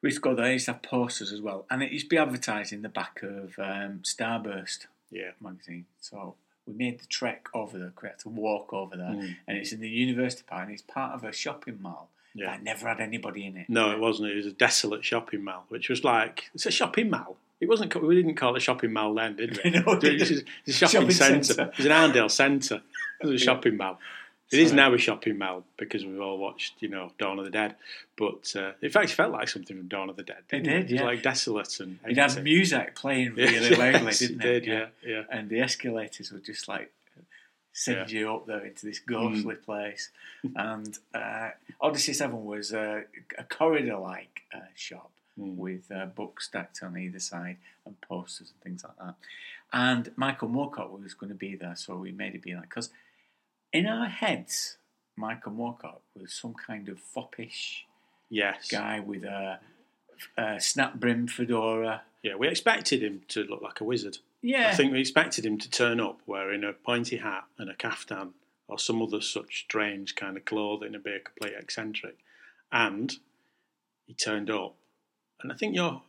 we 0.03 0.09
used 0.09 0.18
to 0.18 0.22
go 0.22 0.34
there. 0.34 0.53
Used 0.53 0.66
to 0.66 0.72
have 0.72 0.82
posters 0.82 1.32
as 1.32 1.40
well, 1.40 1.66
and 1.70 1.82
it 1.82 1.90
used 1.92 2.07
to 2.07 2.11
be 2.11 2.18
advertised 2.18 2.72
in 2.72 2.82
the 2.82 2.88
back 2.88 3.20
of 3.22 3.59
um, 3.59 4.01
Starburst 4.05 4.86
Yeah. 5.11 5.30
magazine. 5.40 5.86
So 6.01 6.34
we 6.66 6.74
made 6.74 7.01
the 7.01 7.07
trek 7.07 7.49
over 7.55 7.78
there. 7.78 7.92
We 8.03 8.09
had 8.09 8.18
to 8.20 8.28
walk 8.28 8.72
over 8.72 8.96
there, 8.96 9.07
Mm. 9.11 9.36
and 9.46 9.59
it's 9.59 9.72
in 9.72 9.80
the 9.80 9.88
university 9.88 10.44
park. 10.46 10.64
And 10.64 10.72
it's 10.72 10.82
part 10.82 11.14
of 11.14 11.24
a 11.24 11.32
shopping 11.32 11.80
mall 11.80 12.11
Yeah. 12.34 12.46
that 12.51 12.62
never 12.62 12.86
had 12.88 13.01
anybody 13.01 13.46
in 13.46 13.57
it. 13.57 13.68
No, 13.68 13.90
it 13.90 13.99
wasn't. 13.99 14.30
It 14.30 14.36
was 14.36 14.46
a 14.46 14.53
desolate 14.53 15.05
shopping 15.05 15.42
mall, 15.44 15.64
which 15.68 15.88
was 15.88 16.05
like 16.05 16.51
it's 16.55 16.66
a 16.66 16.70
shopping 16.70 17.11
mall. 17.11 17.36
It 17.61 17.68
wasn't. 17.68 17.92
We 18.01 18.14
didn't 18.14 18.36
call 18.36 18.55
it 18.55 18.59
a 18.59 18.61
shopping 18.61 18.92
mall 18.92 19.14
then, 19.14 19.34
did 19.36 19.59
we? 19.64 19.70
No, 19.70 19.82
we 19.86 20.09
It 20.11 20.20
was 20.20 20.28
didn't. 20.28 20.49
a 20.68 20.72
shopping, 20.72 20.92
Shopping 21.01 21.11
centre. 21.11 21.44
centre. 21.55 21.72
It 21.72 21.76
was 21.78 21.86
an 21.86 21.92
Arndale 21.92 22.30
centre. 22.30 22.82
It 23.20 23.26
was 23.26 23.42
a 23.42 23.44
shopping 23.44 23.76
mall. 23.76 23.99
It 24.51 24.59
is 24.61 24.72
now 24.72 24.94
a 24.94 24.99
shopping 24.99 25.36
mall 25.38 25.64
because 25.76 26.05
we've 26.07 26.20
all 26.20 26.38
watched, 26.38 26.74
you 26.80 26.88
know, 26.88 27.12
Dawn 27.18 27.38
of 27.38 27.44
the 27.44 27.51
Dead. 27.51 27.74
But 28.16 28.55
uh, 28.57 28.72
it 28.80 28.92
felt 28.92 29.30
like 29.32 29.49
something 29.49 29.76
from 29.76 29.88
Dawn 29.88 30.09
of 30.09 30.16
the 30.16 30.22
Dead. 30.22 30.38
It 30.51 30.62
didn't 30.62 30.64
did, 30.64 30.90
It 30.90 30.92
was 30.94 31.01
yeah. 31.01 31.07
like 31.07 31.22
desolate 31.22 31.80
and 31.80 31.99
It 32.07 32.16
had 32.16 32.42
music 32.42 32.94
playing 32.94 33.34
Yeah, 33.36 33.46
really 33.51 33.76
loudly, 33.76 34.12
didn't 34.12 34.42
it 34.42 34.46
it? 34.46 34.61
did, 34.61 34.64
yeah, 34.66 34.86
yeah. 35.07 35.22
And 35.30 35.49
the 35.51 35.61
escalators 35.61 36.32
would 36.32 36.44
just 36.44 36.66
like 36.68 36.90
send 37.72 38.11
you 38.11 38.34
up 38.34 38.46
there 38.46 38.64
into 38.64 38.86
this 38.86 38.99
ghostly 38.99 39.55
Mm. 39.55 39.62
place. 39.64 40.11
and 40.57 40.99
uh, 41.14 41.51
Odyssey 41.80 42.12
7 42.12 42.44
was 42.44 42.72
a 42.72 43.05
corridor 43.49 43.99
like 43.99 44.42
uh, 44.55 44.61
shop 44.74 45.11
Mm. 45.38 45.55
with 45.57 45.92
uh, 45.94 46.07
books 46.07 46.46
stacked 46.46 46.82
on 46.82 46.99
either 46.99 47.20
side 47.20 47.59
and 47.86 48.01
posters 48.01 48.51
and 48.51 48.61
things 48.61 48.82
like 48.82 48.96
that. 48.99 49.14
And 49.72 50.11
Michael 50.16 50.49
Moorcock 50.49 50.90
was 51.01 51.14
going 51.14 51.28
to 51.30 51.36
be 51.36 51.55
there, 51.55 51.76
so 51.76 51.96
we 51.96 52.11
made 52.11 52.34
it 52.34 52.42
be 52.42 52.55
like, 52.57 52.62
because 52.70 52.90
in 53.72 53.86
our 53.86 54.06
heads, 54.06 54.76
Michael 55.16 55.52
Moorcock 55.52 56.00
was 56.14 56.32
some 56.32 56.54
kind 56.54 56.88
of 56.88 56.98
foppish 57.00 57.84
Yes. 58.30 58.68
guy 58.68 59.00
with 59.00 59.24
a, 59.24 59.58
a 60.36 60.60
snap 60.60 60.94
brim 60.94 61.26
fedora. 61.26 62.02
Yeah, 62.22 62.36
we 62.36 62.48
expected 62.48 63.02
him 63.02 63.22
to 63.28 63.44
look 63.44 63.62
like 63.62 63.80
a 63.80 63.84
wizard. 63.84 64.18
Yeah. 64.42 64.70
I 64.70 64.74
think 64.74 64.92
we 64.92 65.00
expected 65.00 65.44
him 65.46 65.58
to 65.58 65.70
turn 65.70 65.98
up 66.00 66.20
wearing 66.26 66.62
a 66.64 66.72
pointy 66.72 67.16
hat 67.18 67.44
and 67.58 67.70
a 67.70 67.74
caftan 67.74 68.34
or 68.68 68.78
some 68.78 69.00
other 69.02 69.20
such 69.20 69.60
strange 69.64 70.14
kind 70.14 70.36
of 70.36 70.44
clothing 70.44 70.94
and 70.94 71.02
be 71.02 71.12
a 71.12 71.20
complete 71.20 71.54
eccentric. 71.58 72.18
And 72.70 73.14
he 74.06 74.14
turned 74.14 74.50
up. 74.50 74.74
And 75.42 75.50
I 75.50 75.54
think 75.56 75.74
you're. 75.74 76.02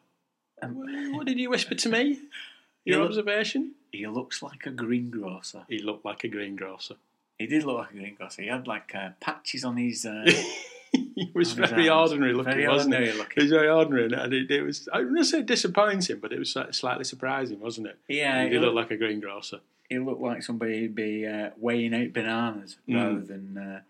Um, 0.62 1.14
what 1.16 1.26
did 1.26 1.40
you 1.40 1.50
whisper 1.50 1.76
to 1.76 1.90
me? 1.90 2.20
Your 2.86 2.98
You 2.98 3.00
look- 3.00 3.10
observation? 3.10 3.74
he 3.92 4.06
looks 4.08 4.42
like 4.44 4.66
a 4.66 4.72
greengrocer. 4.72 5.64
He 5.70 5.80
looked 5.80 6.04
like 6.06 6.24
a 6.24 6.28
greengrocer. 6.28 6.96
He 7.40 7.48
did 7.48 7.64
look 7.64 7.78
like 7.78 7.90
a 7.90 7.94
green 7.94 8.04
greengrocer. 8.04 8.42
He 8.44 8.48
had 8.50 8.68
like 8.68 8.94
uh, 8.94 9.10
patches 9.22 9.64
on 9.64 9.78
his. 9.78 10.06
Uh, 10.06 10.26
he 10.92 11.32
was 11.34 11.54
very 11.54 11.90
ordinary 11.90 12.34
looking, 12.34 12.54
Very 12.54 12.68
wasn't 12.68 12.94
ordinary 12.94 13.14
he? 13.14 13.18
looking. 13.18 13.34
He 13.38 13.42
was 13.44 13.52
very 13.52 13.70
ordinary, 13.70 14.12
and 14.14 14.34
it, 14.34 14.52
it 14.52 14.62
was. 14.62 14.88
I 14.94 15.00
wouldn't 15.00 15.26
say 15.26 15.42
disappointing, 15.42 16.20
but 16.20 16.34
it 16.34 16.40
was 16.40 16.56
slightly 16.72 17.06
surprising, 17.06 17.60
wasn't 17.60 17.88
it? 17.88 17.98
Yeah, 18.08 18.44
he 18.44 18.50
did 18.50 18.62
look 18.62 18.74
looked- 18.76 18.90
like 18.90 18.92
a 18.92 18.98
greengrocer. 18.98 19.62
he 19.90 19.98
looked 20.00 20.22
like 20.22 20.44
somebody 20.44 20.80
who'd 20.80 20.94
be 20.96 21.26
uh, 21.26 21.52
weighing 21.58 21.94
out 21.96 22.12
bananas 22.14 22.78
Mm. 22.88 22.96
rather 22.96 23.22
than 23.22 23.58
uh, 23.58 23.82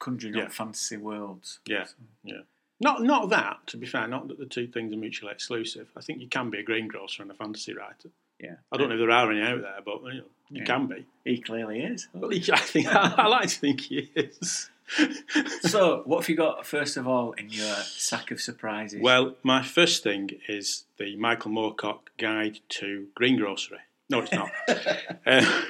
conjuring 0.00 0.34
Yeah. 0.34 0.44
up 0.44 0.52
fantasy 0.52 0.96
worlds. 0.96 1.60
Yeah, 1.66 1.86
yeah. 2.24 2.40
Not 2.80 3.02
not 3.04 3.30
that. 3.30 3.58
To 3.68 3.76
be 3.76 3.86
fair, 3.86 4.08
not 4.08 4.26
that 4.28 4.38
the 4.40 4.46
two 4.46 4.66
things 4.66 4.92
are 4.92 4.96
mutually 4.96 5.30
exclusive. 5.32 5.88
I 5.96 6.00
think 6.00 6.20
you 6.20 6.26
can 6.28 6.50
be 6.50 6.58
a 6.58 6.62
greengrocer 6.64 7.22
and 7.22 7.30
a 7.30 7.34
fantasy 7.34 7.72
writer. 7.72 8.10
Yeah, 8.44 8.54
I 8.72 8.76
don't 8.76 8.88
know 8.88 8.94
if 8.94 9.00
there 9.00 9.10
are 9.10 9.30
any 9.32 9.42
out 9.42 9.62
there, 9.62 9.78
but 9.84 10.02
you, 10.04 10.08
know, 10.20 10.24
you 10.50 10.58
Yeah. 10.60 10.64
can 10.64 10.86
be. 10.86 11.06
he 11.24 11.40
clearly 11.40 11.80
is. 11.82 12.08
Well, 12.12 12.30
he- 12.30 12.52
I 12.52 12.56
think 12.58 12.86
I, 12.90 13.26
like 13.26 13.48
to 13.48 13.58
think 13.58 13.80
he 13.82 14.10
is. 14.14 14.70
so, 15.62 16.02
what 16.04 16.20
have 16.20 16.28
you 16.28 16.36
got 16.36 16.66
first 16.66 16.96
of 16.98 17.08
all 17.08 17.32
in 17.32 17.48
your 17.48 17.74
sack 17.76 18.30
of 18.30 18.40
surprises? 18.40 19.00
well, 19.00 19.34
my 19.42 19.62
first 19.62 20.02
thing 20.02 20.30
is 20.48 20.84
the 20.98 21.16
Michael 21.16 21.50
Moorcock 21.52 22.00
Guide 22.18 22.58
to 22.80 23.06
Greengrocery. 23.18 23.78
No, 24.10 24.20
it's 24.20 24.32
not. 24.32 24.50
Uh, 25.26 25.62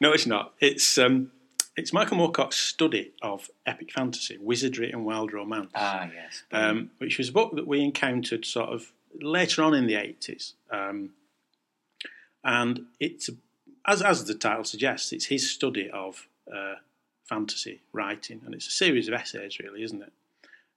no, 0.00 0.12
it's 0.12 0.26
not. 0.26 0.54
It's 0.60 0.98
um, 0.98 1.30
it's 1.76 1.92
Michael 1.92 2.16
Moorcock's 2.18 2.56
study 2.56 3.12
of 3.22 3.48
epic 3.66 3.92
fantasy, 3.92 4.36
wizardry, 4.40 4.90
and 4.90 5.04
wild 5.04 5.32
romance. 5.32 5.70
ah, 5.74 6.08
yes. 6.12 6.42
um, 6.52 6.90
which 6.98 7.18
was 7.18 7.28
a 7.28 7.32
book 7.32 7.54
that 7.56 7.66
we 7.66 7.80
encountered 7.82 8.44
sort 8.44 8.70
of 8.70 8.92
later 9.20 9.62
on 9.62 9.74
in 9.74 9.86
the 9.86 9.94
80s. 9.94 10.54
Um, 10.70 11.10
and 12.44 12.86
it's, 13.00 13.30
as, 13.86 14.02
as 14.02 14.24
the 14.24 14.34
title 14.34 14.64
suggests, 14.64 15.12
it's 15.12 15.26
his 15.26 15.50
study 15.50 15.90
of 15.90 16.26
uh, 16.52 16.76
fantasy 17.24 17.80
writing, 17.92 18.40
and 18.44 18.54
it's 18.54 18.66
a 18.66 18.72
series 18.72 19.08
of 19.08 19.14
essays, 19.14 19.58
really, 19.58 19.82
isn't 19.82 20.02
it? 20.02 20.12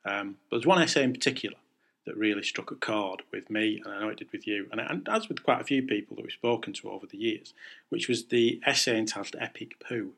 Um, 0.04 0.38
but 0.50 0.58
there's 0.58 0.66
one 0.66 0.82
essay 0.82 1.04
in 1.04 1.14
particular 1.14 1.58
that 2.06 2.18
really 2.18 2.44
struck 2.44 2.72
a 2.72 2.76
chord 2.76 3.22
with 3.32 3.50
me, 3.50 3.82
and 3.84 3.94
I 3.94 4.00
know 4.00 4.10
it 4.10 4.18
did 4.18 4.32
with 4.32 4.48
you, 4.48 4.68
and, 4.72 4.82
and 4.82 5.08
as 5.08 5.30
with 5.30 5.44
quite 5.44 5.62
a 5.62 5.66
few 5.66 5.84
people 5.84 6.16
that 6.16 6.24
we've 6.24 6.32
spoken 6.32 6.74
to 6.74 6.90
over 6.90 7.06
the 7.06 7.18
years, 7.18 7.54
which 7.90 8.08
was 8.08 8.26
the 8.26 8.60
essay 8.66 8.98
entitled 8.98 9.36
Epic 9.40 9.76
Poo. 9.88 10.14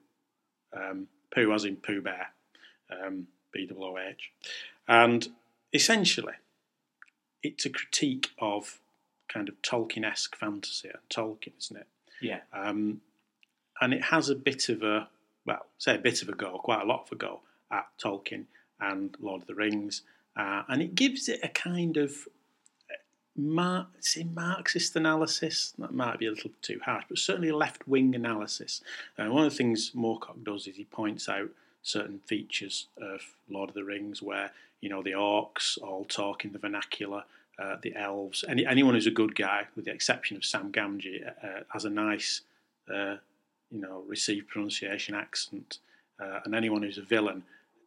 Um, 0.76 1.08
Pooh 1.34 1.54
as 1.54 1.66
in 1.66 1.76
Pooh 1.76 2.02
Bear, 2.02 2.28
um. 2.90 3.28
And 4.88 5.28
essentially, 5.72 6.34
it's 7.44 7.66
a 7.66 7.70
critique 7.70 8.30
of 8.40 8.80
kind 9.28 9.50
of 9.50 9.62
Tolkien-esque 9.62 10.36
fantasy 10.36 10.90
and 10.90 11.10
Tolkien, 11.10 11.54
isn't 11.60 11.78
it? 11.78 11.88
yeah. 12.22 12.40
Um, 12.54 13.02
and 13.82 13.94
it 13.94 14.04
has 14.06 14.30
a 14.30 14.36
bit 14.36 14.70
of 14.70 14.82
a, 14.84 15.10
well, 15.46 15.66
say 15.78 15.96
a 15.96 16.00
bit 16.00 16.22
of 16.22 16.30
a 16.30 16.34
go, 16.34 16.58
quite 16.60 16.82
a 16.82 16.86
lot 16.86 17.04
of 17.06 17.12
a 17.12 17.16
go 17.16 17.42
at 17.72 17.88
Tolkien 18.02 18.46
and 18.80 19.16
Lord 19.20 19.42
of 19.42 19.48
the 19.48 19.56
Rings, 19.56 20.04
uh, 20.38 20.64
and 20.70 20.82
it 20.82 20.96
gives 20.96 21.28
it 21.28 21.40
a 21.44 21.50
kind 21.50 21.98
of 21.98 22.28
Mar- 23.36 23.88
say 24.00 24.24
Marxist 24.24 24.96
analysis. 24.96 25.74
That 25.80 25.94
might 25.94 26.20
be 26.20 26.28
a 26.28 26.32
little 26.32 26.52
too 26.62 26.80
harsh, 26.86 27.06
but 27.10 27.18
certainly 27.18 27.50
a 27.50 27.58
left-wing 27.58 28.14
analysis. 28.14 28.82
And 29.18 29.34
one 29.34 29.46
of 29.46 29.52
the 29.52 29.58
things 29.58 29.92
Moorcock 29.96 30.44
does 30.44 30.68
is 30.68 30.76
he 30.76 30.86
points 30.86 31.28
out 31.28 31.50
certain 31.82 32.20
features 32.20 32.88
of 33.02 33.22
Lord 33.50 33.70
of 33.70 33.76
the 33.76 33.84
Rings, 33.84 34.22
where 34.22 34.52
you 34.84 34.90
know 34.90 35.02
the 35.02 35.12
orcs 35.12 35.82
all 35.82 36.04
talk 36.04 36.44
in 36.44 36.52
the 36.52 36.60
vernacular, 36.60 37.24
uh, 37.58 37.78
the 37.82 37.96
elves, 37.96 38.44
any, 38.50 38.66
anyone 38.66 38.96
who's 38.96 39.08
a 39.08 39.12
good 39.12 39.34
guy, 39.34 39.66
with 39.78 39.86
the 39.86 39.92
exception 39.92 40.36
of 40.36 40.44
Sam 40.44 40.74
Gamgee, 40.74 41.26
uh, 41.26 41.62
has 41.70 41.86
a 41.86 41.90
nice, 41.90 42.42
uh, 42.94 43.16
you 43.72 43.80
know, 43.80 44.04
received 44.06 44.50
pronunciation 44.50 45.16
accent, 45.16 45.78
uh, 46.20 46.42
and 46.44 46.54
anyone 46.54 46.84
who's 46.84 46.98
a 46.98 47.02
villain 47.02 47.44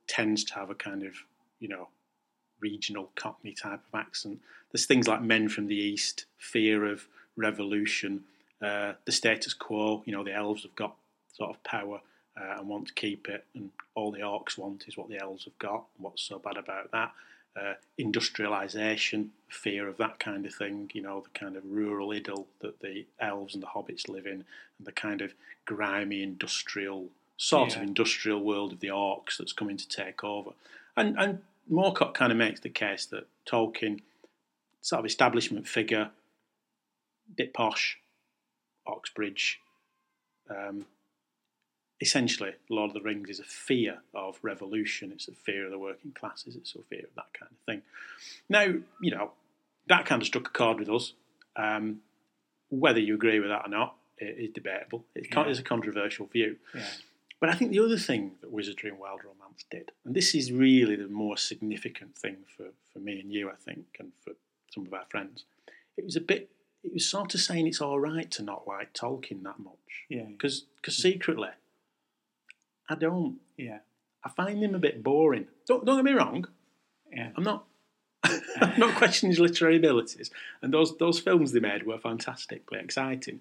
tends 0.08 0.42
to 0.44 0.54
have 0.54 0.70
a 0.70 0.74
kind 0.74 1.02
of, 1.02 1.12
you 1.60 1.68
know, 1.68 1.88
regional 2.60 3.10
Cockney 3.14 3.52
type 3.52 3.82
of 3.92 4.00
accent. 4.00 4.40
There's 4.72 4.86
things 4.86 5.06
like 5.06 5.20
Men 5.20 5.50
from 5.50 5.66
the 5.66 5.76
East, 5.76 6.24
fear 6.38 6.86
of 6.86 7.08
revolution, 7.36 8.24
uh, 8.62 8.94
the 9.04 9.12
status 9.12 9.52
quo. 9.52 10.02
You 10.06 10.14
know, 10.14 10.24
the 10.24 10.32
elves 10.32 10.62
have 10.62 10.74
got 10.74 10.96
sort 11.34 11.50
of 11.50 11.62
power 11.62 12.00
uh, 12.40 12.58
and 12.58 12.68
want 12.68 12.88
to 12.88 12.94
keep 12.94 13.28
it, 13.28 13.44
and 13.54 13.70
all 13.94 14.10
the 14.10 14.20
orcs 14.20 14.58
want 14.58 14.84
is 14.86 14.96
what 14.96 15.08
the 15.08 15.20
elves 15.20 15.44
have 15.44 15.58
got. 15.58 15.84
What's 15.98 16.22
so 16.22 16.38
bad 16.38 16.56
about 16.56 16.90
that? 16.92 17.12
Uh, 17.58 17.74
industrialisation, 17.98 19.28
fear 19.48 19.88
of 19.88 19.96
that 19.96 20.18
kind 20.18 20.44
of 20.44 20.54
thing. 20.54 20.90
You 20.92 21.02
know, 21.02 21.20
the 21.20 21.38
kind 21.38 21.56
of 21.56 21.62
rural 21.64 22.12
idyll 22.12 22.46
that 22.60 22.80
the 22.80 23.06
elves 23.18 23.54
and 23.54 23.62
the 23.62 23.68
hobbits 23.68 24.08
live 24.08 24.26
in, 24.26 24.44
and 24.78 24.86
the 24.86 24.92
kind 24.92 25.22
of 25.22 25.32
grimy 25.64 26.22
industrial 26.22 27.08
sort 27.38 27.76
of 27.76 27.82
industrial 27.82 28.42
world 28.42 28.72
of 28.72 28.80
the 28.80 28.88
orcs 28.88 29.36
that's 29.38 29.52
coming 29.52 29.76
to 29.76 29.88
take 29.88 30.22
over. 30.22 30.50
And 30.96 31.18
and 31.18 31.42
Moorcock 31.70 32.14
kind 32.14 32.32
of 32.32 32.38
makes 32.38 32.60
the 32.60 32.68
case 32.68 33.06
that 33.06 33.26
Tolkien, 33.46 34.00
sort 34.80 35.00
of 35.00 35.06
establishment 35.06 35.66
figure, 35.66 36.10
bit 37.34 37.52
posh, 37.52 37.98
Oxbridge, 38.86 39.60
um, 40.48 40.86
essentially, 42.00 42.52
Lord 42.68 42.90
of 42.90 42.94
the 42.94 43.00
Rings 43.00 43.30
is 43.30 43.40
a 43.40 43.44
fear 43.44 43.98
of 44.14 44.38
revolution. 44.42 45.12
It's 45.12 45.28
a 45.28 45.32
fear 45.32 45.64
of 45.64 45.70
the 45.70 45.78
working 45.78 46.12
classes. 46.12 46.56
It's 46.56 46.74
a 46.74 46.82
fear 46.82 47.04
of 47.04 47.14
that 47.16 47.32
kind 47.38 47.50
of 47.52 47.58
thing. 47.64 47.82
Now, 48.48 48.66
you 49.00 49.10
know, 49.10 49.32
that 49.88 50.04
kind 50.06 50.20
of 50.20 50.26
struck 50.26 50.48
a 50.48 50.50
chord 50.50 50.78
with 50.78 50.90
us. 50.90 51.12
Um, 51.56 52.00
whether 52.68 52.98
you 53.00 53.14
agree 53.14 53.38
with 53.40 53.48
that 53.48 53.66
or 53.66 53.68
not 53.68 53.96
it 54.18 54.36
is 54.38 54.50
debatable. 54.50 55.04
It's, 55.14 55.28
Yeah. 55.30 55.44
it's 55.46 55.58
a 55.58 55.62
controversial 55.62 56.26
view. 56.26 56.56
Yeah. 56.74 56.86
But 57.38 57.50
I 57.50 57.54
think 57.54 57.70
the 57.70 57.80
other 57.80 57.98
thing 57.98 58.32
that 58.40 58.50
Wizardry 58.50 58.88
and 58.90 58.98
Wild 58.98 59.20
Romance 59.24 59.64
did, 59.70 59.92
and 60.04 60.14
this 60.14 60.34
is 60.34 60.50
really 60.52 60.96
the 60.96 61.06
more 61.08 61.36
significant 61.36 62.16
thing 62.16 62.38
for, 62.56 62.68
for 62.92 62.98
me 62.98 63.20
and 63.20 63.30
you, 63.30 63.50
I 63.50 63.56
think, 63.56 63.84
and 63.98 64.12
for 64.24 64.32
some 64.70 64.86
of 64.86 64.94
our 64.94 65.04
friends, 65.10 65.44
it 65.98 66.04
was 66.04 66.16
a 66.16 66.20
bit, 66.20 66.48
it 66.82 66.94
was 66.94 67.06
sort 67.06 67.34
of 67.34 67.40
saying 67.40 67.66
it's 67.66 67.80
all 67.82 68.00
right 68.00 68.30
to 68.32 68.42
not 68.42 68.66
like 68.66 68.94
Tolkien 68.94 69.42
that 69.42 69.58
much. 69.58 70.04
Yeah. 70.08 70.24
Because 70.24 70.64
secretly, 70.88 71.50
I 72.88 72.94
don't. 72.94 73.38
Yeah. 73.56 73.78
I 74.24 74.28
find 74.30 74.62
him 74.62 74.74
a 74.74 74.78
bit 74.78 75.02
boring. 75.02 75.46
Don't, 75.66 75.84
don't 75.84 75.96
get 75.96 76.04
me 76.04 76.12
wrong, 76.12 76.46
Yeah. 77.12 77.30
I'm 77.36 77.44
not. 77.44 77.64
I'm 78.24 78.78
not 78.78 78.96
questioning 78.96 79.30
his 79.30 79.38
literary 79.38 79.76
abilities, 79.76 80.30
and 80.60 80.72
those 80.74 80.96
those 80.98 81.20
films 81.20 81.52
they 81.52 81.60
made 81.60 81.86
were 81.86 81.98
fantastically 81.98 82.78
exciting. 82.80 83.40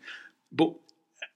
But 0.51 0.73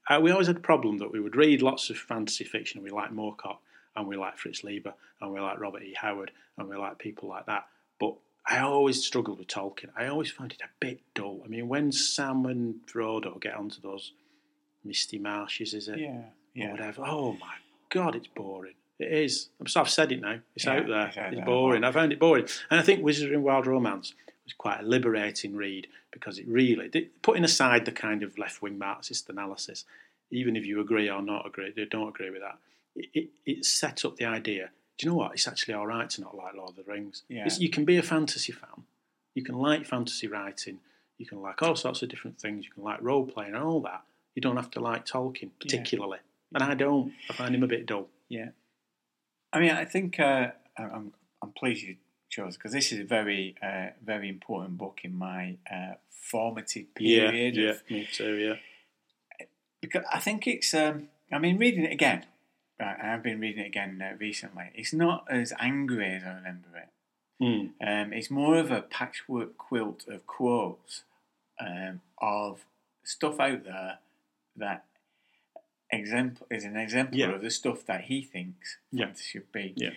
uh, 0.08 0.20
we 0.22 0.30
always 0.30 0.46
had 0.46 0.56
a 0.58 0.60
problem 0.60 0.98
that 0.98 1.10
we 1.12 1.18
would 1.20 1.34
read 1.34 1.62
lots 1.62 1.90
of 1.90 1.96
fantasy 1.96 2.44
fiction. 2.44 2.82
We 2.82 2.90
like 2.90 3.10
Moorcock, 3.12 3.56
and 3.96 4.06
we 4.06 4.16
like 4.16 4.38
Fritz 4.38 4.62
Leiber, 4.62 4.94
and 5.20 5.32
we 5.32 5.40
like 5.40 5.58
Robert 5.58 5.82
E. 5.82 5.94
Howard, 6.00 6.30
and 6.58 6.68
we 6.68 6.76
like 6.76 6.98
people 6.98 7.28
like 7.28 7.46
that. 7.46 7.66
But 7.98 8.14
I 8.46 8.58
always 8.60 9.02
struggled 9.04 9.38
with 9.38 9.48
Tolkien. 9.48 9.88
I 9.96 10.06
always 10.06 10.30
found 10.30 10.52
it 10.52 10.60
a 10.62 10.68
bit 10.78 11.00
dull. 11.14 11.40
I 11.44 11.48
mean, 11.48 11.68
when 11.68 11.90
Sam 11.90 12.46
and 12.46 12.76
Frodo 12.86 13.40
get 13.40 13.54
onto 13.56 13.80
those 13.80 14.12
misty 14.84 15.18
marshes, 15.18 15.74
is 15.74 15.88
it? 15.88 15.98
Yeah. 15.98 16.08
or 16.10 16.24
Yeah. 16.54 16.70
whatever. 16.70 17.02
Oh 17.04 17.32
my 17.32 17.54
god, 17.90 18.14
it's 18.16 18.26
boring. 18.28 18.74
It 18.98 19.12
is. 19.12 19.48
I'm 19.58 19.66
sorry, 19.66 19.84
I've 19.84 19.90
said 19.90 20.12
it 20.12 20.20
now. 20.20 20.38
It's 20.54 20.64
Yeah, 20.64 20.72
out 20.74 20.86
there. 20.86 21.06
it's 21.08 21.16
out 21.16 21.26
It's 21.28 21.36
there. 21.36 21.44
boring. 21.44 21.84
I 21.84 21.92
found 21.92 22.12
it 22.12 22.18
boring, 22.18 22.46
and 22.70 22.80
I 22.80 22.82
think 22.82 23.02
Wizardry 23.02 23.34
and 23.34 23.44
Wild 23.44 23.66
Romance 23.66 24.14
was 24.44 24.52
quite 24.52 24.80
a 24.80 24.82
liberating 24.82 25.56
read 25.56 25.86
because 26.12 26.38
it 26.38 26.46
really, 26.48 27.08
putting 27.22 27.44
aside 27.44 27.84
the 27.84 27.92
kind 27.92 28.22
of 28.22 28.36
left 28.38 28.60
wing 28.62 28.76
Marxist 28.78 29.28
analysis, 29.30 29.84
even 30.30 30.56
if 30.56 30.66
you 30.66 30.80
agree 30.80 31.08
or 31.08 31.22
not 31.22 31.46
agree, 31.46 31.72
they 31.74 31.84
don't 31.84 32.08
agree 32.08 32.30
with 32.30 32.40
that. 32.42 32.58
It, 32.96 33.08
it, 33.14 33.28
it 33.46 33.64
sets 33.64 34.04
up 34.04 34.16
the 34.16 34.24
idea. 34.24 34.70
Do 34.98 35.06
you 35.06 35.12
know 35.12 35.16
what? 35.16 35.32
It's 35.32 35.46
actually 35.48 35.74
all 35.74 35.86
right 35.86 36.10
to 36.10 36.20
not 36.20 36.36
like 36.36 36.54
Lord 36.54 36.70
of 36.70 36.76
the 36.76 36.82
Rings. 36.82 37.22
Yeah. 37.28 37.48
You 37.58 37.70
can 37.70 37.84
be 37.84 37.96
a 37.96 38.02
fantasy 38.02 38.52
fan. 38.52 38.84
You 39.34 39.42
can 39.44 39.54
like 39.56 39.86
fantasy 39.86 40.26
writing. 40.26 40.78
You 41.16 41.24
can 41.26 41.40
like 41.40 41.62
all 41.62 41.76
sorts 41.76 42.02
of 42.02 42.08
different 42.10 42.38
things. 42.40 42.64
You 42.66 42.70
can 42.72 42.82
like 42.82 43.00
role 43.00 43.24
playing 43.24 43.54
and 43.54 43.62
all 43.62 43.80
that. 43.82 44.02
You 44.34 44.42
don't 44.42 44.56
have 44.56 44.70
to 44.72 44.80
like 44.80 45.06
Tolkien 45.06 45.50
particularly. 45.60 46.18
And 46.54 46.62
I 46.62 46.74
don't. 46.74 47.12
I 47.28 47.32
find 47.32 47.54
him 47.54 47.62
a 47.62 47.68
bit 47.68 47.86
dull. 47.86 48.08
Yeah. 48.28 48.50
I 49.52 49.60
mean, 49.60 49.70
I 49.70 49.84
think 49.84 50.18
uh, 50.18 50.48
I'm 50.76 51.12
I'm 51.42 51.52
pleased 51.52 51.82
you 51.82 51.96
chose 52.28 52.56
because 52.56 52.72
this 52.72 52.92
is 52.92 53.00
a 53.00 53.04
very 53.04 53.54
uh, 53.62 53.88
very 54.04 54.28
important 54.28 54.78
book 54.78 55.00
in 55.02 55.14
my 55.14 55.56
uh, 55.70 55.94
formative 56.10 56.94
period. 56.94 57.56
yeah, 57.56 57.70
of, 57.70 57.90
me 57.90 58.08
too. 58.10 58.34
Yeah, 58.34 59.46
because 59.80 60.04
I 60.12 60.18
think 60.18 60.46
it's. 60.46 60.72
Um, 60.74 61.08
I 61.32 61.38
mean, 61.38 61.58
reading 61.58 61.84
it 61.84 61.92
again. 61.92 62.26
Right, 62.80 62.96
and 62.98 63.10
I've 63.10 63.22
been 63.22 63.40
reading 63.40 63.64
it 63.64 63.68
again 63.68 64.02
uh, 64.02 64.16
recently. 64.18 64.70
It's 64.74 64.92
not 64.92 65.26
as 65.30 65.52
angry 65.60 66.14
as 66.14 66.24
I 66.24 66.34
remember 66.34 66.68
it. 66.76 66.88
Mm. 67.42 67.70
Um, 67.80 68.12
it's 68.12 68.30
more 68.30 68.56
of 68.56 68.70
a 68.70 68.82
patchwork 68.82 69.56
quilt 69.56 70.04
of 70.08 70.26
quotes 70.26 71.02
um, 71.58 72.00
of 72.18 72.64
stuff 73.04 73.38
out 73.40 73.64
there 73.64 73.98
that 74.56 74.84
exempl- 75.92 76.46
is 76.50 76.64
an 76.64 76.76
example 76.76 77.18
Yeah. 77.18 77.30
of 77.34 77.40
the 77.42 77.50
stuff 77.50 77.84
that 77.86 78.02
he 78.04 78.22
thinks 78.22 78.78
Yeah. 78.90 79.06
fantasy 79.06 79.24
should 79.24 79.52
be. 79.52 79.72
Yeah. 79.76 79.90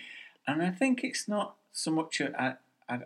And 0.46 0.62
I 0.62 0.70
think 0.70 1.02
it's 1.04 1.26
not 1.28 1.56
so 1.72 1.90
much 1.90 2.20
a, 2.20 2.34
I, 2.40 2.56
I, 2.94 3.00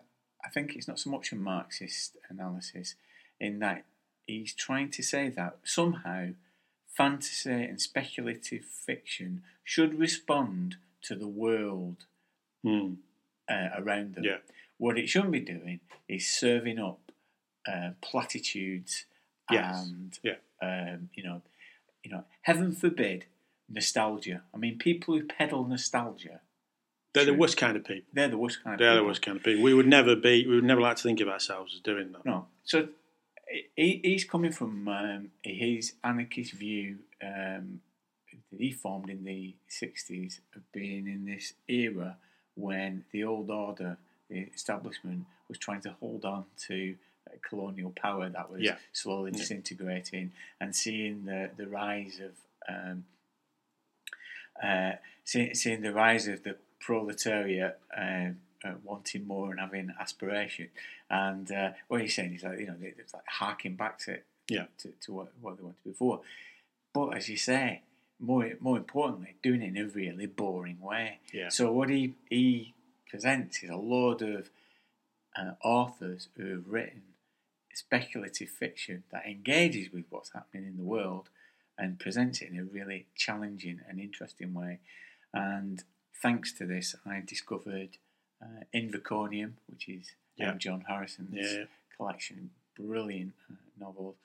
I 0.45 0.49
think 0.51 0.74
it's 0.76 0.89
not 0.89 0.99
so 0.99 1.11
much 1.11 1.32
a 1.32 1.36
Marxist 1.36 2.16
analysis 2.28 2.95
in 3.41 3.59
that 3.61 3.84
he's 4.26 4.53
trying 4.55 4.91
to 4.91 5.03
say 5.03 5.28
that 5.30 5.59
somehow 5.64 6.30
fantasy 6.86 7.51
and 7.53 7.80
speculative 7.80 8.64
fiction 8.64 9.43
should 9.64 9.99
respond 9.99 10.76
to 11.03 11.14
the 11.14 11.28
world 11.28 12.07
Mm. 12.64 12.97
uh, 13.49 13.68
around 13.76 14.14
them. 14.16 14.24
Yeah. 14.24 14.39
What 14.78 14.99
it 14.99 15.09
shouldn't 15.09 15.30
be 15.32 15.41
doing 15.41 15.78
is 16.09 16.28
serving 16.28 16.78
up 16.80 17.12
uh, 17.66 17.91
platitudes 18.01 19.05
Yes. 19.51 19.86
and 19.86 20.18
Yeah. 20.22 20.36
um, 20.61 21.11
you 21.14 21.22
know, 21.22 21.43
you 22.09 22.16
know, 22.16 22.24
heaven 22.42 22.72
forbid 22.72 23.26
nostalgia. 23.68 24.42
I 24.54 24.56
mean, 24.56 24.78
people 24.78 25.14
who 25.14 25.26
peddle 25.26 25.64
nostalgia, 25.64 26.40
They're 27.12 27.26
the 27.26 27.34
worst 27.34 27.56
kind 27.56 27.76
of 27.76 27.84
people. 27.84 28.09
they're 28.12 28.28
the 28.28 28.38
worst 28.38 28.64
kind 28.64 28.74
of 28.74 28.78
They're 28.78 28.96
the 28.96 29.04
worst 29.04 29.22
kind 29.22 29.36
of 29.36 29.42
people. 29.42 29.62
We 29.62 29.74
would 29.74 29.86
never 29.86 30.16
be. 30.16 30.46
We 30.46 30.54
would 30.54 30.64
never 30.64 30.80
like 30.80 30.96
to 30.96 31.02
think 31.02 31.20
of 31.20 31.28
ourselves 31.28 31.74
as 31.74 31.80
doing 31.80 32.12
that. 32.12 32.24
No, 32.24 32.46
so 32.64 32.88
he, 33.76 34.00
he's 34.02 34.24
coming 34.24 34.52
from 34.52 34.88
um, 34.88 35.30
his 35.42 35.94
anarchist 36.02 36.52
view 36.52 36.98
um, 37.22 37.80
that 38.50 38.59
he 38.61 38.72
formed 38.72 39.11
in 39.11 39.24
the 39.24 39.54
'60s 39.70 40.40
of 40.56 40.62
being 40.72 41.06
in 41.06 41.26
this 41.26 41.52
era 41.68 42.16
when 42.54 43.04
the 43.12 43.22
old 43.24 43.50
order, 43.50 43.98
the 44.30 44.48
establishment, 44.54 45.26
was 45.48 45.59
trying 45.59 45.82
to 45.82 45.94
hold 46.00 46.24
on 46.24 46.44
to 46.66 46.96
colonial 47.43 47.91
power 47.91 48.29
that 48.29 48.51
was 48.51 48.62
Yeah. 48.62 48.79
slowly 48.93 49.31
Yeah. 49.33 49.39
disintegrating, 49.39 50.33
and 50.61 50.74
seeing 50.74 51.24
the 51.24 51.51
the 51.57 51.66
rise 51.66 52.20
of 52.20 52.33
um, 52.68 53.05
uh, 54.62 54.93
see, 55.24 55.55
seeing 55.55 55.83
the 55.83 55.93
rise 55.93 56.26
of 56.29 56.43
the 56.43 56.57
proletariat 56.81 57.81
uh, 57.97 58.31
uh, 58.64 58.74
wanting 58.83 59.26
more 59.26 59.51
and 59.51 59.61
having 59.61 59.93
aspiration. 60.01 60.68
And 61.11 61.51
uh, 61.53 61.72
what 61.89 62.01
he's 62.01 62.14
saying 62.14 62.35
is 62.35 62.43
like 62.43 62.59
you 62.61 62.66
know 62.66 62.76
they- 62.79 62.95
it's 62.99 63.14
like 63.14 63.26
harking 63.26 63.76
back 63.76 63.99
to 64.01 64.20
Yeah. 64.49 64.66
to, 64.79 64.89
to 65.03 65.12
what, 65.12 65.29
what 65.41 65.57
they 65.57 65.62
wanted 65.62 65.85
before. 65.85 66.22
But 66.93 67.16
as 67.16 67.29
you 67.29 67.37
say, 67.37 67.83
more 68.18 68.51
more 68.61 68.76
importantly, 68.76 69.37
doing 69.43 69.62
it 69.62 69.68
in 69.68 69.76
a 69.76 69.87
really 69.87 70.26
boring 70.26 70.81
way. 70.81 71.20
Yeah. 71.33 71.49
So 71.51 71.72
what 71.72 71.89
he 71.89 72.14
he 72.29 72.74
presents 73.09 73.62
is 73.62 73.70
a 73.70 73.76
load 73.76 74.22
of 74.22 74.51
uh, 75.37 75.53
authors 75.62 76.29
who 76.37 76.47
have 76.51 76.66
written 76.66 77.03
speculative 77.79 78.49
fiction 78.51 79.05
that 79.12 79.24
engages 79.26 79.93
with 79.93 80.05
what's 80.11 80.33
happening 80.33 80.66
in 80.66 80.76
the 80.76 80.83
world 80.83 81.29
and 81.79 81.99
presents 81.99 82.41
it 82.43 82.51
in 82.51 82.59
a 82.59 82.64
really 82.64 83.07
challenging 83.14 83.81
and 83.89 84.01
interesting 84.01 84.53
way. 84.53 84.81
And 85.33 85.85
thanks 86.22 86.53
to 86.55 86.66
this, 86.66 86.97
I 87.07 87.22
discovered 87.24 87.91
uh, 88.43 88.64
Viriconium, 88.74 89.53
which 89.68 89.89
is 89.89 90.12
Yeah. 90.37 90.51
M. 90.53 90.59
John 90.59 90.85
Harrison's 90.89 91.35
Yeah. 91.35 91.64
collection, 91.97 92.51
brilliant 92.76 93.35
uh, 93.51 93.55
novels. 93.79 94.16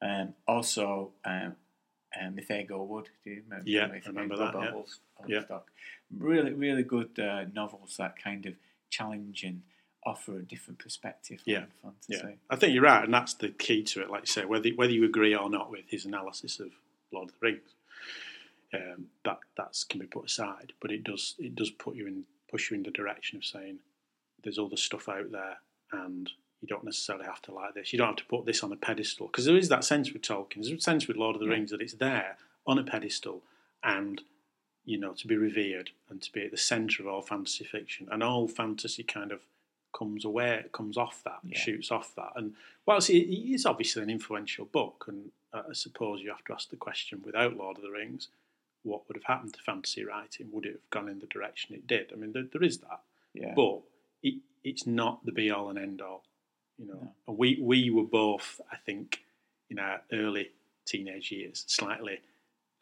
Um, 0.00 0.34
also, 0.46 1.12
um, 1.24 1.56
uh, 2.14 2.28
Mythago 2.36 2.86
Wood. 2.86 3.08
Do 3.24 3.30
you 3.30 3.42
remember? 3.44 3.68
Yeah, 3.68 3.86
I 3.86 4.00
remember 4.06 4.36
that, 4.36 4.54
yeah. 4.54 5.42
Yeah. 5.50 5.58
Really, 6.10 6.52
really 6.52 6.82
good 6.82 7.18
uh, 7.18 7.44
novels 7.52 7.96
that 7.96 8.16
kind 8.18 8.46
of 8.46 8.54
challenge 8.90 9.44
and 9.44 9.62
offer 10.04 10.36
a 10.36 10.42
different 10.42 10.78
perspective 10.78 11.40
Yeah. 11.44 11.64
Yeah, 12.08 12.22
I 12.50 12.56
think 12.56 12.74
you're 12.74 12.82
right, 12.82 13.04
and 13.04 13.14
that's 13.14 13.34
the 13.34 13.48
key 13.50 13.82
to 13.84 14.02
it. 14.02 14.10
Like 14.10 14.22
you 14.22 14.26
say, 14.26 14.44
whether 14.44 14.68
whether 14.70 14.92
you 14.92 15.04
agree 15.04 15.34
or 15.34 15.48
not 15.48 15.70
with 15.70 15.88
his 15.88 16.04
analysis 16.04 16.58
of 16.60 16.70
Lord 17.12 17.28
of 17.28 17.34
the 17.40 17.46
Rings, 17.46 17.74
um, 18.74 19.06
that 19.24 19.38
that's 19.56 19.84
can 19.84 20.00
be 20.00 20.06
put 20.06 20.26
aside. 20.26 20.72
But 20.80 20.90
it 20.90 21.04
does 21.04 21.34
it 21.38 21.54
does 21.54 21.70
put 21.70 21.94
you 21.94 22.06
in 22.06 22.24
push 22.50 22.70
you 22.70 22.76
in 22.76 22.82
the 22.82 22.90
direction 22.90 23.36
of 23.38 23.44
saying 23.44 23.78
there's 24.42 24.58
other 24.58 24.76
stuff 24.76 25.08
out 25.08 25.30
there, 25.30 25.58
and 25.92 26.30
you 26.60 26.68
don't 26.68 26.84
necessarily 26.84 27.24
have 27.24 27.42
to 27.42 27.52
like 27.54 27.74
this. 27.74 27.92
You 27.92 27.98
don't 27.98 28.08
have 28.08 28.16
to 28.16 28.24
put 28.24 28.46
this 28.46 28.62
on 28.62 28.72
a 28.72 28.76
pedestal 28.76 29.26
because 29.28 29.44
there 29.44 29.56
is 29.56 29.68
that 29.68 29.84
sense 29.84 30.12
with 30.12 30.22
Tolkien. 30.22 30.56
There's 30.56 30.70
a 30.70 30.80
sense 30.80 31.06
with 31.06 31.16
Lord 31.16 31.36
of 31.36 31.40
the 31.40 31.46
Yeah. 31.46 31.52
Rings 31.54 31.70
that 31.70 31.80
it's 31.80 31.94
there 31.94 32.38
on 32.66 32.78
a 32.78 32.84
pedestal, 32.84 33.42
and 33.82 34.22
you 34.84 34.98
know 34.98 35.12
to 35.12 35.26
be 35.28 35.36
revered 35.36 35.90
and 36.10 36.20
to 36.22 36.32
be 36.32 36.44
at 36.44 36.50
the 36.50 36.56
centre 36.56 37.02
of 37.02 37.08
all 37.08 37.22
fantasy 37.22 37.64
fiction, 37.64 38.08
and 38.10 38.22
all 38.22 38.48
fantasy 38.48 39.04
kind 39.04 39.30
of 39.32 39.42
comes 39.92 40.24
away, 40.24 40.64
comes 40.72 40.96
off 40.96 41.22
that, 41.24 41.40
Yeah. 41.44 41.58
shoots 41.58 41.90
off 41.90 42.14
that. 42.16 42.32
And 42.36 42.54
whilst 42.86 43.10
it 43.10 43.28
is 43.32 43.66
obviously 43.66 44.02
an 44.02 44.10
influential 44.10 44.64
book, 44.64 45.04
and 45.08 45.30
I 45.52 45.72
suppose 45.74 46.22
you 46.22 46.30
have 46.30 46.44
to 46.44 46.52
ask 46.54 46.70
the 46.70 46.76
question: 46.76 47.22
without 47.22 47.56
Lord 47.56 47.76
of 47.76 47.82
the 47.82 47.90
Rings, 47.90 48.28
what 48.82 49.06
would 49.06 49.16
have 49.16 49.24
happened 49.24 49.54
to 49.54 49.60
fantasy 49.60 50.04
writing? 50.04 50.50
Would 50.52 50.66
it 50.66 50.72
have 50.72 50.90
gone 50.90 51.08
in 51.08 51.20
the 51.20 51.26
direction 51.26 51.74
it 51.74 51.86
did? 51.86 52.10
I 52.12 52.16
mean, 52.16 52.32
there, 52.32 52.44
there 52.50 52.62
is 52.62 52.78
that, 52.78 53.00
Yeah. 53.34 53.54
but 53.54 53.82
it, 54.22 54.36
it's 54.64 54.86
not 54.86 55.24
the 55.24 55.32
be 55.32 55.50
all 55.50 55.68
and 55.70 55.78
end 55.78 56.00
all. 56.00 56.24
You 56.78 56.86
know, 56.86 56.94
No. 56.94 57.14
And 57.28 57.38
we 57.38 57.58
we 57.60 57.90
were 57.90 58.02
both, 58.04 58.60
I 58.70 58.76
think, 58.76 59.24
in 59.70 59.78
our 59.78 60.02
early 60.12 60.50
teenage 60.86 61.30
years, 61.30 61.64
slightly 61.68 62.20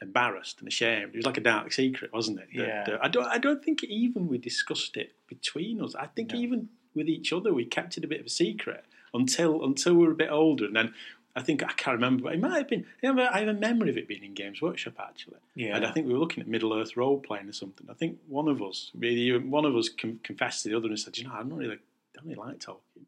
embarrassed 0.01 0.61
and 0.61 0.69
ashamed. 0.69 1.13
It 1.15 1.17
was 1.17 1.27
like 1.27 1.37
a 1.37 1.43
dark 1.43 1.73
secret, 1.73 2.13
wasn't 2.13 2.39
it? 2.41 2.49
That, 2.55 2.89
Yeah. 2.89 2.95
uh, 2.95 2.99
I 3.03 3.09
don't. 3.09 3.27
I 3.27 3.39
don't 3.39 3.63
think 3.63 3.83
even 3.85 4.29
we 4.29 4.39
discussed 4.39 4.97
it 4.97 5.13
between 5.27 5.81
us. 5.83 5.95
I 5.95 6.07
think 6.07 6.33
No. 6.33 6.39
even 6.39 6.69
with 6.95 7.09
each 7.09 7.33
other, 7.33 7.53
we 7.53 7.65
kept 7.65 7.97
it 7.99 8.05
a 8.05 8.09
bit 8.09 8.21
of 8.21 8.27
a 8.27 8.31
secret 8.31 8.85
until 9.15 9.65
until 9.65 9.95
we 9.95 10.07
were 10.07 10.13
a 10.13 10.17
bit 10.17 10.31
older, 10.31 10.67
and 10.67 10.77
then. 10.77 10.95
I 11.37 11.43
think 11.43 11.63
I 11.63 11.69
can't 11.75 11.95
remember, 11.95 12.25
but 12.25 12.33
it 12.35 12.41
might 12.41 12.57
have 12.59 12.69
been. 12.69 12.85
I 13.05 13.07
have 13.07 13.17
a, 13.19 13.33
I 13.33 13.39
have 13.39 13.49
a 13.49 13.53
memory 13.55 13.89
of 13.89 13.97
it 13.97 14.09
being 14.09 14.25
in 14.25 14.35
Games 14.35 14.61
Workshop 14.61 14.95
actually, 14.99 15.37
Yeah. 15.55 15.77
and 15.77 15.87
I 15.87 15.93
think 15.93 16.09
we 16.09 16.13
were 16.13 16.19
looking 16.19 16.41
at 16.43 16.49
Middle 16.49 16.75
Earth 16.75 16.97
role 16.97 17.21
playing 17.21 17.49
or 17.49 17.53
something. 17.53 17.87
I 17.89 17.95
think 17.95 18.19
one 18.27 18.49
of 18.49 18.61
us, 18.61 18.91
really, 18.99 19.39
one 19.39 19.65
of 19.65 19.77
us 19.77 19.89
con- 19.89 20.19
confessed 20.25 20.65
to 20.65 20.71
the 20.71 20.77
other 20.77 20.89
and 20.89 20.99
said, 20.99 21.17
"You 21.19 21.25
know, 21.29 21.33
I 21.33 21.39
don't 21.39 21.55
really, 21.55 21.79
don't 22.15 22.25
really 22.25 22.35
like 22.35 22.59
Tolkien." 22.59 23.05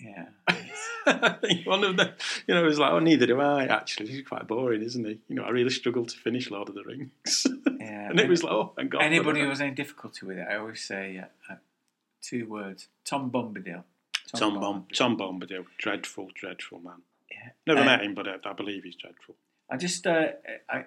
yeah. 0.00 0.28
I 1.06 1.36
think 1.40 1.66
one 1.66 1.84
of 1.84 1.98
them, 1.98 2.14
you 2.46 2.54
know, 2.54 2.62
was 2.62 2.78
like, 2.78 2.92
"Oh, 2.92 2.98
neither 2.98 3.26
do 3.26 3.42
I." 3.42 3.66
Actually, 3.66 4.08
he's 4.08 4.26
quite 4.26 4.46
boring, 4.48 4.80
isn't 4.80 5.04
he? 5.04 5.18
You 5.28 5.36
know, 5.36 5.42
I 5.44 5.50
really 5.50 5.68
struggled 5.68 6.08
to 6.08 6.16
finish 6.16 6.50
Lord 6.50 6.70
of 6.70 6.74
the 6.76 6.82
Rings, 6.82 7.46
yeah. 7.78 8.08
and 8.08 8.18
it 8.18 8.26
was 8.30 8.42
like, 8.42 8.54
"Oh, 8.54 8.72
thank 8.74 8.88
God." 8.90 9.02
Anybody 9.02 9.40
who 9.42 9.50
has 9.50 9.60
any 9.60 9.72
difficulty 9.72 10.24
with 10.24 10.38
it, 10.38 10.46
I 10.50 10.56
always 10.56 10.80
say 10.80 11.22
uh, 11.50 11.56
two 12.28 12.46
words: 12.46 12.88
Tom 13.04 13.30
Bombadil. 13.30 13.84
Tom 14.34 14.58
Bomb, 14.60 14.86
Tom 14.92 15.16
Bombadil, 15.16 15.64
dreadful, 15.78 16.28
dreadful 16.34 16.80
man. 16.80 17.02
Yeah. 17.30 17.50
Never 17.66 17.80
Uh, 17.82 17.84
met 17.84 18.02
him, 18.02 18.14
but 18.14 18.26
I, 18.28 18.36
I 18.44 18.52
believe 18.54 18.82
he's 18.82 18.96
dreadful. 18.96 19.36
I 19.70 19.76
just 19.76 20.04
uh, 20.06 20.28
I, 20.68 20.86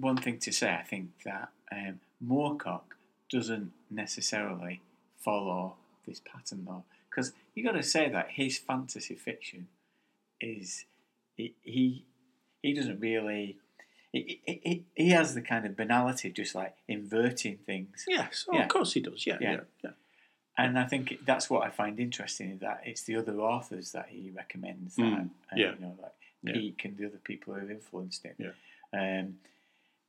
one 0.00 0.16
thing 0.16 0.38
to 0.38 0.52
say. 0.52 0.70
I 0.72 0.82
think 0.82 1.10
that 1.24 1.48
um, 1.72 1.98
Moorcock 2.24 2.82
doesn't 3.30 3.72
necessarily 3.90 4.80
follow 5.18 5.74
this 6.06 6.20
pattern 6.20 6.64
though, 6.64 6.84
because 7.10 7.32
you 7.54 7.64
got 7.64 7.72
to 7.72 7.82
say 7.82 8.08
that 8.08 8.28
his 8.30 8.56
fantasy 8.58 9.16
fiction 9.16 9.66
is 10.40 10.84
he 11.36 11.54
he, 11.62 12.04
he 12.62 12.72
doesn't 12.72 13.00
really. 13.00 13.56
He, 14.12 14.40
he, 14.46 14.84
he- 14.94 15.10
has 15.10 15.34
the 15.34 15.42
kind 15.42 15.66
of 15.66 15.76
banality, 15.76 16.28
of 16.28 16.34
just 16.34 16.54
like 16.54 16.74
inverting 16.88 17.58
things. 17.66 18.04
Yes, 18.08 18.46
oh, 18.48 18.54
Yeah. 18.56 18.62
of 18.62 18.68
course 18.68 18.92
he 18.94 19.00
does. 19.00 19.26
Yeah, 19.26 19.36
Yeah. 19.40 19.52
yeah, 19.52 19.60
yeah. 19.84 19.90
And 20.58 20.78
I 20.78 20.84
think 20.84 21.18
that's 21.26 21.50
what 21.50 21.62
I 21.66 21.70
find 21.70 22.00
interesting 22.00 22.50
is 22.52 22.60
that 22.60 22.82
it's 22.86 23.02
the 23.02 23.16
other 23.16 23.38
authors 23.40 23.92
that 23.92 24.08
he 24.08 24.30
recommends 24.30 24.96
that, 24.96 25.02
Mm, 25.02 25.26
uh, 25.52 25.56
yeah. 25.56 25.74
you 25.74 25.80
know, 25.80 25.98
like 26.02 26.12
Yeah. 26.42 26.52
Peake 26.54 26.84
and 26.84 26.96
the 26.96 27.06
other 27.06 27.18
people 27.18 27.54
who 27.54 27.60
have 27.60 27.70
influenced 27.70 28.22
him. 28.22 28.34
Yeah. 28.38 28.52
Um, 28.92 29.38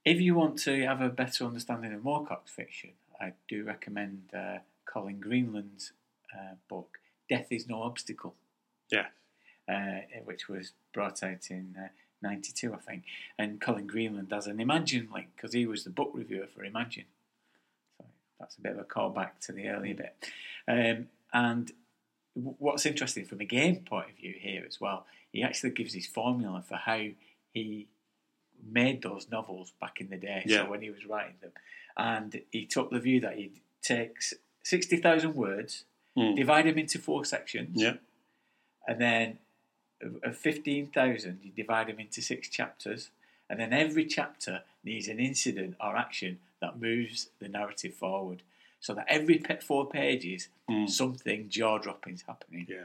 if 0.06 0.22
you 0.22 0.36
want 0.36 0.58
to 0.60 0.86
have 0.86 1.02
a 1.02 1.10
better 1.10 1.44
understanding 1.46 1.92
of 1.94 2.02
Moorcock's 2.02 2.52
fiction, 2.52 2.92
I 3.20 3.34
do 3.50 3.64
recommend 3.66 4.30
uh, 4.34 4.60
Colin 4.86 5.20
Greenland's 5.20 5.92
uh, 6.34 6.56
book, 6.70 7.00
Death 7.30 7.52
is 7.52 7.68
No 7.68 7.82
Obstacle, 7.84 8.36
Yeah. 8.90 9.08
uh, 9.68 10.02
which 10.24 10.48
was 10.48 10.72
brought 10.94 11.24
out 11.24 11.50
in 11.52 11.76
uh, 11.78 11.90
92, 12.22 12.74
I 12.74 12.78
think. 12.78 13.04
And 13.38 13.60
Colin 13.60 13.86
Greenland 13.88 14.32
has 14.32 14.48
an 14.48 14.60
Imagine 14.62 15.10
link 15.14 15.28
because 15.36 15.52
he 15.54 15.66
was 15.66 15.84
the 15.84 15.90
book 15.90 16.12
reviewer 16.14 16.48
for 16.48 16.64
Imagine. 16.64 17.06
That's 18.40 18.58
a 18.58 18.62
bit 18.62 18.74
of 18.74 18.80
a 18.80 18.84
callback 18.84 19.40
to 19.46 19.52
the 19.52 19.68
earlier 19.70 19.96
bit. 19.96 20.16
Um, 20.68 21.08
and 21.34 21.72
w- 22.36 22.56
what's 22.60 22.86
interesting 22.86 23.26
from 23.26 23.42
a 23.42 23.46
game 23.46 23.78
point 23.78 24.10
of 24.10 24.16
view 24.16 24.34
here 24.38 24.64
as 24.68 24.80
well, 24.80 25.06
he 25.32 25.44
actually 25.44 25.72
gives 25.72 25.94
his 25.94 26.06
formula 26.08 26.64
for 26.68 26.76
how 26.76 27.08
he 27.54 27.88
made 28.72 29.02
those 29.02 29.28
novels 29.32 29.74
back 29.82 30.00
in 30.02 30.10
the 30.10 30.18
day. 30.18 30.44
Yeah. 30.46 30.64
So 30.64 30.70
when 30.72 30.82
he 30.82 30.90
was 30.90 31.06
writing 31.06 31.36
them, 31.42 31.52
and 31.96 32.42
he 32.52 32.66
took 32.66 32.92
the 32.92 33.00
view 33.00 33.20
that 33.22 33.36
he 33.38 33.44
takes 33.50 33.62
take 33.82 34.18
s- 34.18 34.34
60,000 34.64 35.34
words, 35.36 35.86
Mm. 36.18 36.36
divide 36.36 36.66
them 36.66 36.78
into 36.80 37.00
four 37.00 37.24
sections, 37.24 37.80
Yeah. 37.82 37.98
and 38.88 39.00
then 39.00 39.40
of- 40.02 40.20
of 40.24 40.38
15,000, 40.38 41.40
you 41.44 41.52
divide 41.52 41.88
them 41.88 42.00
into 42.00 42.22
six 42.22 42.50
chapters, 42.50 43.12
and 43.50 43.60
then 43.60 43.72
every 43.72 44.04
chapter 44.06 44.64
needs 44.84 45.08
an 45.08 45.20
incident 45.20 45.76
or 45.80 45.96
action 45.96 46.40
that 46.62 46.80
moves 46.80 47.30
the 47.40 47.48
narrative 47.48 47.94
forward. 47.94 48.42
So 48.80 48.94
that 48.94 49.06
every 49.10 49.42
four 49.62 49.90
pages, 49.90 50.50
Mm. 50.70 50.90
something 50.90 51.50
jaw 51.50 51.78
dropping 51.78 52.14
is 52.16 52.24
happening. 52.28 52.68
Yeah. 52.70 52.84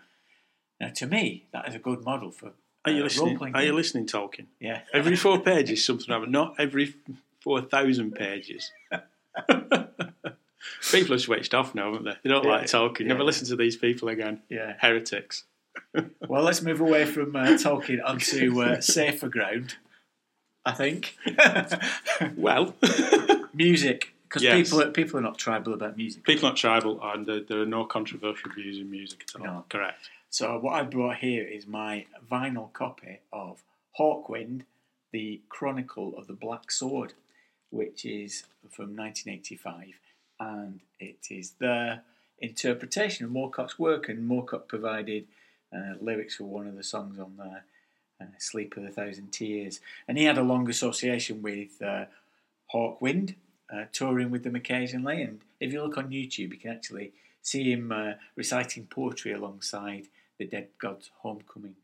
Now, 0.80 0.88
to 0.90 1.06
me, 1.06 1.46
that 1.52 1.68
is 1.68 1.74
a 1.74 1.78
good 1.78 2.02
model 2.04 2.30
for 2.30 2.52
Are 2.84 2.92
you 2.92 3.00
uh, 3.00 3.04
listening? 3.04 3.38
Are 3.54 3.62
you 3.62 3.72
listening, 3.74 4.06
Tolkien? 4.06 4.46
Yeah. 4.60 4.82
Every 4.92 5.16
four 5.16 5.40
pages, 5.50 5.84
something 5.84 6.08
happened. 6.12 6.32
Not 6.32 6.54
every 6.58 6.94
four 7.40 7.60
thousand 7.60 8.12
pages. 8.12 8.70
people 10.90 11.12
have 11.14 11.20
switched 11.20 11.54
off 11.54 11.74
now, 11.74 11.86
haven't 11.92 12.04
they? 12.04 12.16
They 12.22 12.30
don't 12.30 12.44
Yeah, 12.44 12.50
like 12.50 12.66
talking. 12.66 13.06
Never 13.08 13.20
yeah. 13.20 13.26
listen 13.26 13.46
to 13.48 13.56
these 13.56 13.76
people 13.76 14.08
again. 14.08 14.42
Yeah. 14.48 14.74
Heretics. 14.80 15.44
Well, 16.28 16.42
let's 16.42 16.62
move 16.62 16.80
away 16.80 17.04
from 17.06 17.34
uh, 17.36 17.46
Tolkien 17.58 18.00
onto 18.04 18.62
uh, 18.62 18.80
safer 18.80 19.28
ground. 19.28 19.76
I 20.64 20.72
think 20.72 21.16
Well, 22.36 22.74
music, 23.54 24.14
because 24.28 24.42
Yes. 24.42 24.70
people 24.70 24.90
people 24.92 25.18
are 25.18 25.22
not 25.22 25.38
tribal 25.38 25.74
about 25.74 25.96
music. 25.96 26.24
people 26.24 26.46
are 26.46 26.50
not 26.50 26.56
tribal, 26.56 27.00
and 27.02 27.26
there, 27.26 27.40
there 27.40 27.60
are 27.60 27.66
no 27.66 27.84
controversial 27.84 28.50
views 28.52 28.78
in 28.78 28.90
music 28.90 29.24
at 29.34 29.40
all. 29.40 29.46
No. 29.46 29.64
Correct. 29.68 30.08
So 30.30 30.58
what 30.58 30.74
I've 30.74 30.90
brought 30.90 31.16
here 31.16 31.44
is 31.44 31.66
my 31.66 32.06
vinyl 32.30 32.72
copy 32.72 33.18
of 33.32 33.62
Hawkwind, 33.98 34.62
the 35.10 35.42
Chronicle 35.50 36.14
of 36.16 36.26
the 36.26 36.32
Black 36.32 36.70
Sword, 36.70 37.12
which 37.70 38.04
is 38.06 38.44
from 38.70 38.96
1985, 38.96 39.98
and 40.40 40.80
it 40.98 41.26
is 41.30 41.50
their 41.58 42.02
interpretation 42.38 43.26
of 43.26 43.30
Moorcock's 43.32 43.78
work, 43.78 44.08
and 44.08 44.28
Moorcock 44.30 44.68
provided 44.68 45.26
uh, 45.74 45.94
lyrics 46.00 46.36
for 46.36 46.44
one 46.44 46.66
of 46.66 46.76
the 46.76 46.82
songs 46.84 47.18
on 47.18 47.34
there, 47.36 47.64
"Sleep 48.38 48.76
of 48.76 48.84
a 48.84 48.90
Thousand 48.90 49.32
Tears," 49.32 49.80
and 50.06 50.18
he 50.18 50.24
had 50.24 50.38
a 50.38 50.42
long 50.42 50.68
association 50.68 51.42
with 51.42 51.80
uh, 51.82 52.06
Hawkwind, 52.72 53.36
uh, 53.72 53.84
touring 53.92 54.30
with 54.30 54.44
them 54.44 54.56
occasionally. 54.56 55.22
And 55.22 55.40
if 55.60 55.72
you 55.72 55.82
look 55.82 55.98
on 55.98 56.10
YouTube, 56.10 56.52
you 56.52 56.58
can 56.58 56.72
actually 56.72 57.12
see 57.42 57.72
him 57.72 57.92
uh, 57.92 58.12
reciting 58.36 58.86
poetry 58.86 59.32
alongside 59.32 60.08
the 60.38 60.46
Dead 60.46 60.68
God's 60.78 61.10
Homecoming. 61.18 61.76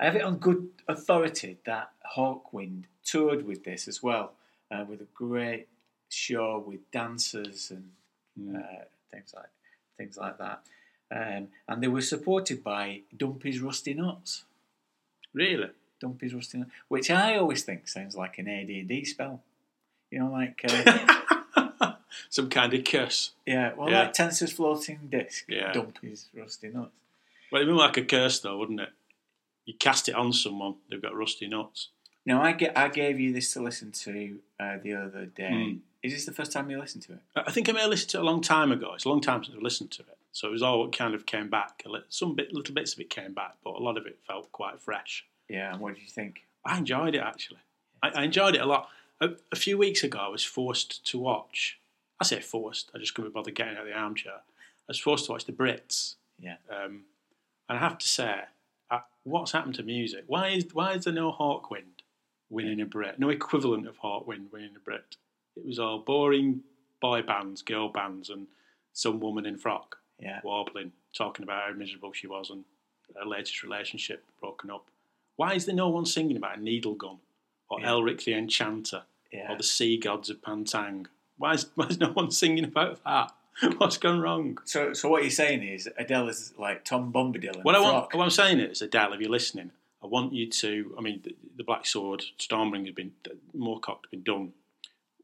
I 0.00 0.06
have 0.06 0.16
it 0.16 0.22
on 0.22 0.38
good 0.38 0.68
authority 0.88 1.58
that 1.66 1.90
Hawkwind 2.16 2.84
toured 3.04 3.46
with 3.46 3.64
this 3.64 3.86
as 3.86 4.02
well, 4.02 4.32
uh, 4.70 4.84
with 4.88 5.00
a 5.00 5.06
great 5.14 5.68
show 6.08 6.62
with 6.66 6.90
dancers 6.90 7.70
and 7.70 8.56
uh, 8.56 8.84
things 9.10 9.32
like 9.34 9.50
things 9.96 10.16
like 10.16 10.38
that. 10.38 10.62
Um, 11.10 11.48
and 11.68 11.82
they 11.82 11.88
were 11.88 12.00
supported 12.00 12.64
by 12.64 13.02
Dumpy's 13.16 13.60
Rusty 13.60 13.94
Nuts. 13.94 14.44
Really? 15.34 15.68
Dumpy's 16.00 16.32
Rusty 16.34 16.58
Nuts, 16.58 16.70
which 16.88 17.10
I 17.10 17.36
always 17.36 17.62
think 17.62 17.88
sounds 17.88 18.16
like 18.16 18.38
an 18.38 18.48
AD&D 18.48 19.04
spell. 19.04 19.42
You 20.10 20.20
know, 20.20 20.30
like 20.30 20.60
uh, 20.66 21.92
Some 22.30 22.48
kind 22.48 22.72
of 22.74 22.84
curse. 22.84 23.32
yeah, 23.46 23.72
well, 23.76 23.90
Yeah. 23.90 24.02
like 24.02 24.12
Tenser's 24.12 24.52
floating 24.52 25.08
disc. 25.10 25.44
Yeah. 25.48 25.72
Dumpy's 25.72 26.28
Rusty 26.34 26.68
Nuts. 26.68 26.90
Well, 27.50 27.62
it'd 27.62 27.72
be 27.72 27.78
like 27.78 27.96
a 27.96 28.04
curse, 28.04 28.40
though, 28.40 28.56
wouldn't 28.58 28.80
it? 28.80 28.90
You 29.66 29.74
cast 29.74 30.08
it 30.08 30.14
on 30.14 30.32
someone, 30.32 30.76
they've 30.90 31.00
got 31.00 31.14
rusty 31.14 31.46
nuts. 31.48 31.88
Now, 32.26 32.42
I 32.42 32.52
get, 32.52 32.76
I 32.76 32.88
gave 32.88 33.18
you 33.20 33.32
this 33.32 33.52
to 33.54 33.62
listen 33.62 33.92
to 33.92 34.38
uh, 34.60 34.76
the 34.82 34.94
other 34.94 35.26
day. 35.26 35.70
Hmm. 35.72 35.76
Is 36.02 36.12
this 36.12 36.26
the 36.26 36.32
first 36.32 36.52
time 36.52 36.70
you 36.70 36.78
listened 36.78 37.02
to 37.04 37.12
it? 37.14 37.18
I 37.34 37.50
think 37.50 37.68
I 37.68 37.72
may 37.72 37.80
have 37.80 37.90
listened 37.90 38.10
to 38.10 38.18
it 38.18 38.22
a 38.22 38.24
long 38.24 38.42
time 38.42 38.72
ago. 38.72 38.92
It's 38.94 39.04
a 39.04 39.08
long 39.08 39.20
time 39.22 39.42
since 39.42 39.56
I've 39.56 39.62
listened 39.62 39.90
to 39.92 40.02
it. 40.02 40.18
So 40.34 40.48
it 40.48 40.50
was 40.50 40.64
all 40.64 40.90
kind 40.90 41.14
of 41.14 41.26
came 41.26 41.48
back. 41.48 41.84
Some 42.08 42.34
bit, 42.34 42.52
little 42.52 42.74
bits 42.74 42.92
of 42.92 42.98
it 42.98 43.08
came 43.08 43.32
back, 43.34 43.54
but 43.62 43.76
a 43.76 43.78
lot 43.78 43.96
of 43.96 44.04
it 44.04 44.18
felt 44.26 44.50
quite 44.50 44.80
fresh. 44.80 45.24
Yeah, 45.48 45.72
and 45.72 45.80
what 45.80 45.94
did 45.94 46.02
you 46.02 46.08
think? 46.08 46.42
I 46.66 46.76
enjoyed 46.76 47.14
it 47.14 47.20
actually. 47.20 47.60
I, 48.02 48.08
I 48.08 48.22
enjoyed 48.24 48.56
it 48.56 48.60
a 48.60 48.66
lot. 48.66 48.88
A, 49.20 49.30
a 49.52 49.56
few 49.56 49.78
weeks 49.78 50.02
ago, 50.02 50.18
I 50.18 50.28
was 50.28 50.42
forced 50.42 51.06
to 51.06 51.18
watch. 51.20 51.78
I 52.20 52.24
say 52.24 52.40
forced. 52.40 52.90
I 52.92 52.98
just 52.98 53.14
couldn't 53.14 53.32
bother 53.32 53.52
getting 53.52 53.74
out 53.76 53.82
of 53.82 53.86
the 53.86 53.94
armchair. 53.94 54.32
I 54.32 54.88
was 54.88 54.98
forced 54.98 55.26
to 55.26 55.32
watch 55.32 55.44
the 55.44 55.52
Brits, 55.52 56.16
Yeah. 56.40 56.56
um, 56.68 57.02
and 57.68 57.78
I 57.78 57.78
have 57.78 57.98
to 57.98 58.08
say, 58.08 58.40
uh, 58.90 59.00
what's 59.22 59.52
happened 59.52 59.76
to 59.76 59.84
music? 59.84 60.24
Why 60.26 60.48
is 60.48 60.66
why 60.72 60.94
is 60.94 61.04
there 61.04 61.14
no 61.14 61.30
Hawkwind 61.30 62.02
winning 62.50 62.80
a 62.80 62.86
Brit? 62.86 63.20
No 63.20 63.28
equivalent 63.28 63.86
of 63.86 64.00
Hawkwind 64.00 64.50
winning 64.50 64.74
a 64.74 64.80
Brit. 64.80 65.16
It 65.56 65.64
was 65.64 65.78
all 65.78 66.00
boring 66.00 66.62
boy 67.00 67.22
bands, 67.22 67.62
girl 67.62 67.88
bands, 67.88 68.30
and 68.30 68.48
some 68.92 69.20
woman 69.20 69.46
in 69.46 69.58
frock 69.58 69.98
Yeah. 70.18 70.40
warbling, 70.44 70.92
talking 71.16 71.42
about 71.42 71.62
how 71.68 71.72
miserable 71.76 72.12
she 72.12 72.26
was 72.26 72.50
and 72.50 72.64
her 73.18 73.26
latest 73.26 73.62
relationship 73.62 74.24
broken 74.40 74.70
up. 74.70 74.86
Why 75.36 75.54
is 75.54 75.66
there 75.66 75.74
no 75.74 75.88
one 75.88 76.06
singing 76.06 76.36
about 76.36 76.58
a 76.58 76.60
needle 76.62 76.94
gun 76.94 77.18
or 77.68 77.80
Yeah. 77.80 77.88
Elric 77.90 78.24
the 78.24 78.34
Enchanter 78.34 79.02
Yeah. 79.32 79.52
or 79.52 79.56
the 79.56 79.62
sea 79.64 79.96
gods 79.98 80.30
of 80.30 80.40
Pantang? 80.40 81.06
Why 81.36 81.54
is, 81.54 81.66
why 81.74 81.86
is 81.88 81.98
no 81.98 82.10
one 82.12 82.30
singing 82.30 82.64
about 82.64 83.02
that? 83.04 83.32
What's 83.78 83.98
gone 83.98 84.20
wrong? 84.20 84.58
So, 84.64 84.92
so 84.94 85.08
what 85.08 85.22
you're 85.22 85.30
saying 85.30 85.62
is 85.62 85.88
Adele 85.96 86.28
is 86.28 86.54
like 86.58 86.84
Tom 86.84 87.12
Bombadil. 87.12 87.56
in 87.56 87.62
What, 87.62 87.74
I 87.76 87.80
want, 87.80 88.12
what 88.14 88.24
I'm 88.24 88.30
saying 88.30 88.58
is, 88.60 88.82
Adele, 88.82 89.12
if 89.12 89.20
you're 89.20 89.30
listening, 89.30 89.70
I 90.02 90.06
want 90.06 90.32
you 90.32 90.48
to. 90.50 90.94
I 90.98 91.00
mean, 91.00 91.20
the, 91.22 91.36
the 91.56 91.62
Black 91.64 91.86
Sword, 91.86 92.24
Stormbringer 92.38 92.86
has 92.86 92.94
been 92.94 93.12
Moorcock 93.56 94.02
has 94.04 94.10
been 94.10 94.22
done. 94.24 94.52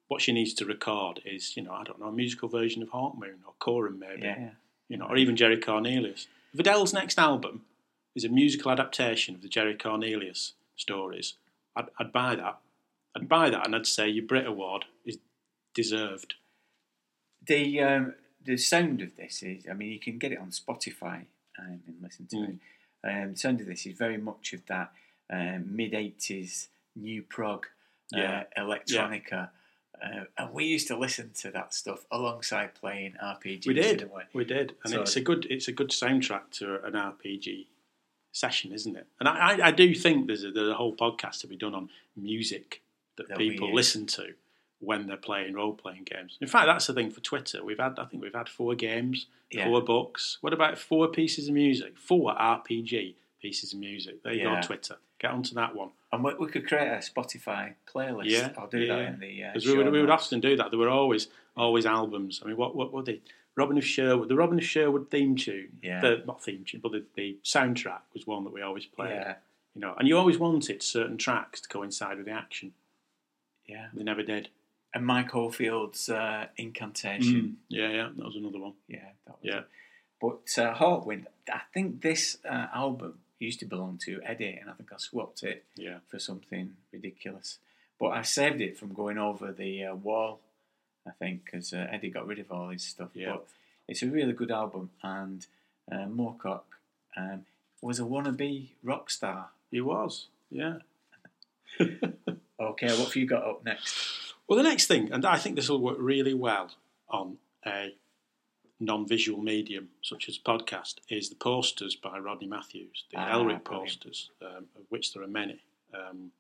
What 0.09 0.21
she 0.23 0.33
needs 0.33 0.55
to 0.55 0.65
record 0.65 1.21
is, 1.25 1.57
you 1.57 1.63
know, 1.65 1.73
I 1.73 1.83
don't 1.85 1.99
know, 2.01 2.07
a 2.07 2.13
musical 2.13 2.49
version 2.49 2.83
of 2.83 2.91
Hawkmoon 2.91 3.39
or 3.47 3.55
Corum 3.61 3.99
maybe, 3.99 4.23
yeah. 4.23 4.51
You 4.91 4.99
know, 4.99 5.07
or 5.07 5.17
even 5.17 5.37
Jerry 5.37 5.57
Cornelius. 5.59 6.27
Vidal's 6.55 6.93
next 6.93 7.19
album 7.19 7.63
is 8.15 8.25
a 8.25 8.29
musical 8.29 8.71
adaptation 8.73 9.35
of 9.37 9.41
the 9.41 9.49
Jerry 9.49 9.77
Cornelius 9.79 10.53
stories, 10.77 11.35
I'd, 11.77 11.87
I'd 11.99 12.13
buy 12.13 12.35
that. 12.35 12.59
I'd 13.17 13.29
buy 13.29 13.51
that, 13.51 13.65
and 13.65 13.75
I'd 13.77 13.87
say 13.87 14.09
your 14.09 14.25
Brit 14.27 14.47
Award 14.47 14.87
is 15.07 15.19
deserved. 15.75 16.35
The 17.47 17.81
um, 17.81 18.15
the 18.45 18.57
sound 18.57 19.01
of 19.03 19.17
this 19.17 19.43
is, 19.43 19.65
I 19.71 19.75
mean, 19.75 19.93
you 19.93 20.01
can 20.01 20.19
get 20.19 20.33
it 20.33 20.39
on 20.39 20.51
Spotify 20.51 21.25
um, 21.59 21.81
and 21.87 21.97
listen 22.03 22.27
to 22.29 22.37
Mm. 22.37 22.49
it. 22.49 23.23
Um, 23.23 23.33
the 23.33 23.39
sound 23.39 23.61
of 23.61 23.67
this 23.67 23.87
is 23.87 23.97
very 23.97 24.19
much 24.19 24.53
of 24.53 24.67
that 24.67 24.93
um, 25.31 25.75
mid 25.77 25.93
'80s 25.93 26.69
new 26.97 27.23
prog, 27.23 27.67
Yeah. 28.13 28.45
uh, 28.57 28.61
electronica. 28.61 29.51
Uh, 30.03 30.25
and 30.39 30.53
we 30.55 30.65
used 30.65 30.89
to 30.89 30.97
listen 30.97 31.31
to 31.35 31.51
that 31.51 31.75
stuff 31.75 32.07
alongside 32.11 32.75
playing 32.75 33.15
RPGs. 33.23 33.67
We 33.67 33.75
did, 33.75 34.11
we? 34.15 34.23
we 34.33 34.45
did, 34.45 34.75
and 34.85 34.93
So- 34.95 35.03
it's 35.03 35.17
a 35.17 35.21
good 35.21 35.47
it's 35.51 35.69
a 35.69 35.73
good 35.73 35.91
soundtrack 35.91 36.51
to 36.53 36.83
an 36.85 36.95
RPG 36.95 37.67
session, 38.33 38.73
isn't 38.73 38.97
it? 38.97 39.07
And 39.19 39.29
I, 39.29 39.33
I, 39.57 39.67
I 39.69 39.71
do 39.73 39.95
think 39.95 40.27
there's 40.27 40.45
a, 40.45 40.51
there's 40.53 40.69
a 40.69 40.75
whole 40.75 40.95
podcast 40.95 41.41
to 41.41 41.47
be 41.47 41.57
done 41.57 41.75
on 41.75 41.91
music 42.17 42.83
that 43.17 43.29
That 43.29 43.39
people 43.39 43.75
listen 43.75 44.07
to 44.07 44.35
when 44.79 45.07
they're 45.07 45.17
playing 45.19 45.53
role 45.55 45.75
playing 45.75 46.05
games. 46.05 46.39
In 46.41 46.47
fact, 46.49 46.67
that's 46.67 46.87
the 46.87 46.95
thing 46.95 47.11
for 47.11 47.21
Twitter. 47.21 47.63
We've 47.63 47.79
had 47.79 47.99
I 47.99 48.05
think 48.07 48.23
we've 48.23 48.33
had 48.35 48.49
four 48.49 48.75
games, 48.75 49.27
Yeah. 49.51 49.67
four 49.67 49.83
books. 49.83 50.39
What 50.41 50.53
about 50.55 50.79
four 50.79 51.09
pieces 51.09 51.49
of 51.49 51.55
music? 51.55 51.99
Four 51.99 52.33
RPG 52.35 53.17
pieces 53.43 53.75
of 53.75 53.81
music. 53.81 54.23
There 54.23 54.33
you 54.33 54.45
go 54.45 54.51
Yeah. 54.51 54.57
on 54.57 54.63
Twitter. 54.63 54.97
Get 55.21 55.31
onto 55.33 55.55
that 55.55 55.75
one. 55.77 55.91
And 56.13 56.25
we, 56.25 56.35
we 56.35 56.47
could 56.49 56.67
create 56.67 56.89
a 56.89 56.97
Spotify 56.99 57.75
playlist. 57.93 58.25
Yeah, 58.31 58.51
I'll 58.59 58.67
do 58.69 58.79
yeah, 58.79 58.95
that 58.97 59.03
yeah. 59.03 59.09
in 59.13 59.21
the. 59.21 59.45
uh, 59.45 59.49
Because 59.53 59.67
we 59.67 59.77
would, 59.77 59.93
we 59.93 60.01
would 60.01 60.11
often 60.11 60.41
do 60.41 60.57
that. 60.57 60.71
There 60.71 60.79
were 60.81 60.89
always 60.89 61.29
always 61.57 61.85
albums. 61.87 62.41
I 62.43 62.49
mean, 62.49 62.57
what 62.57 62.75
what 62.75 62.93
were 62.93 63.03
they? 63.03 63.21
Robin 63.57 63.77
of 63.77 63.85
Sherwood, 63.85 64.29
the 64.29 64.37
Robin 64.37 64.59
of 64.59 64.65
Sherwood 64.65 65.11
theme 65.11 65.37
tune, 65.37 65.79
Yeah. 65.83 66.01
the, 66.01 66.23
not 66.25 66.43
theme 66.43 66.65
tune, 66.65 66.81
but 66.83 66.93
the, 66.93 67.05
the 67.17 67.37
soundtrack 67.45 68.01
was 68.15 68.27
one 68.27 68.45
that 68.45 68.53
we 68.53 68.63
always 68.63 68.87
played. 68.87 69.11
Yeah, 69.11 69.35
You 69.75 69.81
know, 69.83 69.95
and 69.99 70.07
you 70.09 70.17
always 70.17 70.39
wanted 70.39 70.83
certain 70.83 71.19
tracks 71.19 71.61
to 71.63 71.69
coincide 71.69 72.17
with 72.17 72.27
the 72.27 72.33
action. 72.33 72.73
yeah. 73.67 73.89
They 73.93 74.05
never 74.05 74.23
did. 74.23 74.49
And 74.95 75.05
Mike 75.05 75.35
Oldfield's 75.35 76.09
uh, 76.09 76.47
Incantation. 76.57 77.59
Yeah, 77.69 77.89
yeah, 77.91 78.09
that 78.17 78.25
was 78.25 78.37
another 78.37 78.61
one. 78.61 78.75
Yeah, 78.89 79.09
that 79.27 79.33
was 79.33 79.41
Yeah. 79.43 79.59
it. 79.59 79.67
But 80.21 80.63
uh, 80.63 80.75
Hawkwind, 80.75 81.27
I 81.53 81.61
think 81.75 82.03
this 82.03 82.39
uh, 82.49 82.69
album 82.73 83.19
used 83.41 83.59
to 83.61 83.67
belong 83.67 83.99
to 84.05 84.21
Eddie, 84.25 84.59
and 84.61 84.71
I 84.71 84.75
think 84.75 84.93
I 84.93 84.97
swapped 84.99 85.43
it 85.43 85.65
Yeah, 85.77 85.99
for 86.09 86.19
something 86.19 86.77
ridiculous. 86.93 87.59
But 87.99 88.09
I 88.11 88.23
saved 88.23 88.61
it 88.61 88.79
from 88.79 88.95
going 88.95 89.19
over 89.19 89.51
the 89.53 89.85
uh, 89.85 89.95
wall, 89.95 90.41
I 91.07 91.11
think, 91.19 91.45
because 91.45 91.73
uh, 91.73 91.87
Eddie 91.91 92.11
got 92.11 92.27
rid 92.27 92.39
of 92.39 92.51
all 92.53 92.69
his 92.69 92.85
stuff. 92.85 93.11
Yeah. 93.15 93.33
But 93.33 93.47
it's 93.89 94.03
a 94.03 94.07
really 94.07 94.33
good 94.33 94.51
album, 94.51 94.91
and 95.03 95.45
uh, 95.91 96.07
Moorcock 96.07 96.63
um, 97.17 97.45
was 97.83 97.99
a 97.99 98.05
wannabe 98.05 98.69
rock 98.83 99.11
star. 99.11 99.49
he 99.71 99.81
was. 99.81 100.27
Yeah, 100.51 100.79
okay, 101.81 102.89
what 102.89 103.07
have 103.07 103.17
you 103.17 103.27
got 103.27 103.45
up 103.45 103.65
next? 103.65 104.35
Well, 104.47 104.57
the 104.57 104.63
next 104.69 104.87
thing, 104.87 105.13
and 105.13 105.25
I 105.25 105.39
think 105.39 105.57
this 105.57 105.69
will 105.69 105.81
work 105.81 105.97
really 105.99 106.35
well 106.35 106.71
on 107.09 107.39
a 107.65 107.95
non-visual 108.81 109.41
medium 109.43 109.91
such 110.03 110.29
as 110.29 110.39
podcast, 110.39 110.97
is 111.09 111.29
the 111.29 111.35
posters 111.37 111.95
by 111.95 112.19
Rodney 112.19 112.47
Matthews, 112.47 113.05
the 113.11 113.19
Ah, 113.19 113.35
Elric 113.35 113.63
posters, 113.65 114.31
um, 114.43 114.67
of 114.77 114.83
which 114.89 115.13
there 115.13 115.23
are 115.23 115.29
many. 115.29 115.61
Um, 115.95 116.33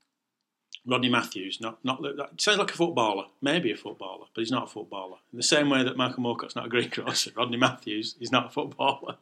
Rodney 0.86 1.10
Matthews, 1.10 1.60
not 1.60 1.84
not 1.84 2.00
that- 2.02 2.40
sounds 2.40 2.58
like 2.58 2.70
a 2.70 2.76
footballer, 2.76 3.26
maybe 3.42 3.70
a 3.70 3.76
footballer, 3.76 4.26
but 4.34 4.40
he's 4.40 4.50
not 4.50 4.64
a 4.64 4.66
footballer. 4.70 5.18
In 5.32 5.36
the 5.36 5.42
same 5.42 5.68
way 5.68 5.82
that 5.84 5.96
Michael 5.96 6.22
Moorcock's 6.22 6.56
not 6.56 6.66
a 6.66 6.70
greengrocer, 6.70 7.32
Rodney 7.36 7.58
Matthews 7.58 8.16
is 8.18 8.32
not 8.32 8.46
a 8.46 8.50
footballer. 8.50 9.16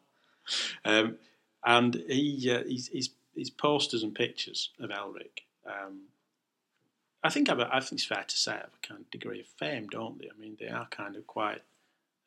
Um, 0.84 1.18
and 1.64 1.96
he, 2.08 2.48
uh, 2.50 2.62
his, 2.62 2.88
his, 2.88 3.10
his 3.34 3.50
posters 3.50 4.04
and 4.04 4.14
pictures 4.14 4.70
of 4.78 4.90
Elric, 4.90 5.40
um, 5.66 6.02
I 7.24 7.30
think 7.30 7.48
a, 7.48 7.68
I 7.72 7.80
think 7.80 7.94
it's 7.94 8.04
fair 8.04 8.22
to 8.26 8.36
say 8.36 8.52
have 8.52 8.70
a 8.82 8.86
kind 8.86 9.00
of 9.00 9.10
degree 9.10 9.40
of 9.40 9.46
fame, 9.46 9.88
don't 9.88 10.20
they? 10.20 10.28
I 10.30 10.40
mean, 10.40 10.56
they 10.60 10.68
are 10.68 10.86
kind 10.86 11.16
of 11.16 11.26
quite 11.26 11.62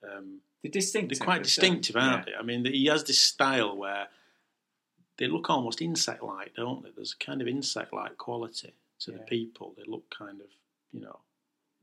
um, 0.03 0.41
The 0.63 0.69
distinctive. 0.69 1.19
they're 1.19 1.25
quite 1.25 1.43
distinctive, 1.43 1.95
aren't 1.95 2.27
Yeah. 2.27 2.33
they? 2.33 2.37
I 2.39 2.41
mean, 2.43 2.65
he 2.65 2.85
has 2.87 3.03
this 3.03 3.19
style 3.19 3.75
where 3.75 4.07
they 5.17 5.27
look 5.27 5.49
almost 5.49 5.81
insect-like, 5.81 6.55
don't 6.55 6.83
they? 6.83 6.89
There's 6.95 7.13
a 7.19 7.23
kind 7.23 7.41
of 7.41 7.47
insect-like 7.47 8.17
quality 8.17 8.73
to 8.99 9.11
the 9.11 9.19
people. 9.19 9.73
They 9.77 9.83
look 9.85 10.09
kind 10.09 10.41
of, 10.41 10.47
you 10.91 11.01
know, 11.01 11.19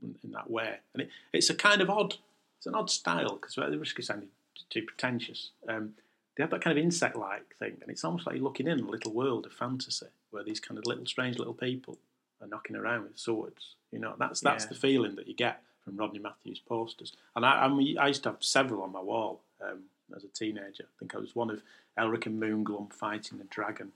in, 0.03 0.17
in 0.23 0.31
that 0.33 0.51
way, 0.51 0.79
and 0.95 1.03
it, 1.03 1.11
it's 1.33 1.51
a 1.51 1.55
kind 1.55 1.81
of 1.81 1.91
odd, 1.91 2.15
it's 2.59 2.67
an 2.67 2.75
odd 2.75 2.91
style 2.91 3.35
because 3.37 3.59
at 3.59 3.71
the 3.71 3.79
risk 3.79 3.99
of 3.99 4.05
sounding 4.05 4.29
too 4.71 4.83
pretentious, 4.83 5.51
um, 5.69 5.95
they 6.37 6.43
have 6.45 6.51
that 6.51 6.61
kind 6.61 6.77
of 6.79 6.83
insect-like 6.85 7.57
thing, 7.59 7.77
and 7.81 7.91
it's 7.91 8.05
almost 8.05 8.27
like 8.27 8.37
you're 8.37 8.45
looking 8.45 8.69
in 8.69 8.79
a 8.81 8.89
little 8.89 9.13
world 9.13 9.45
of 9.47 9.53
fantasy 9.53 10.07
where 10.31 10.45
these 10.45 10.61
kind 10.61 10.79
of 10.79 10.87
little 10.87 11.07
strange 11.07 11.37
little 11.39 11.55
people 11.55 11.99
are 12.41 12.47
knocking 12.47 12.77
around 12.77 13.03
with 13.05 13.19
swords. 13.19 13.75
You 13.91 13.99
know, 13.99 14.15
that's 14.19 14.41
that's 14.41 14.65
Yeah. 14.65 14.69
the 14.69 14.75
feeling 14.77 15.17
that 15.17 15.27
you 15.27 15.35
get 15.35 15.63
from 15.89 15.97
Rodney 15.97 16.19
Matthews 16.19 16.59
posters. 16.61 17.13
And 17.35 17.45
I, 17.47 17.67
I, 17.67 17.95
I 18.05 18.09
used 18.09 18.23
to 18.25 18.31
have 18.31 18.43
several 18.43 18.83
on 18.83 18.93
my 18.93 19.01
wall 19.01 19.41
um, 19.63 19.85
as 20.15 20.23
a 20.25 20.29
teenager. 20.29 20.85
I 20.85 20.95
think 20.99 21.15
I 21.15 21.19
was 21.19 21.35
one 21.35 21.51
of 21.51 21.63
Elric 21.99 22.27
and 22.27 22.41
Moonglum 22.41 22.93
fighting 22.93 23.41
a 23.41 23.45
dragon, 23.45 23.93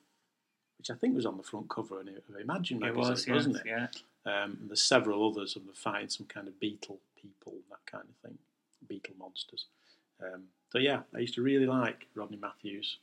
which 0.79 0.91
I 0.91 0.95
think 0.95 1.15
was 1.15 1.27
on 1.27 1.37
the 1.37 1.43
front 1.43 1.69
cover 1.69 2.01
of 2.01 2.09
Imagine 2.41 2.79
It 2.79 2.81
magazine, 2.81 3.11
was, 3.11 3.27
yes, 3.27 3.35
wasn't 3.35 3.57
it? 3.57 3.63
yeah. 3.67 3.87
Um, 4.25 4.59
and 4.61 4.71
there's 4.71 4.81
several 4.81 5.29
others 5.29 5.57
of 5.57 5.65
them 5.67 5.75
fighting 5.75 6.09
some 6.09 6.27
kind 6.27 6.49
of 6.49 6.59
beetle 6.59 6.99
people, 7.21 7.55
that 7.71 7.85
kind 7.91 8.05
of 8.09 8.17
thing, 8.29 8.39
beetle 8.89 9.15
monsters. 9.19 9.67
Um, 10.23 10.45
so 10.71 10.79
yeah, 10.79 11.01
I 11.15 11.19
used 11.19 11.35
to 11.35 11.43
really 11.43 11.67
like 11.67 12.07
Rodney 12.15 12.39
Matthews. 12.41 12.99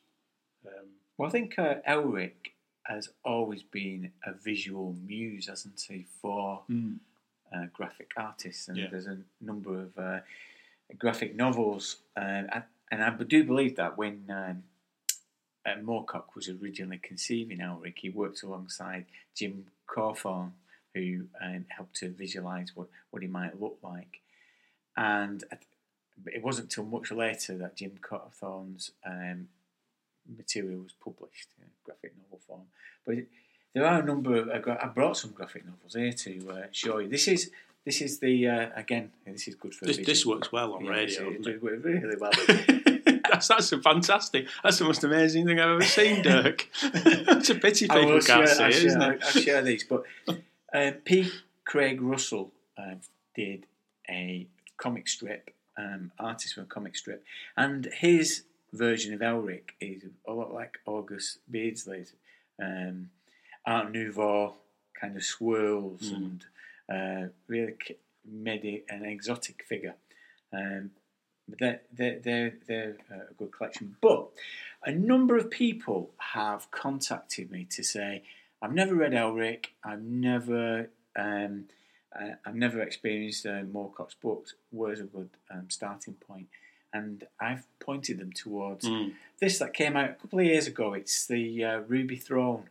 Um, 0.65 0.87
Well, 1.17 1.27
I 1.27 1.31
think 1.31 1.59
uh, 1.59 1.75
Elric 1.87 2.53
has 2.83 3.09
always 3.23 3.61
been 3.61 4.11
a 4.25 4.33
visual 4.33 4.95
muse, 5.05 5.47
hasn't 5.47 5.79
he, 5.87 6.05
for 6.21 6.63
uh, 7.53 7.65
graphic 7.73 8.11
artists, 8.17 8.67
and 8.67 8.77
Yeah. 8.77 8.87
there's 8.89 9.07
a 9.07 9.19
number 9.41 9.79
of 9.81 9.97
uh, 9.97 10.19
graphic 10.97 11.35
novels, 11.35 11.97
uh, 12.17 12.19
and- 12.19 12.63
and 12.91 13.03
I 13.03 13.11
do 13.23 13.43
believe 13.43 13.75
that 13.75 13.97
when 13.97 14.25
um, 14.31 14.63
uh, 15.63 15.75
Moorcock 15.75 16.33
was 16.35 16.49
originally 16.49 16.97
conceiving 16.97 17.59
Elric, 17.59 17.99
he 17.99 18.09
worked 18.09 18.41
alongside 18.41 19.05
Jim 19.35 19.67
Cawthorne, 19.85 20.53
who 20.95 21.27
um, 21.39 21.65
helped 21.69 21.95
to 21.97 22.09
visualise 22.09 22.75
what, 22.75 22.87
what 23.11 23.21
he 23.21 23.27
might 23.27 23.61
look 23.61 23.77
like, 23.83 24.21
and 24.97 25.43
it 26.25 26.41
wasn't 26.41 26.65
until 26.65 26.85
much 26.85 27.11
later 27.11 27.55
that 27.57 27.75
Jim 27.75 27.97
Cawthorne's 28.01 28.91
um, 29.05 29.47
material 30.37 30.81
was 30.81 30.93
published 30.93 31.49
in 31.59 31.65
graphic 31.83 32.13
novel 32.17 32.39
form. 32.47 32.67
But 33.05 33.15
it, 33.19 33.27
there 33.73 33.85
are 33.85 34.01
a 34.01 34.05
number 34.05 34.35
of. 34.35 34.49
I 34.49 34.87
brought 34.87 35.17
some 35.17 35.31
graphic 35.31 35.65
novels 35.65 35.95
here 35.95 36.11
to 36.11 36.51
uh, 36.51 36.67
show 36.71 36.99
you. 36.99 37.07
This 37.07 37.27
is 37.27 37.51
this 37.85 38.01
is 38.01 38.19
the 38.19 38.47
uh, 38.47 38.69
again. 38.75 39.11
This 39.25 39.47
is 39.47 39.55
good 39.55 39.73
for 39.73 39.85
this, 39.85 39.97
this 39.97 40.25
works 40.25 40.51
well 40.51 40.73
on 40.73 40.85
Yeah, 40.85 40.91
radio. 40.91 41.29
It, 41.29 41.47
it 41.47 41.63
worked 41.63 41.83
really 41.83 42.15
well. 42.19 42.31
that's 43.29 43.47
that's 43.47 43.71
a 43.71 43.79
fantastic. 43.81 44.47
That's 44.63 44.79
the 44.79 44.85
most 44.85 45.03
amazing 45.03 45.45
thing 45.45 45.59
I've 45.59 45.69
ever 45.69 45.83
seen, 45.83 46.21
Dirk. 46.21 46.67
it's 46.83 47.49
a 47.49 47.55
pity 47.55 47.87
people 47.87 48.19
can't 48.21 48.23
share, 48.23 48.47
see 48.47 48.63
I'll 48.63 48.69
it, 48.69 48.73
share, 48.73 48.87
isn't 48.87 49.01
it? 49.01 49.23
I'll 49.23 49.41
share 49.41 49.61
these. 49.61 49.83
But 49.83 50.03
uh, 50.73 50.91
P. 51.05 51.31
Craig 51.65 52.01
Russell 52.01 52.51
uh, 52.77 52.95
did 53.35 53.65
a 54.09 54.47
comic 54.77 55.07
strip, 55.07 55.51
um, 55.77 56.11
artist 56.17 56.55
for 56.55 56.61
a 56.61 56.65
comic 56.65 56.95
strip, 56.95 57.23
and 57.55 57.87
his 57.93 58.43
version 58.73 59.13
of 59.13 59.19
Elric 59.21 59.71
is 59.79 60.03
a 60.27 60.33
lot 60.33 60.53
like 60.53 60.79
August 60.85 61.39
Beardsley's 61.49 62.13
um, 62.61 63.09
Art 63.69 63.91
Nouveau 63.91 64.55
kind 64.99 65.15
of 65.15 65.23
swirls 65.23 66.09
and 66.11 66.45
uh, 66.93 67.27
really 67.47 67.75
made 68.25 68.65
it 68.65 68.85
an 68.89 69.05
exotic 69.05 69.63
figure. 69.67 69.95
Um, 70.51 70.91
but 71.47 71.59
they're, 71.59 71.79
they're, 71.91 72.19
they're, 72.23 72.53
they're 72.67 72.97
a 73.31 73.33
good 73.37 73.51
collection. 73.51 73.95
But 74.01 74.27
a 74.83 74.91
number 74.91 75.37
of 75.37 75.49
people 75.51 76.11
have 76.17 76.69
contacted 76.71 77.51
me 77.51 77.65
to 77.71 77.83
say, 77.83 78.23
I've 78.61 78.73
never 78.73 78.95
read 78.95 79.13
Elric, 79.13 79.67
I've 79.83 80.01
never, 80.01 80.89
um, 81.15 81.65
uh, 82.19 82.31
I've 82.45 82.55
never 82.55 82.81
experienced 82.81 83.45
uh, 83.45 83.63
Moorcock's 83.63 84.15
books. 84.15 84.55
Where's 84.71 84.99
a 84.99 85.03
good 85.03 85.29
um, 85.51 85.69
starting 85.69 86.15
point? 86.15 86.47
And 86.91 87.25
I've 87.39 87.65
pointed 87.79 88.17
them 88.19 88.31
towards 88.33 88.87
Mm. 88.87 89.13
this 89.39 89.59
that 89.59 89.73
came 89.75 89.95
out 89.95 90.09
a 90.09 90.13
couple 90.15 90.39
of 90.39 90.45
years 90.45 90.65
ago. 90.67 90.93
It's 90.93 91.27
the 91.27 91.63
uh, 91.63 91.79
Ruby 91.87 92.15
Throne 92.17 92.63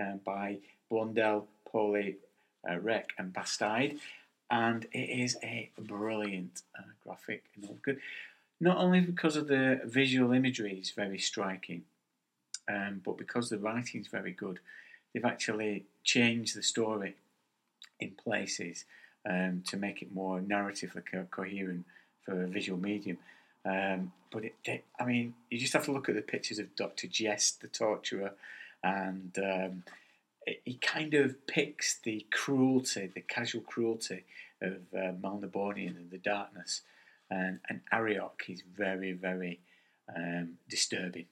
uh, 0.00 0.16
by 0.24 0.58
Blondel, 0.90 1.46
Poli, 1.70 2.16
uh, 2.68 2.78
Recht, 2.78 3.12
and 3.18 3.32
Bastide, 3.32 3.98
and 4.50 4.86
it 4.92 5.10
is 5.10 5.36
a 5.42 5.70
brilliant 5.78 6.62
uh, 6.78 6.82
graphic. 7.02 7.44
Good, 7.82 7.98
not 8.60 8.78
only 8.78 9.00
because 9.00 9.36
of 9.36 9.48
the 9.48 9.80
visual 9.84 10.32
imagery 10.32 10.74
is 10.74 10.90
very 10.90 11.18
striking, 11.18 11.82
um, 12.68 13.02
but 13.04 13.18
because 13.18 13.50
the 13.50 13.58
writing 13.58 14.00
is 14.00 14.08
very 14.08 14.32
good. 14.32 14.60
They've 15.12 15.24
actually 15.24 15.84
changed 16.02 16.56
the 16.56 16.62
story 16.62 17.16
in 18.00 18.12
places 18.12 18.84
um, 19.28 19.62
to 19.68 19.76
make 19.76 20.02
it 20.02 20.12
more 20.12 20.40
narratively 20.40 21.02
co- 21.10 21.26
coherent 21.30 21.84
for 22.24 22.42
a 22.42 22.46
visual 22.46 22.78
medium. 22.78 23.18
Um, 23.64 24.12
but 24.30 24.44
it, 24.44 24.54
it, 24.64 24.84
I 24.98 25.04
mean, 25.04 25.34
you 25.50 25.58
just 25.58 25.72
have 25.72 25.84
to 25.86 25.92
look 25.92 26.08
at 26.08 26.14
the 26.14 26.22
pictures 26.22 26.58
of 26.58 26.74
Doctor 26.76 27.06
Jest, 27.06 27.60
the 27.60 27.68
torturer, 27.68 28.32
and 28.84 29.36
um, 29.38 29.82
it, 30.46 30.82
kind 30.82 31.14
of 31.14 31.46
picks 31.46 31.98
the 31.98 32.26
cruelty, 32.30 33.10
the 33.12 33.22
casual 33.22 33.62
cruelty 33.62 34.24
of 34.60 34.76
uh, 34.94 35.12
Melnibonéan 35.20 35.96
and 35.96 36.10
the 36.10 36.18
darkness. 36.18 36.82
And, 37.30 37.60
and 37.68 37.80
Arioch 37.90 38.44
is 38.48 38.62
very, 38.76 39.12
very 39.12 39.60
um, 40.14 40.58
disturbing. 40.68 41.24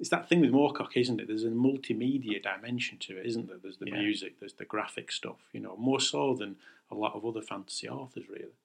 It's 0.00 0.08
that 0.08 0.28
thing 0.28 0.40
with 0.40 0.50
Moorcock, 0.50 0.96
isn't 0.96 1.20
it? 1.20 1.28
There's 1.28 1.44
a 1.44 1.48
multimedia 1.48 2.42
dimension 2.42 2.98
to 3.00 3.18
it, 3.18 3.26
isn't 3.26 3.46
there? 3.46 3.58
There's 3.62 3.76
the 3.76 3.90
Yeah. 3.90 4.00
music, 4.00 4.40
there's 4.40 4.54
the 4.54 4.64
graphic 4.64 5.12
stuff, 5.12 5.50
you 5.52 5.60
know, 5.60 5.76
more 5.76 6.00
so 6.00 6.34
than 6.34 6.56
a 6.90 6.94
lot 6.94 7.14
of 7.14 7.24
other 7.24 7.42
fantasy 7.42 7.88
authors, 7.88 8.28
really. 8.28 8.56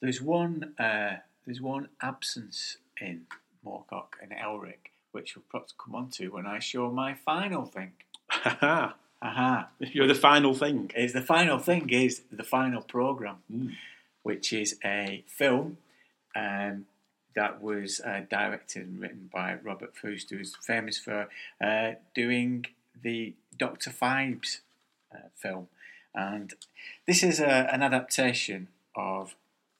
There's 0.00 0.20
one, 0.20 0.74
uh, 0.78 1.16
there's 1.46 1.60
one 1.60 1.88
absence 2.00 2.76
in 3.00 3.26
Moorcock 3.64 4.14
and 4.20 4.30
Elric, 4.32 4.91
which 5.12 5.36
we'll 5.36 5.44
perhaps 5.50 5.72
come 5.82 5.94
on 5.94 6.08
to 6.10 6.28
when 6.28 6.46
I 6.46 6.58
show 6.58 6.90
my 6.90 7.14
final 7.14 7.64
thing. 7.64 7.92
Ha 8.30 8.94
Aha! 9.22 9.68
You're 9.78 10.08
the 10.08 10.16
final 10.16 10.52
thing. 10.52 10.90
is 10.96 11.12
the 11.12 11.22
final 11.22 11.58
thing 11.60 11.88
is 11.90 12.22
the 12.32 12.42
final 12.42 12.82
program, 12.82 13.36
Mm. 13.52 13.72
which 14.24 14.52
is 14.52 14.78
a 14.84 15.22
film 15.28 15.78
um, 16.34 16.86
that 17.36 17.62
was 17.62 18.00
uh, 18.00 18.22
directed 18.28 18.82
and 18.88 19.00
written 19.00 19.30
by 19.32 19.54
Robert 19.62 19.94
Fuest, 19.94 20.30
who's 20.30 20.56
famous 20.56 20.98
for 20.98 21.28
uh, 21.64 21.92
doing 22.16 22.66
the 23.00 23.34
Doctor 23.56 23.90
Phibes 23.90 24.60
uh, 25.14 25.28
film, 25.36 25.68
and 26.14 26.54
this 27.06 27.22
is 27.22 27.38
a, 27.38 27.72
an 27.72 27.82
adaptation 27.82 28.68
of 28.96 29.36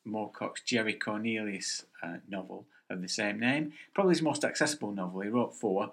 Moorcock's 0.06 0.62
Jerry 0.62 0.94
Cornelius 0.94 1.84
uh, 2.02 2.18
novel 2.28 2.66
of 2.90 3.00
the 3.02 3.08
same 3.08 3.38
name. 3.40 3.72
Probably 3.94 4.12
his 4.12 4.22
most 4.22 4.44
accessible 4.44 4.92
novel. 4.92 5.20
He 5.20 5.28
wrote 5.28 5.54
four, 5.54 5.84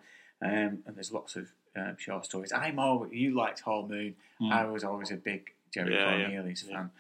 um, 0.42 0.80
and 0.86 0.96
there's 0.96 1.12
lots 1.12 1.36
of 1.36 1.50
um, 1.76 1.96
short 1.98 2.26
stories. 2.26 2.52
I'm 2.52 2.80
always 2.80 3.12
you 3.14 3.36
liked 3.36 3.64
Hawkmoon. 3.64 4.14
I 4.52 4.66
was 4.66 4.84
always 4.84 5.12
a 5.12 5.16
big 5.16 5.52
Jerry 5.74 5.94
Yeah, 5.96 6.06
Cornelius 6.28 6.64
yeah. 6.68 6.76
fan. 6.76 6.92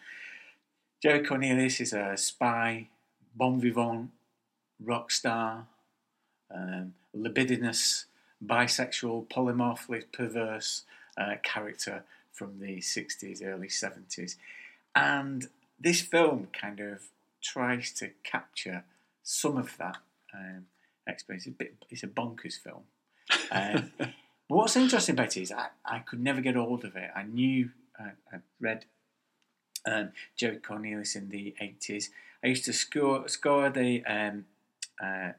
Jerry 1.02 1.24
Cornelius 1.26 1.80
is 1.80 1.94
a 1.94 2.18
spy, 2.18 2.88
bon 3.36 3.60
vivant, 3.62 4.12
rock 4.84 5.12
star, 5.12 5.66
um, 6.54 6.94
libidinous, 7.14 8.06
bisexual, 8.46 9.28
polymorphly 9.28 10.04
perverse 10.12 10.84
uh, 11.18 11.36
character 11.44 12.04
from 12.34 12.60
the 12.60 12.78
60s, 12.78 13.44
early 13.46 13.68
70s. 13.68 14.36
And 14.96 15.48
this 15.80 16.02
film 16.02 16.48
kind 16.54 16.80
of 16.82 17.04
tries 17.42 17.92
to 17.94 18.10
capture 18.24 18.84
some 19.30 19.58
of 19.58 19.78
that 19.78 19.98
um, 20.34 20.66
experience. 21.08 21.46
It's 21.46 21.56
a, 21.56 21.58
bit, 21.58 21.76
it's 21.90 22.04
a 22.04 22.08
bonkers 22.08 22.60
film. 22.60 22.84
Um, 23.52 23.92
But 24.50 24.56
what's 24.56 24.76
interesting 24.76 25.14
about 25.14 25.38
it 25.38 25.42
is 25.42 25.52
I, 25.52 25.68
I 25.86 26.00
could 26.00 26.20
never 26.20 26.42
get 26.42 26.56
hold 26.56 26.84
of 26.84 26.96
it. 26.96 27.12
I 27.16 27.22
knew 27.24 27.70
I, 28.00 28.12
I 28.34 28.40
read 28.60 28.86
um, 29.86 30.12
Jerry 30.36 30.58
Cornelius 30.58 31.16
in 31.16 31.30
the 31.30 31.54
eighties. 31.62 32.10
I 32.44 32.48
used 32.48 32.66
to 32.66 32.74
score 32.74 33.28
score 33.28 33.70
the 33.70 34.04
um, 34.06 34.46
uh, 35.02 35.34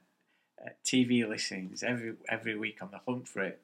uh, 0.65 0.71
TV 0.85 1.29
listings 1.29 1.83
every 1.83 2.15
every 2.29 2.57
week 2.57 2.81
on 2.81 2.91
the 2.93 3.01
hunt 3.05 3.27
for 3.27 3.43
it, 3.43 3.61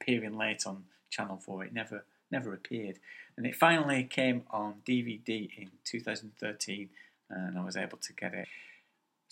appearing 0.00 0.38
late 0.38 0.64
on 0.64 0.84
Channel 1.10 1.38
Four. 1.38 1.64
It 1.64 1.72
never 1.72 2.04
never 2.30 2.54
appeared, 2.54 3.00
and 3.36 3.44
it 3.46 3.56
finally 3.56 4.04
came 4.04 4.44
on 4.50 4.76
DVD 4.86 5.50
in 5.58 5.70
2013, 5.84 6.88
and 7.28 7.58
I 7.58 7.64
was 7.64 7.76
able 7.76 7.98
to 7.98 8.12
get 8.12 8.32
it. 8.32 8.46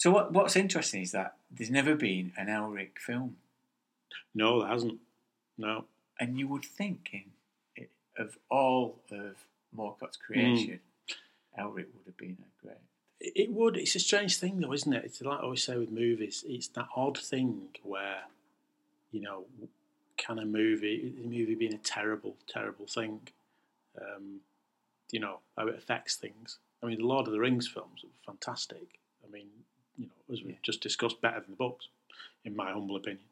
So 0.02 0.10
what 0.10 0.32
what's 0.32 0.56
interesting 0.56 1.02
is 1.02 1.12
that 1.12 1.36
there's 1.48 1.70
never 1.70 1.94
been 1.94 2.32
an 2.36 2.48
Elric 2.48 2.98
film, 2.98 3.36
No, 4.34 4.58
there 4.58 4.68
hasn't. 4.68 4.98
No. 5.56 5.84
and 6.18 6.40
you 6.40 6.48
would 6.48 6.64
think 6.64 7.10
in 7.12 7.86
of 8.18 8.36
all 8.50 8.98
of 9.12 9.36
Moorcock's 9.72 10.16
creation, 10.16 10.80
Elric 11.56 11.86
would 11.94 12.06
have 12.06 12.16
been 12.16 12.36
a 12.40 12.66
great. 12.66 12.78
It 13.20 13.52
would. 13.52 13.76
It's 13.76 13.94
a 13.94 14.00
strange 14.00 14.38
thing, 14.38 14.58
though, 14.58 14.72
isn't 14.72 14.92
it? 14.92 15.04
It's 15.04 15.22
like 15.22 15.38
I 15.38 15.42
always 15.44 15.62
say 15.62 15.76
with 15.78 15.92
movies. 15.92 16.42
It's 16.48 16.66
that 16.74 16.88
odd 16.96 17.16
thing 17.16 17.68
where, 17.84 18.22
you 19.12 19.20
know, 19.20 19.44
can 20.16 20.40
a 20.40 20.44
movie, 20.44 21.14
a 21.22 21.28
movie 21.28 21.54
being 21.54 21.74
a 21.74 21.78
terrible, 21.78 22.34
terrible 22.48 22.86
thing, 22.88 23.20
um, 24.00 24.40
you 25.12 25.20
know, 25.20 25.38
how 25.56 25.68
it 25.68 25.76
affects 25.76 26.16
things. 26.16 26.58
I 26.82 26.86
mean, 26.86 26.98
the 26.98 27.06
Lord 27.06 27.28
of 27.28 27.32
the 27.32 27.38
Rings 27.38 27.68
films 27.68 28.02
are 28.02 28.32
fantastic. 28.32 28.98
I 29.24 29.30
mean, 29.30 29.46
you 29.98 30.06
know, 30.06 30.12
as 30.32 30.42
we've 30.42 30.52
Yeah. 30.52 30.58
just 30.62 30.80
discussed, 30.80 31.20
better 31.20 31.40
than 31.40 31.50
the 31.50 31.56
books, 31.56 31.88
in 32.44 32.56
my 32.56 32.72
humble 32.72 32.96
opinion. 32.96 33.24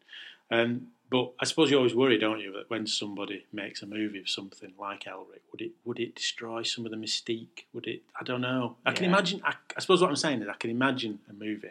Um, 0.51 0.93
but 1.09 1.32
I 1.41 1.45
suppose 1.45 1.70
you 1.70 1.77
always 1.77 1.95
worry, 1.95 2.19
don't 2.19 2.41
you, 2.41 2.53
that 2.53 2.70
when 2.70 2.87
somebody 2.87 3.47
makes 3.53 3.82
a 3.82 3.87
movie 3.87 4.20
of 4.20 4.28
something 4.28 4.73
like 4.78 5.05
Elric, 5.05 5.43
would 5.53 5.61
it 5.61 5.73
would 5.85 5.99
it 5.99 6.15
destroy 6.15 6.62
some 6.62 6.85
of 6.85 6.91
the 6.91 6.97
mystique? 6.97 7.65
Would 7.73 7.87
it? 7.87 8.03
I 8.20 8.24
don't 8.24 8.41
know. 8.41 8.77
I 8.85 8.93
can 8.93 9.05
imagine. 9.07 9.41
I, 9.45 9.55
I 9.77 9.81
suppose 9.81 10.01
what 10.01 10.11
I'm 10.11 10.16
saying 10.16 10.43
is, 10.43 10.49
I 10.49 10.55
can 10.55 10.70
imagine 10.70 11.20
a 11.28 11.32
movie 11.32 11.70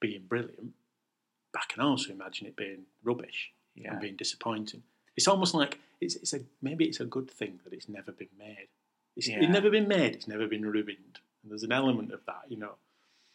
being 0.00 0.22
brilliant, 0.28 0.74
but 1.52 1.62
I 1.62 1.72
can 1.72 1.82
also 1.82 2.12
imagine 2.12 2.46
it 2.46 2.56
being 2.56 2.86
rubbish 3.04 3.50
Yeah. 3.74 3.92
and 3.92 4.00
being 4.00 4.16
disappointing. 4.16 4.82
It's 5.16 5.28
almost 5.28 5.52
like 5.54 5.78
it's, 6.00 6.16
it's 6.16 6.32
a 6.32 6.40
maybe 6.62 6.84
it's 6.86 7.00
a 7.00 7.04
good 7.04 7.30
thing 7.30 7.60
that 7.64 7.72
it's 7.72 7.88
never 7.88 8.12
been 8.12 8.28
made. 8.38 8.68
It's, 9.16 9.28
Yeah. 9.28 9.40
it's 9.40 9.52
never 9.52 9.70
been 9.70 9.88
made. 9.88 10.14
It's 10.14 10.28
never 10.28 10.46
been 10.46 10.64
ruined. 10.64 11.18
And 11.42 11.50
there's 11.50 11.62
an 11.64 11.72
element 11.72 12.12
of 12.12 12.24
that, 12.26 12.42
you 12.48 12.56
know. 12.56 12.74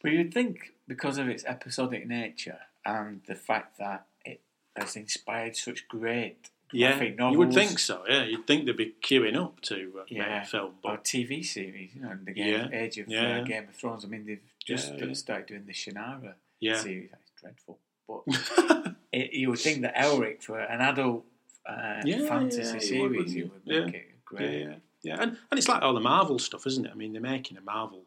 But 0.05 0.13
you'd 0.13 0.33
think 0.33 0.73
because 0.87 1.17
of 1.17 1.27
its 1.27 1.43
episodic 1.45 2.07
nature 2.07 2.59
and 2.85 3.21
the 3.27 3.35
fact 3.35 3.77
that 3.79 4.05
it 4.23 4.41
has 4.75 4.95
inspired 4.95 5.55
such 5.55 5.87
great 5.87 6.49
Yeah, 6.71 6.91
graphic 6.91 7.17
novels, 7.17 7.33
you 7.33 7.39
would 7.39 7.53
think 7.53 7.79
so. 7.79 8.03
Yeah, 8.07 8.23
you'd 8.25 8.45
think 8.47 8.65
they'd 8.65 8.77
be 8.77 8.93
queuing 9.01 9.35
up 9.35 9.61
to 9.61 9.75
uh, 9.99 10.03
make 10.11 10.19
Yeah. 10.19 10.43
a 10.43 10.45
film, 10.45 10.73
or 10.83 10.91
but 10.95 11.03
TV 11.03 11.43
series, 11.43 11.95
you 11.95 12.01
know, 12.01 12.11
in 12.11 12.25
the 12.25 12.33
game, 12.33 12.69
Yeah, 12.71 12.79
age 12.83 12.97
of 12.99 13.07
yeah, 13.09 13.39
uh. 13.39 13.43
Game 13.43 13.67
of 13.69 13.75
Thrones. 13.75 14.05
I 14.05 14.07
mean, 14.07 14.25
they've 14.25 14.41
just 14.65 14.93
Yeah, 14.99 15.13
started 15.13 15.47
doing 15.47 15.65
the 15.65 15.73
Shannara 15.73 16.33
yeah, 16.59 16.75
series. 16.81 17.09
That's 17.11 17.31
dreadful. 17.41 17.79
But 18.07 18.21
it, 19.11 19.33
you 19.33 19.49
would 19.49 19.59
think 19.59 19.81
that 19.81 19.95
Elric, 19.95 20.43
for 20.43 20.59
an 20.59 20.81
adult 20.81 21.25
uh, 21.67 22.01
fantasy 22.03 22.95
you 22.95 23.01
would, 23.01 23.11
series, 23.11 23.35
you 23.35 23.51
would 23.51 23.61
Yeah. 23.65 23.85
make 23.85 23.95
it 23.95 24.25
great. 24.25 24.61
yeah, 24.61 24.75
yeah. 25.03 25.17
And, 25.21 25.37
and 25.49 25.57
it's 25.57 25.67
like 25.67 25.81
all 25.81 25.93
the 25.93 25.99
Marvel 25.99 26.37
stuff, 26.39 26.67
isn't 26.67 26.85
it? 26.85 26.91
I 26.91 26.95
mean, 26.95 27.13
they're 27.13 27.21
making 27.21 27.57
a 27.57 27.61
Marvel 27.61 28.03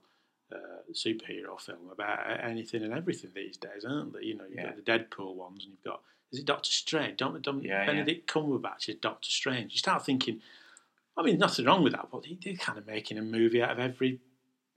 uh, 0.52 0.58
superhero 0.92 1.60
film 1.60 1.90
about 1.92 2.42
anything 2.42 2.82
and 2.82 2.92
everything 2.92 3.30
these 3.34 3.56
days, 3.56 3.84
aren't 3.88 4.12
they? 4.14 4.24
You 4.24 4.36
know, 4.36 4.44
you've 4.44 4.56
Yeah. 4.58 4.72
got 4.74 4.76
the 4.76 4.82
Deadpool 5.16 5.34
ones, 5.34 5.64
and 5.64 5.72
you've 5.72 5.84
got 5.84 6.02
is 6.32 6.40
it 6.40 6.44
Doctor 6.46 6.70
Strange? 6.70 7.16
Don't, 7.16 7.40
don't 7.40 7.62
Yeah, 7.62 7.80
yeah. 7.80 7.86
Benedict 7.86 8.30
Cumberbatch 8.30 8.88
is 8.90 8.96
Doctor 8.96 9.30
Strange. 9.30 9.72
You 9.72 9.78
start 9.78 10.04
thinking, 10.04 10.42
I 11.16 11.22
mean, 11.22 11.38
nothing 11.38 11.64
wrong 11.64 11.82
with 11.82 11.94
that, 11.94 12.08
but 12.12 12.22
they- 12.24 12.38
they're 12.42 12.54
kind 12.54 12.76
of 12.78 12.86
making 12.86 13.16
a 13.16 13.22
movie 13.22 13.62
out 13.62 13.70
of 13.70 13.78
every 13.78 14.20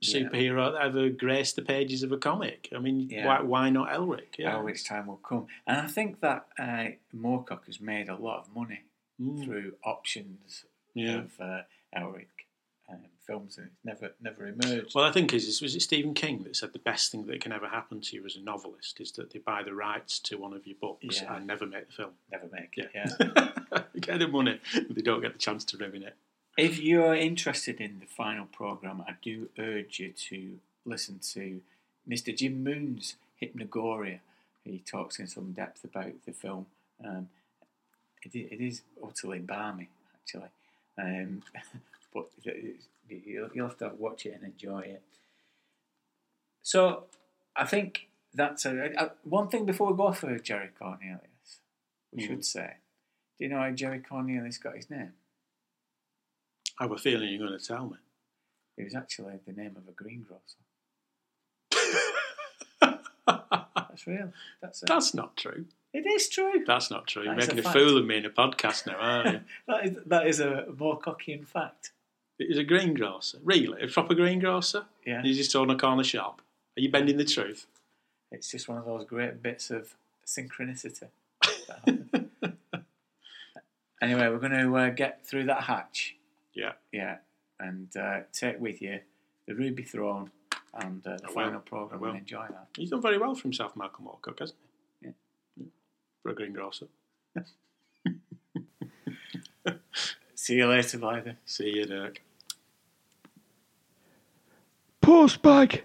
Yeah. 0.00 0.20
superhero 0.22 0.72
that 0.72 0.80
ever 0.82 1.10
graced 1.10 1.56
the 1.56 1.62
pages 1.62 2.02
of 2.02 2.10
a 2.10 2.16
comic. 2.16 2.68
I 2.74 2.78
mean, 2.78 3.00
Yeah. 3.10 3.26
why, 3.26 3.40
why 3.42 3.70
not 3.70 3.90
Elric? 3.90 4.38
Yeah. 4.38 4.54
Elric's 4.54 4.82
time 4.82 5.06
will 5.08 5.18
come. 5.18 5.46
And 5.66 5.76
I 5.78 5.86
think 5.88 6.20
that 6.20 6.48
uh, 6.58 6.86
Moorcock 7.14 7.66
has 7.66 7.80
made 7.80 8.08
a 8.08 8.16
lot 8.16 8.38
of 8.40 8.54
money 8.54 8.84
Mm. 9.20 9.44
through 9.44 9.76
options 9.84 10.64
Yeah. 10.94 11.18
of 11.18 11.38
uh, 11.38 11.62
Elric 11.94 12.46
films, 13.26 13.56
and 13.58 13.68
it's 13.68 13.84
never 13.84 14.12
never 14.20 14.46
emerged. 14.48 14.94
Well, 14.94 15.04
I 15.04 15.12
think 15.12 15.32
is 15.32 15.60
was 15.60 15.74
it 15.74 15.80
Stephen 15.80 16.14
King 16.14 16.42
that 16.44 16.56
said 16.56 16.72
the 16.72 16.78
best 16.78 17.10
thing 17.12 17.26
that 17.26 17.40
can 17.40 17.52
ever 17.52 17.68
happen 17.68 18.00
to 18.00 18.16
you 18.16 18.24
as 18.26 18.36
a 18.36 18.40
novelist 18.40 19.00
is 19.00 19.12
that 19.12 19.32
they 19.32 19.38
buy 19.38 19.62
the 19.62 19.74
rights 19.74 20.18
to 20.20 20.36
one 20.36 20.52
of 20.52 20.66
your 20.66 20.76
books 20.80 21.20
Yeah. 21.22 21.36
and 21.36 21.46
never 21.46 21.66
make 21.66 21.86
the 21.88 21.92
film. 21.92 22.10
never 22.30 22.48
make 22.52 22.74
it. 22.76 22.90
Yeah. 22.94 23.82
they 23.94 24.00
get 24.00 24.18
the 24.18 24.28
money, 24.28 24.60
but 24.74 24.94
they 24.96 25.02
don't 25.02 25.20
get 25.22 25.32
the 25.32 25.38
chance 25.38 25.64
to 25.66 25.76
ruin 25.76 26.02
it. 26.02 26.16
if 26.58 26.78
you're 26.80 27.14
interested 27.14 27.80
in 27.80 28.00
the 28.00 28.06
final 28.06 28.46
program, 28.46 29.02
I 29.06 29.14
do 29.22 29.48
urge 29.58 30.00
you 30.00 30.12
to 30.30 30.58
listen 30.84 31.20
to 31.34 31.60
Mr. 32.08 32.36
Jim 32.36 32.62
Moon's 32.64 33.16
Hypnogoria. 33.40 34.18
He 34.64 34.78
talks 34.80 35.18
in 35.18 35.26
some 35.26 35.52
depth 35.52 35.84
about 35.84 36.12
the 36.26 36.32
film. 36.32 36.66
Um, 37.04 37.28
it, 38.24 38.34
it 38.34 38.60
is 38.60 38.82
utterly 39.04 39.38
balmy, 39.40 39.88
actually. 40.14 40.48
Um, 40.98 41.42
but 42.14 42.28
you'll, 43.24 43.48
you'll 43.54 43.68
have 43.68 43.78
to 43.78 43.92
watch 43.98 44.26
it 44.26 44.34
and 44.34 44.44
enjoy 44.44 44.80
it. 44.80 45.02
So, 46.62 47.04
I 47.56 47.64
think 47.66 48.08
that's 48.34 48.64
a, 48.64 48.92
uh, 49.00 49.08
one 49.24 49.48
thing 49.48 49.66
before 49.66 49.90
we 49.90 49.96
go 49.96 50.06
off 50.08 50.20
for 50.20 50.38
Jerry 50.38 50.70
Cornelius. 50.78 51.60
We 52.12 52.22
Mm. 52.22 52.26
should 52.26 52.44
say, 52.44 52.76
do 53.38 53.44
you 53.44 53.50
know 53.50 53.58
how 53.58 53.70
Jerry 53.70 54.00
Cornelius 54.00 54.58
got 54.58 54.76
his 54.76 54.88
name? 54.90 55.12
I 56.78 56.84
have 56.84 56.92
a 56.92 56.96
feeling 56.96 57.28
you're 57.30 57.46
going 57.46 57.58
to 57.58 57.64
tell 57.64 57.86
me. 57.86 57.96
It 58.76 58.84
was 58.84 58.94
actually 58.94 59.38
the 59.46 59.52
name 59.52 59.76
of 59.76 59.86
a 59.88 59.92
greengrocer. 59.92 60.58
That's 63.26 64.06
real. 64.06 64.32
That's. 64.60 64.80
That's 64.80 65.14
not 65.14 65.36
true. 65.36 65.66
It 65.92 66.06
is 66.06 66.28
true. 66.30 66.64
That's 66.66 66.90
not 66.90 67.06
true. 67.06 67.24
You're 67.24 67.34
making 67.34 67.58
a 67.58 67.68
a, 67.68 67.72
fool 67.72 67.98
of 67.98 68.06
me 68.06 68.16
in 68.16 68.24
a 68.24 68.30
podcast 68.30 68.86
now, 68.86 68.96
aren't 68.96 69.32
you? 69.32 69.40
That 69.68 69.84
is 69.86 69.96
that 70.06 70.26
is 70.26 70.40
a 70.40 70.64
Moorcockian 70.70 71.46
fact. 71.46 71.92
It 72.38 72.48
was 72.48 72.58
a 72.58 72.64
greengrocer. 72.64 73.38
Really? 73.42 73.82
A 73.82 73.88
proper 73.88 74.14
greengrocer? 74.14 74.84
Yeah, 75.06 75.22
he's 75.22 75.36
just 75.36 75.54
on 75.56 75.70
a 75.70 75.76
corner 75.76 76.04
shop? 76.04 76.42
Are 76.76 76.80
you 76.80 76.90
bending 76.90 77.16
the 77.18 77.24
truth? 77.24 77.66
it's 78.30 78.50
just 78.50 78.66
one 78.66 78.78
of 78.78 78.86
those 78.86 79.04
great 79.04 79.42
bits 79.42 79.70
of 79.70 79.94
synchronicity. 80.26 81.08
anyway, 84.00 84.28
we're 84.28 84.38
going 84.38 84.52
to 84.52 84.74
uh, 84.76 84.88
get 84.88 85.26
through 85.26 85.44
that 85.44 85.64
hatch. 85.64 86.16
Yeah. 86.54 86.72
Yeah, 86.92 87.16
and 87.60 87.94
uh, 87.96 88.20
take 88.32 88.58
with 88.60 88.80
you 88.80 89.00
the 89.46 89.54
Ruby 89.54 89.82
Throne 89.82 90.30
and 90.74 91.06
uh, 91.06 91.16
the 91.18 91.28
I 91.28 91.32
final 91.32 91.60
program 91.60 91.98
I 91.98 92.02
will. 92.02 92.10
and 92.10 92.18
enjoy 92.20 92.46
that. 92.48 92.68
He's 92.76 92.90
done 92.90 93.02
very 93.02 93.18
well 93.18 93.34
for 93.34 93.42
himself, 93.42 93.76
Malcolm 93.76 94.06
Moorcock, 94.06 94.38
hasn't 94.38 94.58
he? 95.00 95.08
Yeah. 95.08 95.12
Yeah. 95.58 95.66
For 96.22 96.30
a 96.30 96.34
greengrocer. 96.34 96.86
See 100.42 100.56
you 100.56 100.66
later, 100.66 100.98
Blythe. 100.98 101.36
See 101.46 101.70
you, 101.70 101.84
Dirk. 101.84 102.20
Post 105.00 105.40
Postbag! 105.40 105.82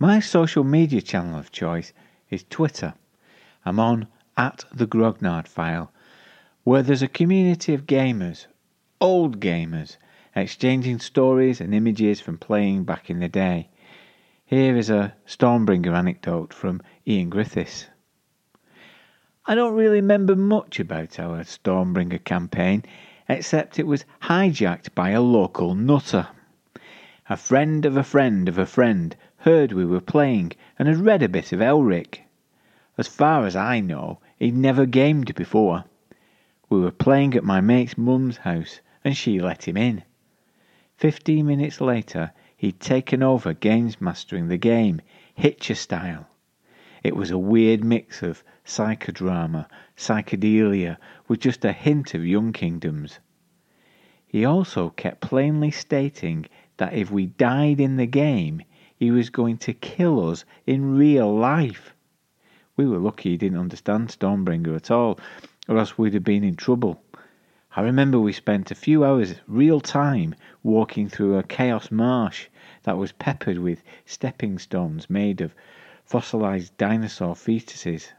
My 0.00 0.18
social 0.18 0.64
media 0.64 1.00
channel 1.00 1.38
of 1.38 1.52
choice 1.52 1.92
is 2.28 2.44
Twitter. 2.50 2.94
I'm 3.64 3.78
on 3.78 4.08
at 4.36 4.64
the 4.74 4.88
Grognard 4.88 5.46
File, 5.46 5.92
where 6.64 6.82
there's 6.82 7.00
a 7.00 7.06
community 7.06 7.72
of 7.72 7.86
gamers, 7.86 8.46
old 9.00 9.38
gamers, 9.38 9.96
exchanging 10.34 10.98
stories 10.98 11.60
and 11.60 11.72
images 11.72 12.20
from 12.20 12.36
playing 12.36 12.82
back 12.82 13.08
in 13.08 13.20
the 13.20 13.28
day. 13.28 13.68
Here 14.44 14.76
is 14.76 14.90
a 14.90 15.14
Stormbringer 15.24 15.94
anecdote 15.96 16.52
from 16.52 16.82
Ian 17.06 17.30
Griffiths. 17.30 17.86
I 19.50 19.54
don't 19.54 19.72
really 19.72 20.02
remember 20.02 20.36
much 20.36 20.78
about 20.78 21.18
our 21.18 21.38
Stormbringer 21.42 22.22
campaign, 22.22 22.84
except 23.30 23.78
it 23.78 23.86
was 23.86 24.04
hijacked 24.24 24.94
by 24.94 25.08
a 25.08 25.22
local 25.22 25.74
nutter. 25.74 26.28
A 27.30 27.36
friend 27.38 27.86
of 27.86 27.96
a 27.96 28.02
friend 28.02 28.46
of 28.46 28.58
a 28.58 28.66
friend 28.66 29.16
heard 29.38 29.72
we 29.72 29.86
were 29.86 30.02
playing 30.02 30.52
and 30.78 30.86
had 30.86 30.98
read 30.98 31.22
a 31.22 31.30
bit 31.30 31.54
of 31.54 31.62
Elric. 31.62 32.24
As 32.98 33.08
far 33.08 33.46
as 33.46 33.56
I 33.56 33.80
know, 33.80 34.18
he'd 34.38 34.54
never 34.54 34.84
gamed 34.84 35.34
before. 35.34 35.84
We 36.68 36.80
were 36.80 36.90
playing 36.90 37.34
at 37.34 37.42
my 37.42 37.62
mate's 37.62 37.96
mum's 37.96 38.36
house 38.36 38.82
and 39.02 39.16
she 39.16 39.40
let 39.40 39.66
him 39.66 39.78
in. 39.78 40.02
Fifteen 40.98 41.46
minutes 41.46 41.80
later, 41.80 42.32
he'd 42.54 42.80
taken 42.80 43.22
over 43.22 43.54
games 43.54 43.98
mastering 43.98 44.48
the 44.48 44.58
game, 44.58 45.00
Hitcher 45.34 45.74
style. 45.74 46.26
It 47.02 47.16
was 47.16 47.30
a 47.30 47.38
weird 47.38 47.82
mix 47.82 48.22
of 48.22 48.44
psychodrama, 48.68 49.66
psychedelia, 49.96 50.98
with 51.26 51.40
just 51.40 51.64
a 51.64 51.72
hint 51.72 52.12
of 52.12 52.26
Young 52.26 52.52
Kingdoms. 52.52 53.18
He 54.26 54.44
also 54.44 54.90
kept 54.90 55.22
plainly 55.22 55.70
stating 55.70 56.44
that 56.76 56.92
if 56.92 57.10
we 57.10 57.26
died 57.26 57.80
in 57.80 57.96
the 57.96 58.06
game, 58.06 58.60
he 58.94 59.10
was 59.10 59.30
going 59.30 59.56
to 59.56 59.72
kill 59.72 60.28
us 60.28 60.44
in 60.66 60.98
real 60.98 61.34
life. 61.34 61.94
We 62.76 62.86
were 62.86 62.98
lucky 62.98 63.30
he 63.30 63.36
didn't 63.38 63.58
understand 63.58 64.10
Stormbringer 64.10 64.76
at 64.76 64.90
all, 64.90 65.18
or 65.66 65.78
else 65.78 65.96
we'd 65.96 66.12
have 66.12 66.22
been 66.22 66.44
in 66.44 66.54
trouble. 66.54 67.02
I 67.74 67.80
remember 67.80 68.20
we 68.20 68.34
spent 68.34 68.70
a 68.70 68.74
few 68.74 69.02
hours 69.02 69.36
real 69.46 69.80
time 69.80 70.34
walking 70.62 71.08
through 71.08 71.38
a 71.38 71.42
chaos 71.42 71.90
marsh 71.90 72.48
that 72.82 72.98
was 72.98 73.12
peppered 73.12 73.58
with 73.58 73.82
stepping 74.04 74.58
stones 74.58 75.08
made 75.08 75.40
of 75.40 75.54
fossilized 76.04 76.76
dinosaur 76.76 77.34
fetuses. 77.34 78.12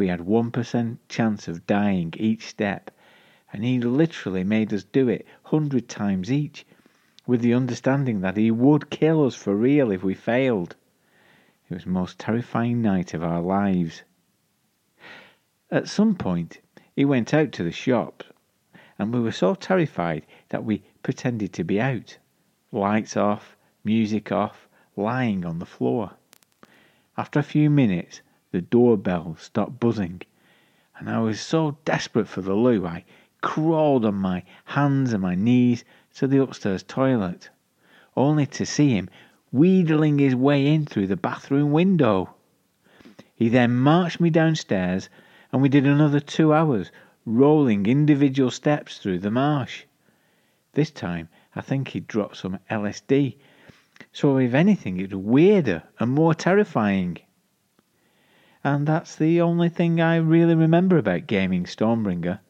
We 0.00 0.08
had 0.08 0.20
1% 0.20 0.96
chance 1.10 1.46
of 1.46 1.66
dying 1.66 2.14
each 2.16 2.46
step, 2.46 2.90
and 3.52 3.62
he 3.62 3.78
literally 3.80 4.44
made 4.44 4.72
us 4.72 4.82
do 4.82 5.10
it 5.10 5.26
100 5.50 5.90
times 5.90 6.32
each, 6.32 6.64
with 7.26 7.42
the 7.42 7.52
understanding 7.52 8.22
that 8.22 8.38
he 8.38 8.50
would 8.50 8.88
kill 8.88 9.26
us 9.26 9.34
for 9.34 9.54
real 9.54 9.90
if 9.90 10.02
we 10.02 10.14
failed. 10.14 10.74
It 11.68 11.74
was 11.74 11.84
the 11.84 11.90
most 11.90 12.18
terrifying 12.18 12.80
night 12.80 13.12
of 13.12 13.22
our 13.22 13.42
lives. 13.42 14.02
At 15.70 15.86
some 15.86 16.14
point, 16.14 16.62
he 16.96 17.04
went 17.04 17.34
out 17.34 17.52
to 17.52 17.62
the 17.62 17.70
shop 17.70 18.24
and 18.98 19.12
we 19.12 19.20
were 19.20 19.30
so 19.30 19.54
terrified 19.54 20.24
that 20.48 20.64
we 20.64 20.82
pretended 21.02 21.52
to 21.52 21.62
be 21.62 21.78
out. 21.78 22.16
Lights 22.72 23.18
off, 23.18 23.54
music 23.84 24.32
off, 24.32 24.66
lying 24.96 25.44
on 25.44 25.58
the 25.58 25.66
floor. 25.66 26.12
After 27.18 27.38
a 27.38 27.42
few 27.42 27.68
minutes, 27.68 28.22
the 28.52 28.60
doorbell 28.60 29.36
stopped 29.38 29.78
buzzing, 29.78 30.20
and 30.98 31.08
I 31.08 31.20
was 31.20 31.40
so 31.40 31.78
desperate 31.84 32.26
for 32.26 32.42
the 32.42 32.54
loo 32.54 32.84
I 32.84 33.04
crawled 33.40 34.04
on 34.04 34.16
my 34.16 34.42
hands 34.64 35.12
and 35.12 35.22
my 35.22 35.34
knees 35.34 35.84
to 36.14 36.26
the 36.26 36.42
upstairs 36.42 36.82
toilet, 36.82 37.48
only 38.16 38.46
to 38.46 38.66
see 38.66 38.90
him 38.90 39.08
wheedling 39.52 40.18
his 40.18 40.34
way 40.34 40.66
in 40.66 40.84
through 40.84 41.06
the 41.06 41.16
bathroom 41.16 41.72
window. 41.72 42.34
He 43.34 43.48
then 43.48 43.76
marched 43.76 44.20
me 44.20 44.30
downstairs, 44.30 45.08
and 45.52 45.62
we 45.62 45.68
did 45.68 45.86
another 45.86 46.20
two 46.20 46.52
hours 46.52 46.90
rolling 47.24 47.86
individual 47.86 48.50
steps 48.50 48.98
through 48.98 49.20
the 49.20 49.30
marsh. 49.30 49.84
This 50.72 50.90
time, 50.90 51.28
I 51.54 51.60
think 51.60 51.88
he'd 51.88 52.06
dropped 52.06 52.36
some 52.36 52.58
LSD, 52.70 53.36
so 54.12 54.38
if 54.38 54.54
anything, 54.54 54.98
it 54.98 55.12
was 55.12 55.24
weirder 55.24 55.84
and 55.98 56.10
more 56.10 56.34
terrifying. 56.34 57.18
And 58.62 58.86
that's 58.86 59.16
the 59.16 59.40
only 59.40 59.70
thing 59.70 60.00
I 60.00 60.16
really 60.16 60.54
remember 60.54 60.98
about 60.98 61.26
gaming 61.26 61.64
Stormbringer, 61.64 62.40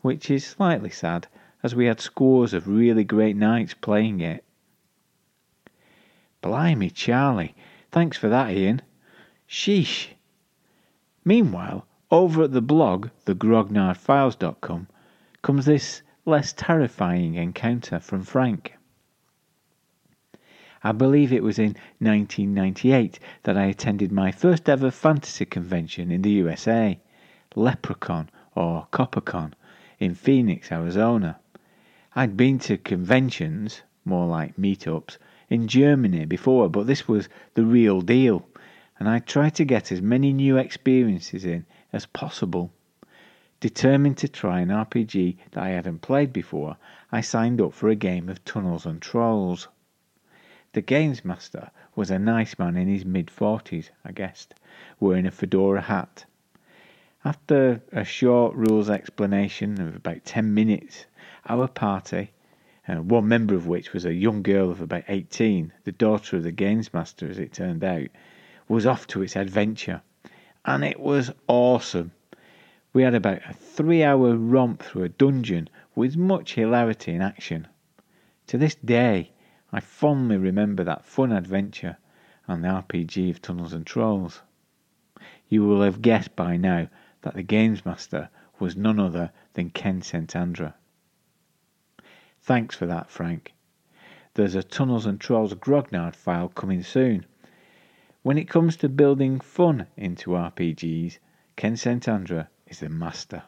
which 0.00 0.30
is 0.30 0.44
slightly 0.44 0.90
sad, 0.90 1.28
as 1.62 1.74
we 1.74 1.86
had 1.86 2.00
scores 2.00 2.52
of 2.52 2.66
really 2.66 3.04
great 3.04 3.36
nights 3.36 3.72
playing 3.74 4.20
it. 4.20 4.44
Blimey, 6.40 6.90
Charlie, 6.90 7.54
thanks 7.92 8.16
for 8.16 8.28
that, 8.28 8.50
Ian. 8.50 8.82
Sheesh. 9.48 10.08
Meanwhile, 11.24 11.86
over 12.10 12.42
at 12.42 12.52
the 12.52 12.60
blog, 12.60 13.10
thegrognardfiles.com, 13.26 14.88
comes 15.42 15.64
this 15.64 16.02
less 16.26 16.52
terrifying 16.52 17.36
encounter 17.36 18.00
from 18.00 18.24
Frank. 18.24 18.76
I 20.84 20.90
believe 20.90 21.32
it 21.32 21.44
was 21.44 21.60
in 21.60 21.76
1998 22.00 23.20
that 23.44 23.56
I 23.56 23.66
attended 23.66 24.10
my 24.10 24.32
first 24.32 24.68
ever 24.68 24.90
fantasy 24.90 25.44
convention 25.44 26.10
in 26.10 26.22
the 26.22 26.30
USA, 26.30 26.98
LepreCon 27.54 28.26
or 28.56 28.88
Coppercon, 28.92 29.52
in 30.00 30.16
Phoenix, 30.16 30.72
Arizona. 30.72 31.38
I'd 32.16 32.36
been 32.36 32.58
to 32.60 32.76
conventions, 32.76 33.82
more 34.04 34.26
like 34.26 34.56
meetups, 34.56 35.18
in 35.48 35.68
Germany 35.68 36.24
before, 36.24 36.68
but 36.68 36.88
this 36.88 37.06
was 37.06 37.28
the 37.54 37.64
real 37.64 38.00
deal, 38.00 38.48
and 38.98 39.08
I 39.08 39.20
tried 39.20 39.54
to 39.56 39.64
get 39.64 39.92
as 39.92 40.02
many 40.02 40.32
new 40.32 40.56
experiences 40.56 41.44
in 41.44 41.64
as 41.92 42.06
possible. 42.06 42.72
Determined 43.60 44.16
to 44.18 44.28
try 44.28 44.60
an 44.60 44.70
RPG 44.70 45.36
that 45.52 45.62
I 45.62 45.68
hadn't 45.68 46.02
played 46.02 46.32
before, 46.32 46.76
I 47.12 47.20
signed 47.20 47.60
up 47.60 47.72
for 47.72 47.88
a 47.88 47.94
game 47.94 48.28
of 48.28 48.44
Tunnels 48.44 48.84
and 48.84 49.00
Trolls. 49.00 49.68
The 50.74 50.80
games 50.80 51.22
master 51.22 51.70
was 51.94 52.10
a 52.10 52.18
nice 52.18 52.58
man 52.58 52.76
in 52.76 52.88
his 52.88 53.04
mid 53.04 53.30
forties, 53.30 53.90
I 54.06 54.12
guessed, 54.12 54.54
wearing 54.98 55.26
a 55.26 55.30
fedora 55.30 55.82
hat. 55.82 56.24
After 57.26 57.82
a 57.92 58.04
short 58.04 58.54
rules 58.54 58.88
explanation 58.88 59.78
of 59.80 59.94
about 59.94 60.24
ten 60.24 60.54
minutes, 60.54 61.04
our 61.46 61.68
party, 61.68 62.30
uh, 62.88 63.02
one 63.02 63.28
member 63.28 63.54
of 63.54 63.66
which 63.66 63.92
was 63.92 64.06
a 64.06 64.14
young 64.14 64.42
girl 64.42 64.70
of 64.70 64.80
about 64.80 65.04
eighteen, 65.08 65.74
the 65.84 65.92
daughter 65.92 66.38
of 66.38 66.42
the 66.42 66.52
games 66.52 66.94
master 66.94 67.28
as 67.28 67.38
it 67.38 67.52
turned 67.52 67.84
out, 67.84 68.08
was 68.66 68.86
off 68.86 69.06
to 69.08 69.20
its 69.20 69.36
adventure 69.36 70.00
and 70.64 70.84
it 70.84 71.00
was 71.00 71.30
awesome. 71.48 72.12
We 72.94 73.02
had 73.02 73.14
about 73.14 73.42
a 73.46 73.52
three 73.52 74.02
hour 74.02 74.36
romp 74.36 74.82
through 74.82 75.04
a 75.04 75.08
dungeon 75.10 75.68
with 75.94 76.16
much 76.16 76.54
hilarity 76.54 77.12
and 77.12 77.22
action. 77.22 77.68
To 78.46 78.56
this 78.56 78.76
day, 78.76 79.31
I 79.72 79.80
fondly 79.80 80.36
remember 80.36 80.84
that 80.84 81.06
fun 81.06 81.32
adventure 81.32 81.96
and 82.46 82.62
the 82.62 82.68
RPG 82.68 83.30
of 83.30 83.40
Tunnels 83.40 83.72
and 83.72 83.86
Trolls. 83.86 84.42
You 85.48 85.64
will 85.64 85.80
have 85.80 86.02
guessed 86.02 86.36
by 86.36 86.58
now 86.58 86.88
that 87.22 87.34
the 87.34 87.42
Games 87.42 87.86
Master 87.86 88.28
was 88.58 88.76
none 88.76 89.00
other 89.00 89.32
than 89.54 89.70
Ken 89.70 90.02
St 90.02 90.36
Andre. 90.36 90.74
Thanks 92.42 92.76
for 92.76 92.84
that, 92.86 93.08
Frank. 93.08 93.54
There's 94.34 94.54
a 94.54 94.62
Tunnels 94.62 95.06
and 95.06 95.20
Trolls 95.20 95.54
Grognard 95.54 96.14
file 96.16 96.48
coming 96.48 96.82
soon. 96.82 97.24
When 98.22 98.36
it 98.36 98.48
comes 98.48 98.76
to 98.78 98.88
building 98.88 99.40
fun 99.40 99.86
into 99.96 100.30
RPGs, 100.30 101.18
Ken 101.56 101.76
St 101.76 102.06
Andre 102.08 102.46
is 102.66 102.80
the 102.80 102.88
master. 102.88 103.44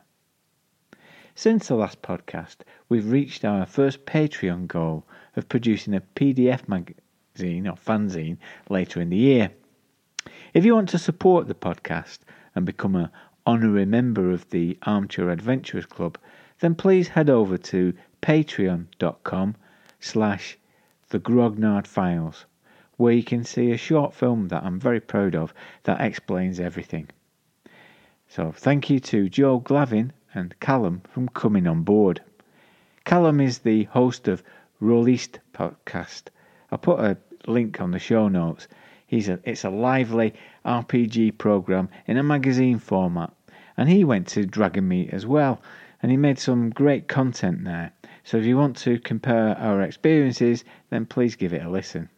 Since 1.34 1.68
the 1.68 1.74
last 1.74 2.00
podcast, 2.00 2.58
we've 2.88 3.10
reached 3.10 3.44
our 3.44 3.66
first 3.66 4.06
Patreon 4.06 4.68
goal 4.68 5.04
of 5.36 5.48
producing 5.48 5.94
a 5.94 6.02
PDF 6.14 6.68
magazine 6.68 7.66
or 7.66 7.74
fanzine 7.74 8.38
later 8.68 9.00
in 9.00 9.10
the 9.10 9.16
year. 9.16 9.50
If 10.52 10.64
you 10.64 10.74
want 10.74 10.88
to 10.90 10.98
support 10.98 11.48
the 11.48 11.54
podcast 11.54 12.20
and 12.54 12.64
become 12.64 12.94
an 12.96 13.10
honorary 13.46 13.86
member 13.86 14.30
of 14.30 14.48
the 14.50 14.78
Armchair 14.82 15.30
Adventurers 15.30 15.86
Club, 15.86 16.18
then 16.60 16.74
please 16.74 17.08
head 17.08 17.28
over 17.28 17.58
to 17.58 17.92
patreon.com 18.22 19.56
slash 20.00 20.58
the 21.08 21.20
Grognard 21.20 21.86
Files 21.86 22.46
where 22.96 23.12
you 23.12 23.24
can 23.24 23.44
see 23.44 23.72
a 23.72 23.76
short 23.76 24.14
film 24.14 24.48
that 24.48 24.62
I'm 24.62 24.78
very 24.78 25.00
proud 25.00 25.34
of 25.34 25.52
that 25.82 26.00
explains 26.00 26.60
everything. 26.60 27.08
So 28.28 28.52
thank 28.52 28.88
you 28.88 29.00
to 29.00 29.28
Joe 29.28 29.60
Glavin 29.60 30.12
and 30.32 30.58
Callum 30.60 31.02
from 31.10 31.28
coming 31.28 31.66
on 31.66 31.82
board. 31.82 32.22
Callum 33.04 33.40
is 33.40 33.58
the 33.58 33.84
host 33.84 34.28
of 34.28 34.42
Released 34.84 35.40
podcast. 35.54 36.24
I'll 36.70 36.76
put 36.76 37.00
a 37.00 37.16
link 37.46 37.80
on 37.80 37.90
the 37.90 37.98
show 37.98 38.28
notes. 38.28 38.68
He's 39.06 39.30
a, 39.30 39.40
it's 39.42 39.64
a 39.64 39.70
lively 39.70 40.34
RPG 40.62 41.38
program 41.38 41.88
in 42.06 42.18
a 42.18 42.22
magazine 42.22 42.78
format, 42.78 43.32
and 43.78 43.88
he 43.88 44.04
went 44.04 44.28
to 44.28 44.46
Dragonmeet 44.46 45.08
as 45.08 45.26
well, 45.26 45.62
and 46.02 46.10
he 46.10 46.18
made 46.18 46.38
some 46.38 46.68
great 46.68 47.08
content 47.08 47.64
there. 47.64 47.92
So 48.24 48.36
if 48.36 48.44
you 48.44 48.58
want 48.58 48.76
to 48.76 48.98
compare 48.98 49.56
our 49.56 49.80
experiences, 49.80 50.64
then 50.90 51.06
please 51.06 51.34
give 51.34 51.54
it 51.54 51.64
a 51.64 51.70
listen. 51.70 52.10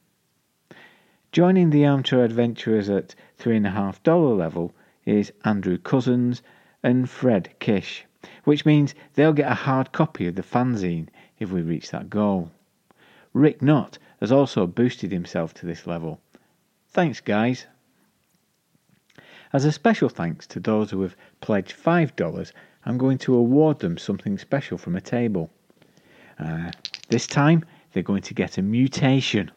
Joining 1.31 1.71
the 1.71 1.87
Armchair 1.87 2.25
Adventurers 2.25 2.91
at 2.91 3.15
$3.5 3.39 4.37
level 4.37 4.75
is 5.05 5.33
Andrew 5.45 5.79
Cousins 5.79 6.43
and 6.83 7.09
Fred 7.09 7.49
Kish, 7.61 8.05
which 8.43 8.67
means 8.67 8.97
they'll 9.15 9.33
get 9.33 9.53
a 9.53 9.55
hard 9.55 9.93
copy 9.93 10.27
of 10.27 10.35
the 10.35 10.43
fanzine 10.43 11.07
if 11.39 11.53
we 11.53 11.63
reach 11.63 11.93
that 11.93 12.11
goal. 12.11 12.51
Rick 13.37 13.61
Knott 13.61 13.99
has 14.21 14.33
also 14.33 14.67
boosted 14.67 15.13
himself 15.13 15.53
to 15.53 15.67
this 15.67 15.87
level. 15.87 16.23
Thanks, 16.89 17.21
guys. 17.21 17.67
As 19.53 19.67
a 19.67 19.73
special 19.73 20.09
thanks 20.09 20.47
to 20.47 20.59
those 20.59 20.91
who 20.91 21.03
have 21.03 21.15
pledged 21.43 21.77
$5, 21.77 22.53
I'm 22.87 22.97
going 22.97 23.19
to 23.19 23.35
award 23.35 23.81
them 23.81 23.99
something 23.99 24.39
special 24.39 24.79
from 24.79 24.97
a 24.97 25.03
table. 25.03 25.51
Uh, 26.39 26.71
this 27.11 27.27
time, 27.27 27.63
they're 27.93 28.03
going 28.03 28.23
to 28.23 28.33
get 28.33 28.57
a 28.57 28.63
mutation 28.63 29.51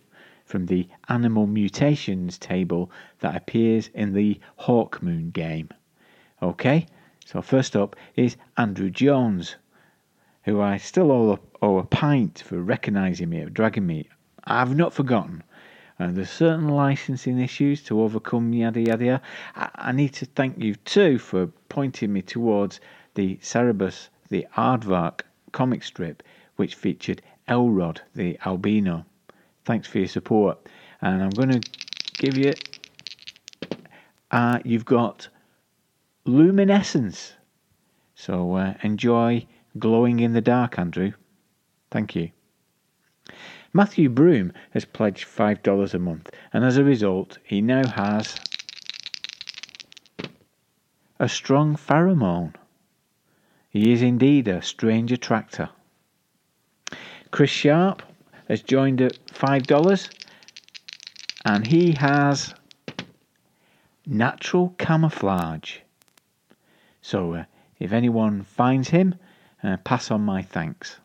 from 0.44 0.66
the 0.66 0.90
animal 1.08 1.48
mutations 1.48 2.38
table 2.38 2.92
that 3.22 3.38
appears 3.38 3.88
in 3.94 4.12
the 4.12 4.42
Hawkmoon 4.60 5.32
game. 5.32 5.70
Okay, 6.42 6.86
so 7.26 7.42
first 7.42 7.78
up 7.78 7.96
is 8.18 8.36
Andrew 8.58 8.90
Jones, 8.90 9.56
who 10.44 10.62
I 10.62 10.78
still 10.78 11.12
owe, 11.12 11.40
owe 11.62 11.78
a 11.78 11.86
pint 11.86 12.44
for 12.46 12.62
recognising 12.62 13.30
me 13.30 13.42
at 13.42 13.54
Dragonmeet. 13.54 14.08
I've 14.44 14.76
not 14.76 14.94
forgotten. 14.94 15.44
Uh, 16.00 16.12
there's 16.12 16.30
certain 16.30 16.70
licensing 16.70 17.40
issues 17.40 17.84
to 17.84 18.02
overcome, 18.02 18.54
yada 18.54 18.80
yada 18.80 19.06
yada. 19.06 19.22
I, 19.56 19.70
I 19.76 19.92
need 19.92 20.14
to 20.14 20.26
thank 20.26 20.58
you 20.58 20.76
too 20.76 21.20
for 21.20 21.48
pointing 21.68 22.14
me 22.14 22.22
towards 22.22 22.80
the 23.16 23.38
Cerebus, 23.42 24.10
the 24.30 24.48
Aardvark 24.56 25.22
comic 25.52 25.84
strip, 25.84 26.24
which 26.56 26.76
featured 26.76 27.22
Elrod, 27.48 28.02
the 28.16 28.40
albino. 28.46 29.06
Thanks 29.66 29.88
for 29.88 30.00
your 30.00 30.08
support. 30.08 30.58
And 31.02 31.22
I'm 31.22 31.32
going 31.32 31.62
to 31.62 31.70
give 32.14 32.38
you. 32.38 32.54
Uh, 34.32 34.60
you've 34.64 34.86
got 34.86 35.28
luminescence. 36.26 37.34
So 38.16 38.56
uh, 38.56 38.74
enjoy 38.84 39.46
glowing 39.80 40.20
in 40.20 40.34
the 40.34 40.42
dark, 40.42 40.78
Andrew. 40.78 41.14
Thank 41.92 42.16
you. 42.16 42.32
Matthew 43.74 44.10
Broom 44.10 44.52
has 44.72 44.86
pledged 44.86 45.28
$5 45.28 45.94
a 45.94 46.00
month, 46.00 46.30
and 46.52 46.66
as 46.66 46.78
a 46.78 46.84
result, 46.84 47.38
he 47.44 47.62
now 47.62 47.88
has 47.88 48.40
a 51.20 51.30
strong 51.30 51.76
pheromone. 51.76 52.56
He 53.70 53.92
is 53.92 54.02
indeed 54.02 54.48
a 54.48 54.62
strange 54.62 55.12
attractor. 55.12 55.70
Chris 57.32 57.52
Sharp 57.52 58.02
has 58.48 58.64
joined 58.64 59.02
at 59.02 59.20
$5 59.28 60.10
and 61.46 61.68
he 61.68 61.92
has 61.94 62.54
natural 64.06 64.74
camouflage. 64.78 65.78
So 67.02 67.34
uh, 67.34 67.44
if 67.80 67.92
anyone 67.92 68.44
finds 68.44 68.90
him, 68.90 69.16
uh, 69.64 69.78
pass 69.78 70.12
on 70.12 70.22
my 70.22 70.42
thanks. 70.42 71.00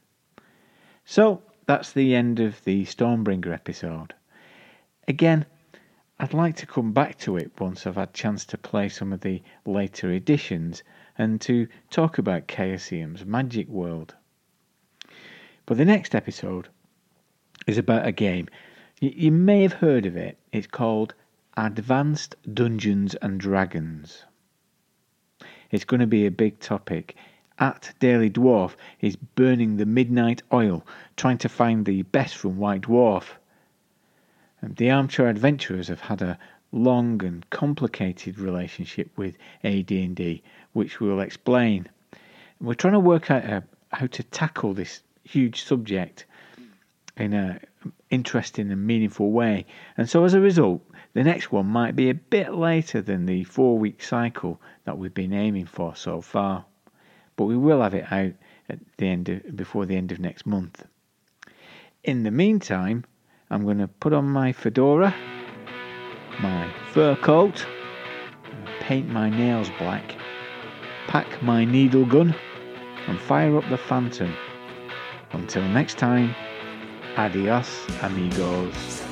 So 1.05 1.43
that's 1.67 1.93
the 1.93 2.15
end 2.15 2.41
of 2.41 2.63
the 2.65 2.85
Stormbringer 2.85 3.53
episode. 3.53 4.15
Again, 5.09 5.47
I'd 6.19 6.33
like 6.33 6.57
to 6.57 6.67
come 6.67 6.93
back 6.93 7.19
to 7.19 7.37
it 7.37 7.53
once 7.59 7.87
I've 7.87 7.97
had 7.97 8.15
chance 8.15 8.45
to 8.47 8.59
play 8.59 8.89
some 8.89 9.13
of 9.13 9.21
the 9.21 9.43
later 9.67 10.13
editions 10.13 10.83
and 11.19 11.41
to 11.43 11.67
talk 11.91 12.19
about 12.19 12.49
Chaosium's 12.49 13.25
Magic 13.25 13.69
World. 13.69 14.15
But 15.67 15.77
the 15.77 15.85
next 15.85 16.15
episode 16.15 16.69
is 17.67 17.79
about 17.79 18.07
a 18.07 18.13
game. 18.13 18.49
You 19.01 19.33
may 19.33 19.63
have 19.63 19.73
heard 19.75 20.07
of 20.07 20.17
it. 20.17 20.39
It's 20.53 20.67
called 20.67 21.15
Advanced 21.57 22.37
Dungeons 22.53 23.15
and 23.17 23.41
Dragons. 23.41 24.25
It's 25.71 25.85
going 25.85 26.01
to 26.01 26.07
be 26.07 26.27
a 26.27 26.31
big 26.31 26.61
topic. 26.61 27.17
At 27.61 27.95
Daily 28.01 28.31
Dwarf 28.31 28.75
is 29.01 29.15
burning 29.15 29.77
the 29.77 29.87
midnight 29.87 30.43
oil, 30.53 30.85
trying 31.17 31.39
to 31.39 31.49
find 31.49 31.87
the 31.87 32.03
best 32.03 32.35
from 32.37 32.57
White 32.57 32.83
Dwarf. 32.83 33.37
And 34.61 34.75
the 34.75 34.91
armchair 34.91 35.29
adventurers 35.29 35.87
have 35.87 36.01
had 36.01 36.21
a 36.21 36.37
long 36.73 37.25
and 37.25 37.49
complicated 37.51 38.41
relationship 38.41 39.17
with 39.17 39.37
AD&D, 39.63 40.43
which 40.73 40.99
we'll 40.99 41.21
explain. 41.21 41.89
we're 42.61 42.75
trying 42.75 42.95
to 42.95 42.99
work 43.01 43.31
out 43.31 43.45
uh, 43.45 43.61
how 43.93 44.09
to 44.09 44.23
tackle 44.25 44.75
this 44.75 45.03
huge 45.23 45.63
subject 45.63 46.27
in 47.17 47.33
a 47.33 47.61
interesting 48.11 48.73
and 48.73 48.85
meaningful 48.85 49.31
way. 49.31 49.65
And 49.97 50.11
so 50.11 50.25
as 50.25 50.35
a 50.35 50.41
result, 50.41 50.83
the 51.13 51.23
next 51.23 51.53
one 51.53 51.67
might 51.67 51.95
be 51.95 52.11
a 52.11 52.15
bit 52.15 52.53
later 52.53 53.01
than 53.01 53.27
the 53.27 53.45
four 53.45 53.79
week 53.79 54.03
cycle 54.03 54.61
that 54.85 54.99
we've 54.99 55.15
been 55.15 55.33
aiming 55.33 55.67
for 55.67 55.95
so 55.95 56.21
far. 56.21 56.65
But 57.37 57.47
we 57.47 57.57
will 57.57 57.83
have 57.83 57.95
it 57.95 58.13
out 58.13 58.33
at 58.69 58.79
the 58.97 59.09
end 59.09 59.29
of, 59.29 59.57
before 59.57 59.87
the 59.87 59.97
end 59.97 60.13
of 60.13 60.19
next 60.19 60.47
month. 60.47 60.85
In 62.03 62.23
the 62.23 62.31
meantime, 62.31 63.05
I'm 63.51 63.65
going 63.65 63.79
to 63.79 63.89
put 63.89 64.13
on 64.13 64.29
my 64.29 64.53
fedora, 64.53 65.15
my 66.41 66.71
fur 66.93 67.17
coat, 67.17 67.67
paint 68.81 69.09
my 69.09 69.31
nails 69.31 69.71
black, 69.79 70.15
pack 71.07 71.43
my 71.43 71.65
needle 71.65 72.05
gun, 72.05 72.35
and 73.07 73.19
fire 73.21 73.57
up 73.57 73.69
the 73.71 73.79
phantom. 73.79 74.35
Until 75.33 75.63
next 75.69 75.99
time, 75.99 76.35
adios 77.17 77.87
amigos. 78.03 79.03